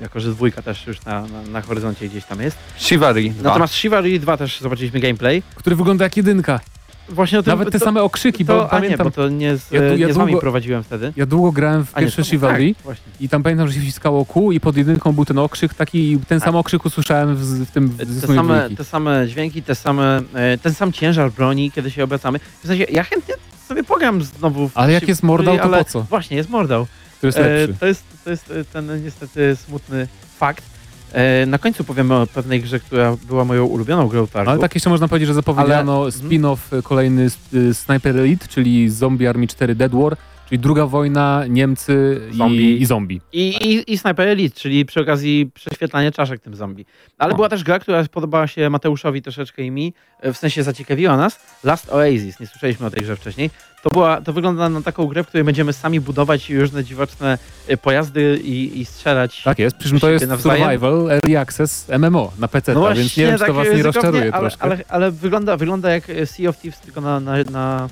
Jako, 0.00 0.20
że 0.20 0.30
dwójka 0.30 0.62
też 0.62 0.86
już 0.86 1.04
na, 1.04 1.20
na, 1.22 1.42
na 1.52 1.62
horyzoncie 1.62 2.08
gdzieś 2.08 2.24
tam 2.24 2.40
jest. 2.40 2.56
Chivalry. 2.76 3.32
Natomiast 3.42 3.74
Chivalry 3.74 4.18
2 4.18 4.36
też 4.36 4.60
zobaczyliśmy 4.60 5.00
gameplay. 5.00 5.42
Który 5.54 5.76
wygląda 5.76 6.04
jak 6.04 6.16
jedynka. 6.16 6.60
Właśnie 7.08 7.38
o 7.38 7.42
tym, 7.42 7.50
Nawet 7.50 7.70
te 7.72 7.78
to, 7.78 7.84
same 7.84 8.02
okrzyki, 8.02 8.44
to, 8.44 8.56
bo 8.58 8.68
pamiętam... 8.68 8.98
nie, 8.98 9.04
bo 9.04 9.10
to 9.10 9.28
nie 9.28 9.56
z, 9.56 9.70
Ja 9.72 9.82
ja 9.82 10.06
nie 10.06 10.14
z 10.14 10.16
wami 10.16 10.32
długo- 10.32 10.40
prowadziłem 10.40 10.82
wtedy. 10.82 11.12
Ja 11.16 11.26
długo 11.26 11.52
grałem 11.52 11.84
w 11.86 11.94
pierwsze 11.94 12.24
Chivalry 12.24 12.74
Tak, 12.86 12.96
i 13.20 13.28
tam 13.28 13.42
pamiętam, 13.42 13.68
że 13.68 13.74
się 13.74 13.80
wciskało 13.80 14.24
kół 14.24 14.52
i 14.52 14.60
pod 14.60 14.76
jedynką 14.76 15.12
był 15.12 15.24
ten 15.24 15.38
okrzyk 15.38 15.74
taki 15.74 16.12
i 16.12 16.18
ten 16.18 16.40
sam 16.40 16.56
okrzyk 16.56 16.84
usłyszałem 16.84 17.36
w, 17.36 17.40
w 17.44 17.70
tym 17.70 17.88
w 17.88 18.20
Te 18.20 18.26
same, 18.26 18.56
dwójki. 18.58 18.76
te 18.76 18.84
same 18.84 19.28
dźwięki, 19.28 19.62
te 19.62 19.74
same, 19.74 20.22
e, 20.34 20.58
ten 20.58 20.74
sam 20.74 20.92
ciężar 20.92 21.32
broni, 21.32 21.70
kiedy 21.70 21.90
się 21.90 22.04
obracamy. 22.04 22.38
W 22.62 22.66
sensie, 22.66 22.84
ja 22.90 23.04
chętnie 23.04 23.34
sobie 23.68 23.84
pogram 23.84 24.22
znowu 24.22 24.68
w 24.68 24.72
Ale 24.78 24.92
jak 24.92 25.08
jest 25.08 25.22
mordał, 25.22 25.58
to 25.58 25.68
po 25.68 25.84
co? 25.84 26.02
Właśnie, 26.02 26.36
jest 26.36 26.50
mordał. 26.50 26.86
To 27.20 27.26
jest 27.26 27.38
E, 27.38 27.42
lepszy. 27.48 27.74
to, 27.80 27.86
jest, 27.86 28.04
to 28.24 28.30
jest 28.30 28.50
e, 28.50 28.64
ten 28.64 29.04
niestety 29.04 29.56
smutny 29.66 30.08
fakt. 30.38 30.64
E, 31.12 31.46
na 31.46 31.58
końcu 31.58 31.84
powiemy 31.84 32.14
o 32.14 32.26
pewnej 32.26 32.60
grze, 32.62 32.80
która 32.80 33.16
była 33.28 33.44
moją 33.44 33.64
ulubioną 33.64 34.08
grą 34.08 34.26
targu. 34.26 34.50
Ale 34.50 34.60
tak 34.60 34.74
jeszcze 34.74 34.90
można 34.90 35.08
powiedzieć, 35.08 35.28
że 35.28 35.34
zapowiedziano 35.34 36.02
Ale- 36.02 36.10
spin-off 36.10 36.56
y, 36.78 36.82
kolejny 36.82 37.28
y, 37.54 37.74
Sniper 37.74 38.16
Elite, 38.18 38.48
czyli 38.48 38.90
Zombie 38.90 39.26
Army 39.26 39.46
4 39.46 39.74
Dead 39.74 39.92
War, 39.94 40.16
czyli 40.48 40.58
druga 40.58 40.86
wojna, 40.86 41.44
Niemcy 41.48 42.20
Zombie. 42.30 42.76
I, 42.76 42.82
i 42.82 42.86
zombie. 42.86 43.20
I, 43.32 43.48
i, 43.48 43.92
I 43.92 43.98
Sniper 43.98 44.28
Elite, 44.28 44.60
czyli 44.60 44.86
przy 44.86 45.00
okazji 45.00 45.50
prześwietlanie 45.54 46.12
czaszek 46.12 46.40
tym 46.40 46.54
zombie. 46.54 46.84
Ale 47.18 47.32
O. 47.32 47.36
była 47.36 47.48
też 47.48 47.64
gra, 47.64 47.78
która 47.78 48.04
podobała 48.04 48.46
się 48.46 48.70
Mateuszowi 48.70 49.22
troszeczkę 49.22 49.62
i 49.62 49.70
mi, 49.70 49.94
e, 50.20 50.32
w 50.32 50.36
sensie 50.38 50.62
zaciekawiła 50.62 51.16
nas. 51.16 51.40
Last 51.64 51.92
Oasis, 51.92 52.40
nie 52.40 52.46
słyszeliśmy 52.46 52.86
o 52.86 52.90
tej 52.90 53.02
grze 53.02 53.16
wcześniej. 53.16 53.50
To, 53.82 53.90
była, 53.90 54.20
to 54.20 54.32
wygląda 54.32 54.68
na 54.68 54.82
taką 54.82 55.06
grę, 55.06 55.24
w 55.24 55.26
której 55.26 55.44
będziemy 55.44 55.72
sami 55.72 56.00
budować 56.00 56.50
różne 56.50 56.84
dziwaczne 56.84 57.38
e, 57.68 57.76
pojazdy 57.76 58.40
i, 58.44 58.80
i 58.80 58.84
strzelać. 58.84 59.42
Tak 59.42 59.58
jest, 59.58 59.76
przy 59.76 59.88
czym 59.88 60.00
to 60.00 60.10
jest 60.10 60.26
nawzajem? 60.26 60.62
survival, 60.62 61.10
early 61.10 61.38
access, 61.38 61.88
MMO 61.98 62.32
na 62.38 62.48
PC, 62.48 62.74
No 62.74 62.94
więc 62.94 63.16
nie 63.16 63.26
wiem, 63.26 63.34
czy 63.34 63.38
to 63.38 63.46
tak 63.46 63.54
was 63.54 63.64
nie 63.64 63.70
ryzykownie, 63.70 63.82
rozczaruje 63.82 64.34
ale, 64.34 64.40
troszkę. 64.40 64.62
Ale, 64.62 64.78
ale 64.88 65.10
wygląda, 65.10 65.56
wygląda 65.56 65.90
jak 65.90 66.10
e, 66.10 66.26
Sea 66.26 66.48
of 66.48 66.58
Thieves, 66.58 66.80
tylko 66.80 67.00
na, 67.00 67.20
na, 67.20 67.32
na, 67.50 67.88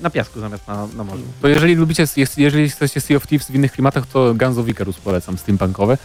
na 0.00 0.10
piasku 0.10 0.40
zamiast 0.40 0.68
na, 0.68 0.86
na 0.96 1.04
morzu. 1.04 1.22
To 1.42 1.48
jeżeli 1.48 1.74
lubicie, 1.74 2.04
jeżeli 2.36 2.62
jesteście 2.62 3.00
Sea 3.00 3.16
of 3.16 3.26
Thieves 3.26 3.50
w 3.50 3.54
innych 3.54 3.72
klimatach, 3.72 4.06
to 4.06 4.34
Guns 4.34 4.58
of 4.58 4.68
Icarus 4.68 4.98
polecam, 4.98 5.38
steampunkowe. 5.38 5.98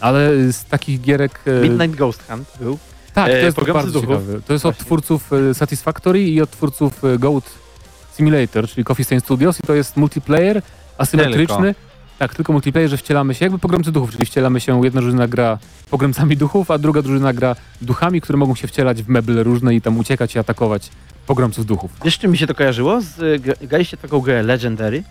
Ale 0.00 0.52
z 0.52 0.64
takich 0.64 1.00
gierek... 1.00 1.40
e, 1.46 1.60
Midnight 1.60 1.96
Ghost 1.96 2.22
Hunt 2.28 2.48
był. 2.60 2.78
Tak, 3.14 3.26
to 3.26 3.36
e, 3.36 3.42
jest 3.42 3.56
pogromcy 3.56 3.84
bardzo 3.86 4.00
ciekawe. 4.00 4.40
To 4.46 4.52
jest 4.52 4.66
od 4.66 4.74
Właśnie. 4.74 4.86
twórców 4.86 5.32
e, 5.32 5.54
Satisfactory 5.54 6.22
i 6.22 6.40
od 6.40 6.50
twórców 6.50 7.04
e, 7.04 7.18
Goat 7.18 7.44
Simulator, 8.16 8.68
czyli 8.68 8.84
Coffee 8.84 9.04
Stain 9.04 9.20
Studios 9.20 9.58
i 9.60 9.66
to 9.66 9.74
jest 9.74 9.96
multiplayer 9.96 10.62
asymetryczny. 10.98 11.74
Tak, 12.22 12.34
tylko 12.34 12.52
multiplayer, 12.52 12.90
że 12.90 12.96
wcielamy 12.96 13.34
się, 13.34 13.44
jakby 13.44 13.58
pogromcy 13.58 13.92
duchów, 13.92 14.10
czyli 14.12 14.24
wcielamy 14.26 14.60
się, 14.60 14.84
jedna 14.84 15.00
drużyna 15.00 15.28
gra 15.28 15.58
pogromcami 15.90 16.36
duchów, 16.36 16.70
a 16.70 16.78
druga 16.78 17.02
drużyna 17.02 17.32
gra 17.32 17.56
duchami, 17.80 18.20
które 18.20 18.36
mogą 18.38 18.54
się 18.54 18.68
wcielać 18.68 19.02
w 19.02 19.08
meble 19.08 19.42
różne 19.42 19.74
i 19.74 19.80
tam 19.80 19.98
uciekać 19.98 20.34
i 20.34 20.38
atakować 20.38 20.88
pogromców 21.26 21.66
duchów. 21.66 21.90
Wiesz, 22.04 22.18
czym 22.18 22.30
mi 22.30 22.38
się 22.38 22.46
to 22.46 22.54
kojarzyło? 22.54 23.00
Z, 23.00 23.18
e, 23.18 23.38
gra- 23.38 23.66
graliście 23.66 23.96
taką 23.96 24.20
grę 24.20 24.42
Legendary. 24.42 25.02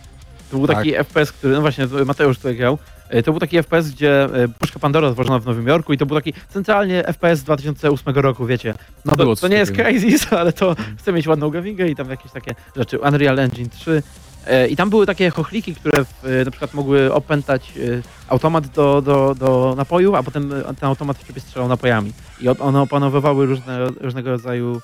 To 0.50 0.56
był 0.56 0.66
Tak. 0.66 0.76
taki 0.76 0.94
FPS, 0.94 1.32
który, 1.32 1.54
no 1.54 1.60
właśnie, 1.60 1.86
to 1.86 2.04
Mateusz 2.04 2.36
tutaj 2.36 2.56
grał. 2.56 2.78
E, 3.08 3.22
To 3.22 3.30
był 3.32 3.40
taki 3.40 3.56
FPS, 3.56 3.90
gdzie 3.90 4.24
e, 4.24 4.48
Puszka 4.58 4.78
Pandora 4.78 5.08
otworzono 5.08 5.40
w 5.40 5.46
Nowym 5.46 5.66
Jorku 5.66 5.92
i 5.92 5.98
to 5.98 6.06
był 6.06 6.16
taki 6.16 6.32
centralnie 6.48 7.04
FPS 7.04 7.38
z 7.38 7.42
2008 7.42 8.14
roku, 8.14 8.46
wiecie. 8.46 8.74
No 9.04 9.10
to, 9.10 9.16
było 9.16 9.34
to 9.36 9.40
coś 9.40 9.50
nie 9.50 9.56
jest. 9.56 9.72
Crazy, 9.72 10.06
ale 10.40 10.52
to 10.52 10.76
chcę 10.98 11.12
mieć 11.12 11.26
ładną 11.26 11.50
grafikę 11.50 11.88
i 11.88 11.96
tam 11.96 12.10
jakieś 12.10 12.32
takie 12.32 12.54
rzeczy. 12.76 12.98
Unreal 12.98 13.38
Engine 13.38 13.70
3. 13.70 14.02
E, 14.46 14.68
I 14.68 14.76
tam 14.76 14.90
były 14.90 15.06
takie 15.06 15.30
chochliki, 15.30 15.74
które 15.74 16.04
w, 16.04 16.26
e, 16.26 16.44
na 16.44 16.50
przykład 16.50 16.74
mogły 16.74 17.14
opętać 17.14 17.72
e, 17.76 18.02
automat 18.28 18.66
do, 18.66 19.02
do, 19.02 19.34
do 19.34 19.74
napoju, 19.76 20.14
a 20.14 20.22
potem 20.22 20.50
ten 20.80 20.88
automat 20.88 21.18
w 21.18 21.26
ciebie 21.26 21.40
strzelał 21.40 21.68
napojami. 21.68 22.12
I 22.40 22.48
one 22.48 22.80
opanowywały 22.80 23.46
różne, 23.46 23.86
różnego 24.00 24.30
rodzaju 24.30 24.80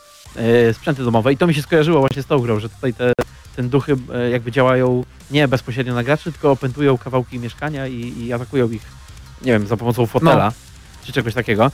sprzęty 0.73 1.05
domowe. 1.05 1.33
I 1.33 1.37
to 1.37 1.47
mi 1.47 1.55
się 1.55 1.63
skojarzyło 1.63 2.01
właśnie 2.01 2.23
z 2.23 2.27
tą 2.27 2.39
grą, 2.39 2.61
że 2.61 2.69
tutaj 2.69 2.95
te, 2.95 3.13
ten 3.57 3.69
duchy 3.69 3.97
jakby 4.33 4.53
działają 4.53 5.05
nie 5.31 5.49
bezpośrednio 5.49 5.95
na 5.95 6.05
graczy, 6.05 6.33
tylko 6.33 6.51
opętują 6.51 6.99
kawałki 6.99 7.39
mieszkania 7.39 7.87
i, 7.87 8.15
i 8.19 8.33
atakują 8.33 8.71
ich, 8.71 8.83
nie 9.43 9.53
wiem, 9.53 9.67
za 9.67 9.77
pomocą 9.77 10.07
fotela 10.07 10.47
No. 10.47 10.53
czy 11.07 11.13
czegoś 11.13 11.35
takiego. 11.35 11.71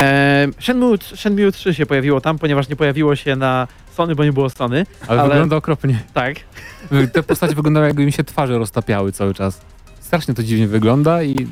E, 0.00 0.48
Shenmue, 0.60 0.98
Shenmue 1.16 1.52
3 1.52 1.74
się 1.74 1.86
pojawiło 1.86 2.20
tam, 2.20 2.38
ponieważ 2.38 2.68
nie 2.68 2.76
pojawiło 2.76 3.16
się 3.16 3.36
na 3.36 3.68
Sony, 3.96 4.14
bo 4.14 4.24
nie 4.24 4.32
było 4.32 4.50
Sony. 4.50 4.86
Ale, 5.08 5.20
Ale- 5.20 5.30
wygląda 5.30 5.56
okropnie. 5.56 5.98
Tak. 6.14 6.36
Te 7.12 7.22
postacie 7.22 7.54
wyglądały 7.54 7.86
jakby 7.86 8.06
mi 8.06 8.12
się 8.12 8.24
twarze 8.24 8.58
roztapiały 8.58 9.12
cały 9.12 9.34
czas. 9.34 9.60
Strasznie 10.00 10.34
to 10.34 10.42
dziwnie 10.42 10.68
wygląda 10.68 11.22
i 11.22 11.46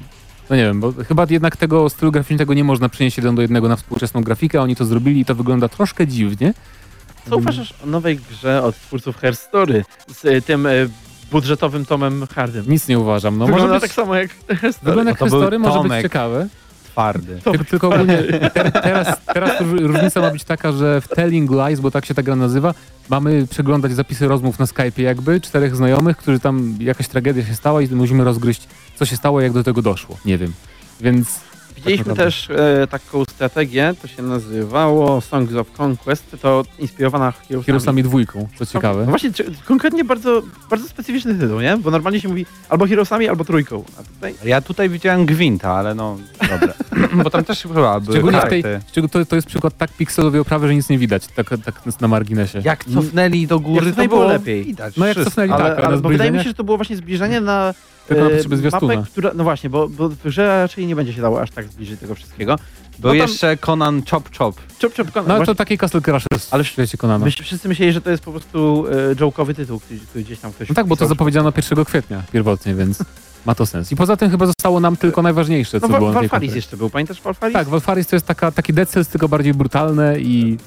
no 0.50 0.56
nie 0.56 0.62
wiem, 0.62 0.80
bo 0.80 0.92
chyba 1.08 1.26
jednak 1.30 1.56
tego 1.56 1.88
stylu 1.88 2.12
graficznego 2.12 2.54
nie 2.54 2.64
można 2.64 2.88
przenieść 2.88 3.16
jeden 3.16 3.34
do 3.34 3.42
jednego 3.42 3.68
na 3.68 3.76
współczesną 3.76 4.22
grafikę. 4.22 4.60
Oni 4.62 4.76
to 4.76 4.84
zrobili 4.84 5.20
i 5.20 5.24
to 5.24 5.34
wygląda 5.34 5.68
troszkę 5.68 6.06
dziwnie. 6.06 6.54
Co 7.30 7.36
uważasz 7.36 7.74
o 7.84 7.86
nowej 7.86 8.20
grze 8.30 8.62
od 8.62 8.76
twórców 8.76 9.16
Her 9.16 9.36
Story 9.36 9.84
z 10.08 10.24
e, 10.24 10.42
tym 10.42 10.66
e, 10.66 10.70
budżetowym 11.30 11.86
tomem 11.86 12.26
hardym? 12.34 12.64
Nic 12.68 12.88
nie 12.88 12.98
uważam. 12.98 13.38
No 13.38 13.46
Wygląda 13.46 13.66
może 13.68 13.80
być, 13.80 13.90
tak 13.90 14.04
samo 14.04 14.14
jak 14.14 14.30
Her 14.48 14.72
Story. 14.72 14.90
wygląda 14.90 15.10
jak 15.10 15.20
No 15.20 15.26
historia, 15.26 15.58
może 15.58 15.88
być 15.88 16.02
ciekawe. 16.02 16.48
Twardy. 16.98 17.40
Tylko, 17.44 17.64
tylko 17.64 17.88
ogólnie 17.88 18.22
te, 18.54 18.70
teraz, 18.72 19.16
teraz 19.34 19.60
róż- 19.60 19.80
różnica 19.80 20.20
ma 20.20 20.30
być 20.30 20.44
taka, 20.44 20.72
że 20.72 21.00
w 21.00 21.08
Telling 21.08 21.50
Lies, 21.50 21.80
bo 21.80 21.90
tak 21.90 22.06
się 22.06 22.14
ta 22.14 22.22
gra 22.22 22.36
nazywa, 22.36 22.74
mamy 23.08 23.46
przeglądać 23.46 23.92
zapisy 23.92 24.28
rozmów 24.28 24.58
na 24.58 24.64
Skype'ie 24.64 25.02
jakby, 25.02 25.40
czterech 25.40 25.76
znajomych, 25.76 26.16
którzy 26.16 26.40
tam 26.40 26.76
jakaś 26.80 27.08
tragedia 27.08 27.44
się 27.44 27.54
stała 27.54 27.82
i 27.82 27.88
musimy 27.88 28.24
rozgryźć, 28.24 28.68
co 28.96 29.06
się 29.06 29.16
stało, 29.16 29.40
jak 29.40 29.52
do 29.52 29.64
tego 29.64 29.82
doszło. 29.82 30.16
Nie 30.24 30.38
wiem. 30.38 30.52
Więc 31.00 31.40
Widzieliśmy 31.78 32.08
naprawdę. 32.08 32.24
też 32.24 32.50
e, 32.50 32.86
taką 32.86 33.24
strategię, 33.24 33.94
to 34.02 34.08
się 34.08 34.22
nazywało 34.22 35.20
Songs 35.20 35.54
of 35.54 35.80
Conquest, 35.80 36.36
to 36.42 36.62
inspirowana 36.78 37.32
Heroesami. 37.32 37.64
Heroesami 37.64 38.02
dwójką, 38.02 38.48
co 38.58 38.66
ciekawe. 38.66 39.00
No 39.04 39.10
właśnie, 39.10 39.32
czy, 39.32 39.44
konkretnie 39.64 40.04
bardzo, 40.04 40.42
bardzo 40.70 40.88
specyficzny 40.88 41.34
tytuł, 41.34 41.60
nie? 41.60 41.76
Bo 41.76 41.90
normalnie 41.90 42.20
się 42.20 42.28
mówi 42.28 42.46
albo 42.68 42.86
Heroesami, 42.86 43.28
albo 43.28 43.44
trójką. 43.44 43.84
A 43.98 44.02
tutaj 44.14 44.34
Ja 44.44 44.60
tutaj 44.60 44.88
widziałem 44.88 45.26
Gwinta, 45.26 45.72
ale 45.72 45.94
no 45.94 46.18
dobra. 46.50 46.74
Bo 47.24 47.30
tam 47.30 47.44
też 47.44 47.62
chyba 47.62 48.00
były 48.00 48.12
Szczególnie 48.16 48.40
w 48.40 48.48
tej, 48.48 48.62
karty. 48.62 48.80
szczególnie 48.88 49.08
to, 49.08 49.26
to 49.26 49.36
jest 49.36 49.48
przykład 49.48 49.76
tak 49.76 49.92
pikselowej 49.92 50.40
oprawy, 50.40 50.68
że 50.68 50.74
nic 50.74 50.88
nie 50.88 50.98
widać, 50.98 51.26
tak, 51.26 51.48
tak 51.64 52.00
na 52.00 52.08
marginesie. 52.08 52.60
Jak 52.64 52.84
cofnęli 52.84 53.46
do 53.46 53.60
góry, 53.60 53.86
Jak 53.86 53.96
to 53.96 54.08
było 54.08 54.24
lepiej. 54.24 54.64
Widać 54.64 54.96
No 54.96 55.06
jak 55.06 55.14
wszystko. 55.16 55.30
cofnęli 55.30 55.52
ale, 55.52 55.64
tak, 55.76 55.84
ale, 55.84 55.96
na 55.96 56.02
bo 56.02 56.08
wydaje 56.08 56.30
mi 56.30 56.38
się, 56.38 56.44
że 56.44 56.54
to 56.54 56.64
było 56.64 56.76
właśnie 56.76 56.96
zbliżenie 56.96 57.40
na 57.40 57.74
tylko 58.08 58.24
na 58.24 58.30
potrzeby 58.30 58.56
zwiastuna. 58.56 58.94
mapę, 58.94 59.06
która, 59.10 59.30
no 59.34 59.44
właśnie, 59.44 59.70
bo, 59.70 59.88
bo 59.88 60.08
w 60.08 60.22
grze 60.22 60.46
raczej 60.62 60.86
nie 60.86 60.96
będzie 60.96 61.12
się 61.12 61.22
dało 61.22 61.40
aż 61.42 61.50
tak 61.50 61.68
zbliżyć 61.68 62.00
tego 62.00 62.14
wszystkiego. 62.14 62.56
Był 62.98 63.14
No 63.14 63.18
tam- 63.20 63.28
jeszcze 63.28 63.56
Conan 63.56 64.02
Chop 64.10 64.36
Chop. 64.38 64.56
Czop, 64.78 64.94
czop, 64.94 65.08
No 65.14 65.34
ale 65.34 65.46
to 65.46 65.54
taki 65.54 65.78
Castle 65.78 66.00
Crashers 66.00 66.28
Ale 66.32 66.40
ale 66.50 66.64
w 66.64 66.66
świecie 66.66 66.98
Konana. 66.98 67.24
Myś, 67.24 67.36
wszyscy 67.36 67.68
myśleli, 67.68 67.92
że 67.92 68.00
to 68.00 68.10
jest 68.10 68.22
po 68.22 68.30
prostu 68.32 68.84
e, 69.10 69.14
joke'owy 69.14 69.54
tytuł, 69.54 69.80
który, 69.80 70.00
który 70.00 70.24
gdzieś 70.24 70.38
tam 70.38 70.52
ktoś 70.52 70.68
No 70.68 70.74
tak, 70.74 70.86
bo 70.86 70.96
to 70.96 71.06
zapowiedziano 71.06 71.52
1 71.56 71.84
kwietnia 71.84 72.22
pierwotnie, 72.32 72.74
więc 72.74 73.04
ma 73.46 73.54
to 73.54 73.66
sens. 73.66 73.92
I 73.92 73.96
poza 73.96 74.16
tym 74.16 74.30
chyba 74.30 74.46
zostało 74.46 74.80
nam 74.80 74.96
tylko 74.96 75.22
najważniejsze, 75.22 75.80
co 75.80 75.88
No, 75.88 75.98
było 75.98 76.12
Valfaris 76.12 76.54
jeszcze 76.54 76.76
był, 76.76 76.90
pamiętasz 76.90 77.22
Valfaris? 77.22 77.54
Tak, 77.54 77.68
Valfaris 77.68 78.06
to 78.06 78.16
jest 78.16 78.26
taka, 78.26 78.52
taki 78.52 78.72
Dead 78.72 78.88
Cells, 78.88 79.08
tylko 79.08 79.28
bardziej 79.28 79.54
brutalne 79.54 80.20
i, 80.20 80.58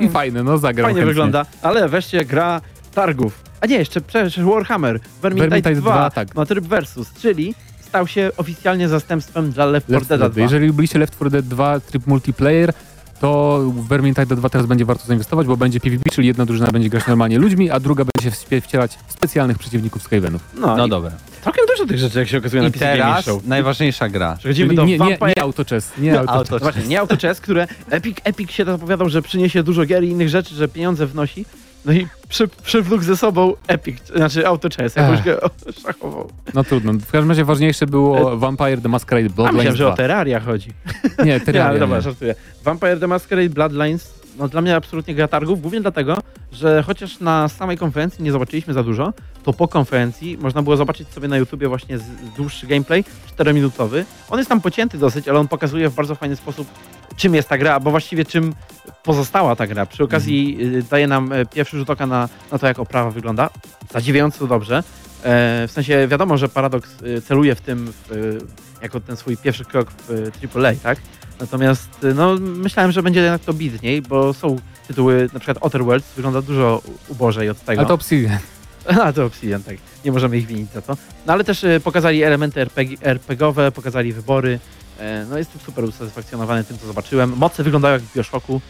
i 0.00 0.08
fajne, 0.08 0.42
no 0.42 0.58
zagram 0.58 0.84
Fajnie 0.84 1.00
chętnie. 1.00 1.06
wygląda, 1.14 1.46
ale 1.62 1.88
weźcie 1.88 2.24
gra 2.24 2.60
targów. 2.94 3.49
A 3.60 3.66
nie, 3.66 3.76
jeszcze 3.76 4.00
przecież 4.00 4.44
Warhammer, 4.44 5.00
Vermintide, 5.22 5.48
Vermintide 5.48 5.80
2, 5.80 5.92
2, 5.92 6.10
tak. 6.10 6.34
ma 6.34 6.46
tryb 6.46 6.64
versus, 6.64 7.12
czyli 7.20 7.54
stał 7.80 8.06
się 8.06 8.30
oficjalnie 8.36 8.88
zastępstwem 8.88 9.50
dla 9.50 9.64
Left 9.66 9.86
4 9.86 9.94
Left 9.96 10.06
4 10.06 10.18
Dead 10.18 10.28
Dead. 10.30 10.32
2. 10.32 10.42
Jeżeli 10.42 10.66
lubiliście 10.66 10.98
Left 10.98 11.14
4 11.14 11.30
Dead 11.30 11.44
2 11.46 11.80
tryb 11.80 12.06
multiplayer, 12.06 12.72
to 13.20 13.60
w 13.74 13.88
Vermintide 13.88 14.36
2 14.36 14.48
teraz 14.48 14.66
będzie 14.66 14.84
warto 14.84 15.06
zainwestować, 15.06 15.46
bo 15.46 15.56
będzie 15.56 15.80
PvP, 15.80 16.10
czyli 16.10 16.28
jedna 16.28 16.46
drużyna 16.46 16.72
będzie 16.72 16.88
grać 16.88 17.06
normalnie 17.06 17.38
ludźmi, 17.38 17.70
a 17.70 17.80
druga 17.80 18.04
będzie 18.04 18.36
się 18.36 18.60
wcierać 18.60 18.98
w 19.08 19.12
specjalnych 19.12 19.58
przeciwników 19.58 20.02
Skavenów. 20.02 20.42
No, 20.54 20.76
No 20.76 20.86
i 20.86 20.90
dobra. 20.90 21.10
całkiem 21.44 21.64
dużo 21.66 21.86
tych 21.86 21.98
rzeczy, 21.98 22.18
jak 22.18 22.28
się 22.28 22.38
okazuje 22.38 22.62
na 22.62 22.68
I 22.68 22.72
PC 22.72 22.84
Gaming 22.84 23.02
teraz 23.04 23.24
Show. 23.24 23.44
najważniejsza 23.46 24.08
gra. 24.08 24.36
Przechodzimy 24.38 24.74
do 24.74 24.84
nie, 24.84 24.92
nie, 24.92 24.98
Vampire... 24.98 25.32
nie 25.36 25.42
autochess, 25.42 25.92
nie 25.98 26.20
autochess. 26.20 26.50
No 26.50 26.58
właśnie, 26.58 26.82
nie 26.82 27.00
autochess, 27.00 27.40
które 27.40 27.66
Epic, 27.90 28.16
Epic 28.24 28.50
się 28.50 28.64
zapowiadał, 28.64 29.08
że 29.08 29.22
przyniesie 29.22 29.62
dużo 29.62 29.84
gier 29.86 30.04
i 30.04 30.08
innych 30.08 30.28
rzeczy, 30.28 30.54
że 30.54 30.68
pieniądze 30.68 31.06
wnosi. 31.06 31.44
No 31.84 31.92
i 31.92 32.06
przy, 32.28 32.48
przywlókł 32.48 33.04
ze 33.04 33.16
sobą 33.16 33.54
Epic, 33.66 33.98
znaczy 34.16 34.46
autochess, 34.46 34.96
jakąś 34.96 35.22
grę 35.22 35.38
szachową. 35.82 36.28
No 36.54 36.64
trudno. 36.64 36.92
W 36.92 37.10
każdym 37.10 37.28
razie 37.28 37.44
ważniejsze 37.44 37.86
było 37.86 38.36
Vampire 38.38 38.80
the 38.80 38.88
Masquerade 38.88 39.26
A 39.26 39.28
myślałem, 39.28 39.52
Bloodlines 39.52 39.76
że 39.76 39.86
o 39.86 39.90
2. 39.90 39.96
Terraria 39.96 40.40
chodzi. 40.40 40.70
Nie, 41.18 41.24
Nie, 41.24 41.32
ale 41.34 41.40
Terraria. 41.40 41.78
dobra, 41.80 42.00
żartuję. 42.00 42.34
Vampire 42.64 43.00
the 43.00 43.06
Masquerade 43.06 43.48
Bloodlines, 43.48 44.19
no 44.38 44.48
dla 44.48 44.60
mnie 44.60 44.76
absolutnie 44.76 45.14
gra 45.14 45.28
targów, 45.28 45.60
głównie 45.60 45.80
dlatego, 45.80 46.18
że 46.52 46.82
chociaż 46.86 47.20
na 47.20 47.48
samej 47.48 47.78
konferencji 47.78 48.24
nie 48.24 48.32
zobaczyliśmy 48.32 48.74
za 48.74 48.82
dużo, 48.82 49.12
to 49.42 49.52
po 49.52 49.68
konferencji 49.68 50.38
można 50.38 50.62
było 50.62 50.76
zobaczyć 50.76 51.08
sobie 51.08 51.28
na 51.28 51.36
YouTubie 51.36 51.68
właśnie 51.68 51.98
z, 51.98 52.02
dłuższy 52.36 52.66
gameplay, 52.66 53.04
4-minutowy. 53.38 54.04
On 54.30 54.38
jest 54.38 54.48
tam 54.48 54.60
pocięty 54.60 54.98
dosyć, 54.98 55.28
ale 55.28 55.38
on 55.38 55.48
pokazuje 55.48 55.88
w 55.88 55.94
bardzo 55.94 56.14
fajny 56.14 56.36
sposób, 56.36 56.68
czym 57.16 57.34
jest 57.34 57.48
ta 57.48 57.58
gra, 57.58 57.80
bo 57.80 57.90
właściwie 57.90 58.24
czym 58.24 58.54
pozostała 59.02 59.56
ta 59.56 59.66
gra. 59.66 59.86
Przy 59.86 60.04
okazji 60.04 60.58
y, 60.76 60.82
daje 60.82 61.06
nam 61.06 61.32
e, 61.32 61.46
pierwszy 61.46 61.78
rzut 61.78 61.90
oka 61.90 62.06
na, 62.06 62.28
na 62.52 62.58
to, 62.58 62.66
jak 62.66 62.78
oprawa 62.78 63.10
wygląda. 63.10 63.50
Zadziwiająco 63.92 64.46
dobrze. 64.46 64.82
E, 65.24 65.68
w 65.68 65.70
sensie 65.72 66.08
wiadomo, 66.08 66.36
że 66.36 66.48
Paradox 66.48 67.02
y, 67.02 67.20
celuje 67.20 67.54
w 67.54 67.60
tym 67.60 67.92
w, 67.92 68.12
y, 68.12 68.38
jako 68.82 69.00
ten 69.00 69.16
swój 69.16 69.36
pierwszy 69.36 69.64
krok 69.64 69.90
w 69.90 70.10
y, 70.10 70.32
AAA, 70.54 70.74
tak? 70.82 70.98
Natomiast 71.40 72.04
y, 72.04 72.14
no, 72.14 72.36
myślałem, 72.40 72.92
że 72.92 73.02
będzie 73.02 73.20
jednak 73.20 73.40
to 73.40 73.52
bidniej, 73.52 74.02
bo 74.02 74.34
są 74.34 74.56
tytuły, 74.88 75.28
na 75.32 75.40
przykład 75.40 75.64
Outer 75.64 75.84
Worlds 75.84 76.12
wygląda 76.16 76.42
dużo 76.42 76.82
ubożej 77.08 77.50
od 77.50 77.60
tego. 77.60 77.80
Ale 77.80 77.88
to 77.88 77.94
Obsidian. 77.94 78.38
A, 79.02 79.12
to 79.12 79.24
Obsidian, 79.24 79.62
tak. 79.62 79.76
Nie 80.04 80.12
możemy 80.12 80.38
ich 80.38 80.46
winić 80.46 80.72
za 80.72 80.82
to. 80.82 80.96
No 81.26 81.32
ale 81.32 81.44
też 81.44 81.64
y, 81.64 81.80
pokazali 81.84 82.22
elementy 82.22 82.60
RPG, 82.60 82.96
RPGowe, 83.00 83.72
pokazali 83.72 84.12
wybory. 84.12 84.58
E, 84.98 85.26
no 85.30 85.38
jestem 85.38 85.60
super 85.60 85.84
usatysfakcjonowany 85.84 86.64
tym, 86.64 86.78
co 86.78 86.86
zobaczyłem. 86.86 87.32
Moce 87.36 87.62
wyglądają 87.62 87.92
jak 87.92 88.02
w 88.02 88.14
Bioshocku, 88.14 88.60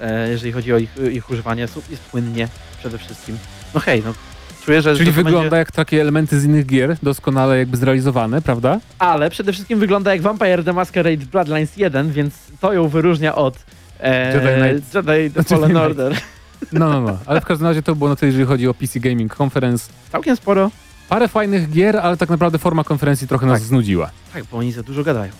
e, 0.00 0.28
jeżeli 0.28 0.52
chodzi 0.52 0.72
o 0.72 0.78
ich, 0.78 0.90
ich 1.12 1.30
używanie. 1.30 1.68
Jest 1.90 2.02
płynnie 2.10 2.48
przede 2.78 2.98
wszystkim. 2.98 3.38
No 3.74 3.80
hej, 3.80 4.02
no 4.04 4.14
czuję, 4.66 4.82
że... 4.82 4.94
Czyli 4.96 5.06
że 5.06 5.12
wygląda 5.12 5.40
Będzie... 5.40 5.56
jak 5.56 5.72
takie 5.72 6.00
elementy 6.00 6.40
z 6.40 6.44
innych 6.44 6.66
gier, 6.66 6.96
doskonale 7.02 7.58
jakby 7.58 7.76
zrealizowane, 7.76 8.42
prawda? 8.42 8.80
Ale 8.98 9.30
przede 9.30 9.52
wszystkim 9.52 9.78
wygląda 9.78 10.12
jak 10.12 10.22
Vampire 10.22 10.64
the 10.64 10.72
Masquerade 10.72 11.26
Bloodlines 11.26 11.76
1, 11.76 12.12
więc 12.12 12.34
to 12.60 12.72
ją 12.72 12.88
wyróżnia 12.88 13.34
od 13.34 13.56
e, 14.00 14.34
Jedi 14.34 14.62
Knight. 14.62 14.94
Jedi 14.94 15.30
The 15.34 15.42
Fallen. 15.42 15.76
Order. 15.76 16.14
No, 16.72 16.88
no, 16.88 17.00
no. 17.00 17.18
Ale 17.26 17.40
w 17.40 17.44
każdym 17.44 17.66
razie 17.66 17.82
to 17.82 17.94
było 17.96 18.10
na 18.10 18.16
tyle, 18.16 18.26
jeżeli 18.26 18.46
chodzi 18.46 18.68
o 18.68 18.74
PC 18.74 19.00
Gaming 19.00 19.40
Conference. 19.40 19.92
Całkiem 20.12 20.36
sporo. 20.36 20.70
Parę 21.08 21.28
fajnych 21.28 21.70
gier, 21.70 21.96
ale 21.96 22.16
tak 22.16 22.28
naprawdę 22.28 22.58
forma 22.58 22.84
konferencji 22.84 23.28
trochę 23.28 23.46
nas 23.46 23.58
Tak. 23.58 23.68
znudziła. 23.68 24.10
Tak, 24.34 24.44
bo 24.52 24.58
oni 24.58 24.72
za 24.72 24.82
dużo 24.82 25.04
gadają. 25.04 25.32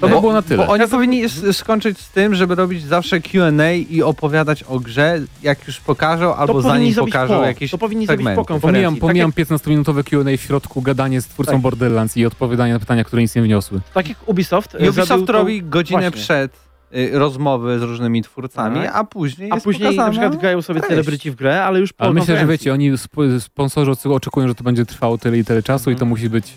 To 0.00 0.08
by 0.08 0.20
było 0.20 0.32
na 0.32 0.42
tyle. 0.42 0.66
Bo 0.66 0.72
oni 0.72 0.88
powinni 0.88 1.22
skończyć 1.52 1.98
z 1.98 2.10
tym, 2.10 2.34
żeby 2.34 2.54
robić 2.54 2.82
zawsze 2.82 3.20
Q&A 3.20 3.72
i 3.72 4.02
opowiadać 4.02 4.62
o 4.62 4.80
grze, 4.80 5.20
jak 5.42 5.66
już 5.66 5.80
pokażą, 5.80 6.34
albo 6.34 6.52
powinni 6.52 6.70
zanim 6.72 6.92
zrobić 6.94 7.14
pokażą 7.14 7.34
po. 7.38 7.44
jakieś 7.44 7.70
To 7.70 7.78
powinni 7.78 8.06
zrobić 8.06 8.18
segmenty. 8.26 8.36
po 8.36 8.44
konferencji. 8.44 9.00
Pomijam, 9.00 9.24
Tak 9.24 9.34
pomijam 9.36 9.58
15-minutowe 9.58 10.04
Q&A 10.04 10.36
w 10.36 10.40
środku, 10.40 10.82
gadanie 10.82 11.20
z 11.20 11.26
twórcą 11.26 11.52
Tak. 11.52 11.60
Borderlands 11.60 12.16
i 12.16 12.26
odpowiadanie 12.26 12.72
na 12.72 12.78
pytania, 12.78 13.04
które 13.04 13.22
nic 13.22 13.34
nie 13.34 13.42
wniosły. 13.42 13.80
Tak 13.94 14.08
jak 14.08 14.18
Ubisoft. 14.28 14.74
e, 14.74 14.78
Ubisoft 14.90 15.26
tą- 15.26 15.32
robi 15.32 15.62
godzinę 15.62 16.00
Właśnie. 16.00 16.20
przed 16.22 16.52
y, 16.96 17.10
rozmowy 17.18 17.78
z 17.78 17.82
różnymi 17.82 18.22
twórcami, 18.22 18.80
Tak. 18.80 18.90
a 18.96 19.04
później 19.04 19.50
A 19.50 19.54
jest 19.54 19.64
później 19.64 19.84
na 19.84 19.90
pokazana 19.90 20.10
przykład 20.10 20.40
grają 20.40 20.62
sobie 20.62 20.80
treść. 20.80 20.90
celebryci 20.90 21.30
w 21.30 21.34
grę, 21.34 21.64
ale 21.64 21.80
już 21.80 21.92
po 21.92 22.04
Ale 22.04 22.12
myślę, 22.12 22.26
że 22.26 22.32
konferencji. 22.32 22.52
wiecie, 22.64 22.72
oni 22.72 22.88
sp- 23.04 23.40
sponsorzy 23.40 23.90
oczekują, 24.04 24.48
że 24.48 24.54
to 24.54 24.64
będzie 24.64 24.86
trwało 24.86 25.18
tyle 25.18 25.38
i 25.38 25.44
tyle 25.44 25.62
czasu 25.62 25.90
i 25.90 25.94
to 25.94 25.96
Mhm. 26.04 26.08
musi 26.08 26.30
być 26.30 26.52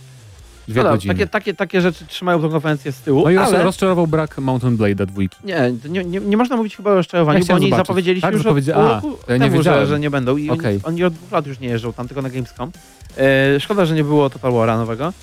dwie 0.68 0.84
No, 0.84 0.90
godziny. 0.90 1.14
takie, 1.14 1.28
takie, 1.28 1.54
takie 1.54 1.82
rzeczy 1.82 2.06
trzymają 2.06 2.42
tą 2.42 2.50
konferencję 2.50 2.92
z 2.92 3.02
tyłu, 3.02 3.24
No 3.24 3.30
i 3.32 3.38
ale 3.38 3.64
rozczarował 3.64 4.08
brak 4.08 4.38
Mountain 4.38 4.78
Blade'a 4.78 5.06
dwójki. 5.06 5.38
nie, 5.44 5.74
nie, 5.90 6.04
nie, 6.04 6.20
nie 6.20 6.38
można 6.38 6.58
mówić 6.58 6.76
chyba 6.78 6.92
o 6.92 6.96
rozczarowaniu, 6.96 7.40
Ja 7.40 7.46
bo 7.46 7.54
oni 7.54 7.66
zobaczyć. 7.66 7.88
zapowiedzieli 7.88 8.22
Tak, 8.22 8.34
już 8.34 8.44
zapowiedzi- 8.44 8.72
od 8.72 8.76
pół 8.76 8.86
a, 8.86 8.94
roku 8.96 9.18
ja 9.28 9.38
nie 9.38 9.50
temu, 9.50 9.64
że, 9.64 9.88
że 9.88 10.00
nie 10.00 10.10
będą 10.10 10.38
i 10.38 10.50
Okej. 10.50 10.76
oni, 10.76 10.84
oni 10.84 11.04
od 11.04 11.14
dwóch 11.14 11.32
lat 11.32 11.48
już 11.48 11.60
nie 11.60 11.68
jeżdżą 11.68 11.94
tam, 11.94 12.08
tylko 12.08 12.22
na 12.22 12.30
Gamescom. 12.30 12.72
E, 13.18 13.60
szkoda, 13.60 13.86
że 13.86 13.96
nie 13.96 14.04
było 14.04 14.30
Total 14.30 14.52
War'a 14.52 14.78
nowego, 14.78 15.14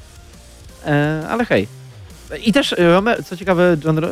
e, 0.87 1.27
ale 1.31 1.45
hej. 1.45 1.69
I 2.45 2.53
też, 2.53 2.73
e, 2.73 2.77
Rome, 2.93 3.16
co 3.23 3.37
ciekawe, 3.37 3.77
John, 3.85 3.99
Ro- 3.99 4.09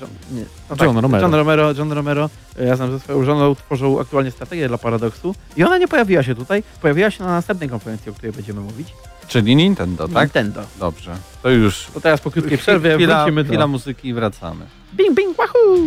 John, 0.00 0.10
nie, 0.32 0.44
no 0.70 0.76
John 0.86 0.98
Romero. 0.98 1.22
John 1.22 1.34
Romero, 1.34 1.72
John 1.72 1.92
Romero 1.92 2.30
e, 2.58 2.66
razem 2.70 2.92
ze 2.92 3.00
swoją 3.00 3.24
żoną 3.24 3.54
tworzą 3.54 4.00
aktualnie 4.00 4.30
strategię 4.30 4.68
dla 4.68 4.78
Paradoxu 4.78 5.34
i 5.56 5.64
ona 5.64 5.78
nie 5.78 5.88
pojawiła 5.88 6.22
się 6.22 6.34
tutaj, 6.34 6.62
pojawiła 6.82 7.10
się 7.10 7.24
na 7.24 7.30
następnej 7.30 7.68
konferencji, 7.68 8.10
o 8.10 8.14
której 8.14 8.32
będziemy 8.32 8.60
mówić. 8.60 8.88
Czyli 9.28 9.56
Nintendo, 9.56 10.08
tak? 10.08 10.22
Nintendo. 10.22 10.62
Dobrze. 10.78 11.16
To 11.42 11.50
już 11.50 11.86
To 11.94 12.00
teraz 12.00 12.20
po 12.20 12.30
krótkiej 12.30 12.58
przerwie 12.58 12.94
chwila, 12.94 13.22
wrócimy 13.22 13.44
do... 13.44 13.48
chwila 13.48 13.66
muzyki 13.66 14.08
i 14.08 14.14
wracamy. 14.14 14.66
Bing, 14.94 15.16
bing, 15.16 15.36
wahoo! 15.36 15.78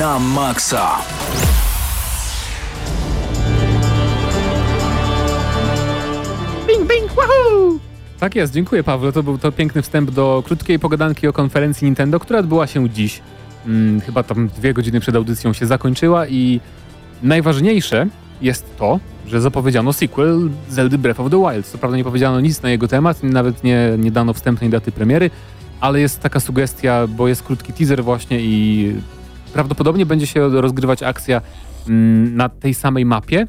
Na 0.00 0.18
maksa. 0.18 1.04
Bing, 6.66 6.88
bing, 6.88 7.12
wahoo! 7.16 7.78
Tak 8.20 8.34
jest, 8.34 8.52
dziękuję 8.52 8.84
Paweł. 8.84 9.12
To 9.12 9.22
był 9.22 9.38
to 9.38 9.52
piękny 9.52 9.82
wstęp 9.82 10.10
do 10.10 10.42
krótkiej 10.46 10.78
pogadanki 10.78 11.28
o 11.28 11.32
konferencji 11.32 11.84
Nintendo, 11.84 12.20
która 12.20 12.38
odbyła 12.38 12.66
się 12.66 12.90
dziś. 12.90 13.20
Hmm, 13.64 14.00
chyba 14.00 14.22
tam 14.22 14.48
dwie 14.48 14.74
godziny 14.74 15.00
przed 15.00 15.16
audycją 15.16 15.52
się 15.52 15.66
zakończyła 15.66 16.26
i 16.26 16.60
najważniejsze 17.22 18.06
jest 18.42 18.76
to, 18.78 19.00
że 19.26 19.40
zapowiedziano 19.40 19.92
sequel 19.92 20.50
Zelda 20.68 20.98
Breath 20.98 21.20
of 21.20 21.30
the 21.30 21.36
Wild. 21.36 21.66
Co 21.66 21.78
prawda 21.78 21.96
nie 21.96 22.04
powiedziano 22.04 22.40
nic 22.40 22.62
na 22.62 22.70
jego 22.70 22.88
temat, 22.88 23.22
nawet 23.22 23.64
nie, 23.64 23.92
nie 23.98 24.10
dano 24.10 24.32
wstępnej 24.32 24.70
daty 24.70 24.92
premiery, 24.92 25.30
ale 25.80 26.00
jest 26.00 26.20
taka 26.20 26.40
sugestia, 26.40 27.06
bo 27.06 27.28
jest 27.28 27.42
krótki 27.42 27.72
teaser 27.72 28.04
właśnie 28.04 28.40
i 28.40 28.94
prawdopodobnie 29.52 30.06
będzie 30.06 30.26
się 30.26 30.48
rozgrywać 30.48 31.02
akcja 31.02 31.40
mm, 31.88 32.36
na 32.36 32.48
tej 32.48 32.74
samej 32.74 33.04
mapie, 33.04 33.46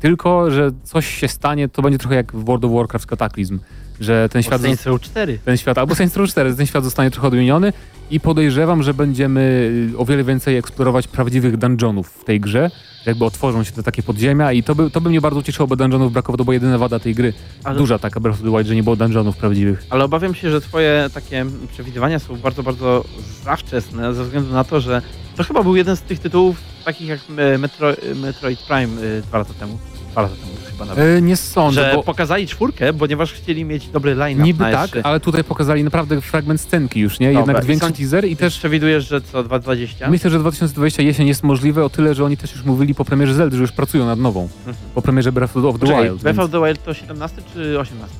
tylko, 0.00 0.50
że 0.50 0.70
coś 0.84 1.06
się 1.06 1.28
stanie, 1.28 1.68
to 1.68 1.82
będzie 1.82 1.98
trochę 1.98 2.14
jak 2.14 2.32
w 2.32 2.44
World 2.44 2.64
of 2.64 2.72
Warcraft 2.72 3.06
Cataclysm, 3.06 3.58
że 4.00 4.28
ten 4.28 4.42
świat, 4.42 4.62
Saints 4.62 4.86
Row 4.86 5.00
4. 5.00 5.38
ten 5.44 5.56
świat 5.56 5.78
albo 5.78 5.94
Saints 5.94 6.16
Row 6.16 6.28
4, 6.30 6.54
ten 6.54 6.66
świat 6.66 6.84
zostanie 6.84 7.10
trochę 7.10 7.28
odmieniony 7.28 7.72
i 8.10 8.20
podejrzewam, 8.20 8.82
że 8.82 8.94
będziemy 8.94 9.70
y, 9.94 9.98
o 9.98 10.04
wiele 10.04 10.24
więcej 10.24 10.56
eksplorować 10.56 11.08
prawdziwych 11.08 11.56
dungeonów 11.56 12.08
w 12.08 12.24
tej 12.24 12.40
grze, 12.40 12.70
jakby 13.06 13.24
otworzą 13.24 13.64
się 13.64 13.72
te 13.72 13.82
takie 13.82 14.02
podziemia 14.02 14.52
i 14.52 14.62
to 14.62 14.74
by, 14.74 14.90
to 14.90 15.00
by 15.00 15.08
mnie 15.08 15.20
bardzo 15.20 15.42
cieszyło, 15.42 15.66
bo 15.66 15.76
dungeonów 15.76 16.12
brakowało, 16.12 16.36
to 16.36 16.44
była 16.44 16.54
jedyna 16.54 16.78
wada 16.78 16.98
tej 16.98 17.14
gry. 17.14 17.32
Ale- 17.64 17.78
Duża 17.78 17.98
taka 17.98 18.20
Breath 18.20 18.38
of 18.38 18.44
the 18.44 18.50
Wild, 18.50 18.66
że 18.66 18.74
nie 18.74 18.82
było 18.82 18.96
dungeonów 18.96 19.36
prawdziwych. 19.36 19.84
Ale 19.90 20.04
obawiam 20.04 20.34
się, 20.34 20.50
że 20.50 20.60
twoje 20.60 21.10
takie 21.14 21.46
przewidywania 21.72 22.18
są 22.18 22.36
bardzo, 22.36 22.62
bardzo 22.62 23.04
za 23.44 23.56
wczesne, 23.56 24.14
ze 24.14 24.24
względu 24.24 24.52
na 24.52 24.64
to, 24.64 24.80
że 24.80 25.02
to 25.38 25.44
chyba 25.44 25.62
był 25.62 25.76
jeden 25.76 25.96
z 25.96 26.00
tych 26.00 26.18
tytułów, 26.18 26.56
takich 26.84 27.08
jak 27.08 27.20
Metro, 27.58 27.88
Metroid 28.14 28.58
Prime 28.58 29.18
e, 29.18 29.22
dwa 29.22 29.38
lata 29.38 29.54
temu. 29.54 29.78
Dwa 30.12 30.22
lata 30.22 30.34
temu 30.34 30.52
chyba 30.70 30.84
nawet. 30.84 31.04
E, 31.18 31.22
nie 31.22 31.36
sądzę, 31.36 31.90
że 31.90 31.96
bo 31.96 32.02
pokazali 32.02 32.46
czwórkę, 32.46 32.92
ponieważ 32.92 33.32
chcieli 33.32 33.64
mieć 33.64 33.88
dobry 33.88 34.14
line-up 34.14 34.46
niby 34.46 34.64
na 34.64 34.70
tak, 34.72 34.90
S3. 34.90 35.00
ale 35.04 35.20
tutaj 35.20 35.44
pokazali 35.44 35.84
naprawdę 35.84 36.20
fragment 36.20 36.60
scenki 36.60 37.00
już, 37.00 37.20
nie? 37.20 37.32
Dobra, 37.32 37.40
Jednak 37.40 37.64
większy 37.64 37.92
teaser 37.92 38.24
i 38.24 38.36
też 38.36 38.58
przewidujesz, 38.58 39.08
że 39.08 39.20
co, 39.20 39.44
2.20? 39.44 40.10
Myślę, 40.10 40.30
że 40.30 40.38
2020 40.38 41.02
jesień 41.02 41.28
jest 41.28 41.42
możliwe 41.42 41.84
o 41.84 41.90
tyle, 41.90 42.14
że 42.14 42.24
oni 42.24 42.36
też 42.36 42.52
już 42.52 42.64
mówili 42.64 42.94
po 42.94 43.04
premierze 43.04 43.34
Zeldy, 43.34 43.56
że 43.56 43.62
już 43.62 43.72
pracują 43.72 44.06
nad 44.06 44.18
nową. 44.18 44.42
Mhm. 44.42 44.76
Po 44.94 45.02
premierze 45.02 45.32
Breath 45.32 45.56
of 45.56 45.62
the 45.74 45.78
Poczekaj, 45.78 46.04
Wild. 46.04 46.22
Breath 46.22 46.36
więc 46.36 46.46
of 46.46 46.50
the 46.50 46.66
Wild 46.66 46.84
to 46.84 46.94
17 46.94 47.42
czy 47.54 47.80
18? 47.80 48.16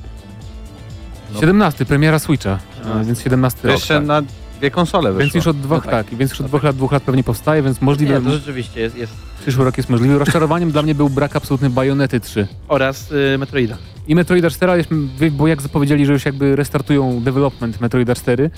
17, 1.39 1.85
premiera 1.85 2.19
Switcha, 2.19 2.59
17. 2.77 3.05
więc 3.05 3.23
17 3.23 3.67
rok. 3.67 3.77
Jeszcze 3.77 3.93
Tak. 3.93 4.05
na 4.05 4.21
dwie 4.59 4.71
konsole 4.71 5.09
wyszło. 5.11 5.19
Więc 5.23 5.33
już 5.35 5.47
od 5.47 5.59
dwóch, 5.59 5.85
No 5.85 5.91
tak. 5.91 6.07
więc 6.15 6.31
już 6.31 6.41
od 6.41 6.47
dwóch 6.47 6.63
lat, 6.63 6.75
dwóch 6.75 6.91
lat 6.91 7.03
pewnie 7.03 7.23
powstaje, 7.23 7.61
więc 7.63 7.81
możliwe, 7.81 8.13
Nie, 8.13 8.21
to 8.21 8.31
rzeczywiście 8.31 8.79
jest. 8.79 8.97
jest. 8.97 9.13
przyszły 9.41 9.65
rok 9.65 9.77
jest 9.77 9.89
możliwy. 9.89 10.19
Rozczarowaniem 10.19 10.71
dla 10.71 10.81
mnie 10.81 10.95
był 10.95 11.09
brak 11.09 11.35
absolutny 11.35 11.69
Bajonety 11.69 12.19
3. 12.19 12.47
Oraz 12.67 13.11
y, 13.11 13.37
Metroida. 13.37 13.77
I 14.07 14.15
Metroida 14.15 14.49
4, 14.49 14.71
ale 14.71 14.83
już- 15.21 15.31
bo 15.31 15.47
jak 15.47 15.61
zapowiedzieli, 15.61 16.05
że 16.05 16.13
już 16.13 16.25
jakby 16.25 16.55
restartują 16.55 17.21
development 17.23 17.81
Metroida 17.81 18.15
4 18.15 18.49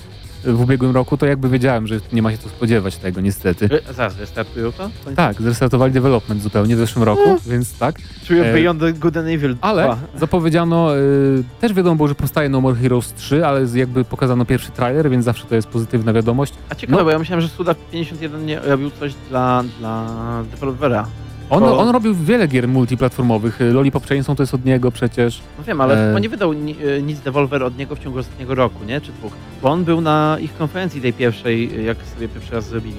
w 0.44 0.60
ubiegłym 0.60 0.94
roku, 0.94 1.16
to 1.16 1.26
jakby 1.26 1.48
wiedziałem, 1.48 1.86
że 1.86 2.00
nie 2.12 2.22
ma 2.22 2.30
się 2.32 2.38
co 2.38 2.48
spodziewać 2.48 2.96
tego, 2.96 3.20
niestety. 3.20 3.68
Zaraz, 3.96 4.18
restartują 4.18 4.72
to? 4.72 4.90
Tak, 5.16 5.42
zrestartowali 5.42 5.92
development 5.92 6.42
zupełnie 6.42 6.76
w 6.76 6.78
zeszłym 6.78 7.04
roku, 7.04 7.36
więc 7.46 7.78
tak. 7.78 7.96
Czuję 8.24 8.44
E, 8.44 8.52
Beyond 8.54 8.80
the 8.80 8.92
Good 8.92 9.16
and 9.16 9.28
Evil 9.28 9.54
2. 9.56 9.68
Ale 9.68 9.96
zapowiedziano, 10.16 10.96
y, 10.96 11.44
też 11.60 11.72
wiadomo 11.72 11.96
było, 11.96 12.08
że 12.08 12.14
powstaje 12.14 12.48
No 12.48 12.60
More 12.60 12.76
Heroes 12.76 13.12
3, 13.14 13.46
ale 13.46 13.66
jakby 13.74 14.04
pokazano 14.04 14.44
pierwszy 14.44 14.70
trailer, 14.70 15.10
więc 15.10 15.24
zawsze 15.24 15.46
to 15.46 15.54
jest 15.54 15.68
pozytywna 15.68 16.12
wiadomość. 16.12 16.54
A 16.70 16.74
ciekawe, 16.74 16.98
No. 16.98 17.04
bo 17.04 17.10
ja 17.10 17.18
myślałem, 17.18 17.40
że 17.42 17.48
Suda 17.48 17.74
51 17.92 18.46
nie 18.46 18.60
robił 18.60 18.90
coś 18.90 19.14
dla, 19.30 19.64
dla 19.78 20.06
dewelopera. 20.50 21.06
On, 21.52 21.62
on 21.64 21.88
robił 21.88 22.14
wiele 22.14 22.48
gier 22.48 22.68
multiplatformowych. 22.68 23.58
Lollipop 23.72 24.06
Chainsaw 24.06 24.36
to 24.36 24.42
jest 24.42 24.54
od 24.54 24.64
niego 24.64 24.90
przecież. 24.90 25.40
No 25.58 25.64
wiem, 25.64 25.80
ale 25.80 26.04
E. 26.04 26.06
chyba 26.08 26.18
nie 26.20 26.28
wydał 26.28 26.52
ni, 26.52 26.76
y, 26.84 27.02
nic 27.02 27.20
Devolver 27.20 27.62
od 27.62 27.78
niego 27.78 27.96
w 27.96 27.98
ciągu 27.98 28.18
ostatniego 28.18 28.54
roku, 28.54 28.84
nie? 28.84 29.00
Czy 29.00 29.12
dwóch. 29.12 29.32
Bo 29.62 29.68
on 29.70 29.84
był 29.84 30.00
na 30.00 30.36
ich 30.40 30.54
konferencji 30.56 31.00
tej 31.00 31.12
pierwszej, 31.12 31.84
jak 31.84 31.96
sobie 32.14 32.28
pierwszy 32.28 32.52
raz 32.54 32.64
zrobili 32.64 32.96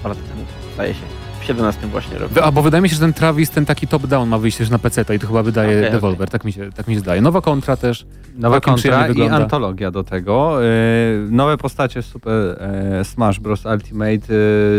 dwa 0.00 0.08
lata 0.08 0.20
temu, 0.20 0.44
zdaje 0.74 0.94
się. 0.94 1.21
W 1.42 1.44
17 1.44 1.86
właśnie 1.86 2.18
roku. 2.18 2.34
A 2.42 2.52
bo 2.52 2.62
wydaje 2.62 2.82
mi 2.82 2.88
się, 2.88 2.94
że 2.94 3.00
ten 3.00 3.12
Travis, 3.12 3.50
ten 3.50 3.66
taki 3.66 3.88
top-down 3.88 4.28
ma 4.28 4.38
wyjść 4.38 4.58
też 4.58 4.70
na 4.70 4.78
PC 4.78 5.04
i 5.14 5.18
to 5.18 5.26
chyba 5.26 5.42
wydaje 5.42 5.78
Okej, 5.78 5.90
Devolver, 5.90 6.30
tak, 6.30 6.44
mi 6.44 6.52
się, 6.52 6.72
tak 6.72 6.88
mi 6.88 6.94
się 6.94 7.00
zdaje. 7.00 7.20
Nowa 7.20 7.40
kontra 7.40 7.76
też. 7.76 8.06
Nowa 8.36 8.60
kontra 8.60 9.04
i 9.04 9.08
wygląda. 9.08 9.36
antologia 9.36 9.90
do 9.90 10.04
tego. 10.04 10.60
Yy, 10.60 10.66
nowe 11.30 11.56
postacie 11.56 12.02
Super 12.02 12.32
e, 12.60 13.04
Smash 13.04 13.40
Bros. 13.40 13.64
Ultimate 13.64 14.14
e, 14.14 14.18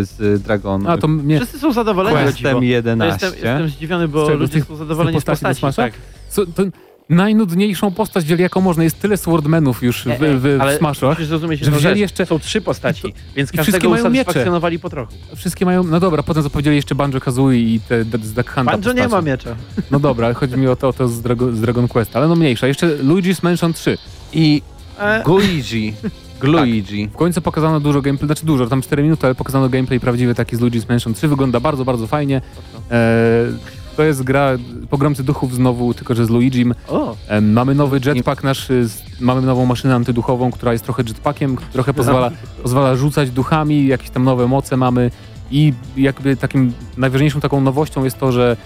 z 0.01 0.41
Dragon 0.43 0.87
A 0.87 0.97
to 0.97 1.07
mnie... 1.07 1.37
Wszyscy 1.37 1.59
są 1.59 1.73
zadowoleni. 1.73 2.17
Questem 2.17 2.57
To 2.57 2.61
11. 2.61 3.25
jestem, 3.25 3.43
jestem 3.43 3.69
zdziwiony, 3.69 4.07
Z 4.07 4.11
bo? 4.11 4.25
Z 4.25 4.29
ludzie 4.29 4.53
tych- 4.53 4.65
są 4.65 4.75
zadowoleni 4.75 5.19
z 5.19 5.21
z 5.21 5.25
postaci 5.25 5.61
do 5.61 5.67
postaci. 5.67 5.91
Tak. 5.91 6.01
Co, 6.29 6.45
to 6.45 6.63
najnudniejszą 7.09 7.91
postać 7.91 8.25
wzięli 8.25 8.41
jaką 8.41 8.61
można. 8.61 8.83
Jest 8.83 8.99
tyle 8.99 9.17
Swordmenów 9.17 9.83
już 9.83 10.03
w, 10.03 10.07
E, 10.07 10.13
e, 10.13 10.37
w, 10.37 10.41
w 10.41 10.61
ale 10.61 10.77
Smashach. 10.77 11.09
Musisz 11.09 11.27
zrozumieć, 11.27 11.59
że 11.65 11.71
wzięli 11.71 11.99
jeszcze- 11.99 12.25
Są 12.25 12.39
trzy 12.39 12.61
postaci, 12.61 13.13
więc 13.35 13.49
wszystkie 13.51 13.57
każdego 13.71 13.89
mają 13.89 14.03
miecze. 14.03 14.21
usatysfakcjonowali 14.21 14.79
po 14.79 14.89
trochu. 14.89 15.13
Wszystkie 15.35 15.65
mają... 15.65 15.83
No 15.83 15.99
dobra, 15.99 16.23
potem 16.23 16.43
zapowiedzieli 16.43 16.75
jeszcze 16.75 16.95
Banjo-Kazooie 16.95 17.55
i 17.57 17.79
te 17.89 18.03
z 18.03 18.33
Duck 18.33 18.49
Hunta 18.53 18.71
Banjo 18.71 18.93
nie 18.93 19.07
ma 19.07 19.21
miecza. 19.21 19.55
No 19.91 19.99
dobra, 19.99 20.25
ale 20.25 20.33
chodzi 20.35 20.57
mi 20.57 20.67
o 20.67 20.75
to, 20.75 20.87
o 20.87 20.93
to 20.93 21.07
z, 21.07 21.21
Drago, 21.21 21.51
z 21.51 21.61
Dragon 21.61 21.87
Quest, 21.87 22.15
ale 22.15 22.27
no 22.27 22.35
mniejsza. 22.35 22.67
Jeszcze 22.67 22.87
Luigi's 22.97 23.43
Mansion 23.43 23.73
3. 23.73 23.97
I 24.33 24.61
E, 24.99 25.23
Luigi. 25.27 25.93
Gluigi. 26.39 27.07
W 27.07 27.15
końcu 27.17 27.41
pokazano 27.41 27.79
dużo 27.79 28.01
gameplay, 28.01 28.27
znaczy 28.27 28.45
dużo, 28.45 28.67
tam 28.67 28.81
4 28.81 29.03
minuty, 29.03 29.27
ale 29.27 29.35
pokazano 29.35 29.69
gameplay 29.69 29.99
prawdziwy 29.99 30.35
taki 30.35 30.55
z 30.55 30.59
Luigi's 30.59 30.89
Mansion 30.89 31.13
3. 31.13 31.27
Wygląda 31.27 31.59
bardzo, 31.59 31.85
bardzo 31.85 32.07
fajnie. 32.07 32.41
To 33.97 34.03
jest 34.03 34.23
gra 34.23 34.51
Pogromcy 34.89 35.23
Duchów 35.23 35.55
znowu, 35.55 35.93
tylko 35.93 36.15
że 36.15 36.25
z 36.25 36.29
Luigim. 36.29 36.73
o, 36.87 37.15
E, 37.27 37.41
mamy 37.41 37.75
nowy 37.75 37.99
jetpack 38.05 38.43
nasz, 38.43 38.67
z- 38.67 39.01
mamy 39.21 39.41
nową 39.41 39.65
maszynę 39.65 39.95
antyduchową, 39.95 40.51
która 40.51 40.71
jest 40.71 40.83
trochę 40.83 41.03
jetpackiem, 41.07 41.57
trochę 41.73 41.93
pozwala, 41.93 42.31
pozwala 42.63 42.95
rzucać 42.95 43.31
duchami, 43.31 43.87
jakieś 43.87 44.09
tam 44.09 44.23
nowe 44.23 44.47
moce 44.47 44.77
mamy. 44.77 45.11
I 45.51 45.73
jakby 45.97 46.35
takim 46.37 46.73
najważniejszą 46.97 47.39
taką 47.41 47.61
nowością 47.61 48.03
jest 48.03 48.19
to, 48.19 48.31
że 48.31 48.57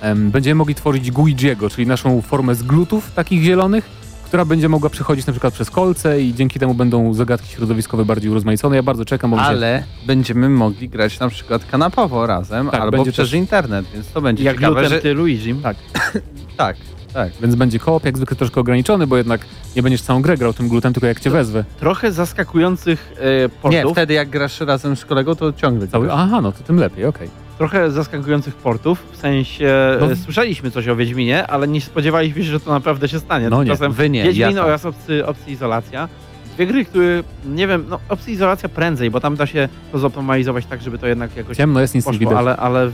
em, 0.00 0.30
będziemy 0.30 0.54
mogli 0.54 0.74
tworzyć 0.74 1.10
Guijiego, 1.10 1.70
czyli 1.70 1.86
naszą 1.86 2.22
formę 2.22 2.54
z 2.54 2.62
glutów 2.62 3.10
takich 3.12 3.42
zielonych, 3.42 3.88
która 4.36 4.44
będzie 4.44 4.68
mogła 4.68 4.90
przechodzić 4.90 5.26
na 5.26 5.32
przykład 5.32 5.54
przez 5.54 5.70
kolce 5.70 6.20
i 6.20 6.34
dzięki 6.34 6.58
temu 6.58 6.74
będą 6.74 7.14
zagadki 7.14 7.48
środowiskowe 7.48 8.04
bardziej 8.04 8.30
urozmaicone. 8.30 8.76
Ja 8.76 8.82
bardzo 8.82 9.04
czekam, 9.04 9.30
bo 9.30 9.36
mi 9.36 9.42
się... 9.42 9.48
Ale 9.48 9.82
będziemy 10.06 10.48
mogli 10.48 10.88
grać 10.88 11.20
na 11.20 11.28
przykład 11.28 11.64
kanapowo 11.64 12.26
razem 12.26 12.70
Tak, 12.70 12.80
albo 12.80 12.96
będzie 12.96 13.12
przez 13.12 13.30
też- 13.30 13.38
internet, 13.38 13.86
więc 13.94 14.06
to 14.06 14.20
będzie 14.20 14.44
jak 14.44 14.56
ciekawe, 14.56 14.74
Lutem 14.74 14.90
że... 14.90 15.00
ty 15.00 15.14
Luigi. 15.14 15.54
Tak. 15.54 15.76
Tak, 16.56 16.76
tak. 17.12 17.32
Więc 17.42 17.54
będzie 17.54 17.78
koop, 17.78 18.04
jak 18.04 18.16
zwykle 18.16 18.36
troszkę 18.36 18.60
ograniczony, 18.60 19.06
bo 19.06 19.16
jednak 19.16 19.40
nie 19.76 19.82
będziesz 19.82 20.02
całą 20.02 20.22
grę 20.22 20.36
grał 20.36 20.52
tym 20.52 20.68
glutem, 20.68 20.92
tylko 20.92 21.06
jak 21.06 21.20
cię 21.20 21.30
wezwę. 21.30 21.64
Trochę 21.80 22.12
zaskakujących 22.12 23.12
e, 23.44 23.48
portów. 23.48 23.84
Nie, 23.84 23.92
wtedy 23.92 24.14
jak 24.14 24.28
grasz 24.28 24.60
razem 24.60 24.96
z 24.96 25.04
kolegą, 25.04 25.34
to 25.34 25.52
ciągle 25.52 25.88
Cały... 25.88 26.06
grasz. 26.06 26.18
Aha, 26.20 26.40
no 26.40 26.52
to 26.52 26.62
tym 26.64 26.76
lepiej, 26.76 27.04
okej. 27.04 27.45
Trochę 27.58 27.90
zaskakujących 27.90 28.54
portów, 28.54 29.02
w 29.12 29.16
sensie 29.16 29.72
No. 30.00 30.10
e, 30.10 30.16
słyszeliśmy 30.16 30.70
coś 30.70 30.88
o 30.88 30.96
Wiedźminie, 30.96 31.46
ale 31.46 31.68
nie 31.68 31.80
spodziewaliśmy 31.80 32.44
się, 32.44 32.50
że 32.50 32.60
to 32.60 32.70
naprawdę 32.70 33.08
się 33.08 33.20
stanie. 33.20 33.50
No 33.50 33.56
nie, 33.64 33.70
Tymczasem 33.70 33.92
wy 33.92 34.10
nie, 34.10 34.22
Wiedźmin 34.22 34.56
ja 34.56 34.64
oraz 34.64 34.84
opcji, 34.86 35.22
opcji 35.22 35.52
izolacja. 35.52 36.08
Dwie 36.54 36.66
gry, 36.66 36.84
które, 36.84 37.22
nie 37.46 37.66
wiem, 37.66 37.84
no 37.88 37.98
opcji 38.08 38.32
izolacja 38.34 38.68
prędzej, 38.68 39.10
bo 39.10 39.20
tam 39.20 39.36
da 39.36 39.46
się 39.46 39.68
to 39.92 39.98
zoptymalizować 39.98 40.66
tak, 40.66 40.82
żeby 40.82 40.98
to 40.98 41.06
jednak 41.06 41.36
jakoś 41.36 41.56
Ciemno 41.56 41.80
jest, 41.80 41.94
nic 41.94 42.06
nie 42.06 42.12
widać. 42.12 42.24
poszło, 42.34 42.38
ale, 42.38 42.56
ale 42.56 42.88
w, 42.88 42.92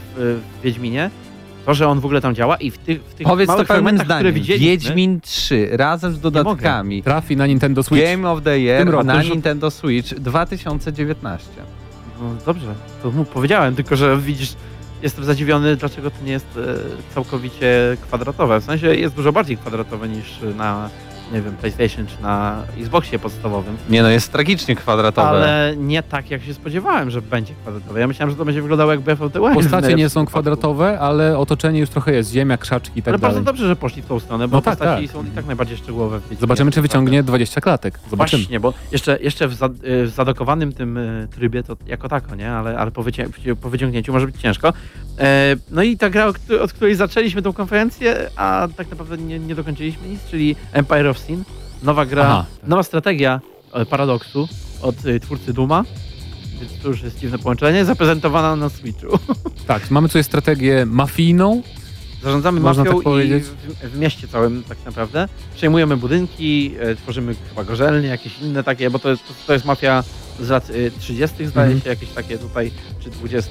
w 0.60 0.62
Wiedźminie 0.64 1.10
to, 1.66 1.74
że 1.74 1.88
on 1.88 2.00
w 2.00 2.04
ogóle 2.04 2.20
tam 2.20 2.34
działa 2.34 2.56
i 2.56 2.70
w 2.70 2.78
tych, 2.78 3.02
w 3.04 3.14
tych 3.14 3.26
Powiedz 3.26 3.46
to 3.46 3.52
małych 3.52 3.68
pełnym 3.68 3.84
fragmentach, 3.84 4.06
które 4.06 4.18
zdaniem. 4.30 4.34
widzieliśmy, 4.34 4.66
Wiedźmin 4.70 5.20
3 5.20 5.68
razem 5.72 6.12
z 6.12 6.20
dodatkami. 6.20 7.02
Trafi 7.02 7.36
na 7.36 7.46
Nintendo 7.46 7.82
Switch. 7.82 8.04
Game 8.04 8.30
of 8.30 8.42
the 8.42 8.58
Year 8.60 9.04
na 9.04 9.22
Nintendo 9.22 9.70
Switch 9.70 10.14
2019. 10.14 11.48
No 12.22 12.34
dobrze, 12.46 12.74
to 13.02 13.10
mu 13.10 13.24
powiedziałem, 13.24 13.76
tylko 13.76 13.96
że 13.96 14.18
widzisz, 14.18 14.54
jestem 15.02 15.24
zadziwiony, 15.24 15.76
dlaczego 15.76 16.10
to 16.10 16.16
nie 16.24 16.32
jest 16.32 16.46
e, 16.56 17.14
całkowicie 17.14 17.96
kwadratowe. 18.02 18.60
W 18.60 18.64
sensie 18.64 18.94
jest 18.94 19.14
dużo 19.14 19.32
bardziej 19.32 19.56
kwadratowe 19.56 20.08
niż 20.08 20.40
na, 20.56 20.90
nie 21.32 21.42
wiem, 21.42 21.54
PlayStation 21.56 22.06
czy 22.06 22.22
na 22.22 22.62
Xboxie 22.78 23.18
podstawowym, 23.18 23.76
Nie 23.88 24.02
no, 24.02 24.08
jest 24.08 24.32
tragicznie 24.32 24.76
kwadratowe. 24.76 25.28
ale 25.28 25.74
nie 25.76 26.02
tak, 26.02 26.30
jak 26.30 26.42
się 26.42 26.54
spodziewałem, 26.54 27.10
że 27.10 27.22
będzie 27.22 27.54
kwadratowe. 27.54 28.00
Ja 28.00 28.06
myślałem, 28.06 28.30
że 28.30 28.36
to 28.36 28.44
będzie 28.44 28.62
wyglądało 28.62 28.90
jak 28.90 29.00
Breath 29.00 29.22
of 29.22 29.32
the 29.32 29.40
Wild. 29.40 29.52
w 29.52 29.54
Postacie 29.54 29.94
nie 29.94 30.08
są 30.08 30.20
wypadku. 30.20 30.30
kwadratowe, 30.32 31.00
ale 31.00 31.38
otoczenie 31.38 31.80
już 31.80 31.90
trochę 31.90 32.12
jest. 32.12 32.32
Ziemia, 32.32 32.56
krzaczki 32.56 32.98
i 32.98 33.02
tak 33.02 33.08
Ale 33.12 33.18
bardzo 33.18 33.34
dalej. 33.34 33.46
dobrze, 33.46 33.66
że 33.66 33.76
poszli 33.76 34.02
w 34.02 34.06
tą 34.06 34.20
stronę, 34.20 34.48
bo 34.48 34.56
No 34.56 34.62
tak, 34.62 34.78
postaci 34.78 35.06
tak. 35.08 35.12
są 35.16 35.24
i 35.24 35.30
tak 35.30 35.46
najbardziej 35.46 35.76
szczegółowe 35.76 36.20
w. 36.20 36.40
Zobaczymy, 36.40 36.70
czy 36.70 36.82
wyciągnie 36.82 37.22
20 37.22 37.60
klatek. 37.60 37.98
Zobaczymy. 38.10 38.42
Właśnie, 38.42 38.60
bo 38.60 38.74
jeszcze, 38.92 39.18
jeszcze 39.20 39.48
w, 39.48 39.54
za, 39.54 39.66
y, 39.66 39.70
w 40.06 40.10
zadokowanym 40.14 40.72
tym 40.72 40.96
y, 40.96 41.28
trybie 41.34 41.62
to 41.62 41.76
jako 41.86 42.08
tako, 42.08 42.34
nie? 42.34 42.52
Ale, 42.52 42.78
ale 42.78 42.90
po, 42.90 43.02
wycię, 43.02 43.26
po 43.62 43.70
wyciągnięciu 43.70 44.12
może 44.12 44.26
być 44.26 44.36
ciężko. 44.40 44.72
E, 45.18 45.56
no 45.70 45.82
i 45.82 45.96
ta 45.96 46.10
gra, 46.10 46.26
od 46.60 46.72
której 46.72 46.94
zaczęliśmy 46.94 47.42
tą 47.42 47.52
konferencję, 47.52 48.30
a 48.36 48.68
tak 48.76 48.90
naprawdę 48.90 49.18
nie, 49.18 49.38
nie 49.38 49.54
dokończyliśmy 49.54 50.08
nic, 50.08 50.20
czyli 50.30 50.56
Empire 50.72 51.06
of 51.06 51.18
Nowa 51.82 52.06
gra, 52.06 52.22
Aha, 52.24 52.46
nowa 52.66 52.82
strategia 52.82 53.40
e, 53.74 53.86
Paradoksu 53.86 54.48
od 54.82 55.06
y, 55.06 55.20
twórcy 55.20 55.52
Duma. 55.52 55.84
więc 56.60 56.72
to 56.82 56.88
już 56.88 57.02
jest 57.02 57.18
dziwne 57.18 57.38
połączenie, 57.38 57.84
zaprezentowana 57.84 58.56
na 58.56 58.68
Switchu. 58.68 59.18
Tak, 59.66 59.90
mamy 59.90 60.08
tutaj 60.08 60.24
strategię 60.24 60.86
mafijną. 60.86 61.62
Zarządzamy 62.22 62.60
Można 62.60 62.84
mafią 62.84 62.96
tak 62.96 63.04
powiedzieć? 63.04 63.44
i 63.44 63.86
w, 63.86 63.90
w 63.92 63.98
mieście 63.98 64.28
całym 64.28 64.62
tak 64.68 64.78
naprawdę. 64.84 65.28
Przejmujemy 65.54 65.96
budynki, 65.96 66.74
e, 66.80 66.94
tworzymy 66.96 67.34
chyba 67.48 67.64
gorzelnie, 67.64 68.08
jakieś 68.08 68.38
inne 68.38 68.64
takie, 68.64 68.90
bo 68.90 68.98
to, 68.98 69.08
jest- 69.10 69.26
to, 69.28 69.34
to 69.46 69.52
jest 69.52 69.64
mafia 69.64 70.04
z 70.40 70.48
lat 70.48 70.70
e, 70.70 70.90
30. 71.00 71.46
zdaje 71.46 71.66
Mhm. 71.72 71.80
się, 71.80 71.88
jakieś 71.90 72.08
takie 72.08 72.38
tutaj, 72.38 72.70
czy 73.00 73.10
20. 73.10 73.50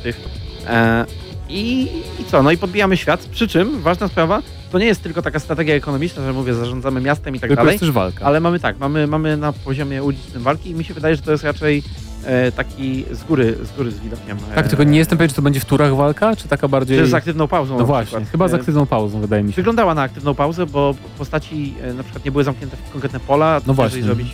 E, 0.67 1.05
i, 1.49 1.81
I 2.19 2.23
co? 2.31 2.43
No 2.43 2.51
i 2.51 2.57
podbijamy 2.57 2.97
świat. 2.97 3.19
Przy 3.19 3.47
czym 3.47 3.81
ważna 3.81 4.07
sprawa, 4.07 4.41
to 4.71 4.79
nie 4.79 4.85
jest 4.85 5.03
tylko 5.03 5.21
taka 5.21 5.39
strategia 5.39 5.75
ekonomiczna, 5.75 6.23
że 6.23 6.33
mówię, 6.33 6.53
zarządzamy 6.53 7.01
miastem 7.01 7.35
i 7.35 7.39
tak 7.39 7.49
tylko 7.49 7.61
dalej. 7.63 7.73
jest 7.73 7.79
też 7.79 7.91
walka. 7.91 8.25
Ale 8.25 8.39
mamy 8.39 8.59
tak, 8.59 8.79
mamy, 8.79 9.07
mamy 9.07 9.37
na 9.37 9.53
poziomie 9.53 10.03
ulicznym 10.03 10.43
walki 10.43 10.69
i 10.69 10.75
mi 10.75 10.83
się 10.83 10.93
wydaje, 10.93 11.15
że 11.15 11.21
to 11.21 11.31
jest 11.31 11.43
raczej 11.43 11.83
e, 12.25 12.51
taki 12.51 13.05
z 13.11 13.23
góry, 13.23 13.57
z 13.73 13.77
góry 13.77 13.91
z 13.91 13.99
widokiem. 13.99 14.37
Tak, 14.55 14.65
e, 14.65 14.69
tylko 14.69 14.83
nie 14.83 14.97
jestem 14.97 15.17
pewien, 15.17 15.29
czy 15.29 15.35
to 15.35 15.41
będzie 15.41 15.59
w 15.59 15.65
turach 15.65 15.95
walka, 15.95 16.35
czy 16.35 16.47
taka 16.47 16.67
bardziej... 16.67 16.97
Czy 16.97 17.07
z 17.07 17.13
aktywną 17.13 17.47
pauzą 17.47 17.77
No 17.77 17.85
właśnie, 17.85 18.05
przykład. 18.05 18.29
chyba 18.31 18.47
z 18.47 18.53
E, 18.53 18.55
aktywną 18.55 18.85
pauzą, 18.85 19.21
wydaje 19.21 19.43
mi 19.43 19.51
się. 19.51 19.55
Wyglądała 19.55 19.93
na 19.95 20.01
aktywną 20.01 20.35
pauzę, 20.35 20.65
bo 20.65 20.95
postaci 21.17 21.73
e, 21.83 21.93
na 21.93 22.03
przykład 22.03 22.25
nie 22.25 22.31
były 22.31 22.43
zamknięte 22.43 22.77
w 22.77 22.91
konkretne 22.91 23.19
pola. 23.19 23.61
No 23.67 23.73
właśnie. 23.73 24.03
Zrobić 24.03 24.27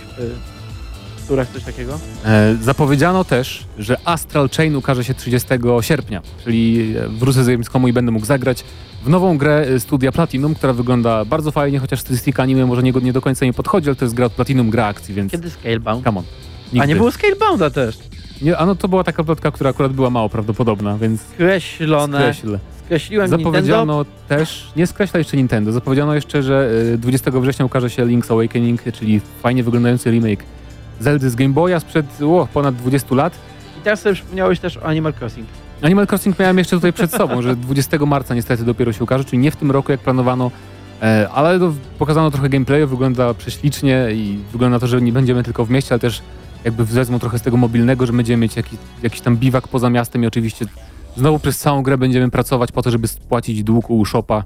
coś 1.27 1.63
takiego. 1.63 1.99
E, 2.25 2.55
zapowiedziano 2.61 3.23
też, 3.23 3.65
że 3.79 3.97
Astral 4.05 4.49
Chain 4.49 4.75
ukaże 4.75 5.03
się 5.03 5.13
30 5.13 5.49
sierpnia, 5.81 6.21
czyli 6.43 6.93
e, 6.97 7.07
wrócę 7.09 7.43
z 7.43 7.47
Gamescomu 7.47 7.87
i 7.87 7.93
będę 7.93 8.11
mógł 8.11 8.25
zagrać 8.25 8.63
w 9.03 9.09
nową 9.09 9.37
grę 9.37 9.65
e, 9.75 9.79
studia 9.79 10.11
Platinum, 10.11 10.55
która 10.55 10.73
wygląda 10.73 11.25
bardzo 11.25 11.51
fajnie, 11.51 11.79
chociaż 11.79 11.99
stylistyka 11.99 12.43
anime 12.43 12.65
może 12.65 12.83
nie, 12.83 12.91
nie 12.91 13.13
do 13.13 13.21
końca 13.21 13.45
nie 13.45 13.53
podchodzi, 13.53 13.89
ale 13.89 13.95
to 13.95 14.05
jest 14.05 14.15
gra 14.15 14.25
od 14.25 14.33
Platinum, 14.33 14.69
gra 14.69 14.85
akcji, 14.85 15.13
więc 15.13 15.31
Kiedy 15.31 15.49
Scalebound? 15.49 16.03
come 16.03 16.19
on. 16.19 16.25
A 16.71 16.73
Nigdy. 16.73 16.87
nie 16.87 16.95
było 16.95 17.11
Scalebounda 17.11 17.69
też. 17.69 17.97
Nie, 18.41 18.57
a 18.57 18.65
no 18.65 18.75
to 18.75 18.87
była 18.87 19.03
taka 19.03 19.23
plotka, 19.23 19.51
która 19.51 19.69
akurat 19.69 19.93
była 19.93 20.09
mało 20.09 20.29
prawdopodobna, 20.29 20.97
więc 20.97 21.21
Skreślone. 21.21 22.17
skreślę. 22.17 22.59
Skreśliłem 22.85 23.25
Nintendo. 23.31 23.51
Zapowiedziano 23.51 24.05
też, 24.27 24.71
nie 24.75 24.87
skreśla 24.87 25.17
jeszcze 25.17 25.37
Nintendo, 25.37 25.71
zapowiedziano 25.71 26.15
jeszcze, 26.15 26.43
że 26.43 26.69
e, 26.93 26.97
20 26.97 27.31
września 27.31 27.65
ukaże 27.65 27.89
się 27.89 28.05
Link's 28.05 28.33
Awakening, 28.33 28.81
czyli 28.93 29.21
fajnie 29.41 29.63
wyglądający 29.63 30.11
remake 30.11 30.43
Zeldy 30.99 31.29
z 31.29 31.35
Game 31.35 31.53
Boya 31.53 31.79
sprzed 31.79 32.05
o, 32.21 32.47
ponad 32.53 32.75
20 32.75 33.15
lat. 33.15 33.33
I 33.79 33.81
teraz 33.81 34.01
sobie 34.01 34.15
przypomniałeś 34.15 34.59
też 34.59 34.77
o 34.77 34.83
Animal 34.83 35.13
Crossing. 35.19 35.47
Animal 35.81 36.07
Crossing 36.07 36.39
miałem 36.39 36.57
jeszcze 36.57 36.75
tutaj 36.75 36.93
przed 36.93 37.11
sobą, 37.11 37.41
że 37.41 37.55
20 37.55 37.97
marca 37.97 38.35
niestety 38.35 38.63
dopiero 38.63 38.93
się 38.93 39.03
ukaże, 39.03 39.23
czyli 39.23 39.37
nie 39.37 39.51
w 39.51 39.55
tym 39.55 39.71
roku 39.71 39.91
jak 39.91 40.01
planowano, 40.01 40.51
e, 41.01 41.29
ale 41.33 41.59
pokazano 41.99 42.31
trochę 42.31 42.49
gameplayu, 42.49 42.87
wygląda 42.87 43.33
prześlicznie 43.33 44.07
i 44.11 44.39
wygląda 44.51 44.75
na 44.75 44.79
to, 44.79 44.87
że 44.87 45.01
nie 45.01 45.11
będziemy 45.11 45.43
tylko 45.43 45.65
w 45.65 45.69
mieście, 45.69 45.91
ale 45.91 45.99
też 45.99 46.21
jakby 46.65 46.85
wezmą 46.85 47.19
trochę 47.19 47.39
z 47.39 47.41
tego 47.41 47.57
mobilnego, 47.57 48.05
że 48.05 48.13
będziemy 48.13 48.41
mieć 48.41 48.55
jakiś, 48.55 48.79
jakiś 49.03 49.21
tam 49.21 49.37
biwak 49.37 49.67
poza 49.67 49.89
miastem 49.89 50.23
i 50.23 50.27
oczywiście 50.27 50.65
znowu 51.17 51.39
przez 51.39 51.57
całą 51.57 51.83
grę 51.83 51.97
będziemy 51.97 52.29
pracować 52.29 52.71
po 52.71 52.81
to, 52.81 52.91
żeby 52.91 53.07
spłacić 53.07 53.63
dług 53.63 53.89
u 53.89 54.05
Shopa, 54.05 54.43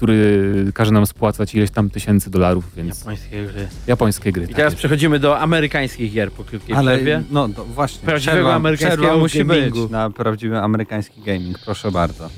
który 0.00 0.72
każe 0.74 0.90
nam 0.92 1.06
spłacać 1.06 1.54
ileś 1.54 1.70
tam 1.70 1.90
tysięcy 1.90 2.30
dolarów, 2.30 2.74
więc 2.76 2.98
Japońskie 2.98 3.44
gry. 3.46 3.68
japońskie 3.86 4.32
gry. 4.32 4.44
I 4.44 4.46
tak 4.46 4.56
teraz 4.56 4.72
jest. 4.72 4.78
przechodzimy 4.78 5.18
do 5.18 5.38
amerykańskich 5.38 6.12
gier 6.12 6.32
po 6.32 6.44
krótkiej 6.44 6.76
Ale 6.76 6.92
przerwie. 6.94 7.22
no 7.30 7.48
to 7.48 7.64
właśnie. 7.64 8.06
Prawdziwego 8.06 8.48
przerwa- 8.48 8.54
amerykańskiego 8.54 9.02
przerwa 9.02 9.18
musi 9.18 9.44
gamingu. 9.44 9.82
być 9.82 9.90
na 9.90 10.10
prawdziwy 10.10 10.58
amerykański 10.58 11.20
gaming. 11.22 11.58
Proszę 11.64 11.90
bardzo. 11.92 12.30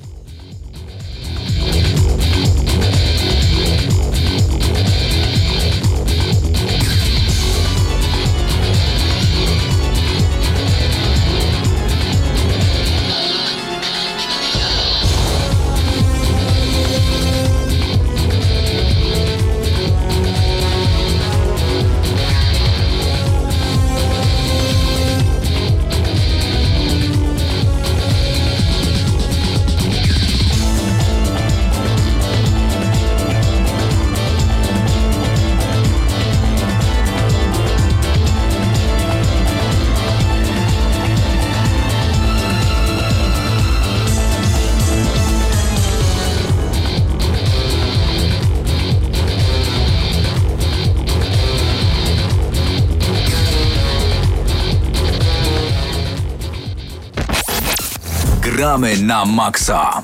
Na 59.12 59.24
maksa. 59.26 60.02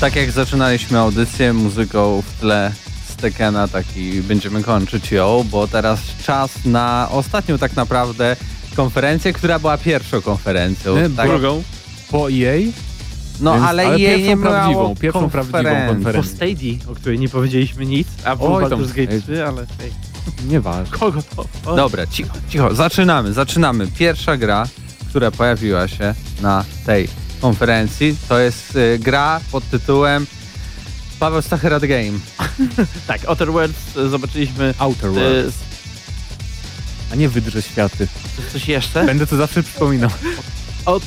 Tak 0.00 0.16
jak 0.16 0.30
zaczynaliśmy 0.30 0.98
audycję 0.98 1.52
muzyką 1.52 2.22
w 2.22 2.40
tle 2.40 2.72
z 3.08 3.16
Tekena, 3.16 3.68
taki 3.68 4.22
będziemy 4.22 4.62
kończyć 4.62 5.12
ją, 5.12 5.44
bo 5.50 5.68
teraz 5.68 6.00
czas 6.26 6.64
na 6.64 7.08
ostatnią 7.12 7.58
tak 7.58 7.76
naprawdę 7.76 8.36
konferencję, 8.76 9.32
która 9.32 9.58
była 9.58 9.78
pierwszą 9.78 10.22
konferencją. 10.22 10.96
Nie, 10.96 11.10
tak? 11.16 11.28
Drugą. 11.28 11.62
Po 12.10 12.30
EA? 12.30 12.72
No 13.40 13.52
Więc- 13.52 13.64
ale, 13.66 13.86
ale 13.86 13.98
jej 13.98 14.22
nie 14.22 14.36
miało 14.36 14.50
prawdziwą, 14.50 14.94
pierwszą 14.96 15.30
prawdziwą 15.30 15.62
konferencję. 15.62 16.12
Po 16.12 16.22
Stadia, 16.22 16.74
o 16.92 16.94
której 16.94 17.18
nie 17.18 17.28
powiedzieliśmy 17.28 17.86
nic, 17.86 18.08
a 18.24 18.36
był 18.36 18.54
Oj, 18.54 18.70
tam- 18.70 18.80
Baldur's 18.82 18.88
Gate 18.88 19.14
ej. 19.14 19.22
3, 19.22 19.46
ale 19.46 19.66
Nieważne. 20.48 20.98
kogo 20.98 21.22
to? 21.36 21.44
O, 21.66 21.76
Dobra, 21.76 22.06
cicho, 22.06 22.30
cicho, 22.48 22.74
zaczynamy, 22.74 23.32
zaczynamy. 23.32 23.86
Pierwsza 23.86 24.36
gra, 24.36 24.66
która 25.08 25.30
pojawiła 25.30 25.88
się 25.88 26.14
na 26.40 26.64
tej 26.86 27.08
konferencji, 27.40 28.16
to 28.28 28.38
jest 28.38 28.76
y, 28.76 28.98
gra 28.98 29.40
pod 29.52 29.70
tytułem 29.70 30.26
Paweł 31.20 31.42
Stachera 31.42 31.80
The 31.80 31.88
Game. 31.88 32.18
Tak, 33.06 33.20
Outer 33.26 33.52
Worlds 33.52 33.96
e, 33.96 34.08
zobaczyliśmy 34.08 34.74
Outer 34.78 35.10
e, 35.10 35.12
Worlds, 35.12 35.56
a 37.12 37.14
nie 37.16 37.28
wydrze 37.28 37.62
światy. 37.62 38.08
coś 38.52 38.68
jeszcze. 38.68 39.04
Będę 39.04 39.26
to 39.26 39.36
zawsze 39.36 39.62
przypominał. 39.62 40.10
O, 40.86 41.00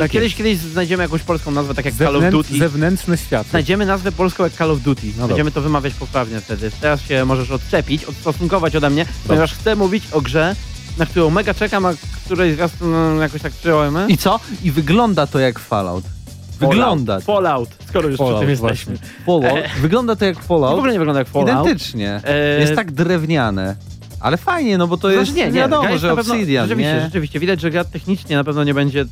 e, 0.00 0.08
kiedyś, 0.08 0.34
kiedyś 0.34 0.58
znajdziemy 0.58 1.02
jakąś 1.02 1.22
polską 1.22 1.50
nazwę, 1.50 1.74
tak 1.74 1.84
jak 1.84 1.94
Call 1.94 2.06
of 2.06 2.12
Zewnętrz, 2.22 2.48
Duty. 2.48 2.58
zewnętrzne 2.58 3.18
światy. 3.18 3.50
Znajdziemy 3.50 3.86
nazwę 3.86 4.12
polską 4.12 4.44
jak 4.44 4.52
Call 4.52 4.70
of 4.70 4.80
Duty. 4.80 5.06
No 5.18 5.28
Będziemy 5.28 5.50
to 5.50 5.60
wymawiać 5.60 5.94
poprawnie 5.94 6.40
wtedy. 6.40 6.70
Teraz 6.80 7.00
się 7.02 7.24
możesz 7.24 7.50
odczepić, 7.50 8.04
odstosunkować 8.04 8.76
ode 8.76 8.90
mnie, 8.90 9.06
ponieważ 9.26 9.54
chcę 9.54 9.76
mówić 9.76 10.04
o 10.12 10.20
grze, 10.20 10.56
na 10.98 11.06
którą 11.06 11.30
mega 11.30 11.54
czekam, 11.54 11.86
a 11.86 11.92
której 12.24 12.54
zwiastun 12.54 12.90
no, 12.92 13.22
jakoś 13.22 13.42
tak 13.42 13.52
przyjąłem. 13.52 14.08
I 14.08 14.16
co? 14.16 14.40
I 14.62 14.70
wygląda 14.70 15.26
to 15.26 15.38
jak 15.38 15.58
Fallout. 15.58 16.04
Wygląda. 16.60 17.20
Fallout, 17.20 17.68
skoro 17.88 18.08
już 18.08 18.18
Fallout, 18.18 18.34
przy 18.36 18.40
tym 18.40 18.50
jesteśmy. 18.50 18.96
Fallout. 19.26 19.60
Wygląda 19.80 20.16
to 20.16 20.24
jak 20.24 20.36
To 20.36 20.42
w 20.42 20.46
Fallout. 20.46 20.78
ogóle 20.78 20.92
nie 20.92 20.98
wygląda 20.98 21.18
jak 21.18 21.28
Fallout. 21.28 21.50
Identycznie. 21.50 22.20
E, 22.24 22.60
Jest 22.60 22.74
tak 22.74 22.92
drewniane. 22.92 23.76
Ale 24.20 24.36
fajnie, 24.36 24.78
no 24.78 24.86
bo 24.86 24.96
to 24.96 25.10
jest 25.10 25.24
Znaczy, 25.24 25.38
nie, 25.38 25.46
nie, 25.46 25.52
wiadomo, 25.60 25.82
gra 25.82 25.90
jest 25.90 26.02
że 26.02 26.08
na 26.08 26.16
pewno- 26.16 26.34
Obsidian, 26.34 26.64
rzeczywiście, 26.68 26.94
nie? 26.94 27.00
rzeczywiście, 27.00 27.40
widać, 27.40 27.60
że 27.60 27.70
gra 27.70 27.84
technicznie 27.84 28.36
na 28.36 28.44
pewno 28.44 28.64
nie 28.64 28.74
będzie 28.74 29.00
y, 29.00 29.06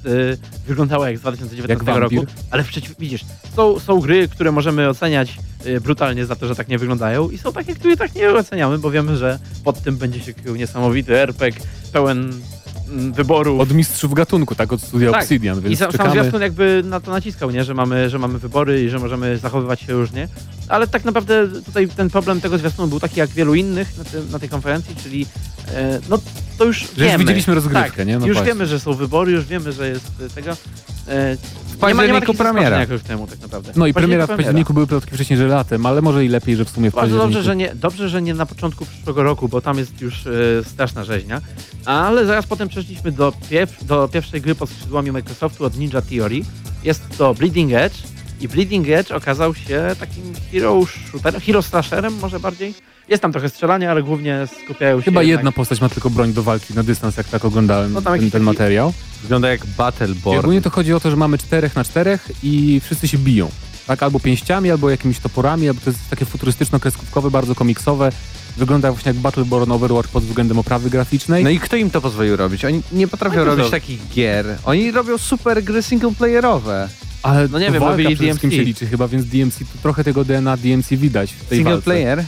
wyglądała 0.67 1.09
jak 1.09 1.19
z 1.19 1.21
2019 1.21 1.91
Jak 1.91 2.01
roku, 2.01 2.27
ale 2.51 2.65
przecież 2.65 2.93
widzisz, 2.99 3.21
są, 3.57 3.79
są 3.79 4.01
gry, 4.01 4.29
które 4.29 4.53
możemy 4.53 4.89
oceniać 4.89 5.39
y, 5.67 5.81
brutalnie 5.81 6.27
za 6.27 6.37
to, 6.37 6.47
że 6.47 6.55
tak 6.57 6.69
nie 6.69 6.79
wyglądają 6.79 7.31
i 7.31 7.39
są 7.39 7.53
takie, 7.53 7.75
które 7.75 7.97
tak 7.97 8.15
nie 8.15 8.31
oceniamy, 8.31 8.79
bo 8.79 8.91
wiemy, 8.91 9.17
że 9.17 9.39
pod 9.65 9.83
tym 9.83 9.97
będzie 9.97 10.21
się 10.21 10.35
krył 10.35 10.57
niesamowity 10.57 11.17
RPG 11.21 11.61
pełen 11.93 12.33
wyboru. 13.13 13.61
Od 13.61 13.73
mistrzów 13.73 14.15
gatunku, 14.15 14.55
tak? 14.55 14.73
Od 14.73 14.83
studia 14.83 15.11
Tak. 15.11 15.23
Obsidian, 15.23 15.59
I 15.59 15.63
więc 15.63 15.79
sam, 15.79 15.93
sam 15.93 15.99
czekamy. 15.99 16.11
zwiastun 16.21 16.43
jakby 16.43 16.83
na 16.85 17.01
to 17.01 17.11
naciskał, 17.11 17.51
nie? 17.51 17.65
Że, 17.65 17.75
mamy, 17.75 18.11
że 18.11 18.19
mamy 18.19 18.39
wybory 18.39 18.85
i 18.85 18.89
że 18.89 18.99
możemy 18.99 19.39
zachowywać 19.39 19.81
się 19.81 19.93
różnie. 19.93 20.29
Ale 20.69 20.87
tak 20.87 21.05
naprawdę 21.05 21.49
tutaj 21.67 21.89
ten 21.89 22.11
problem 22.11 22.41
tego 22.41 22.59
zwiastunu 22.59 22.89
był 22.89 23.01
taki 23.01 23.21
jak 23.21 23.31
wielu 23.31 23.55
innych 23.55 23.89
na, 23.99 24.05
na 24.33 24.39
tej 24.39 24.49
konferencji, 24.49 24.97
czyli 25.03 25.27
e, 25.75 26.01
no 26.09 26.19
to 26.59 26.65
już 26.65 26.81
Że 26.81 26.87
wiemy. 26.97 27.13
już 27.13 27.19
widzieliśmy 27.19 27.55
rozgrywkę, 27.55 27.91
tak, 27.97 28.07
nie? 28.07 28.19
No 28.19 28.27
już 28.27 28.37
właśnie. 28.37 28.53
wiemy, 28.55 28.67
że 28.67 28.81
są 28.81 28.93
wybory, 28.95 29.33
już 29.33 29.45
wiemy, 29.45 29.73
że 29.73 29.89
jest 29.89 30.11
tego. 30.35 30.57
W 31.67 31.77
październiku 31.81 32.35
premiera. 32.35 32.81
jak 32.81 32.91
rok 32.91 33.03
temu 33.03 33.27
tak 33.27 33.41
naprawdę. 33.41 33.73
No 33.77 33.87
i 33.87 33.95
premiera 33.95 34.27
w 34.27 34.31
październiku 34.31 34.75
były 34.75 34.87
plotki 34.87 35.15
wcześniej, 35.15 35.39
że 35.39 35.47
latem, 35.47 35.87
ale 35.87 36.03
może 36.03 36.25
i 36.25 36.29
lepiej, 36.29 36.57
że 36.57 36.65
w 36.65 36.71
sumie 36.71 36.91
w 36.91 36.95
Bardzo 36.95 37.07
październiku. 37.17 37.33
dobrze 37.33 37.43
że, 37.43 37.57
nie, 37.57 37.75
dobrze, 37.75 38.09
że 38.09 38.23
nie 38.23 38.35
na 38.35 38.47
początku 38.47 38.87
przyszłego 38.87 39.23
roku, 39.23 39.49
bo 39.49 39.61
tam 39.61 39.79
jest 39.79 40.01
już 40.01 40.27
e, 40.27 40.31
straszna 40.65 41.05
rzeźnia. 41.05 41.41
Ale 41.85 42.27
zaraz 42.27 42.47
potem 42.47 42.69
przeszliśmy 42.69 43.13
do, 43.13 43.33
do 43.83 44.09
pierwszej 44.09 44.41
gry 44.41 44.55
pod 44.55 44.71
skrzydłami 44.71 45.13
Microsoftu 45.13 45.65
od 45.65 45.79
Ninja 45.79 46.03
Theory. 46.03 46.41
Jest 46.85 47.19
to 47.19 47.35
Bleeding 47.35 47.73
Edge. 47.73 47.95
I 48.41 48.49
Bleeding 48.49 48.89
Edge 48.89 49.13
okazał 49.13 49.55
się 49.55 49.83
takim 50.01 50.23
hero 50.53 50.87
shooterem, 50.87 51.41
hero 51.41 51.63
slasherem 51.63 52.15
może 52.19 52.41
bardziej. 52.41 52.75
Jest 53.09 53.23
tam 53.23 53.33
trochę 53.33 53.49
strzelania, 53.49 53.91
ale 53.91 54.03
głównie 54.03 54.47
skupiają 54.65 54.99
się 55.01 55.05
Chyba 55.05 55.23
jednak- 55.23 55.39
jedna 55.39 55.53
postać 55.53 55.81
ma 55.81 55.89
tylko 55.89 56.11
broń 56.11 56.33
do 56.33 56.43
walki 56.43 56.75
na 56.75 56.83
dystans, 56.83 57.17
jak 57.17 57.29
tak 57.29 57.45
oglądałem 57.45 57.93
No 57.93 58.03
tam 58.03 58.13
ten, 58.13 58.21
ten 58.21 58.31
taki- 58.31 58.45
materiał. 58.45 58.93
Wygląda 59.23 59.49
jak 59.49 59.65
I 59.65 59.69
Battleborn. 59.79 60.39
ogólnie 60.39 60.63
to 60.63 60.71
chodzi 60.71 60.93
o 60.95 61.01
to, 61.01 61.11
że 61.11 61.17
mamy 61.17 61.39
czterech 61.39 61.77
na 61.77 61.85
czterech 61.85 62.29
i 62.43 62.81
wszyscy 62.85 63.09
się 63.09 63.19
biją. 63.19 63.51
Tak, 63.87 64.03
albo 64.03 64.21
pięściami, 64.21 64.71
albo 64.71 64.91
jakimiś 64.91 65.19
toporami, 65.19 65.69
albo 65.69 65.81
to 65.81 65.91
jest 65.91 66.11
takie 66.11 66.25
futurystyczno-kreskówkowe, 66.25 67.31
bardzo 67.31 67.55
komiksowe. 67.55 68.13
Wygląda 68.57 68.93
właśnie 68.93 69.09
jak 69.13 69.17
Battleborn 69.21 69.73
Overwatch 69.73 70.09
pod 70.09 70.25
względem 70.25 70.59
oprawy 70.59 70.91
graficznej. 70.91 71.45
No 71.45 71.51
i 71.51 71.59
kto 71.61 71.77
im 71.77 71.91
to 71.91 72.01
pozwolił 72.01 72.37
robić? 72.37 72.65
Oni 72.65 72.83
nie 72.93 73.09
potrafią 73.09 73.37
No 73.37 73.43
to 73.45 73.51
robić 73.51 73.65
zrobi- 73.65 73.71
takich 73.71 74.09
gier. 74.09 74.47
Oni 74.65 74.91
robią 74.91 75.19
super 75.19 75.65
gry 75.65 75.83
singleplayerowe. 75.83 76.89
Ale 77.23 77.49
No 77.49 77.59
nie 77.59 77.67
to 77.67 77.73
wiem, 77.73 77.81
walka 77.83 77.97
robili 78.03 78.17
DMC. 78.17 78.41
się 78.57 78.63
liczy 78.63 78.87
chyba, 78.87 79.09
więc 79.09 79.27
DMC, 79.27 79.59
to 79.59 79.79
trochę 79.83 80.05
tego 80.05 80.25
DNA 80.25 80.57
DMC 80.57 80.97
widać 80.97 81.33
w 81.33 81.45
tej 81.45 81.59
Single 81.59 81.73
walce. 81.73 81.85
player? 81.85 82.25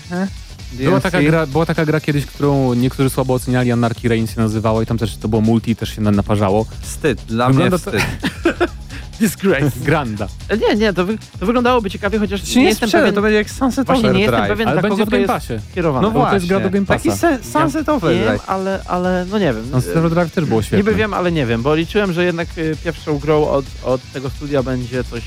Była 0.72 1.00
taka, 1.00 1.22
gra, 1.22 1.46
była 1.46 1.66
taka 1.66 1.86
gra 1.86 2.00
kiedyś, 2.00 2.26
którą 2.26 2.74
niektórzy 2.74 3.10
słabo 3.10 3.34
oceniali, 3.34 3.72
Anarchy 3.72 4.08
Reign 4.08 4.26
się 4.26 4.40
nazywała 4.40 4.82
i 4.82 4.86
tam 4.86 4.98
też 4.98 5.16
to 5.16 5.28
było 5.28 5.42
multi, 5.42 5.76
też 5.76 5.94
się 5.94 6.00
na- 6.00 6.10
naparzało. 6.10 6.66
Wstyd, 6.80 7.22
dla 7.28 7.46
Wygląda 7.48 7.76
mnie 7.76 7.84
to- 7.84 7.90
wstyd. 8.00 8.70
Disgrace. 9.20 9.70
Granda. 9.84 10.28
E, 10.48 10.56
Nie, 10.56 10.74
nie, 10.76 10.92
to, 10.92 11.04
wy, 11.04 11.18
to 11.40 11.46
wyglądałoby 11.46 11.90
ciekawie, 11.90 12.18
chociaż 12.18 12.48
Się 12.48 12.60
nie, 12.60 12.66
jestem 12.68 12.88
sprzeda, 12.88 13.02
pewien, 13.02 13.14
to 13.14 13.22
będzie 13.22 13.36
jak 13.38 13.50
Sunset 13.50 13.86
Właśnie 13.86 14.10
nie 14.10 14.20
jestem 14.20 14.34
Overdrive. 14.34 14.58
pewien, 14.58 14.68
Ale 14.68 14.82
będzie 14.82 15.02
w 15.02 15.06
to 15.06 15.10
Game 15.10 15.26
Passie. 15.26 15.52
kierowane. 15.74 16.06
No 16.06 16.10
bo 16.14 16.26
to 16.26 16.34
jest 16.34 16.46
gra 16.46 16.56
do 16.60 16.60
właśnie, 16.70 16.80
Game 16.80 16.86
Passa. 16.86 17.04
taki 17.04 17.18
se- 17.44 17.52
Sunset 17.52 17.86
Wiem, 17.86 17.96
Overdrive. 17.96 18.42
ale, 18.46 18.80
ale 18.86 19.26
no 19.30 19.38
nie 19.38 19.52
wiem. 19.54 19.64
No, 19.72 19.80
Stereo 19.80 20.10
Drive 20.10 20.32
też 20.32 20.44
było 20.44 20.62
świetne. 20.62 20.78
Niby 20.78 20.94
wiem, 20.94 21.14
ale 21.14 21.32
nie 21.32 21.46
wiem, 21.46 21.62
bo 21.62 21.74
liczyłem, 21.74 22.12
że 22.12 22.24
jednak 22.24 22.48
y, 22.58 22.76
pierwszą 22.84 23.18
grą 23.18 23.48
od, 23.48 23.64
od 23.84 24.12
tego 24.12 24.30
studia 24.30 24.62
będzie 24.62 25.04
coś 25.04 25.22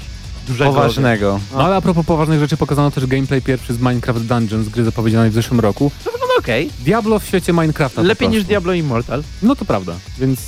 dużego. 0.48 0.74
Poważnego. 0.74 1.40
No 1.54 1.64
ale 1.64 1.76
a 1.76 1.82
propos 1.82 2.06
poważnych 2.06 2.40
rzeczy, 2.40 2.58
pokazano 2.58 2.92
też 2.92 3.06
gameplay 3.06 3.42
pierwszy 3.42 3.74
z 3.74 3.80
Minecraft 3.80 4.22
Dungeons, 4.22 4.70
gry 4.70 4.84
zapowiedzianej 4.84 5.30
w 5.30 5.34
zeszłym 5.34 5.60
roku. 5.60 5.92
No 6.06 6.12
okej. 6.40 6.70
Diablo 6.80 7.20
w 7.20 7.26
świecie 7.26 7.54
Minecrafta. 7.54 8.02
Lepiej 8.02 8.30
niż. 8.30 8.44
Diablo 8.44 8.74
Immortal. 8.74 9.24
No 9.42 9.56
to 9.56 9.66
prawda, 9.66 9.96
więc 10.20 10.40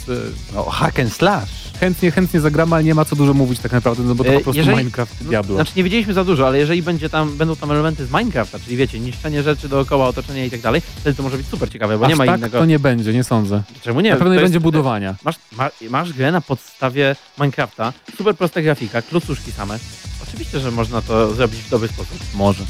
No, 0.54 0.64
hack 0.64 1.00
and 1.00 1.14
slash. 1.14 1.65
Chętnie, 1.80 2.12
chętnie 2.12 2.40
zagramy, 2.42 2.76
ale 2.76 2.84
nie 2.84 2.96
ma 2.96 3.06
co 3.06 3.16
dużo 3.16 3.34
mówić 3.34 3.60
tak 3.60 3.72
naprawdę, 3.72 4.04
no 4.04 4.16
bo 4.16 4.24
to 4.24 4.30
E, 4.30 4.34
po 4.34 4.42
prostu 4.42 4.58
jeżeli- 4.58 4.78
Minecraft 4.78 5.22
i 5.22 5.26
Diablo. 5.26 5.56
Znaczy 5.56 5.72
nie 5.76 5.84
wiedzieliśmy 5.84 6.14
za 6.14 6.24
dużo, 6.26 6.48
ale 6.48 6.58
jeżeli 6.58 6.84
będzie 6.84 7.10
tam, 7.10 7.38
będą 7.38 7.56
tam 7.56 7.72
elementy 7.72 8.06
z 8.06 8.12
Minecrafta, 8.12 8.60
czyli 8.60 8.78
wiecie, 8.78 9.00
niszczenie 9.00 9.44
rzeczy 9.44 9.70
dookoła, 9.70 10.08
otoczenia 10.08 10.46
i 10.46 10.52
tak 10.52 10.62
dalej, 10.62 10.82
wtedy 10.96 11.16
to 11.18 11.24
może 11.24 11.38
być 11.38 11.48
super 11.48 11.70
ciekawe, 11.72 11.98
bo 11.98 12.06
Aż 12.06 12.10
nie 12.10 12.16
ma 12.16 12.26
tak 12.26 12.38
innego. 12.38 12.58
to 12.60 12.66
nie 12.66 12.80
będzie, 12.80 13.14
nie 13.14 13.24
sądzę. 13.24 13.64
Czemu 13.82 14.02
nie? 14.02 14.10
Na 14.10 14.16
pewno 14.16 14.30
To 14.30 14.34
nie 14.36 14.42
jest- 14.42 14.46
będzie 14.54 14.60
budowania. 14.60 15.16
Masz, 15.26 15.36
ma, 15.58 15.70
masz 15.90 16.14
grę 16.14 16.32
na 16.32 16.42
podstawie 16.42 17.16
Minecrafta, 17.40 17.94
super 18.18 18.36
prosta 18.36 18.62
grafika, 18.62 19.02
klocuszki 19.02 19.52
same. 19.52 19.80
Oczywiście, 20.28 20.60
że 20.60 20.72
można 20.72 21.02
to 21.02 21.34
zrobić 21.34 21.60
w 21.60 21.70
dobry 21.70 21.88
sposób. 21.88 22.18
Może. 22.36 22.64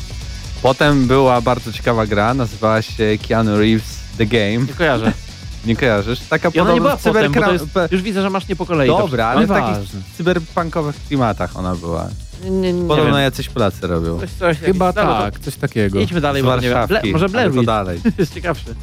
Potem 0.61 1.07
była 1.07 1.41
bardzo 1.41 1.71
ciekawa 1.73 2.05
gra, 2.05 2.33
nazywała 2.33 2.81
się 2.81 3.03
Keanu 3.27 3.57
Reeves 3.57 3.99
The 4.17 4.25
Game. 4.25 4.57
Nie 4.67 4.73
kojarzę. 4.77 5.13
Nie 5.65 5.75
kojarzysz? 5.75 6.19
Taka 6.19 6.49
I 6.53 6.59
ona 6.59 6.73
nie 6.73 6.81
była 6.81 6.97
potem, 6.97 7.33
bo 7.33 7.41
to 7.41 7.51
jest, 7.53 7.65
już 7.91 8.01
widzę, 8.01 8.21
że 8.21 8.29
masz 8.29 8.47
nie 8.47 8.55
po 8.55 8.65
kolei. 8.65 8.89
to 8.89 8.97
Dobra, 8.97 9.25
ale 9.27 9.37
w 9.39 9.49
Nieważne. 9.49 9.75
takich 9.77 9.89
cyberpunkowych 10.17 10.95
klimatach 11.07 11.57
ona 11.57 11.75
była. 11.75 12.07
Nie, 12.43 12.49
nie, 12.49 12.73
nie 12.73 12.87
Podobno 12.87 13.13
wiem. 13.13 13.23
jacyś 13.23 13.49
Polacy 13.49 13.87
robią. 13.87 14.19
Coś, 14.19 14.29
coś, 14.31 14.57
Chyba 14.59 14.85
jakiś- 14.85 14.95
dobra, 15.01 15.21
tak, 15.21 15.39
coś 15.39 15.55
takiego. 15.55 15.95
To 15.95 16.01
idźmy 16.03 16.21
dalej, 16.21 16.41
Z 16.41 16.45
bo 16.45 16.55
nie 16.55 16.61
wiem. 16.61 16.73
Warszawki. 16.73 17.01
Ble, 17.01 17.11
może 17.11 17.29
Blair 17.29 17.45
ale 17.45 17.53
to 17.53 17.59
Witch 17.59 17.65
dalej. 17.67 17.99
jest 18.17 18.33
ciekawszy. 18.33 18.75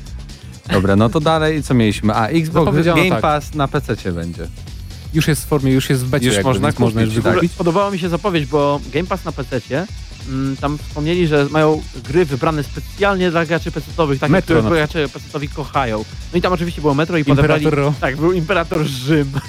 Dobra, 0.73 0.97
no 0.97 1.09
to 1.09 1.21
dalej 1.21 1.63
co 1.63 1.75
mieliśmy? 1.75 2.15
A, 2.15 2.27
Xbox 2.29 2.65
Zapowiedziano 2.65 2.97
Game 2.97 3.11
tak. 3.11 3.21
Pass 3.21 3.55
na 3.55 3.69
PC 3.69 4.13
będzie. 4.13 4.47
Już 5.15 5.29
jest 5.29 5.45
w 5.45 5.47
formie, 5.49 5.73
już 5.73 5.91
jest 5.91 6.05
w 6.05 6.09
becie, 6.11 6.27
Już 6.27 6.35
jakby, 6.35 6.49
można 6.49 6.67
więc 6.69 6.79
można 6.79 7.01
już 7.01 7.11
kupić, 7.11 7.25
tak. 7.25 7.35
wykupić. 7.35 7.53
Podobała 7.53 7.91
mi 7.91 7.99
się 7.99 8.09
zapowiedź, 8.09 8.47
bo 8.47 8.81
Game 8.93 9.07
Pass 9.07 9.25
na 9.25 9.33
PC 9.33 9.61
tam 10.61 10.78
wspomnieli, 10.78 11.27
że 11.27 11.47
mają 11.51 11.82
gry 12.05 12.24
wybrane 12.24 12.62
specjalnie 12.62 13.31
dla 13.31 13.47
graczy 13.47 13.70
PC-owych, 13.73 14.20
takie, 14.20 14.32
Metro 14.32 14.59
które 14.62 14.77
gracze 14.77 15.09
PC-owi 15.09 15.49
kochają. 15.49 16.05
No 16.32 16.39
i 16.39 16.43
tam 16.43 16.53
oczywiście 16.53 16.81
było 16.81 16.94
Metro 16.94 17.19
i 17.19 17.24
podebrali... 17.24 17.65
Imperator 17.65 17.85
Ro. 17.86 17.94
Tak, 18.01 18.16
był 18.16 18.32
Imperator 18.32 18.85
Rzym. 18.85 19.32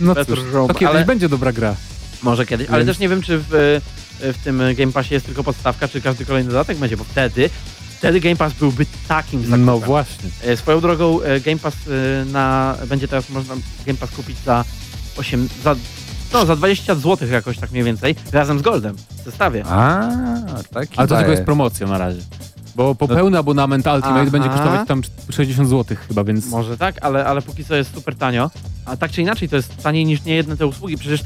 No 0.00 0.14
Metro 0.14 0.36
cóż, 0.36 0.44
Rome, 0.52 0.68
to 0.68 0.74
kiedyś 0.74 0.94
ale- 0.96 1.04
będzie 1.04 1.28
dobra 1.28 1.52
gra. 1.52 1.74
Może 2.22 2.46
kiedyś, 2.46 2.68
ale 2.68 2.78
Więc- 2.78 2.88
też 2.88 2.98
nie 2.98 3.08
wiem, 3.08 3.22
czy 3.22 3.38
w, 3.38 3.80
w 4.20 4.38
tym 4.44 4.62
Game 4.76 4.92
Passie 4.92 5.14
jest 5.14 5.26
tylko 5.26 5.44
podstawka, 5.44 5.88
czy 5.88 6.00
każdy 6.00 6.24
kolejny 6.24 6.50
dodatek 6.50 6.78
będzie, 6.78 6.96
bo 6.96 7.04
wtedy, 7.04 7.50
wtedy 7.98 8.20
Game 8.20 8.36
Pass 8.36 8.52
byłby 8.52 8.86
takim 9.08 9.40
zakupem. 9.40 9.64
No 9.64 9.78
właśnie. 9.78 10.30
E, 10.42 10.56
Swoją 10.56 10.80
drogą 10.80 11.22
e, 11.22 11.40
Game 11.40 11.58
Pass 11.58 11.74
e, 11.74 12.24
na, 12.24 12.76
będzie 12.86 13.08
teraz 13.08 13.30
można 13.30 13.54
Game 13.86 13.98
Pass 13.98 14.10
kupić 14.10 14.36
za 14.44 14.64
8, 15.16 15.48
za, 15.64 15.76
no, 16.32 16.46
za 16.46 16.56
20 16.56 16.94
zł 16.94 17.28
jakoś 17.28 17.58
tak 17.58 17.70
mniej 17.70 17.84
więcej, 17.84 18.14
razem 18.32 18.58
z 18.58 18.62
Goldem 18.62 18.96
w 18.96 19.24
zestawie. 19.24 19.64
A, 19.66 20.10
taki 20.72 20.98
Ale 20.98 21.08
to 21.08 21.16
tylko 21.16 21.30
jest 21.30 21.44
promocja 21.44 21.86
na 21.86 21.98
razie. 21.98 22.20
Bo 22.76 22.94
po 22.94 23.08
pełny 23.08 23.38
abonament 23.38 23.86
Ultimate 23.86 24.20
Aha. 24.20 24.30
będzie 24.30 24.48
kosztować 24.48 24.88
tam 24.88 25.02
60 25.30 25.68
zł 25.68 25.96
chyba, 26.08 26.24
więc 26.24 26.46
Może 26.46 26.76
tak, 26.78 26.94
ale, 27.00 27.26
ale 27.26 27.42
póki 27.42 27.64
co 27.64 27.74
jest 27.74 27.94
super 27.94 28.14
tanio. 28.16 28.50
A 28.84 28.96
tak 28.96 29.10
czy 29.10 29.22
inaczej 29.22 29.48
to 29.48 29.56
jest 29.56 29.82
taniej 29.82 30.04
niż 30.04 30.24
niejedne 30.24 30.56
te 30.56 30.66
usługi. 30.66 30.98
Przecież 30.98 31.20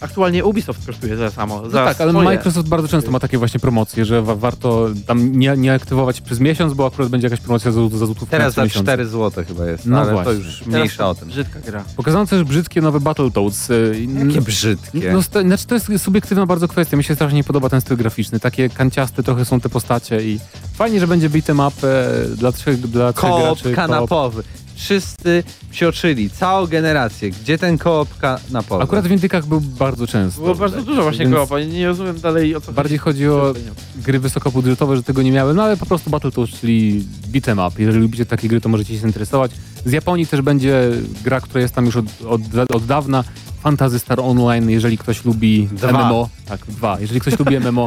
aktualnie 0.00 0.44
Ubisoft 0.44 0.86
kosztuje 0.86 1.14
tyle 1.16 1.30
samo. 1.30 1.62
No 1.62 1.70
za 1.70 1.84
tak, 1.84 2.00
ale 2.00 2.12
swoje. 2.12 2.24
Microsoft 2.28 2.68
bardzo 2.68 2.88
często 2.88 3.10
ma 3.10 3.20
takie 3.20 3.38
właśnie 3.38 3.60
promocje, 3.60 4.04
że 4.04 4.22
wa 4.22 4.34
warto 4.34 4.88
tam 5.06 5.38
nie, 5.38 5.54
nie 5.56 5.74
aktywować 5.74 6.20
przez 6.20 6.40
miesiąc, 6.40 6.74
bo 6.74 6.86
akurat 6.86 7.08
będzie 7.10 7.26
jakaś 7.26 7.40
promocja 7.40 7.72
za, 7.72 7.88
za 7.88 8.06
złotówkę 8.06 8.26
Teraz 8.30 8.56
na 8.56 8.62
za 8.62 8.64
miesiąc. 8.64 8.84
4 8.86 9.06
zł 9.06 9.44
chyba 9.48 9.66
jest, 9.66 9.86
No 9.86 9.98
ale 9.98 10.06
to 10.06 10.12
właśnie. 10.12 10.32
już 10.32 10.46
Teraz 10.58 10.66
mniejsza 10.66 10.96
to 10.98 11.10
o 11.10 11.14
tym. 11.14 11.28
Brzydka 11.28 11.60
gra. 11.60 11.84
Pokazano 11.96 12.26
też 12.26 12.44
brzydkie 12.44 12.80
nowe 12.80 13.00
Battletoads. 13.00 13.70
y, 13.70 14.06
Jakie 14.26 14.40
brzydkie. 14.40 15.12
No, 15.12 15.20
znaczy 15.42 15.66
to 15.66 15.74
jest 15.74 15.88
subiektywna 15.98 16.46
bardzo 16.46 16.68
kwestia. 16.68 16.96
Mi 16.96 17.04
się 17.04 17.14
strasznie 17.14 17.36
nie 17.36 17.44
podoba 17.44 17.68
ten 17.68 17.80
styl 17.80 17.96
graficzny. 17.96 18.40
Takie 18.40 18.68
kanciaste 18.68 19.22
trochę 19.22 19.44
są 19.44 19.60
te 19.60 19.68
postacie 19.68 20.22
i 20.22 20.40
fajnie, 20.74 21.00
że 21.00 21.06
będzie 21.06 21.30
beat'em 21.30 21.68
up 21.68 21.88
e, 21.88 22.36
dla 22.36 22.52
trzech, 22.52 22.80
dla 22.80 23.12
trzech 23.12 23.30
Koop 23.30 23.62
graczy. 23.62 24.08
koop. 24.08 24.34
Wszyscy 24.80 25.42
psioczyli, 25.70 26.30
całą 26.30 26.66
generację. 26.66 27.30
Gdzie 27.30 27.58
ten 27.58 27.78
koop 27.78 28.08
kanapowy? 28.18 28.84
Akurat 28.84 29.06
w 29.06 29.10
Indykach 29.10 29.46
był 29.46 29.60
bardzo 29.60 30.06
często. 30.06 30.40
Było 30.42 30.54
bardzo 30.54 30.82
dużo 30.82 31.02
właśnie 31.02 31.24
Więc 31.24 31.36
koopa. 31.36 31.60
Nie 31.60 31.86
rozumiem 31.86 32.20
dalej 32.20 32.56
o 32.56 32.60
co 32.60 32.72
Bardziej 32.72 32.98
chodzi 32.98 33.28
o 33.28 33.54
gry 33.96 34.18
wysokobudżetowe, 34.18 34.96
że 34.96 35.02
tego 35.02 35.22
nie 35.22 35.32
miały, 35.32 35.54
no 35.54 35.62
ale 35.62 35.76
po 35.76 35.86
prostu 35.86 36.10
Battletoads, 36.10 36.60
czyli 36.60 37.04
beat'em 37.32 37.68
up. 37.68 37.82
Jeżeli 37.82 38.02
lubicie 38.02 38.26
takie 38.26 38.48
gry, 38.48 38.60
to 38.60 38.68
możecie 38.68 38.94
się 38.94 39.00
zainteresować. 39.00 39.50
Z 39.84 39.92
Japonii 39.92 40.26
też 40.26 40.40
będzie 40.42 40.90
gra, 41.24 41.40
która 41.40 41.60
jest 41.60 41.74
tam 41.74 41.86
już 41.86 41.96
od, 41.96 42.04
od, 42.28 42.70
od 42.74 42.86
dawna. 42.86 43.24
Fantasy 43.62 43.98
Star 43.98 44.20
Online, 44.20 44.70
jeżeli 44.70 44.98
ktoś 44.98 45.24
lubi 45.24 45.68
Dwa. 45.72 45.92
MMO. 45.92 46.28
Tak, 46.46 46.60
dwa. 46.68 47.00
Jeżeli 47.00 47.20
ktoś 47.20 47.38
lubi 47.38 47.60
MMO, 47.60 47.86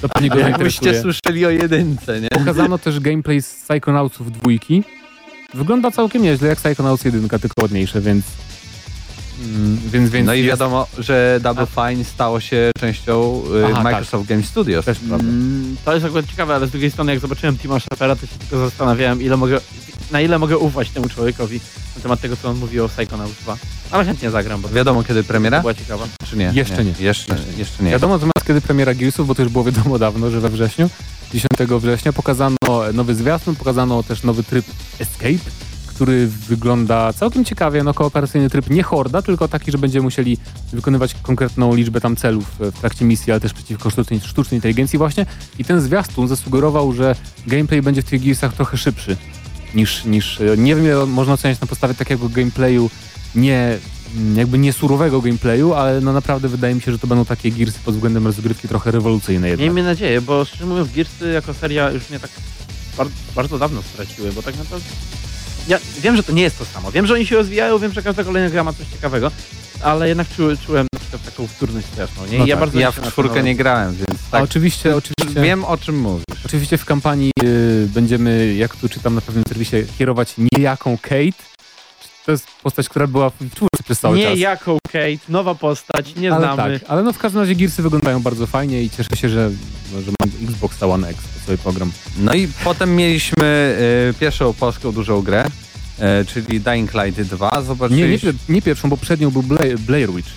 to 0.00 0.08
pewnie 0.14 0.28
go 0.28 0.38
Jakbyście 0.38 0.80
zainteresuje. 0.84 1.02
słyszeli 1.02 1.46
o 1.46 1.50
jedynce, 1.50 2.20
nie? 2.20 2.28
Pokazano 2.28 2.78
też 2.78 3.00
gameplay 3.00 3.42
z 3.42 3.54
Psychonautsów 3.54 4.32
dwójki. 4.32 4.84
Wygląda 5.54 5.90
całkiem 5.90 6.22
nieźle, 6.22 6.48
jak 6.48 6.58
Psychonauts 6.58 7.04
1, 7.04 7.28
tylko 7.28 7.62
ładniejsze, 7.62 8.00
więc... 8.00 8.24
Mm, 9.44 9.78
więc, 9.92 10.10
więc 10.10 10.26
no 10.26 10.34
i 10.34 10.38
jest 10.38 10.48
wiadomo, 10.48 10.86
że 10.98 11.40
Double 11.42 11.66
Fine 11.66 12.04
stało 12.04 12.40
się 12.40 12.70
częścią 12.78 13.42
y, 13.54 13.66
Aha, 13.66 13.82
Microsoft 13.82 14.28
Game 14.28 14.42
Studios. 14.42 14.84
Też 14.84 14.98
prawda. 14.98 15.28
Mm, 15.28 15.76
to 15.84 15.94
jest 15.94 16.06
akurat 16.06 16.26
ciekawe, 16.26 16.54
ale 16.54 16.66
z 16.66 16.70
drugiej 16.70 16.90
strony 16.90 17.12
jak 17.12 17.20
zobaczyłem 17.20 17.58
Tima 17.58 17.80
Schafera, 17.80 18.16
to 18.16 18.26
się 18.26 18.38
tylko 18.38 18.58
zastanawiałem, 18.58 19.22
ile 19.22 19.36
mogę, 19.36 19.60
na 20.10 20.20
ile 20.20 20.38
mogę 20.38 20.58
ufać 20.58 20.90
temu 20.90 21.08
człowiekowi 21.08 21.60
na 21.96 22.02
temat 22.02 22.20
tego, 22.20 22.36
co 22.36 22.48
on 22.48 22.56
mówił 22.56 22.84
o 22.84 22.88
Psychonauts 22.88 23.34
2. 23.42 23.56
Ale 23.90 24.04
chętnie 24.04 24.30
zagram, 24.30 24.60
bo 24.60 24.68
Wiadomo 24.68 25.04
kiedy 25.04 25.22
to 25.22 25.28
premiera? 25.28 25.60
była 25.60 25.74
ciekawa. 25.74 26.06
Czy 26.30 26.36
nie? 26.36 26.50
Jeszcze 26.54 26.84
nie. 26.84 26.92
Jeszcze, 27.00 27.36
jeszcze 27.56 27.84
nie. 27.84 27.90
Wiadomo 27.90 28.14
natomiast 28.14 28.46
kiedy 28.46 28.60
premiera 28.60 28.94
Gearsów, 28.94 29.26
bo 29.26 29.34
to 29.34 29.42
już 29.42 29.52
było 29.52 29.64
wiadomo 29.64 29.98
dawno, 29.98 30.30
że 30.30 30.40
we 30.40 30.48
wrześniu, 30.48 30.90
10 31.34 31.72
września 31.80 32.12
pokazano 32.12 32.56
nowy 32.92 33.14
zwiastun, 33.14 33.56
pokazano 33.56 34.02
też 34.02 34.22
nowy 34.22 34.42
tryb 34.42 34.64
Escape, 35.00 35.50
który 35.86 36.26
wygląda 36.26 37.12
całkiem 37.12 37.44
ciekawie, 37.44 37.82
no 37.82 37.94
kooperacyjny 37.94 38.50
tryb 38.50 38.70
nie 38.70 38.82
horda, 38.82 39.22
tylko 39.22 39.48
taki, 39.48 39.72
że 39.72 39.78
będziemy 39.78 40.02
musieli 40.02 40.38
wykonywać 40.72 41.14
konkretną 41.22 41.74
liczbę 41.74 42.00
tam 42.00 42.16
celów 42.16 42.44
w 42.58 42.80
trakcie 42.80 43.04
misji, 43.04 43.32
ale 43.32 43.40
też 43.40 43.52
przeciwko 43.52 43.90
sztucznej, 43.90 44.20
sztucznej 44.20 44.58
inteligencji 44.58 44.98
właśnie. 44.98 45.26
I 45.58 45.64
ten 45.64 45.80
zwiastun 45.80 46.28
zasugerował, 46.28 46.92
że 46.92 47.14
gameplay 47.46 47.82
będzie 47.82 48.02
w 48.02 48.04
tych 48.04 48.24
Gearsach 48.24 48.52
trochę 48.52 48.76
szybszy 48.76 49.16
niż, 49.74 50.04
niż 50.04 50.40
nie 50.56 50.76
wiem, 50.76 51.10
można 51.10 51.34
oceniać 51.34 51.60
na 51.60 51.66
podstawie 51.66 51.94
takiego 51.94 52.28
gameplayu 52.28 52.90
nie 53.34 53.78
jakby 54.36 54.58
nie 54.58 54.72
surowego 54.72 55.20
gameplayu, 55.20 55.74
ale 55.74 56.00
no 56.00 56.12
naprawdę 56.12 56.48
wydaje 56.48 56.74
mi 56.74 56.80
się, 56.82 56.92
że 56.92 56.98
to 56.98 57.06
będą 57.06 57.24
takie 57.24 57.50
Gearsy 57.50 57.78
pod 57.84 57.94
względem 57.94 58.26
rozgrywki 58.26 58.68
trochę 58.68 58.90
rewolucyjne 58.90 59.48
jednak. 59.48 59.60
Miejmy 59.64 59.82
nadzieję, 59.82 60.20
bo 60.20 60.44
szczerze 60.44 60.66
mówiąc 60.66 60.92
Gearsy 60.92 61.32
jako 61.32 61.54
seria 61.54 61.90
już 61.90 62.10
mnie 62.10 62.20
tak 62.20 62.30
bar 62.98 63.06
bardzo 63.34 63.58
dawno 63.58 63.82
straciły, 63.82 64.32
bo 64.32 64.42
tak 64.42 64.56
naprawdę... 64.58 64.86
Ja 65.68 65.78
wiem, 66.02 66.16
że 66.16 66.22
to 66.22 66.32
nie 66.32 66.42
jest 66.42 66.58
to 66.58 66.64
samo. 66.64 66.92
Wiem, 66.92 67.06
że 67.06 67.14
oni 67.14 67.26
się 67.26 67.36
rozwijają, 67.36 67.78
wiem, 67.78 67.92
że 67.92 68.02
każda 68.02 68.24
kolejna 68.24 68.50
gra 68.50 68.64
ma 68.64 68.72
coś 68.72 68.86
ciekawego, 68.88 69.30
ale 69.80 70.08
jednak 70.08 70.28
czu, 70.28 70.42
czułem 70.66 70.86
na 70.92 71.00
przykład 71.00 71.24
taką 71.24 71.46
wtórność 71.46 71.86
straszną. 71.86 72.26
Nie? 72.26 72.38
No 72.38 72.46
ja 72.46 72.54
tak. 72.56 72.60
bardzo 72.60 72.80
Ja 72.80 72.90
w 72.90 72.98
na 73.02 73.10
czwórkę 73.10 73.42
nie 73.42 73.56
grałem, 73.56 73.94
więc 73.94 74.20
A 74.28 74.30
tak. 74.30 74.44
oczywiście, 74.44 74.96
oczywiście, 74.96 75.40
Wiem 75.42 75.64
o 75.64 75.76
czym 75.76 75.98
mówisz. 75.98 76.24
oczywiście 76.44 76.78
w 76.78 76.84
kampanii 76.84 77.30
y, 77.44 77.88
będziemy, 77.94 78.54
jak 78.54 78.76
tu 78.76 78.88
czytam 78.88 79.14
na 79.14 79.20
pewnym 79.20 79.44
serwisie, 79.48 79.76
kierować 79.98 80.34
niejaką 80.52 80.98
Kate, 81.02 81.44
to 82.26 82.32
jest 82.32 82.46
postać, 82.62 82.88
która 82.88 83.06
była 83.06 83.30
w 83.30 83.36
czwórce 83.38 83.82
przez 83.84 84.00
cały 84.00 84.18
nie 84.18 84.24
czas. 84.24 84.34
Nie 84.34 84.40
jako 84.40 84.78
Kate, 84.82 85.18
nowa 85.28 85.54
postać, 85.54 86.16
nie 86.16 86.32
ale 86.32 86.54
znamy. 86.54 86.80
Tak, 86.80 86.90
ale 86.90 87.02
no 87.02 87.12
w 87.12 87.18
każdym 87.18 87.40
razie 87.40 87.54
Gearsy 87.54 87.82
wyglądają 87.82 88.22
bardzo 88.22 88.46
fajnie 88.46 88.82
i 88.82 88.90
cieszę 88.90 89.16
się, 89.16 89.28
że, 89.28 89.50
że 90.04 90.12
mam 90.20 90.48
Xbox 90.48 90.82
One 90.82 91.08
X, 91.08 91.20
swój 91.42 91.58
program. 91.58 91.92
No 92.18 92.34
i 92.34 92.48
potem 92.64 92.96
mieliśmy 92.96 93.76
y, 94.10 94.14
pierwszą 94.20 94.52
polską 94.52 94.92
dużą 94.92 95.22
grę, 95.22 95.46
y, 95.98 96.24
czyli 96.24 96.60
Dying 96.60 96.94
Light 96.94 97.22
2. 97.22 97.62
Zobaczyliś... 97.62 98.22
Nie, 98.22 98.32
nie, 98.32 98.38
nie 98.48 98.62
pierwszą, 98.62 98.88
bo 98.88 98.96
przednią 98.96 99.30
był 99.30 99.42
Blair, 99.42 99.78
Blair 99.78 100.12
Witch. 100.12 100.30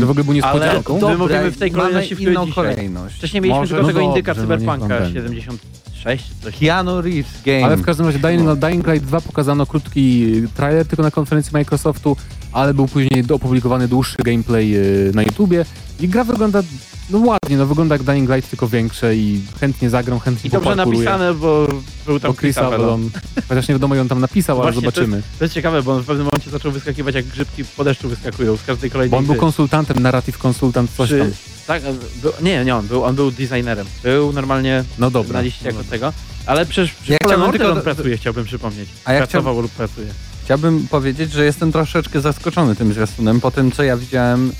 To 0.00 0.06
w 0.06 0.10
ogóle 0.10 0.24
był 0.24 0.34
niespodzianką. 0.34 0.92
Ale 0.92 1.00
dobra, 1.00 1.16
my 1.16 1.18
mówimy 1.18 1.50
w 1.50 1.58
tej 1.58 1.70
kolejności 1.70 2.14
w 2.14 2.20
inną 2.20 2.52
kolejność. 2.52 3.16
Wcześniej 3.16 3.42
mieliśmy 3.42 3.60
Może, 3.60 3.74
tylko 3.74 3.86
no 3.86 3.92
tego 3.92 4.00
indyka 4.00 4.34
no 4.34 4.40
Cyberpunka 4.40 5.06
70 5.12 5.60
Weź. 6.08 6.22
Keanu 6.60 7.00
Reeves 7.00 7.42
Game. 7.44 7.64
Ale 7.64 7.76
w 7.76 7.82
każdym 7.82 8.06
razie 8.06 8.18
Dying, 8.18 8.44
no. 8.44 8.56
Dying 8.56 8.86
Light 8.86 9.06
2 9.06 9.20
pokazano 9.20 9.66
krótki 9.66 10.32
e, 10.44 10.48
trailer 10.56 10.86
tylko 10.86 11.02
na 11.02 11.10
konferencji 11.10 11.52
Microsoftu, 11.52 12.16
ale 12.52 12.74
był 12.74 12.88
później 12.88 13.24
opublikowany 13.32 13.88
dłuższy 13.88 14.16
gameplay 14.24 14.76
e, 14.76 14.80
na 15.14 15.22
YouTubie 15.22 15.64
i 16.00 16.08
gra 16.08 16.24
wygląda 16.24 16.62
no 17.10 17.18
ładnie, 17.18 17.56
no 17.56 17.66
wygląda 17.66 17.94
jak 17.94 18.02
Dying 18.02 18.30
Light, 18.30 18.50
tylko 18.50 18.68
większe 18.68 19.16
i 19.16 19.40
chętnie 19.60 19.90
zagram, 19.90 20.20
chętnie 20.20 20.48
I 20.48 20.50
dobrze 20.50 20.76
napisane, 20.76 21.34
bo 21.34 21.68
był 22.06 22.20
tam 22.20 22.34
Chris 22.34 22.58
Avalon. 22.58 23.10
Chociaż 23.48 23.68
nie 23.68 23.74
wiadomo, 23.74 23.94
i 23.94 23.98
on 23.98 24.08
tam 24.08 24.20
napisał, 24.20 24.56
Właśnie, 24.56 24.72
ale 24.72 24.80
zobaczymy. 24.80 25.10
To 25.10 25.16
jest, 25.16 25.38
to 25.38 25.44
jest, 25.44 25.54
ciekawe, 25.54 25.82
bo 25.82 25.92
on 25.92 26.02
w 26.02 26.06
pewnym 26.06 26.26
momencie 26.26 26.50
zaczął 26.50 26.72
wyskakiwać, 26.72 27.14
jak 27.14 27.26
grzybki 27.26 27.64
po 27.64 27.84
deszczu 27.84 28.08
wyskakują 28.08 28.56
z 28.56 28.62
każdej 28.62 28.90
kolejnej 28.90 29.10
Bo 29.10 29.16
on 29.16 29.26
był 29.26 29.34
konsultantem, 29.34 30.02
narratyw 30.02 30.38
konsultant, 30.38 30.90
coś 30.90 31.08
Przy, 31.08 31.18
tam. 31.18 31.30
Tak, 31.68 31.82
był, 32.22 32.32
nie, 32.42 32.64
nie 32.64 32.76
on 32.76 32.86
był, 32.86 33.04
on 33.04 33.14
był 33.14 33.30
designerem. 33.30 33.86
Był 34.02 34.32
normalnie 34.32 34.84
No 34.98 35.10
dobra. 35.10 35.32
na 35.32 35.40
liście 35.40 35.66
jako 35.66 35.84
tego, 35.84 36.12
ale 36.46 36.66
przecież 36.66 36.94
przy 36.94 37.12
Ja 37.12 37.18
Fallen 37.22 37.36
chciałbym 37.36 37.48
Order 37.48 37.60
tylko 37.60 37.76
on 37.78 37.82
pracuje, 37.82 38.16
chciałbym 38.16 38.44
przypomnieć. 38.44 38.88
A 39.04 39.12
ja 39.12 39.18
Pracował 39.18 39.60
lub 39.60 39.72
pracuje. 39.72 40.06
Chciałbym 40.44 40.88
powiedzieć, 40.88 41.32
że 41.32 41.44
jestem 41.44 41.72
troszeczkę 41.72 42.20
zaskoczony 42.20 42.76
tym 42.76 42.92
zwiastunem 42.92 43.40
po 43.40 43.50
tym, 43.50 43.72
co 43.72 43.82
ja 43.82 43.96
widziałem, 43.96 44.52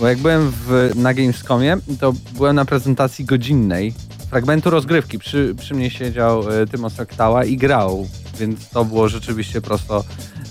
bo 0.00 0.08
jak 0.08 0.18
byłem 0.18 0.52
w, 0.66 0.90
na 0.94 1.14
Gamescomie, 1.14 1.76
to 2.00 2.12
byłem 2.34 2.56
na 2.56 2.64
prezentacji 2.64 3.24
godzinnej 3.24 3.94
fragmentu 4.30 4.70
rozgrywki. 4.70 5.18
Przy, 5.18 5.54
przy 5.58 5.74
mnie 5.74 5.90
siedział 5.90 6.50
e, 6.62 6.66
Tymos 6.66 7.00
Oktała 7.00 7.44
i 7.44 7.56
grał, 7.56 8.08
więc 8.38 8.68
to 8.68 8.84
było 8.84 9.08
rzeczywiście 9.08 9.60
prosto, 9.60 10.04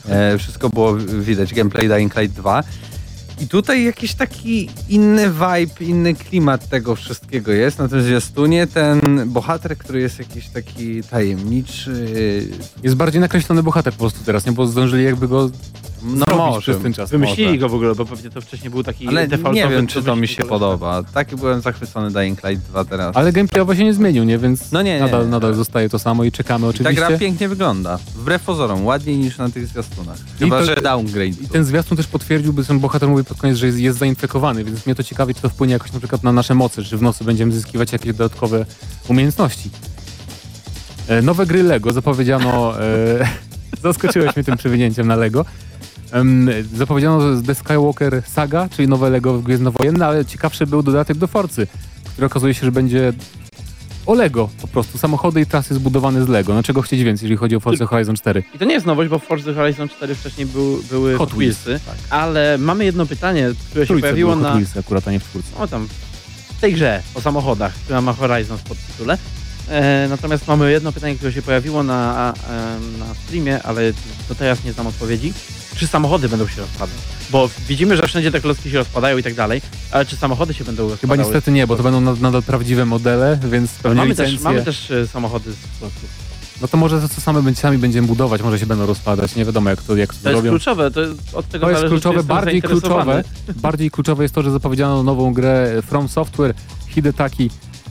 e, 0.10 0.38
wszystko 0.38 0.70
było 0.70 0.96
widać, 0.98 1.54
gameplay 1.54 1.90
Dying 1.90 2.16
Light 2.16 2.38
2. 2.38 2.64
I 3.40 3.48
tutaj 3.48 3.84
jakiś 3.84 4.14
taki 4.14 4.70
inny 4.90 5.30
vibe, 5.30 5.86
inny 5.86 6.16
klimat 6.16 6.70
tego 6.70 6.96
wszystkiego 6.96 7.52
jest. 7.52 7.80
Na 7.80 7.88
tym 7.88 8.02
zwiastunie 8.02 8.68
ten 8.68 9.02
bohater, 9.26 9.78
który 9.78 10.02
jest 10.02 10.20
jakiś 10.20 10.50
taki 10.50 11.04
tajemniczy, 11.04 12.08
Jest 12.84 12.96
bardziej 12.96 13.22
nakreślony 13.22 13.64
bohater 13.64 13.94
po 13.94 14.00
prostu 14.00 14.20
teraz, 14.26 14.46
nie? 14.46 14.52
Bo 14.52 14.68
zdążyli 14.68 15.04
jakby 15.04 15.28
go 15.28 15.50
no 16.08 16.38
może, 16.38 16.62
przez 16.62 16.84
ten 16.84 16.94
czas. 16.94 17.10
Wymyślili 17.10 17.50
może. 17.50 17.60
go 17.60 17.70
w 17.70 17.74
ogóle, 17.74 17.96
bo 17.96 18.06
pewnie 18.06 18.30
to 18.30 18.42
wcześniej 18.42 18.70
był 18.70 18.84
taki 18.84 19.08
Ale 19.08 19.28
nie 19.54 19.68
wiem, 19.70 19.88
czy 19.88 20.04
to 20.04 20.16
mi 20.16 20.28
się 20.28 20.44
podoba. 20.44 21.04
Tak 21.04 21.36
byłem 21.36 21.62
zachwycony 21.62 22.12
Dying 22.12 22.44
Light 22.44 22.66
2 22.70 22.86
teraz. 22.86 23.18
Ale 23.18 23.32
gameplayowo 23.32 23.76
się 23.76 23.84
nie 23.84 23.94
zmienił, 23.94 24.24
nie? 24.24 24.38
Więc 24.38 24.72
No 24.72 24.82
nie, 24.82 24.94
nie, 24.94 25.00
nadal, 25.00 25.24
nie. 25.26 25.32
nadal 25.32 25.54
zostaje 25.54 25.90
to 25.90 26.00
samo 26.00 26.24
i 26.24 26.32
czekamy 26.32 26.66
I 26.68 26.70
ta 26.70 26.70
oczywiście. 26.70 27.08
gra 27.08 27.18
pięknie 27.18 27.50
wygląda. 27.50 27.98
Wbrew 28.16 28.44
pozorom, 28.44 28.86
ładniej 28.86 29.18
niż 29.18 29.38
na 29.38 29.50
tych 29.50 29.68
zwiastunach. 29.68 30.18
Chyba, 30.40 30.60
to- 30.60 30.66
że 30.66 30.76
downgrade. 30.76 31.42
I 31.44 31.48
ten 31.52 31.66
zwiastun 31.66 31.98
też 31.98 32.08
potwierdził, 32.08 32.54
by 32.54 32.64
ten 32.66 32.80
bohater 32.80 33.10
mówi 33.10 33.24
pod 33.24 33.38
koniec, 33.38 33.58
że 33.58 33.66
jest, 33.66 33.80
jest 33.80 34.00
zainfekowany, 34.00 34.64
więc 34.64 34.86
mnie 34.86 34.96
to 34.96 35.04
ciekawi, 35.04 35.36
czy 35.36 35.42
to 35.42 35.50
wpłynie 35.50 35.74
jakoś 35.74 35.94
na 35.94 36.00
przykład 36.00 36.24
na 36.24 36.32
nasze 36.32 36.56
moce, 36.56 36.84
czy 36.84 36.98
w 36.98 37.02
nocy 37.02 37.24
będziemy 37.24 37.52
zyskiwać 37.52 37.92
jakieś 37.92 38.14
dodatkowe 38.14 38.66
umiejętności. 39.08 39.70
E, 41.08 41.22
nowe 41.22 41.46
gry 41.46 41.64
Lego 41.64 41.94
zapowiedziano... 41.94 42.82
E, 42.82 43.28
zaskoczyłeś 43.84 44.36
mnie 44.36 44.44
tym 44.44 44.58
przewinięciem 44.58 45.08
na 45.08 45.16
Lego. 45.16 45.46
Em, 46.12 46.50
zapowiedziano 46.74 47.42
The 47.42 47.56
Skywalker 47.56 48.24
Saga, 48.26 48.70
czyli 48.70 48.88
nowe 48.88 49.10
Lego 49.10 49.40
Gwiezdnowojenne, 49.40 50.08
ale 50.08 50.26
ciekawszy 50.26 50.68
był 50.68 50.84
dodatek 50.84 51.18
do 51.18 51.28
Forcy, 51.28 51.68
który 52.06 52.28
okazuje 52.28 52.54
się, 52.54 52.66
że 52.66 52.72
będzie 52.72 53.14
o 54.06 54.14
Lego 54.14 54.50
po 54.62 54.68
prostu. 54.68 54.98
Samochody 54.98 55.42
i 55.42 55.46
trasy 55.46 55.76
zbudowane 55.76 56.24
z 56.24 56.28
Lego. 56.28 56.54
No 56.54 56.64
czego 56.64 56.82
chcieć 56.82 57.04
więcej, 57.04 57.26
jeżeli 57.26 57.38
chodzi 57.38 57.56
o 57.56 57.60
Forza 57.60 57.86
Horizon 57.86 58.16
4. 58.16 58.44
I 58.56 58.60
to 58.60 58.66
nie 58.66 58.74
jest 58.74 58.86
nowość, 58.86 59.10
bo 59.10 59.20
w 59.20 59.24
Forza 59.24 59.54
Horizon 59.54 59.90
4 59.90 60.16
wcześniej 60.16 60.48
był, 60.48 60.84
były 60.90 61.18
Hot 61.18 61.34
Wheelsy, 61.34 61.80
ale 62.10 62.58
mamy 62.58 62.86
jedno 62.86 63.06
pytanie, 63.06 63.50
które 63.70 63.86
się 63.86 63.88
Trójce 63.88 64.02
pojawiło 64.02 64.36
było 64.36 64.44
Hot 64.44 64.54
na... 64.54 64.60
Wheelsy 64.60 64.80
akurat, 64.80 65.08
a 65.08 65.12
nie 65.12 65.20
w 65.20 65.24
czwórce. 65.24 65.50
O 65.58 65.68
tam, 65.68 65.88
w 66.58 66.62
tej 66.62 66.74
grze 66.74 67.02
o 67.16 67.22
samochodach, 67.22 67.74
która 67.74 68.02
ma 68.02 68.14
Horizon 68.14 68.58
w 68.58 68.64
podtytule. 68.64 69.18
E, 69.70 70.08
natomiast 70.10 70.48
mamy 70.48 70.72
jedno 70.72 70.92
pytanie, 70.92 71.16
które 71.16 71.34
się 71.34 71.42
pojawiło 71.42 71.84
na, 71.84 72.34
na 73.00 73.14
streamie, 73.14 73.64
ale 73.64 73.94
do 74.30 74.36
teraz 74.36 74.64
nie 74.64 74.74
znam 74.74 74.88
odpowiedzi. 74.88 75.34
Czy 75.78 75.88
samochody 75.88 76.30
będą 76.30 76.48
się 76.48 76.62
rozpadać? 76.62 76.96
Bo 77.30 77.50
widzimy, 77.68 77.98
że 77.98 78.08
wszędzie 78.08 78.32
te 78.32 78.42
klocki 78.42 78.72
się 78.72 78.78
rozpadają 78.78 79.18
i 79.18 79.24
tak 79.24 79.34
dalej, 79.34 79.62
ale 79.92 80.06
czy 80.06 80.16
samochody 80.16 80.54
się 80.54 80.64
będą 80.64 80.84
Chyba 80.84 80.92
rozpadały? 80.92 81.20
niestety 81.20 81.52
nie, 81.52 81.68
bo 81.68 81.76
to 81.76 81.84
będą 81.84 82.02
nad- 82.02 82.22
nadal 82.22 82.44
prawdziwe 82.44 82.86
modele, 82.86 83.40
więc 83.52 83.72
pewnie 83.72 83.96
mamy 83.98 84.10
licencje. 84.10 84.36
też, 84.36 84.44
mamy 84.44 84.64
też 84.64 84.92
e, 84.92 85.08
samochody 85.08 85.52
z 85.54 85.80
klocków. 85.80 86.10
No 86.62 86.68
to 86.68 86.78
może 86.78 87.02
to, 87.02 87.10
co 87.10 87.22
same, 87.22 87.56
sami 87.56 87.78
będziemy 87.78 88.08
budować, 88.08 88.42
może 88.42 88.60
się 88.60 88.66
będą 88.66 88.86
rozpadać. 88.86 89.36
Nie 89.36 89.46
wiadomo, 89.46 89.70
jak 89.70 89.82
to, 89.82 89.96
jak 89.96 90.14
to, 90.14 90.24
To 90.24 90.30
jest 90.30 90.36
robią. 90.38 90.50
kluczowe, 90.52 90.92
to 90.92 91.02
jest, 91.02 91.14
od 91.34 91.48
tego 91.50 91.66
To 91.66 91.70
jest 91.70 91.82
zależy, 91.82 92.02
kluczowe, 92.02 92.24
bardziej 92.24 92.62
kluczowe, 92.62 93.24
bardziej 93.56 93.92
kluczowe 93.92 94.24
jest 94.24 94.36
to, 94.36 94.44
że 94.44 94.52
zapowiedziano 94.52 95.04
nową 95.04 95.34
grę 95.34 95.82
From 95.88 96.08
Software, 96.10 96.54
Hidetaki, 96.88 97.50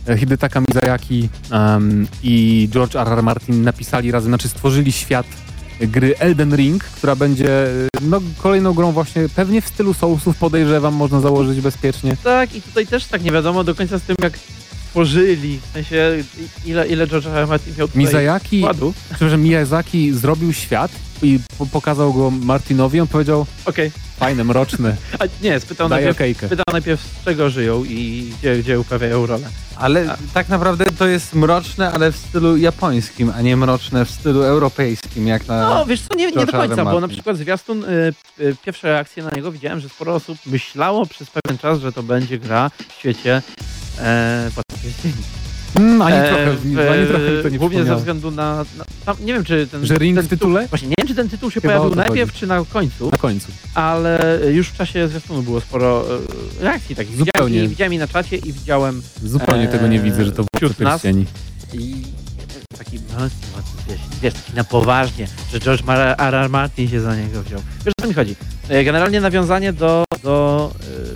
e, 0.08 0.18
Hidetaka 0.18 0.60
Mizayaki 0.68 1.28
um, 1.52 2.06
i 2.22 2.68
George 2.72 2.96
R. 2.96 3.08
R. 3.08 3.22
Martin 3.22 3.62
napisali 3.62 4.10
razem, 4.10 4.30
znaczy 4.30 4.48
stworzyli 4.48 4.92
świat 4.92 5.26
gry 5.80 6.18
Elden 6.18 6.56
Ring, 6.56 6.84
która 6.84 7.16
będzie 7.16 7.66
e, 7.66 7.88
no, 8.02 8.20
kolejną 8.38 8.74
grą 8.74 8.92
właśnie 8.92 9.28
pewnie 9.28 9.60
w 9.60 9.68
stylu 9.68 9.94
Soulsów, 9.94 10.36
podejrzewam, 10.36 10.94
można 10.94 11.20
założyć 11.20 11.60
bezpiecznie. 11.60 12.16
Tak, 12.24 12.54
i 12.54 12.62
tutaj 12.62 12.86
też 12.86 13.04
tak 13.04 13.22
nie 13.22 13.32
wiadomo 13.32 13.64
do 13.64 13.74
końca 13.74 13.98
z 13.98 14.02
tym, 14.02 14.16
jak 14.22 14.32
tworzyli, 14.96 15.60
w 15.70 15.72
sensie 15.72 16.16
ile, 16.66 16.86
ile 16.88 17.06
George 17.06 17.26
R. 17.26 17.36
R. 17.36 17.48
Martin 17.48 17.74
miał 17.78 17.88
tutaj 17.88 18.02
Mizayaki, 18.02 18.60
wkładu. 18.60 18.94
przepraszam, 19.08 19.42
Miyazaki 19.42 20.12
zrobił 20.12 20.52
świat 20.52 20.90
i 21.22 21.38
po 21.58 21.66
pokazał 21.66 22.12
go 22.12 22.30
Martinowi, 22.30 23.00
on 23.00 23.06
powiedział, 23.06 23.46
Okej, 23.64 23.90
fajne, 24.16 24.44
mroczne, 24.44 24.96
a 25.18 25.24
nie, 25.42 25.60
spytał 25.60 25.88
najpierw, 25.88 26.16
okejkę. 26.16 26.48
pytał 26.48 26.64
najpierw 26.72 27.00
z 27.00 27.24
czego 27.24 27.50
żyją 27.50 27.84
i 27.84 28.32
gdzie, 28.40 28.56
gdzie 28.56 28.80
uprawiają 28.80 29.26
rolę. 29.26 29.48
Ale 29.76 30.10
A- 30.12 30.16
tak 30.34 30.48
naprawdę 30.48 30.84
to 30.98 31.06
jest 31.06 31.34
mroczne, 31.34 31.92
ale 31.92 32.12
w 32.12 32.16
stylu 32.16 32.56
japońskim, 32.56 33.32
a 33.36 33.42
nie 33.42 33.56
mroczne 33.56 34.04
w 34.04 34.10
stylu 34.10 34.42
europejskim, 34.42 35.26
jak 35.26 35.48
na... 35.48 35.74
No 35.74 35.86
wiesz 35.86 36.00
co, 36.00 36.14
nie, 36.16 36.26
nie 36.26 36.46
do 36.46 36.52
końca, 36.52 36.84
bo 36.84 37.00
na 37.00 37.08
przykład 37.08 37.36
zwiastun, 37.36 37.84
y, 37.84 38.12
y, 38.40 38.56
pierwsze 38.64 38.88
reakcje 38.88 39.22
na 39.22 39.30
niego 39.30 39.52
widziałem, 39.52 39.80
że 39.80 39.88
sporo 39.88 40.14
osób 40.14 40.38
myślało 40.46 41.06
przez 41.06 41.28
pewien 41.30 41.58
czas, 41.58 41.80
że 41.80 41.92
to 41.92 42.02
będzie 42.02 42.38
gra 42.38 42.70
w 42.88 42.92
świecie 42.92 43.42
e. 44.00 44.50
Mm, 45.76 46.02
ani 46.02 46.16
E, 46.16 46.28
trochę, 46.28 46.52
w- 46.52 46.78
ani 46.92 47.06
trochę 47.06 47.42
to 47.42 47.48
nie 47.48 47.58
Głównie 47.58 47.84
ze 47.84 47.96
względu 47.96 48.30
na, 48.30 48.56
na 48.78 48.84
tam, 49.06 49.16
nie 49.20 49.32
wiem 49.34 49.44
czy 49.44 49.66
ten, 49.66 49.86
Że 49.86 49.94
ring 49.98 50.16
ten 50.18 50.26
w 50.26 50.28
tytule? 50.28 50.68
Właśnie 50.68 50.88
nie 50.88 50.94
wiem 50.98 51.08
czy 51.08 51.14
ten 51.14 51.28
tytuł 51.28 51.50
się 51.50 51.60
Chyba 51.60 51.74
pojawił 51.74 51.96
najpierw 51.96 52.30
chodzi. 52.30 52.40
czy 52.40 52.46
na 52.46 52.64
końcu, 52.72 53.10
Na 53.10 53.18
końcu. 53.18 53.48
ale 53.74 54.38
już 54.52 54.68
w 54.68 54.76
czasie 54.76 55.08
zwiastunu 55.08 55.42
było 55.42 55.60
sporo 55.60 56.04
e, 56.60 56.62
reakcji 56.62 56.96
takich. 56.96 57.10
Widziałem 57.16 57.32
Zupełnie. 57.34 57.64
i, 57.64 57.68
widziałem 57.68 57.92
i 57.94 57.98
na 57.98 58.08
czacie 58.08 58.36
i 58.36 58.52
widziałem 58.52 59.02
Zupełnie 59.24 59.62
Eee, 59.62 59.68
tego 59.72 59.86
nie 59.86 60.00
widzę, 60.00 60.24
że 60.24 60.32
to 60.32 60.44
nas- 60.62 61.02
pierścieni. 61.02 61.24
i 61.72 62.02
taki 62.78 63.00
no, 63.18 63.28
wiesz, 63.88 64.00
wiesz, 64.22 64.34
taki 64.34 64.54
na 64.54 64.64
poważnie, 64.64 65.26
że 65.52 65.60
George 65.60 65.82
Mar- 65.84 66.14
R. 66.18 66.34
R. 66.34 66.50
Martin 66.50 66.88
się 66.88 67.00
za 67.00 67.16
niego 67.16 67.42
wziął. 67.42 67.60
Wiesz 67.84 67.94
o 67.98 68.02
co 68.02 68.08
mi 68.08 68.14
chodzi? 68.14 68.36
E, 68.68 68.84
Generalnie 68.84 69.20
nawiązanie 69.20 69.72
do, 69.72 70.04
do 70.22 70.70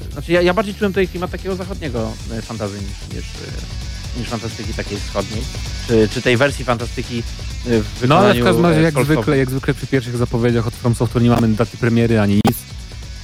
e, 0.09 0.12
znaczy 0.12 0.32
ja, 0.32 0.43
ja 0.43 0.55
bardziej 0.55 0.74
czułem 0.74 0.93
tutaj 0.93 1.09
klimat 1.09 1.31
takiego 1.31 1.56
zachodniego 1.56 2.12
e, 2.32 2.43
fantazy 2.43 2.78
niż, 2.78 3.16
niż, 3.16 3.24
e, 3.24 4.18
niż 4.20 4.28
fantastyki 4.28 4.74
takiej 4.74 4.98
wschodniej, 4.98 5.43
czy, 5.89 6.09
czy 6.09 6.22
tej 6.22 6.36
wersji 6.36 6.64
fantastyki 6.64 7.22
w 7.64 8.05
No 8.09 8.18
ale 8.18 8.35
w 8.35 8.44
każdym 8.44 8.66
razie 8.66 8.81
jak 8.81 9.05
zwykle, 9.05 9.39
jak 9.39 9.51
zwykle 9.51 9.74
przy 9.74 9.86
pierwszych 9.86 10.16
zapowiedziach 10.16 10.66
od 10.66 10.74
From 10.74 10.94
Software 10.94 11.22
nie 11.22 11.31
mamy 11.31 11.48
daty 11.48 11.77
premiery 11.77 12.20
ani 12.20 12.35
nic, 12.35 12.56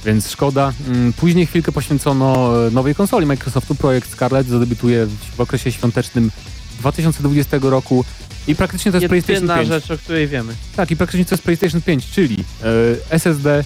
więc 0.05 0.31
szkoda. 0.31 0.73
Mm, 0.87 1.13
Później 1.13 1.45
chwilkę 1.45 1.71
poświęcono 1.71 2.51
nowej 2.71 2.95
konsoli 2.95 3.25
Microsoftu, 3.25 3.75
projekt 3.75 4.11
Scarlett 4.11 4.47
zadebiutuje 4.47 5.07
w 5.37 5.39
okresie 5.41 5.71
świątecznym 5.71 6.31
2020 6.79 7.57
roku 7.61 8.05
i 8.47 8.55
praktycznie 8.55 8.91
to 8.91 8.97
jest 8.97 9.09
PlayStation 9.09 9.35
Jedyna 9.35 9.55
5. 9.55 9.67
rzecz, 9.67 9.91
o 9.91 9.97
której 9.97 10.27
wiemy. 10.27 10.53
Tak, 10.75 10.91
i 10.91 10.95
praktycznie 10.97 11.25
to 11.25 11.35
jest 11.35 11.43
PlayStation 11.43 11.81
5, 11.81 12.05
czyli 12.11 12.43
e, 12.63 12.65
SSD 13.09 13.63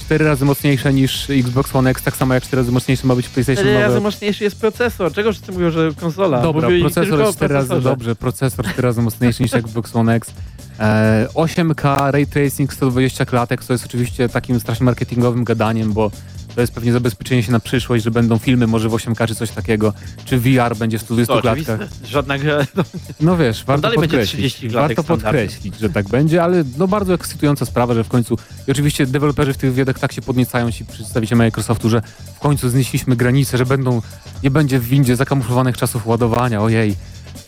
4 0.00 0.24
razy 0.24 0.44
mocniejsze 0.44 0.92
niż 0.92 1.30
Xbox 1.30 1.76
One 1.76 1.90
X, 1.90 2.02
tak 2.02 2.16
samo 2.16 2.34
jak 2.34 2.42
4 2.42 2.62
razy 2.62 2.72
mocniejsze 2.72 3.06
ma 3.06 3.14
być 3.14 3.28
PlayStation 3.28 3.64
Cztery 3.64 3.80
razy 3.80 3.94
nowe. 3.94 4.00
mocniejszy 4.00 4.44
jest 4.44 4.56
procesor. 4.56 5.12
Czego 5.12 5.32
wszyscy 5.32 5.52
mówią, 5.52 5.70
że 5.70 5.90
konsola? 6.00 6.42
Dobra, 6.42 6.68
Mówili 6.68 6.82
procesor 6.82 7.20
jest 7.20 7.36
4 7.36 7.54
razy 7.54 7.80
dobrze, 7.80 8.16
procesor 8.16 8.64
4 8.66 8.82
razy 8.82 9.02
mocniejszy 9.02 9.42
niż 9.42 9.54
Xbox 9.54 9.96
One 9.96 10.14
X. 10.14 10.30
E, 10.80 11.26
8K, 11.34 12.10
Ray 12.10 12.26
Tracing 12.26 12.72
120 12.72 13.26
klatek, 13.26 13.64
co 13.64 13.72
jest 13.72 13.84
oczywiście 13.84 14.28
takim 14.28 14.60
strasznie 14.60 14.84
marketingowym 14.84 15.44
gadaniem, 15.44 15.92
bo 15.92 16.10
To 16.54 16.60
jest 16.60 16.72
pewnie 16.74 16.92
zabezpieczenie 16.92 17.42
się 17.42 17.52
na 17.52 17.60
przyszłość, 17.60 18.04
że 18.04 18.10
będą 18.10 18.38
filmy 18.38 18.66
może 18.66 18.88
w 18.88 18.92
8K 18.92 19.28
czy 19.28 19.34
coś 19.34 19.50
takiego, 19.50 19.92
czy 20.24 20.38
VR 20.38 20.76
będzie 20.78 20.98
w 20.98 21.02
120 21.02 21.34
To 21.34 21.40
klatkach. 21.40 21.80
Żadna 22.10 22.38
gra. 22.38 22.66
No 23.20 23.36
wiesz, 23.36 23.64
warto 23.64 23.82
dalej 23.82 23.98
będzie 23.98 24.16
podkreślić, 24.16 24.54
30 24.54 24.68
klatek 24.68 24.96
warto 24.96 25.16
podkreślić, 25.16 25.78
że 25.78 25.90
tak 25.90 26.08
będzie, 26.08 26.42
ale 26.42 26.64
no 26.78 26.88
bardzo 26.88 27.14
ekscytująca 27.14 27.64
sprawa, 27.64 27.94
że 27.94 28.04
w 28.04 28.08
końcu 28.08 28.38
i 28.68 28.70
oczywiście 28.70 29.06
deweloperzy 29.06 29.52
w 29.52 29.56
tych 29.56 29.70
wywiadach 29.70 29.98
tak 29.98 30.12
się 30.12 30.22
podniecają 30.22 30.72
ci 30.72 30.84
przedstawiciele 30.84 31.38
Microsoftu, 31.44 31.90
że 31.90 32.02
w 32.36 32.38
końcu 32.38 32.68
znieśliśmy 32.68 33.16
granice, 33.16 33.58
że 33.58 33.66
będą, 33.66 34.02
nie 34.42 34.50
będzie 34.50 34.78
w 34.78 34.84
windzie 34.84 35.16
zakamuflowanych 35.16 35.76
czasów 35.76 36.06
ładowania, 36.06 36.62
ojej. 36.62 36.96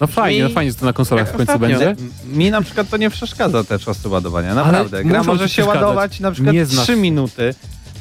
No 0.01 0.07
fajnie, 0.07 0.43
no 0.43 0.49
fajnie, 0.49 0.73
że 0.73 0.79
to 0.79 0.87
na 0.87 0.93
konsolach 0.93 1.29
w 1.29 1.37
końcu 1.37 1.53
Ostatnio. 1.53 1.79
będzie. 1.79 1.97
Mi 2.27 2.51
na 2.51 2.63
przykład 2.63 2.89
to 2.89 2.97
nie 2.97 3.11
przeszkadza 3.11 3.65
te 3.65 3.79
czasy 3.79 4.09
ładowania, 4.09 4.55
naprawdę. 4.55 5.05
Gra 5.05 5.19
muszą 5.19 5.33
może 5.33 5.49
się 5.49 5.65
ładować 5.65 6.21
na 6.21 6.31
przykład 6.31 6.55
Nie 6.55 6.67
znasz. 6.67 6.85
3 6.85 6.97
minuty, 6.97 7.55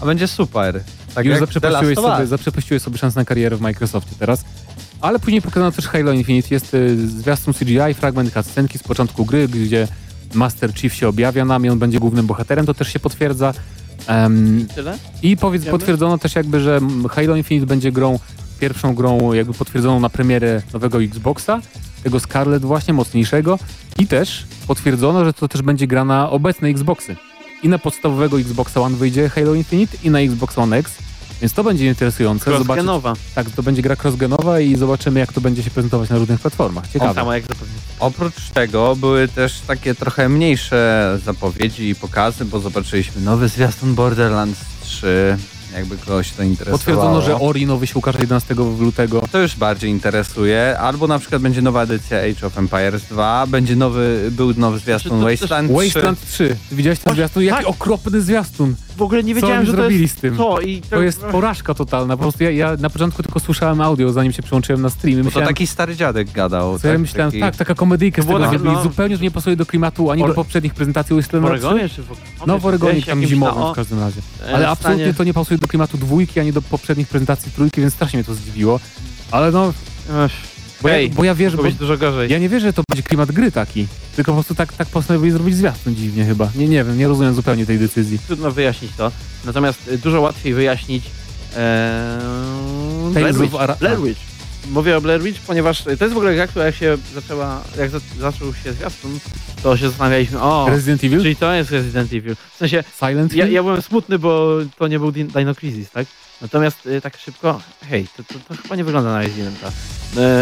a 0.04 0.06
będzie 0.06 0.28
super. 0.28 0.84
Tak 1.16 1.26
Już 1.26 1.40
zaprzepaściłeś 1.40 1.96
sobie, 1.96 2.28
zaprzepaściłeś 2.28 2.82
sobie 2.84 2.98
szansę 2.98 3.20
na 3.20 3.26
karierę 3.26 3.58
w 3.58 3.62
Microsoftie 3.62 4.16
teraz. 4.20 4.44
Ale 5.02 5.20
później 5.20 5.42
pokazano 5.42 5.72
też 5.72 5.88
Halo 5.88 6.12
Infinite. 6.12 6.48
Jest 6.52 6.74
y, 6.74 7.08
zwiastun 7.08 7.54
CGI, 7.54 7.94
fragment 7.94 8.34
cutscenki 8.34 8.78
z 8.78 8.84
początku 8.84 9.26
gry, 9.26 9.48
gdzie 9.48 9.88
Master 10.34 10.74
Chief 10.74 10.94
się 10.94 11.08
objawia 11.08 11.46
nam 11.46 11.66
i 11.66 11.70
on 11.70 11.80
będzie 11.80 12.00
głównym 12.00 12.28
bohaterem, 12.28 12.66
to 12.66 12.74
też 12.74 12.94
się 12.94 13.00
potwierdza. 13.00 13.54
Em, 14.08 14.68
Tyle? 14.76 14.98
I 15.22 15.38
powiedz, 15.38 15.66
potwierdzono 15.66 16.18
też 16.18 16.36
jakby, 16.36 16.60
że 16.60 16.80
Halo 17.10 17.36
Infinite 17.36 17.68
będzie 17.68 17.92
grą, 17.92 18.20
pierwszą 18.60 18.96
grą 18.96 19.34
jakby 19.34 19.54
potwierdzoną 19.54 20.00
na 20.00 20.10
premierę 20.10 20.62
nowego 20.74 21.04
Xboxa, 21.04 21.62
tego 22.04 22.20
Scarlet 22.20 22.66
właśnie, 22.66 22.94
mocniejszego. 22.94 23.60
I 24.00 24.08
też 24.08 24.46
potwierdzono, 24.68 25.26
że 25.26 25.34
to 25.34 25.48
też 25.48 25.62
będzie 25.62 25.88
gra 25.88 26.06
na 26.06 26.30
obecne 26.30 26.70
Xboxy. 26.70 27.16
I 27.64 27.70
na 27.70 27.78
podstawowego 27.78 28.40
Xboxa 28.40 28.82
One 28.82 28.96
wyjdzie 28.96 29.30
Halo 29.30 29.54
Infinite 29.54 29.98
i 30.04 30.10
na 30.10 30.20
Xbox 30.20 30.58
One 30.58 30.78
X. 30.78 30.92
Więc 31.42 31.54
to 31.54 31.64
będzie 31.64 31.86
interesujące. 31.86 32.46
Zobaczyć, 32.46 32.68
Crossgenowa. 32.68 33.14
tak, 33.36 33.50
to 33.50 33.64
będzie 33.64 33.82
gra 33.82 33.96
crossgenowa 34.04 34.60
i 34.60 34.76
zobaczymy, 34.76 35.20
jak 35.20 35.34
to 35.34 35.42
będzie 35.42 35.64
się 35.64 35.70
prezentować 35.70 36.10
na 36.10 36.18
różnych 36.18 36.40
platformach. 36.40 36.88
Ciekawe. 36.88 37.14
samo 37.14 37.34
jak 37.34 37.44
zapewne. 37.44 37.74
Oprócz 38.00 38.50
tego 38.50 38.96
były 38.96 39.28
też 39.28 39.60
takie 39.68 39.96
trochę 39.96 40.30
mniejsze 40.30 41.20
zapowiedzi 41.26 41.90
i 41.90 41.96
pokazy, 41.96 42.46
bo 42.46 42.60
zobaczyliśmy 42.60 43.22
nowy 43.22 43.48
zwiastun 43.48 43.96
Borderlands 43.96 44.60
3, 44.82 45.38
jakby 45.74 45.98
kogoś 45.98 46.32
to 46.32 46.44
interesowało. 46.44 46.78
Potwierdzono, 46.78 47.22
że 47.22 47.40
Ori 47.40 47.66
nowy 47.66 47.88
się 47.88 47.96
ukaże 47.96 48.20
11 48.20 48.56
lutego. 48.80 49.24
To 49.32 49.40
już 49.40 49.56
bardziej 49.56 49.90
interesuje. 49.92 50.80
Albo 50.80 51.08
na 51.08 51.20
przykład 51.20 51.42
będzie 51.42 51.62
nowa 51.62 51.84
edycja 51.84 52.18
Age 52.18 52.48
of 52.48 52.58
Empires 52.58 53.04
2, 53.04 53.48
będzie 53.48 53.76
nowy, 53.76 54.30
był 54.32 54.54
nowy 54.58 54.80
zwiastun 54.80 55.20
Znaczy, 55.20 55.38
Wasteland 55.38 55.72
3. 55.72 55.84
Wasteland 55.84 56.20
3. 56.30 56.56
Ty 56.70 56.76
widziałeś 56.76 57.00
ten 57.00 57.14
zwiastun? 57.14 57.44
Jaki 57.44 57.58
tak. 57.58 57.68
okropny 57.68 58.22
zwiastun. 58.22 58.76
W 58.98 59.02
ogóle 59.02 59.24
nie 59.24 59.34
Co 59.34 59.36
wiedziałem, 59.36 59.58
oni 59.58 59.66
że 59.68 59.72
to 59.74 59.78
zrobili 59.78 60.02
jest 60.02 60.18
z 60.18 60.22
tym? 60.22 60.38
to 60.38 60.60
i 60.62 60.82
To 60.82 61.02
jest 61.02 61.22
porażka 61.22 61.74
totalna. 61.74 62.18
Po 62.18 62.22
prostu 62.24 62.44
ja, 62.44 62.52
ja 62.52 62.76
na 62.80 62.90
początku 62.90 63.24
tylko 63.24 63.40
słyszałem 63.40 63.82
audio, 63.82 64.12
zanim 64.12 64.32
się 64.34 64.44
przyłączyłem 64.44 64.82
na 64.82 64.90
stream. 64.90 65.14
i 65.14 65.18
Bo 65.18 65.22
to 65.24 65.26
Myślałem, 65.26 65.48
taki 65.48 65.68
stary 65.68 65.96
dziadek 65.96 66.32
gadał. 66.32 66.80
co 66.80 66.88
ja 66.88 66.94
tak? 66.94 67.02
myślałem, 67.02 67.32
taki... 67.32 67.42
tak, 67.42 67.56
taka 67.56 67.76
komedyjka 67.76 68.22
z 68.22 68.26
To 68.26 68.34
tego 68.34 68.50
zrobili. 68.50 68.74
no. 68.74 68.84
Zupełnie 68.84 69.18
to 69.18 69.24
nie 69.24 69.32
pasuje 69.32 69.56
do 69.56 69.66
klimatu 69.66 70.12
ani 70.12 70.22
do 70.22 70.26
Ore- 70.26 70.34
poprzednich 70.36 70.74
prezentacji 70.74 71.14
w 71.14 71.18
Wasteland 71.20 71.46
3. 71.48 71.52
Oregonie 71.68 71.90
czy 71.90 72.04
w 72.04 72.08
No 72.48 72.60
w 72.60 72.66
Oregonie 72.66 73.02
tam 73.02 73.26
zimowym 73.26 73.60
na- 73.64 73.72
w 73.72 73.76
każdym 73.76 74.00
razie. 74.00 74.22
e, 74.48 74.56
Ale 74.56 74.70
absolutnie 74.70 75.14
to 75.14 75.24
nie 75.24 75.34
pasuje 75.34 75.58
do 75.58 75.68
klimatu 75.68 75.98
dwójki, 75.98 76.40
ani 76.40 76.54
do 76.54 76.62
poprzednich 76.62 77.08
prezentacji 77.08 77.52
trójki, 77.52 77.82
więc 77.82 77.94
strasznie 77.94 78.18
mnie 78.18 78.24
to 78.24 78.34
zdziwiło. 78.36 78.80
Ale 79.32 79.52
no, 79.52 79.74
Ech, 80.26 80.32
bo, 80.84 80.90
Hej, 80.90 81.08
ja, 81.10 81.16
bo 81.16 81.24
ja 81.24 81.36
wierzę, 81.36 81.58
bo 81.58 81.64
dużo 81.72 81.98
gorzej. 81.98 82.32
ja 82.32 82.40
nie 82.40 82.50
wierzę, 82.50 82.68
że 82.68 82.74
to 82.74 82.84
będzie 82.90 83.04
klimat 83.04 83.32
gry 83.32 83.52
taki. 83.52 83.88
Tylko 84.16 84.32
po 84.32 84.36
prostu 84.36 84.56
tak, 84.56 84.74
tak 84.74 84.88
postanowili 84.88 85.32
zrobić 85.32 85.56
zwiastun 85.56 85.96
dziwnie 85.96 86.26
chyba. 86.26 86.50
Nie, 86.56 86.68
nie 86.68 86.84
wiem, 86.84 86.98
nie 86.98 87.08
rozumiem 87.08 87.34
zupełnie 87.34 87.66
tej 87.66 87.80
decyzji. 87.80 88.20
Trudno 88.28 88.52
wyjaśnić 88.52 88.92
to. 88.98 89.12
Natomiast 89.46 89.88
y, 89.88 89.98
dużo 89.98 90.22
łatwiej 90.22 90.54
wyjaśnić 90.54 91.04
ee, 91.58 92.20
Blair 93.14 93.36
Witch. 93.36 93.54
Ara- 93.56 93.76
Blair 93.80 94.02
Witch. 94.02 94.22
Mówię 94.72 94.98
o 94.98 95.02
Blair 95.02 95.22
Witch, 95.24 95.40
ponieważ 95.42 95.88
y, 95.88 95.98
to 95.98 96.06
jest 96.06 96.14
w 96.14 96.18
ogóle 96.18 96.36
gra, 96.36 96.48
która 96.48 96.66
jak 96.66 96.76
się 96.76 96.98
zaczęła, 97.16 97.62
jak 97.78 97.90
za, 97.90 98.00
zaczął 98.20 98.54
się 98.54 98.74
zwiastun, 98.74 99.20
to 99.64 99.78
się 99.78 99.88
zastanawialiśmy, 99.90 100.42
o, 100.42 100.66
Resident 100.70 101.04
Evil? 101.04 101.22
czyli 101.22 101.36
to 101.36 101.54
jest 101.54 101.72
Resident 101.72 102.14
Evil. 102.14 102.36
W 102.54 102.58
sensie, 102.58 102.84
Silent 103.00 103.34
ja, 103.34 103.46
Hill? 103.46 103.54
ja 103.54 103.64
byłem 103.64 103.82
smutny, 103.82 104.20
bo 104.20 104.58
to 104.78 104.88
nie 104.88 105.00
był 105.00 105.12
Din- 105.12 105.28
Dino 105.38 105.56
Crisis, 105.56 105.92
tak? 105.92 106.08
Natomiast 106.44 106.86
y, 106.86 107.02
tak 107.02 107.18
szybko, 107.18 107.62
hej, 107.90 108.08
to, 108.18 108.24
to, 108.24 108.34
to 108.48 108.62
chyba 108.62 108.76
nie 108.76 108.84
wygląda 108.84 109.12
na 109.12 109.20
Residenta. 109.20 109.68
Y, 109.68 109.72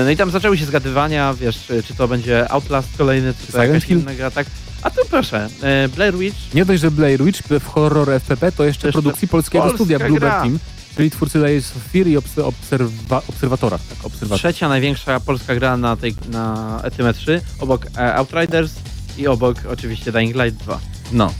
no 0.04 0.10
i 0.10 0.18
tam 0.18 0.32
zaczęły 0.32 0.58
się 0.58 0.66
zgadywania, 0.66 1.34
wiesz, 1.34 1.64
czy, 1.68 1.84
czy 1.84 1.96
to 1.96 2.08
będzie 2.08 2.52
Outlast 2.52 2.98
kolejny, 2.98 3.34
czy 3.46 3.52
to 3.52 3.64
jakaś 3.64 3.90
inna 3.90 4.14
gra, 4.16 4.32
tak? 4.32 4.48
A 4.82 4.90
tu 4.90 5.02
proszę, 5.10 5.50
y, 5.86 5.90
Blair 5.90 6.18
Witch, 6.18 6.38
Nie 6.54 6.66
dość, 6.66 6.82
że 6.82 6.92
Blair 6.92 7.24
Witch 7.24 7.42
w 7.44 7.66
horror 7.66 8.10
FPP 8.10 8.52
to 8.52 8.64
jeszcze 8.64 8.88
Jeszcze 8.88 9.02
produkcji 9.02 9.28
polskiego 9.28 9.64
polska 9.64 9.78
studia 9.78 10.00
Bluebird. 10.00 10.42
Team, 10.42 10.60
czyli 10.98 11.12
twórcy 11.12 11.40
Layers 11.40 11.72
of 11.78 11.84
Fear 11.84 12.08
i 12.08 12.18
obse- 12.18 12.44
obserwa 12.44 13.22
obserwatora. 13.28 13.78
Tak, 13.78 14.06
obserwator. 14.06 14.38
trzecia 14.40 14.70
największa 14.70 15.20
polska 15.20 15.56
gra 15.56 15.78
na, 15.78 15.96
tej, 15.96 16.16
na 16.30 17.14
3, 17.14 17.42
obok 17.60 17.86
e, 17.98 18.16
Outriders 18.16 18.72
i 19.18 19.28
obok 19.28 19.58
oczywiście 19.70 20.12
Dying 20.12 20.36
Light 20.36 20.64
2. 20.64 20.80
No. 21.12 21.34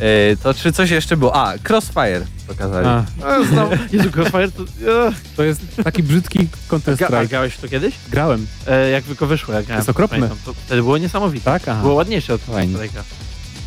E, 0.00 0.36
to 0.42 0.54
czy 0.54 0.72
coś 0.72 0.90
jeszcze 0.90 1.16
było? 1.16 1.34
A, 1.36 1.54
Crossfire 1.68 2.26
pokazali. 2.46 2.86
A, 2.88 3.04
A, 3.26 3.44
znowu, 3.44 3.72
Jezu, 3.92 4.10
Crossfire 4.16 4.50
to... 4.52 4.62
e, 4.62 5.12
to 5.36 5.42
jest 5.44 5.60
taki 5.84 6.02
brzydki 6.02 6.48
Counter 6.68 6.96
Ga, 6.96 7.08
a 7.18 7.24
grałeś 7.26 7.54
w 7.54 7.60
to 7.60 7.68
kiedyś? 7.68 7.94
Grałem, 8.10 8.46
E, 8.66 8.90
jak 8.90 9.04
tylko 9.04 9.26
wyszło, 9.26 9.54
jak 9.54 9.64
grałem. 9.64 9.78
jest 9.80 9.88
okropne. 9.88 10.16
pamiętam, 10.18 10.38
To 10.44 10.54
wtedy 10.54 10.82
było 10.82 10.98
niesamowite. 10.98 11.44
tak? 11.44 11.62
Aha. 11.68 11.82
Było 11.82 11.94
ładniejsze 11.94 12.34
od 12.34 12.40
Fajnie. 12.40 12.76
Strike'a. 12.76 13.02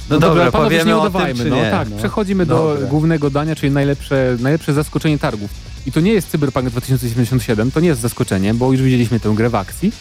No 0.09 0.19
dobra, 0.19 0.51
panowie, 0.51 0.69
powiemy 0.69 0.85
nie 0.91 0.97
o 0.97 1.01
tym, 1.01 1.09
udawajmy. 1.09 1.43
czy 1.43 1.49
no 1.49 1.55
nie, 1.55 1.71
tak, 1.71 1.89
no. 1.89 1.97
przechodzimy 1.97 2.45
do 2.45 2.55
Dobra. 2.55 2.87
głównego 2.87 3.29
dania, 3.29 3.55
czyli 3.55 3.71
najlepsze, 3.71 4.37
najlepsze 4.39 4.73
zaskoczenie 4.73 5.19
targów. 5.19 5.49
I 5.85 5.91
to 5.91 5.99
nie 5.99 6.13
jest 6.13 6.29
Cyberpunk 6.29 6.69
2077, 6.69 7.71
to 7.71 7.79
nie 7.79 7.87
jest 7.87 8.01
zaskoczenie, 8.01 8.53
bo 8.53 8.71
już 8.71 8.81
widzieliśmy 8.81 9.19
tę 9.19 9.29
grę 9.35 9.49
w 9.49 9.55
akcji. 9.55 9.91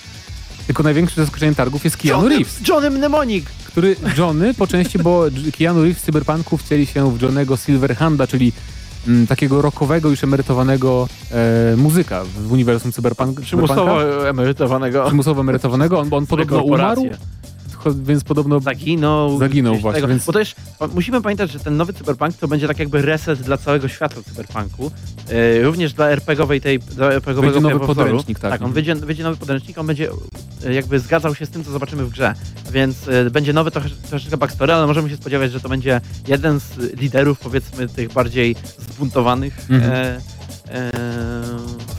Tylko 0.69 0.83
największym 0.83 1.25
zaskoczeniem 1.25 1.55
targów 1.55 1.85
jest 1.85 1.97
Keanu 1.97 2.23
Johnny- 2.23 2.29
Reeves, 2.39 2.69
Johnny 2.69 2.91
Mnemonic! 2.91 3.45
który 3.67 3.97
Johnny 4.19 4.55
po 4.55 4.67
części, 4.67 4.99
bo 4.99 5.25
Keanu 5.59 5.83
Reeves 5.83 6.03
w 6.03 6.05
Cyberpunku 6.05 6.57
wcieli 6.59 6.87
się 6.87 7.13
w 7.17 7.23
Johnnego 7.23 7.57
Silverhanda, 7.57 8.27
czyli 8.27 8.53
mm, 9.09 9.27
takiego 9.27 9.63
rockowego, 9.63 10.09
już 10.11 10.25
emerytowanego 10.25 11.09
e, 11.73 11.77
muzyka 11.77 12.25
w 12.25 12.53
uniwersum 12.53 12.93
Cyberpunk, 12.93 13.29
Cyberpunka. 13.31 13.75
Przymusowo 13.75 14.29
emerytowanego. 14.29 15.05
Przymusowo 15.07 15.41
emerytowanego. 15.41 16.01
On, 16.01 16.09
on 16.11 16.27
podobno 16.27 16.63
umarł, 16.63 17.07
więc 18.03 18.25
podobno 18.25 18.61
Zaginął. 18.61 19.39
Zaginął 19.39 19.77
właśnie, 19.77 20.01
tego. 20.01 20.09
więc- 20.09 20.25
Bo 20.25 20.33
też 20.33 20.55
pa- 20.79 20.87
musimy 20.87 21.23
pamiętać, 21.23 21.51
że 21.53 21.59
ten 21.61 21.77
nowy 21.77 21.93
cyberpunk 21.93 22.37
to 22.37 22.49
będzie 22.49 22.69
tak 22.69 22.79
jakby 22.79 23.03
reset 23.03 23.43
dla 23.43 23.57
całego 23.59 23.89
świata 23.89 24.17
cyberpunku. 24.27 24.91
E, 25.29 25.63
również 25.63 25.93
dla 25.93 26.09
RPGowej 26.11 26.61
tej, 26.61 26.79
dla 26.79 27.07
RPGowego 27.13 27.53
Będzie 27.53 27.75
nowy 27.75 27.87
podręcznik, 27.87 28.39
tak. 28.39 28.51
Tak, 28.51 28.63
on 28.63 28.73
wyjdzie, 28.73 28.95
wyjdzie 28.95 29.23
nowy 29.23 29.37
podręcznik, 29.37 29.79
on 29.79 29.87
będzie 29.87 30.11
e, 30.67 30.75
jakby 30.75 31.01
zgadzał 31.01 31.35
się 31.35 31.47
z 31.47 31.51
tym, 31.51 31.65
co 31.65 31.71
zobaczymy 31.71 32.05
w 32.05 32.11
grze. 32.11 32.35
Więc 32.73 33.09
e, 33.09 33.31
będzie 33.31 33.53
nowy 33.53 33.71
trochę, 33.71 33.89
troszeczkę 34.11 34.37
backstory, 34.37 34.73
ale 34.73 34.87
możemy 34.87 35.11
się 35.11 35.17
spodziewać, 35.17 35.53
że 35.53 35.61
to 35.61 35.69
będzie 35.69 36.01
jeden 36.29 36.61
z 36.61 36.77
liderów, 37.01 37.39
powiedzmy, 37.39 37.89
tych 37.89 38.13
bardziej 38.13 38.57
zbuntowanych 38.93 39.67
Mhm. 39.71 39.93
e, 39.93 40.21
e, 40.75 40.91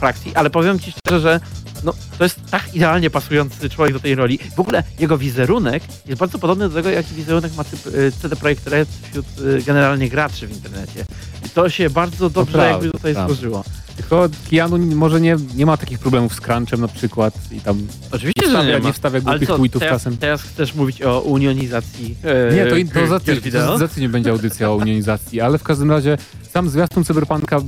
frakcji. 0.00 0.32
Ale 0.34 0.50
powiem 0.50 0.78
ci 0.78 0.92
szczerze, 0.92 1.20
że 1.20 1.40
no, 1.84 1.92
to 2.18 2.24
jest 2.24 2.40
tak 2.50 2.74
idealnie 2.74 3.10
pasujący 3.10 3.70
człowiek 3.70 3.94
do 3.94 4.00
tej 4.00 4.14
roli. 4.14 4.38
W 4.56 4.60
ogóle 4.60 4.82
jego 4.98 5.18
wizerunek 5.18 5.82
jest 6.06 6.20
bardzo 6.20 6.38
podobny 6.38 6.68
do 6.68 6.74
tego, 6.74 6.90
jaki 6.90 7.14
wizerunek 7.14 7.54
ma 7.56 7.64
typ, 7.64 7.86
y, 7.86 8.12
CD 8.22 8.36
Projekt 8.36 8.66
Red 8.66 8.88
wśród 9.10 9.26
y, 9.40 9.62
generalnie 9.66 10.08
graczy 10.08 10.46
w 10.46 10.50
internecie. 10.52 11.04
I 11.46 11.48
to 11.48 11.68
się 11.68 11.90
bardzo 11.90 12.30
dobrze 12.30 12.52
prawda, 12.52 12.70
jakby 12.72 12.90
tutaj 12.90 13.14
prawda. 13.14 13.34
złożyło. 13.34 13.64
Tylko 13.96 14.28
Keanu 14.50 14.78
może 14.78 15.20
nie, 15.20 15.36
nie 15.54 15.66
ma 15.66 15.76
takich 15.76 15.98
problemów 15.98 16.34
z 16.34 16.40
crunchem 16.40 16.80
na 16.80 16.88
przykład 16.88 17.34
i 17.52 17.60
tam 17.60 17.86
Oczywiście, 18.12 18.40
nie 18.42 18.46
że 18.46 18.52
wstawia, 18.52 18.72
nie 18.76 18.78
ma. 18.82 18.86
nie 18.88 18.92
wstawia 18.92 19.20
Ale 19.24 19.38
głupich 19.38 19.48
co, 19.48 19.56
tweetów 19.56 19.80
teraz, 19.82 19.96
czasem. 20.02 20.16
teraz 20.16 20.42
chcesz 20.42 20.74
mówić 20.74 21.02
o 21.02 21.20
unionizacji 21.20 22.16
e, 22.50 22.54
Nie, 22.54 22.66
to, 22.66 22.76
in- 22.76 22.88
to 22.88 23.06
za, 23.06 23.20
ty, 23.20 23.40
wideo? 23.40 23.78
za 23.78 23.88
ty 23.88 24.00
nie 24.00 24.08
będzie 24.08 24.30
audycja 24.30 24.70
o 24.70 24.74
unionizacji, 24.76 25.40
ale 25.40 25.58
w 25.58 25.62
każdym 25.62 25.90
razie 25.90 26.18
sam 26.52 26.68
zwiastun 26.70 27.04
Cyberpunka, 27.04 27.60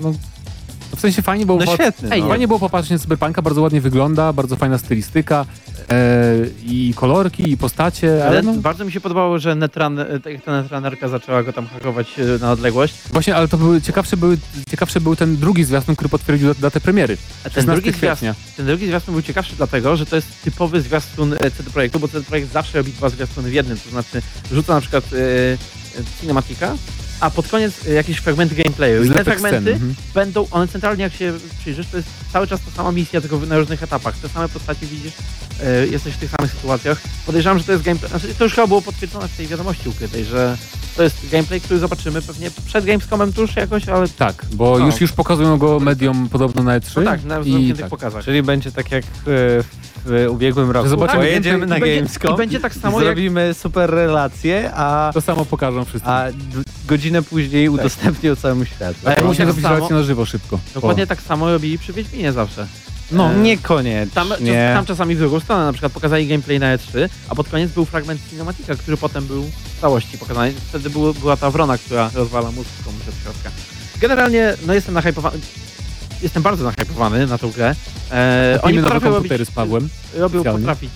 no, 0.00 0.12
sensie 1.02 1.22
fajnie 1.22 1.46
było, 1.46 1.58
No 1.58 1.74
świetny. 1.74 2.08
Ej, 2.12 2.22
no. 2.22 2.28
fajnie 2.28 2.46
było 2.48 2.58
popatrzeć 2.58 2.90
na 2.92 2.98
Cyberpunka, 2.98 3.42
bardzo 3.42 3.60
ładnie 3.62 3.80
wygląda, 3.80 4.32
bardzo 4.32 4.56
fajna 4.56 4.78
stylistyka 4.78 5.46
e, 5.90 6.34
i 6.64 6.92
kolorki, 6.96 7.50
i 7.50 7.56
postacie, 7.56 8.12
ale 8.14 8.24
Ale 8.28 8.42
no, 8.42 8.52
bardzo 8.54 8.84
mi 8.84 8.92
się 8.92 9.00
podobało, 9.00 9.38
że 9.38 9.54
Netran, 9.54 9.98
e, 9.98 10.20
tak 10.20 10.32
jak 10.32 10.42
ta 10.44 10.62
Netranerka 10.62 11.08
zaczęła 11.08 11.42
go 11.42 11.52
tam 11.52 11.66
hakować 11.66 12.06
e, 12.18 12.38
na 12.40 12.52
odległość. 12.52 12.94
właśnie, 13.12 13.36
ale 13.36 13.48
to 13.48 13.58
były, 13.58 13.80
ciekawsze, 13.82 14.16
były, 14.16 14.38
ciekawszy 14.70 15.00
był 15.00 15.16
ten 15.16 15.36
drugi 15.36 15.64
zwiastun, 15.64 15.96
który 15.96 16.08
potwierdził 16.08 16.48
dat- 16.48 16.58
datę 16.60 16.80
premiery, 16.80 17.16
A 17.40 17.50
ten 17.50 17.52
16 17.52 17.82
drugi, 17.82 17.98
zwiastun, 17.98 18.28
ten 18.56 18.66
drugi 18.66 18.86
zwiastun 18.86 19.14
był 19.14 19.22
ciekawszy 19.22 19.56
dlatego, 19.56 19.96
że 19.96 20.06
to 20.06 20.16
jest 20.16 20.42
typowy 20.44 20.80
zwiastun 20.80 21.32
e, 21.32 21.50
CD 21.50 21.70
Projektu, 21.70 22.00
bo 22.00 22.08
CD 22.08 22.24
Projekt 22.26 22.52
zawsze 22.52 22.78
robi 22.78 22.92
dwa 22.92 23.08
zwiastuny 23.08 23.50
w 23.50 23.52
jednym, 23.52 23.78
to 23.84 23.90
znaczy 23.90 24.22
rzuca 24.52 24.74
na 24.74 24.80
przykład 24.80 25.04
e, 25.12 25.16
e, 25.16 25.58
cinematika, 26.20 26.74
a 27.22 27.30
pod 27.30 27.48
koniec 27.48 27.86
e, 27.86 27.92
jakieś 27.92 28.16
fragmenty 28.18 28.54
gameplayu. 28.54 29.04
I 29.04 29.10
te 29.10 29.24
fragmenty 29.24 29.60
sceny, 29.60 29.72
mhm. 29.72 29.94
będą, 30.14 30.46
one 30.50 30.68
centralnie 30.68 31.02
jak 31.02 31.12
się 31.12 31.32
przyjrzysz, 31.60 31.86
to 31.86 31.96
jest 31.96 32.08
cały 32.32 32.46
czas 32.46 32.60
ta 32.60 32.70
sama 32.70 32.92
misja, 32.92 33.20
tylko 33.20 33.38
na 33.38 33.58
różnych 33.58 33.82
etapach. 33.82 34.16
Te 34.18 34.28
same 34.28 34.48
postacie 34.48 34.86
widzisz, 34.86 35.12
e, 35.62 35.86
jesteś 35.86 36.14
w 36.14 36.18
tych 36.18 36.30
samych 36.30 36.52
sytuacjach. 36.52 37.00
Podejrzewam, 37.26 37.58
że 37.58 37.64
to 37.64 37.72
jest 37.72 37.84
gameplay, 37.84 38.10
znaczy 38.10 38.34
to 38.34 38.44
już 38.44 38.54
chyba 38.54 38.66
było 38.66 38.82
potwierdzone 38.82 39.28
w 39.28 39.36
tej 39.36 39.46
wiadomości 39.46 39.88
ukrytej, 39.88 40.24
że 40.24 40.56
To 40.96 41.02
jest 41.02 41.30
gameplay, 41.30 41.60
który 41.60 41.80
zobaczymy 41.80 42.22
pewnie 42.22 42.50
przed 42.66 42.84
Gamescomem 42.84 43.32
tuż 43.32 43.56
jakoś, 43.56 43.88
ale 43.88 44.08
Tak, 44.08 44.44
bo 44.52 44.78
No. 44.78 44.86
już, 44.86 45.00
już 45.00 45.12
pokazują 45.12 45.58
go 45.58 45.80
medium 45.80 46.28
podobno 46.28 46.62
na 46.62 46.80
E3. 46.80 46.96
no 46.96 47.10
tak, 47.10 47.24
na 47.24 47.40
i 47.40 47.74
tak. 47.74 47.88
pokazach. 47.88 48.24
Czyli 48.24 48.42
będzie 48.42 48.72
tak 48.72 48.90
jak 48.90 49.04
w, 49.26 49.62
w 50.04 50.26
ubiegłym 50.30 50.70
roku. 50.70 50.88
zobaczymy 50.88 51.18
Pojedziemy 51.22 51.66
na 51.66 51.76
i 51.78 51.80
będzie- 51.80 51.96
Gamescom 51.96 52.34
i 52.34 52.36
będzie 52.36 52.60
tak 52.60 52.74
samo 52.74 52.98
jak- 53.00 53.06
zrobimy 53.06 53.54
super 53.54 53.90
relacje, 53.90 54.70
a, 54.74 55.10
To 55.14 55.20
samo 55.20 55.44
pokażą 55.44 55.84
wszyscy. 55.84 56.08
a 56.08 56.24
godzinę 56.88 57.22
później 57.22 57.68
udostępnią 57.68 58.36
całemu 58.36 58.64
światu. 58.64 58.98
A 59.04 59.10
jak 59.10 59.18
Muszę 59.24 59.26
będzie 59.28 59.38
tak 59.38 59.46
zrobić 59.46 59.62
samo- 59.64 59.74
relację 59.76 59.96
na 59.96 60.02
żywo 60.02 60.26
szybko. 60.26 60.58
Dokładnie 60.74 61.06
tak 61.06 61.22
samo 61.22 61.50
robili 61.52 61.78
przy 61.78 61.92
Wiedźminie 61.92 62.32
zawsze. 62.32 62.66
No 63.12 63.30
E, 63.32 63.36
niekoniecznie. 63.36 64.06
Tam, 64.14 64.28
czas, 64.28 64.38
tam 64.74 64.86
czasami 64.86 65.14
w 65.14 65.18
drugą 65.18 65.40
stronę, 65.40 65.64
na 65.64 65.72
przykład 65.72 65.92
pokazali 65.92 66.26
gameplay 66.28 66.60
na 66.60 66.76
E3, 66.76 67.08
a 67.28 67.34
pod 67.34 67.48
koniec 67.48 67.72
był 67.72 67.84
fragment 67.84 68.20
cinematika, 68.30 68.74
który 68.74 68.96
potem 68.96 69.24
był 69.26 69.42
w 69.42 69.80
całości 69.80 70.18
pokazany. 70.18 70.52
Wtedy 70.68 70.90
było, 70.90 71.14
była 71.14 71.36
ta 71.36 71.50
wrona, 71.50 71.78
która 71.78 72.10
rozwala 72.14 72.50
mózg 72.50 72.70
komuś 72.84 73.00
od 73.08 73.14
środka. 73.22 73.50
Generalnie, 74.00 74.54
no 74.66 74.74
jestem 74.74 74.94
nahypowany. 74.94 75.38
Jestem 76.22 76.42
bardzo 76.42 76.64
nahypowany 76.64 77.26
na 77.26 77.38
tą 77.38 77.50
grę. 77.50 77.74
E, 78.10 78.58
Kupimy 78.62 78.82
nowe 78.82 79.00
komputery 79.00 79.44
z 79.44 79.50
Pawłem. 79.50 79.88
robią 80.14 80.40
specjalnie. 80.40 80.60
potrafić... 80.60 80.90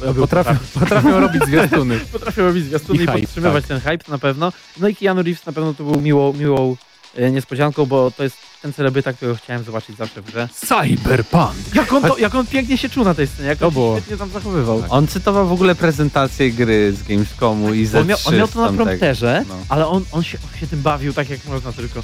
E, 0.00 0.06
robią 0.06 0.20
Potrafią, 0.20 0.50
potrafić. 0.50 0.72
potrafią 0.80 1.20
robić 1.20 1.44
zwiastuny. 1.44 2.00
Potrafią 2.12 2.42
robić 2.46 2.64
zwiastuny 2.64 2.98
I 2.98 3.02
i, 3.04 3.06
hype, 3.06 3.20
podtrzymywać 3.20 3.64
ten 3.64 3.80
hype 3.80 4.04
na 4.08 4.18
pewno. 4.18 4.52
No 4.80 4.88
i 4.88 4.96
Keanu 4.96 5.22
Reeves 5.22 5.46
na 5.46 5.52
pewno 5.52 5.74
to 5.74 5.84
był 5.84 6.00
miłą, 6.00 6.32
miłą 6.32 6.76
e, 7.16 7.30
niespodzianką, 7.30 7.86
bo 7.86 8.10
to 8.10 8.22
jest 8.22 8.36
ten 8.62 8.72
celebryta, 8.72 9.12
którego 9.12 9.36
chciałem 9.38 9.64
zobaczyć 9.64 9.96
zawsze 9.96 10.22
w 10.22 10.24
grze. 10.26 10.48
Cyberpunk. 10.54 11.52
Jak 11.74 11.92
on, 11.92 12.02
to, 12.02 12.18
jak 12.18 12.34
on 12.34 12.46
pięknie 12.46 12.78
się 12.78 12.88
czuł 12.88 13.04
na 13.04 13.14
tej 13.14 13.26
scenie, 13.26 13.48
jak 13.48 13.58
To 13.58 13.66
on 13.66 13.72
było- 13.72 13.96
świetnie 13.96 14.16
tam 14.16 14.30
zachowywał. 14.30 14.82
On 14.88 15.06
cytował 15.06 15.46
w 15.48 15.52
ogóle 15.52 15.74
prezentację 15.74 16.50
gry 16.50 16.92
z 16.92 17.02
Gamescomu 17.02 17.74
i 17.74 17.86
ze 17.86 18.00
On 18.00 18.06
miał, 18.06 18.18
on 18.24 18.36
miał 18.36 18.48
to 18.48 18.70
na 18.72 18.72
prompterze, 18.84 19.44
No. 19.48 19.54
ale 19.68 19.86
on, 19.86 20.04
on, 20.12 20.22
się, 20.22 20.38
on 20.54 20.60
się 20.60 20.66
tym 20.66 20.82
bawił 20.82 21.12
tak 21.12 21.30
jak 21.30 21.44
można 21.44 21.72
tylko. 21.72 22.02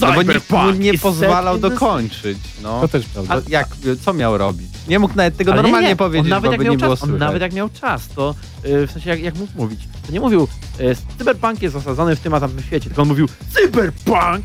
No 0.00 0.06
bo 0.06 0.22
nikt 0.22 0.34
mu 0.34 0.40
Cyberpunk 0.40 0.78
nie 0.78 0.98
pozwalał 0.98 1.58
dokończyć. 1.58 2.38
No. 2.62 2.80
To 2.80 2.88
też 2.88 3.06
prawda. 3.06 3.34
A 3.34 3.40
jak, 3.48 3.68
co 4.04 4.12
miał 4.14 4.38
robić? 4.38 4.68
Nie 4.88 4.98
mógł 4.98 5.14
nawet 5.16 5.36
tego 5.36 5.52
Ale 5.52 5.62
normalnie 5.62 5.86
nie, 5.86 5.92
nie. 5.92 5.96
powiedzieć, 5.96 6.30
nawet 6.30 6.50
bo 6.56 6.62
jak 6.62 6.70
nie 6.70 6.78
było 6.78 6.96
czas, 6.96 7.08
nawet 7.18 7.42
jak 7.42 7.52
miał 7.52 7.68
czas, 7.80 8.08
to 8.08 8.34
y, 8.64 8.86
w 8.86 8.90
sensie 8.92 9.10
jak, 9.10 9.20
jak 9.20 9.34
mógł 9.36 9.52
mówić, 9.56 9.80
to 10.06 10.12
nie 10.12 10.20
mówił 10.20 10.48
y, 10.80 10.96
cyberpunk 11.18 11.62
jest 11.62 11.76
osadzony 11.76 12.16
w 12.16 12.20
tym 12.20 12.34
a 12.34 12.40
tamtym 12.40 12.62
świecie, 12.62 12.86
tylko 12.86 13.02
on 13.02 13.08
mówił 13.08 13.28
cyberpunk 13.54 14.44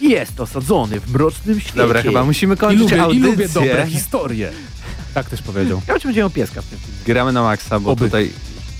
jest 0.00 0.40
osadzony 0.40 1.00
w 1.00 1.12
mrocznym 1.12 1.60
świecie. 1.60 1.76
Dobra, 1.78 2.02
chyba 2.02 2.24
musimy 2.24 2.54
I 2.54 2.58
kończyć 2.58 2.80
lubię, 2.90 2.96
I 2.96 3.00
audycję. 3.00 3.30
lubię 3.30 3.48
dobre 3.48 3.86
historie. 3.86 4.52
Tak 5.14 5.30
też 5.30 5.42
powiedział. 5.42 5.82
Ja 5.88 5.98
czy 5.98 6.08
będzie 6.08 6.20
miał 6.20 6.30
pieska 6.30 6.62
w 6.62 6.64
tym 6.64 6.78
filmie. 6.78 6.98
Gramy 7.06 7.32
na 7.32 7.42
maksa, 7.42 7.80
bo 7.80 7.90
Oby. 7.90 8.04
tutaj 8.04 8.30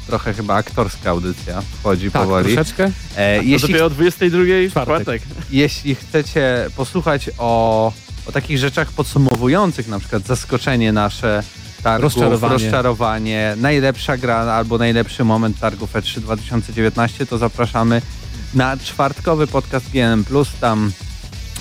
trochę 0.06 0.34
chyba 0.34 0.54
aktorska 0.54 1.10
audycja 1.10 1.62
wchodzi 1.80 2.10
Tak, 2.10 2.22
powoli. 2.22 2.54
troszeczkę. 2.54 2.90
E, 3.16 3.36
To 3.36 3.42
jeśli, 3.42 3.68
dopiero 3.68 3.86
o 3.86 3.90
22 3.90 4.38
w 4.68 4.70
Czwartek. 4.70 5.02
czwartek. 5.02 5.22
jeśli 5.50 5.94
chcecie 5.94 6.66
posłuchać 6.76 7.30
o, 7.38 7.92
o 8.26 8.32
takich 8.32 8.58
rzeczach 8.58 8.92
podsumowujących, 8.92 9.88
na 9.88 9.98
przykład 9.98 10.26
zaskoczenie 10.26 10.92
nasze 10.92 11.42
targów, 11.82 12.02
Rozczarowanie. 12.14 12.52
rozczarowanie, 12.52 13.54
najlepsza 13.56 14.16
gra 14.16 14.36
albo 14.36 14.78
najlepszy 14.78 15.24
moment 15.24 15.58
targów 15.60 15.96
E 15.96 16.00
E3 16.00 16.20
2019, 16.20 17.26
to 17.26 17.38
zapraszamy 17.38 18.02
na 18.54 18.76
czwartkowy 18.76 19.46
podcast 19.46 19.90
GNM+. 19.90 20.24
Tam 20.60 20.92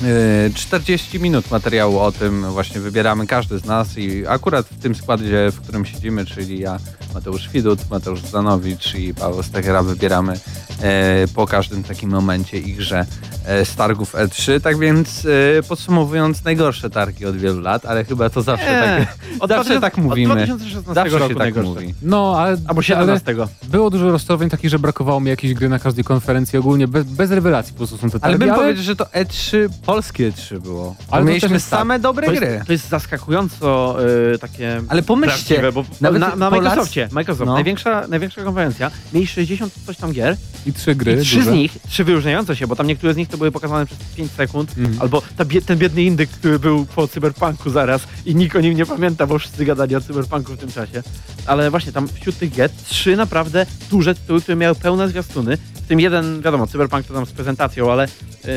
Yy, 0.02 0.54
40 0.56 1.20
minut 1.20 1.52
materiału 1.52 2.00
o 2.00 2.12
tym 2.12 2.46
właśnie 2.52 2.82
wybieramy 2.82 3.28
każdy 3.28 3.58
z 3.60 3.66
nas 3.66 3.98
i 3.98 4.28
akurat 4.28 4.66
w 4.68 4.80
tym 4.82 4.96
składzie, 4.96 5.52
w 5.52 5.62
którym 5.62 5.86
siedzimy, 5.86 6.26
czyli 6.26 6.60
ja, 6.60 6.80
Mateusz 7.16 7.50
Widut, 7.50 7.80
Mateusz 7.92 8.22
Zanowicz 8.22 8.96
i 8.96 9.14
Paweł 9.14 9.44
Stachera 9.44 9.84
wybieramy 9.84 10.34
e, 10.82 11.26
po 11.36 11.48
każdym 11.48 11.84
takim 11.84 12.10
momencie 12.10 12.58
ich 12.60 12.78
grze 12.78 13.06
e, 13.46 13.66
z 13.66 13.76
targów 13.76 14.14
E3. 14.14 14.62
Tak 14.62 14.78
więc 14.80 15.26
e, 15.60 15.64
podsumowując, 15.64 16.44
najgorsze 16.44 16.90
targi 16.90 17.26
od 17.26 17.38
wielu 17.38 17.62
lat, 17.62 17.86
ale 17.86 18.04
chyba 18.06 18.30
to 18.30 18.42
zawsze 18.42 18.66
Nie, 18.66 19.06
tak, 19.06 19.16
Od 19.40 19.50
zawsze 19.50 19.64
2000 19.80 19.82
tak 19.82 19.98
mówimy. 19.98 20.34
Od 20.34 20.38
2016 20.40 20.94
Zawsze 20.94 21.18
roku 21.20 21.28
się 21.28 21.36
tak 21.36 21.38
najgorsze. 21.38 21.70
mówi. 21.70 21.94
No, 22.02 22.36
ale, 22.38 22.52
Albo 22.52 22.70
ale 22.72 22.84
17. 22.84 23.36
było 23.64 23.90
dużo 23.90 24.12
rozczarowań 24.12 24.50
takich, 24.50 24.70
że 24.70 24.80
brakowało 24.80 25.20
mi 25.20 25.30
jakiejś 25.30 25.54
gry 25.54 25.70
na 25.70 25.80
każdej 25.80 26.04
konferencji 26.04 26.60
ogólnie, 26.60 26.88
bez, 26.88 27.04
bez 27.06 27.32
rewelacji 27.32 27.74
po 27.74 27.78
prostu 27.78 27.98
są 27.98 28.10
te 28.10 28.18
Ale 28.22 28.34
targi, 28.34 28.46
bym 28.46 28.56
powiedział, 28.56 28.84
że 28.84 28.96
to 28.96 29.04
E3, 29.06 29.70
polskie 29.86 30.32
E3 30.32 30.60
było. 30.60 30.84
Ale 30.86 31.06
Ale 31.12 31.22
to 31.22 31.28
mieliśmy 31.28 31.50
tak. 31.50 31.62
same 31.62 32.00
dobre 32.00 32.28
To 32.28 32.34
gry. 32.34 32.48
jest, 32.48 32.66
to 32.66 32.72
jest 32.72 32.90
zaskakująco 32.90 33.98
y, 34.34 34.40
takie 34.40 34.82
Ale 34.88 35.04
pomyślcie, 35.04 35.72
bo 35.72 35.86
nawet 36.02 36.22
na, 36.22 36.36
na 36.36 36.52
Polacy- 36.52 37.05
Microsoft, 37.12 37.48
No. 37.48 37.54
największa, 37.54 38.08
największa 38.08 38.44
konferencja, 38.44 38.92
mieli 39.14 39.28
60 39.28 39.74
coś 39.86 39.98
tam 39.98 40.12
gier 40.12 40.38
i 40.66 40.74
trzy 40.74 40.96
gry 40.96 41.14
i 41.14 41.22
trzy 41.22 41.36
duże. 41.36 41.50
z 41.52 41.54
nich, 41.54 41.78
trzy 41.90 42.04
wyróżniające 42.04 42.56
się, 42.56 42.68
bo 42.68 42.76
tam 42.76 42.88
niektóre 42.88 43.14
z 43.14 43.18
nich 43.18 43.28
to 43.30 43.38
były 43.38 43.52
pokazane 43.52 43.86
przez 43.86 43.98
5 44.16 44.32
sekund, 44.32 44.72
Mhm. 44.78 45.02
albo 45.02 45.22
ta, 45.38 45.46
ten 45.66 45.78
biedny 45.78 46.04
indyk, 46.04 46.30
który 46.30 46.60
był 46.60 46.86
po 46.86 47.08
cyberpunku 47.08 47.70
zaraz 47.70 48.02
i 48.26 48.36
nikt 48.36 48.56
o 48.56 48.62
nim 48.62 48.78
nie 48.78 48.86
pamięta, 48.86 49.28
bo 49.28 49.40
wszyscy 49.40 49.66
gadali 49.66 49.96
o 49.96 50.02
cyberpunku 50.02 50.54
w 50.54 50.58
tym 50.58 50.72
czasie. 50.72 51.04
Ale 51.46 51.72
właśnie 51.72 51.92
tam 51.92 52.08
wśród 52.08 52.38
tych 52.38 52.52
gier 52.52 52.70
trzy 52.86 53.16
naprawdę 53.16 53.66
duże 53.92 54.16
tytuły, 54.16 54.42
które 54.42 54.56
miały 54.56 54.76
pełne 54.76 55.10
zwiastuny, 55.10 55.58
w 55.58 55.88
tym 55.88 56.00
jeden, 56.00 56.42
wiadomo, 56.42 56.68
cyberpunk 56.68 57.06
to 57.08 57.14
tam 57.14 57.26
z 57.26 57.32
prezentacją, 57.32 57.92
ale 57.92 58.08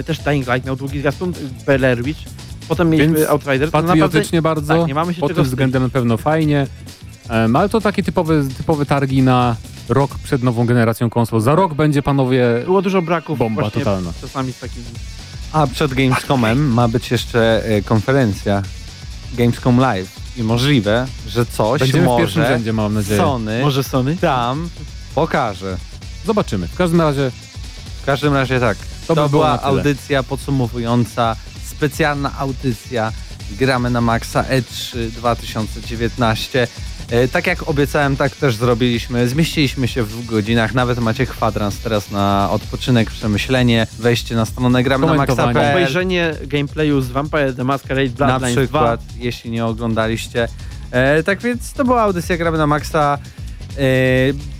y, 0.01 0.05
też 0.05 0.19
Dying 0.19 0.47
Light 0.47 0.67
miał 0.67 0.77
długi 0.77 1.01
zwiastun, 1.01 1.33
Blair 1.67 2.03
Witch, 2.05 2.21
potem 2.69 2.91
mieliśmy 2.91 3.15
Więc 3.17 3.29
Outrider, 3.29 3.71
to 3.71 3.79
naprawdę 3.79 4.03
Patriotycznie 4.03 4.43
bardzo, 4.43 4.79
tak, 4.79 4.89
nie 4.89 4.95
mamy 4.95 5.15
się 5.15 5.21
pod 5.21 5.35
tym 5.35 5.45
względem 5.45 5.83
na 5.83 5.89
pewno 5.89 6.17
fajnie, 6.17 6.67
Ale 7.55 7.69
to 7.69 7.81
takie 7.81 8.03
typowe, 8.03 8.49
typowe 8.57 8.87
targi 8.87 9.23
na 9.23 9.57
rok 9.89 10.19
przed 10.25 10.43
nową 10.43 10.67
generacją 10.67 11.11
konsol. 11.11 11.41
Za 11.41 11.55
rok 11.55 11.75
będzie, 11.75 12.03
panowie, 12.03 12.45
Było 12.65 12.83
dużo 12.83 13.03
braków 13.03 13.39
bomba 13.39 13.63
właśnie 13.63 13.85
totalna. 13.85 14.13
czasami 14.21 14.53
z 14.53 14.59
takimi... 14.59 14.85
A 15.53 15.67
przed 15.67 15.95
Gamescomem 15.95 16.73
ma 16.73 16.89
być 16.89 17.11
jeszcze 17.11 17.65
e, 17.65 17.83
konferencja 17.83 18.63
Gamescom 19.35 19.79
Live 19.81 20.17
i 20.37 20.43
możliwe, 20.43 21.07
że 21.29 21.47
coś 21.47 21.81
Będziemy 21.81 22.09
w 22.15 22.17
pierwszym 22.17 22.43
może 22.43 22.55
rzędzie, 22.55 22.73
mam 22.73 22.95
nadzieję. 22.95 23.21
Sony 23.21 23.63
Może 23.63 23.85
Sony? 23.85 24.17
tam 24.17 24.69
pokaże. 25.15 25.77
Zobaczymy. 26.27 26.69
W 26.69 26.77
każdym 26.77 27.01
razie 27.01 27.31
W 28.03 28.07
każdym 28.07 28.35
razie 28.35 28.61
tak. 28.61 28.77
To 29.07 29.15
To, 29.15 29.23
by 29.25 29.31
było 29.31 29.43
była 29.45 29.59
tyle. 29.59 29.69
audycja 29.71 30.23
podsumowująca, 30.23 31.37
specjalna 31.67 32.39
audycja 32.39 33.13
Gramy 33.59 33.91
na 33.91 34.01
Maxa 34.01 34.43
E3 34.43 35.11
2019. 35.11 36.69
E, 37.11 37.29
Tak 37.29 37.47
jak 37.47 37.69
obiecałem, 37.69 38.17
tak 38.17 38.37
też 38.37 38.57
zrobiliśmy. 38.57 39.29
Zmieściliśmy 39.29 39.89
się 39.89 40.03
w 40.03 40.09
dwóch 40.09 40.27
godzinach. 40.27 40.75
Nawet 40.75 40.99
macie 40.99 41.27
kwadrans 41.27 41.79
teraz 41.79 42.11
na 42.11 42.49
odpoczynek, 42.51 43.11
przemyślenie, 43.11 43.87
wejście 43.99 44.35
na 44.37 44.45
stronę 44.45 44.83
gramy 44.83 45.07
na 45.07 45.15
maxa.pl. 45.15 45.71
Obejrzenie 45.71 46.35
gameplayu 46.47 47.01
z 47.01 47.11
Vampire 47.11 47.55
the 47.55 47.65
Masquerade 47.65 48.11
na 48.19 48.27
Bloodlines 48.27 48.55
2. 48.55 48.63
przykład, 48.63 49.01
jeśli 49.19 49.51
nie 49.51 49.67
oglądaliście. 49.67 50.49
E, 50.91 51.23
tak 51.23 51.41
więc 51.41 51.73
to 51.73 51.85
była 51.85 52.03
audycja 52.03 52.37
Gramy 52.37 52.59
na 52.59 52.67
Maxa. 52.67 53.19
E, 53.79 53.81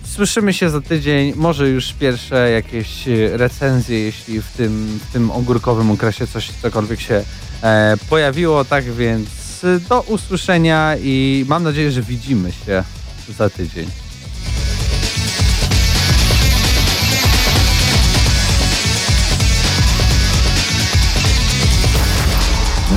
słyszymy 0.03 0.53
się 0.53 0.69
za 0.69 0.81
tydzień, 0.81 1.33
może 1.35 1.69
już 1.69 1.93
pierwsze 1.93 2.51
jakieś 2.51 3.03
recenzje, 3.31 3.99
jeśli 3.99 4.41
w 4.41 4.47
tym, 4.47 4.99
w 5.09 5.13
tym 5.13 5.31
ogórkowym 5.31 5.91
okresie 5.91 6.27
coś 6.27 6.51
cokolwiek 6.61 6.99
się 6.99 7.23
e, 7.63 7.97
pojawiło. 8.09 8.65
Tak 8.65 8.93
więc 8.93 9.29
e, 9.63 9.79
do 9.79 10.01
usłyszenia 10.01 10.95
i 11.01 11.45
mam 11.47 11.63
nadzieję, 11.63 11.91
że 11.91 12.01
widzimy 12.01 12.51
się 12.51 12.83
za 13.37 13.49
tydzień. 13.49 13.89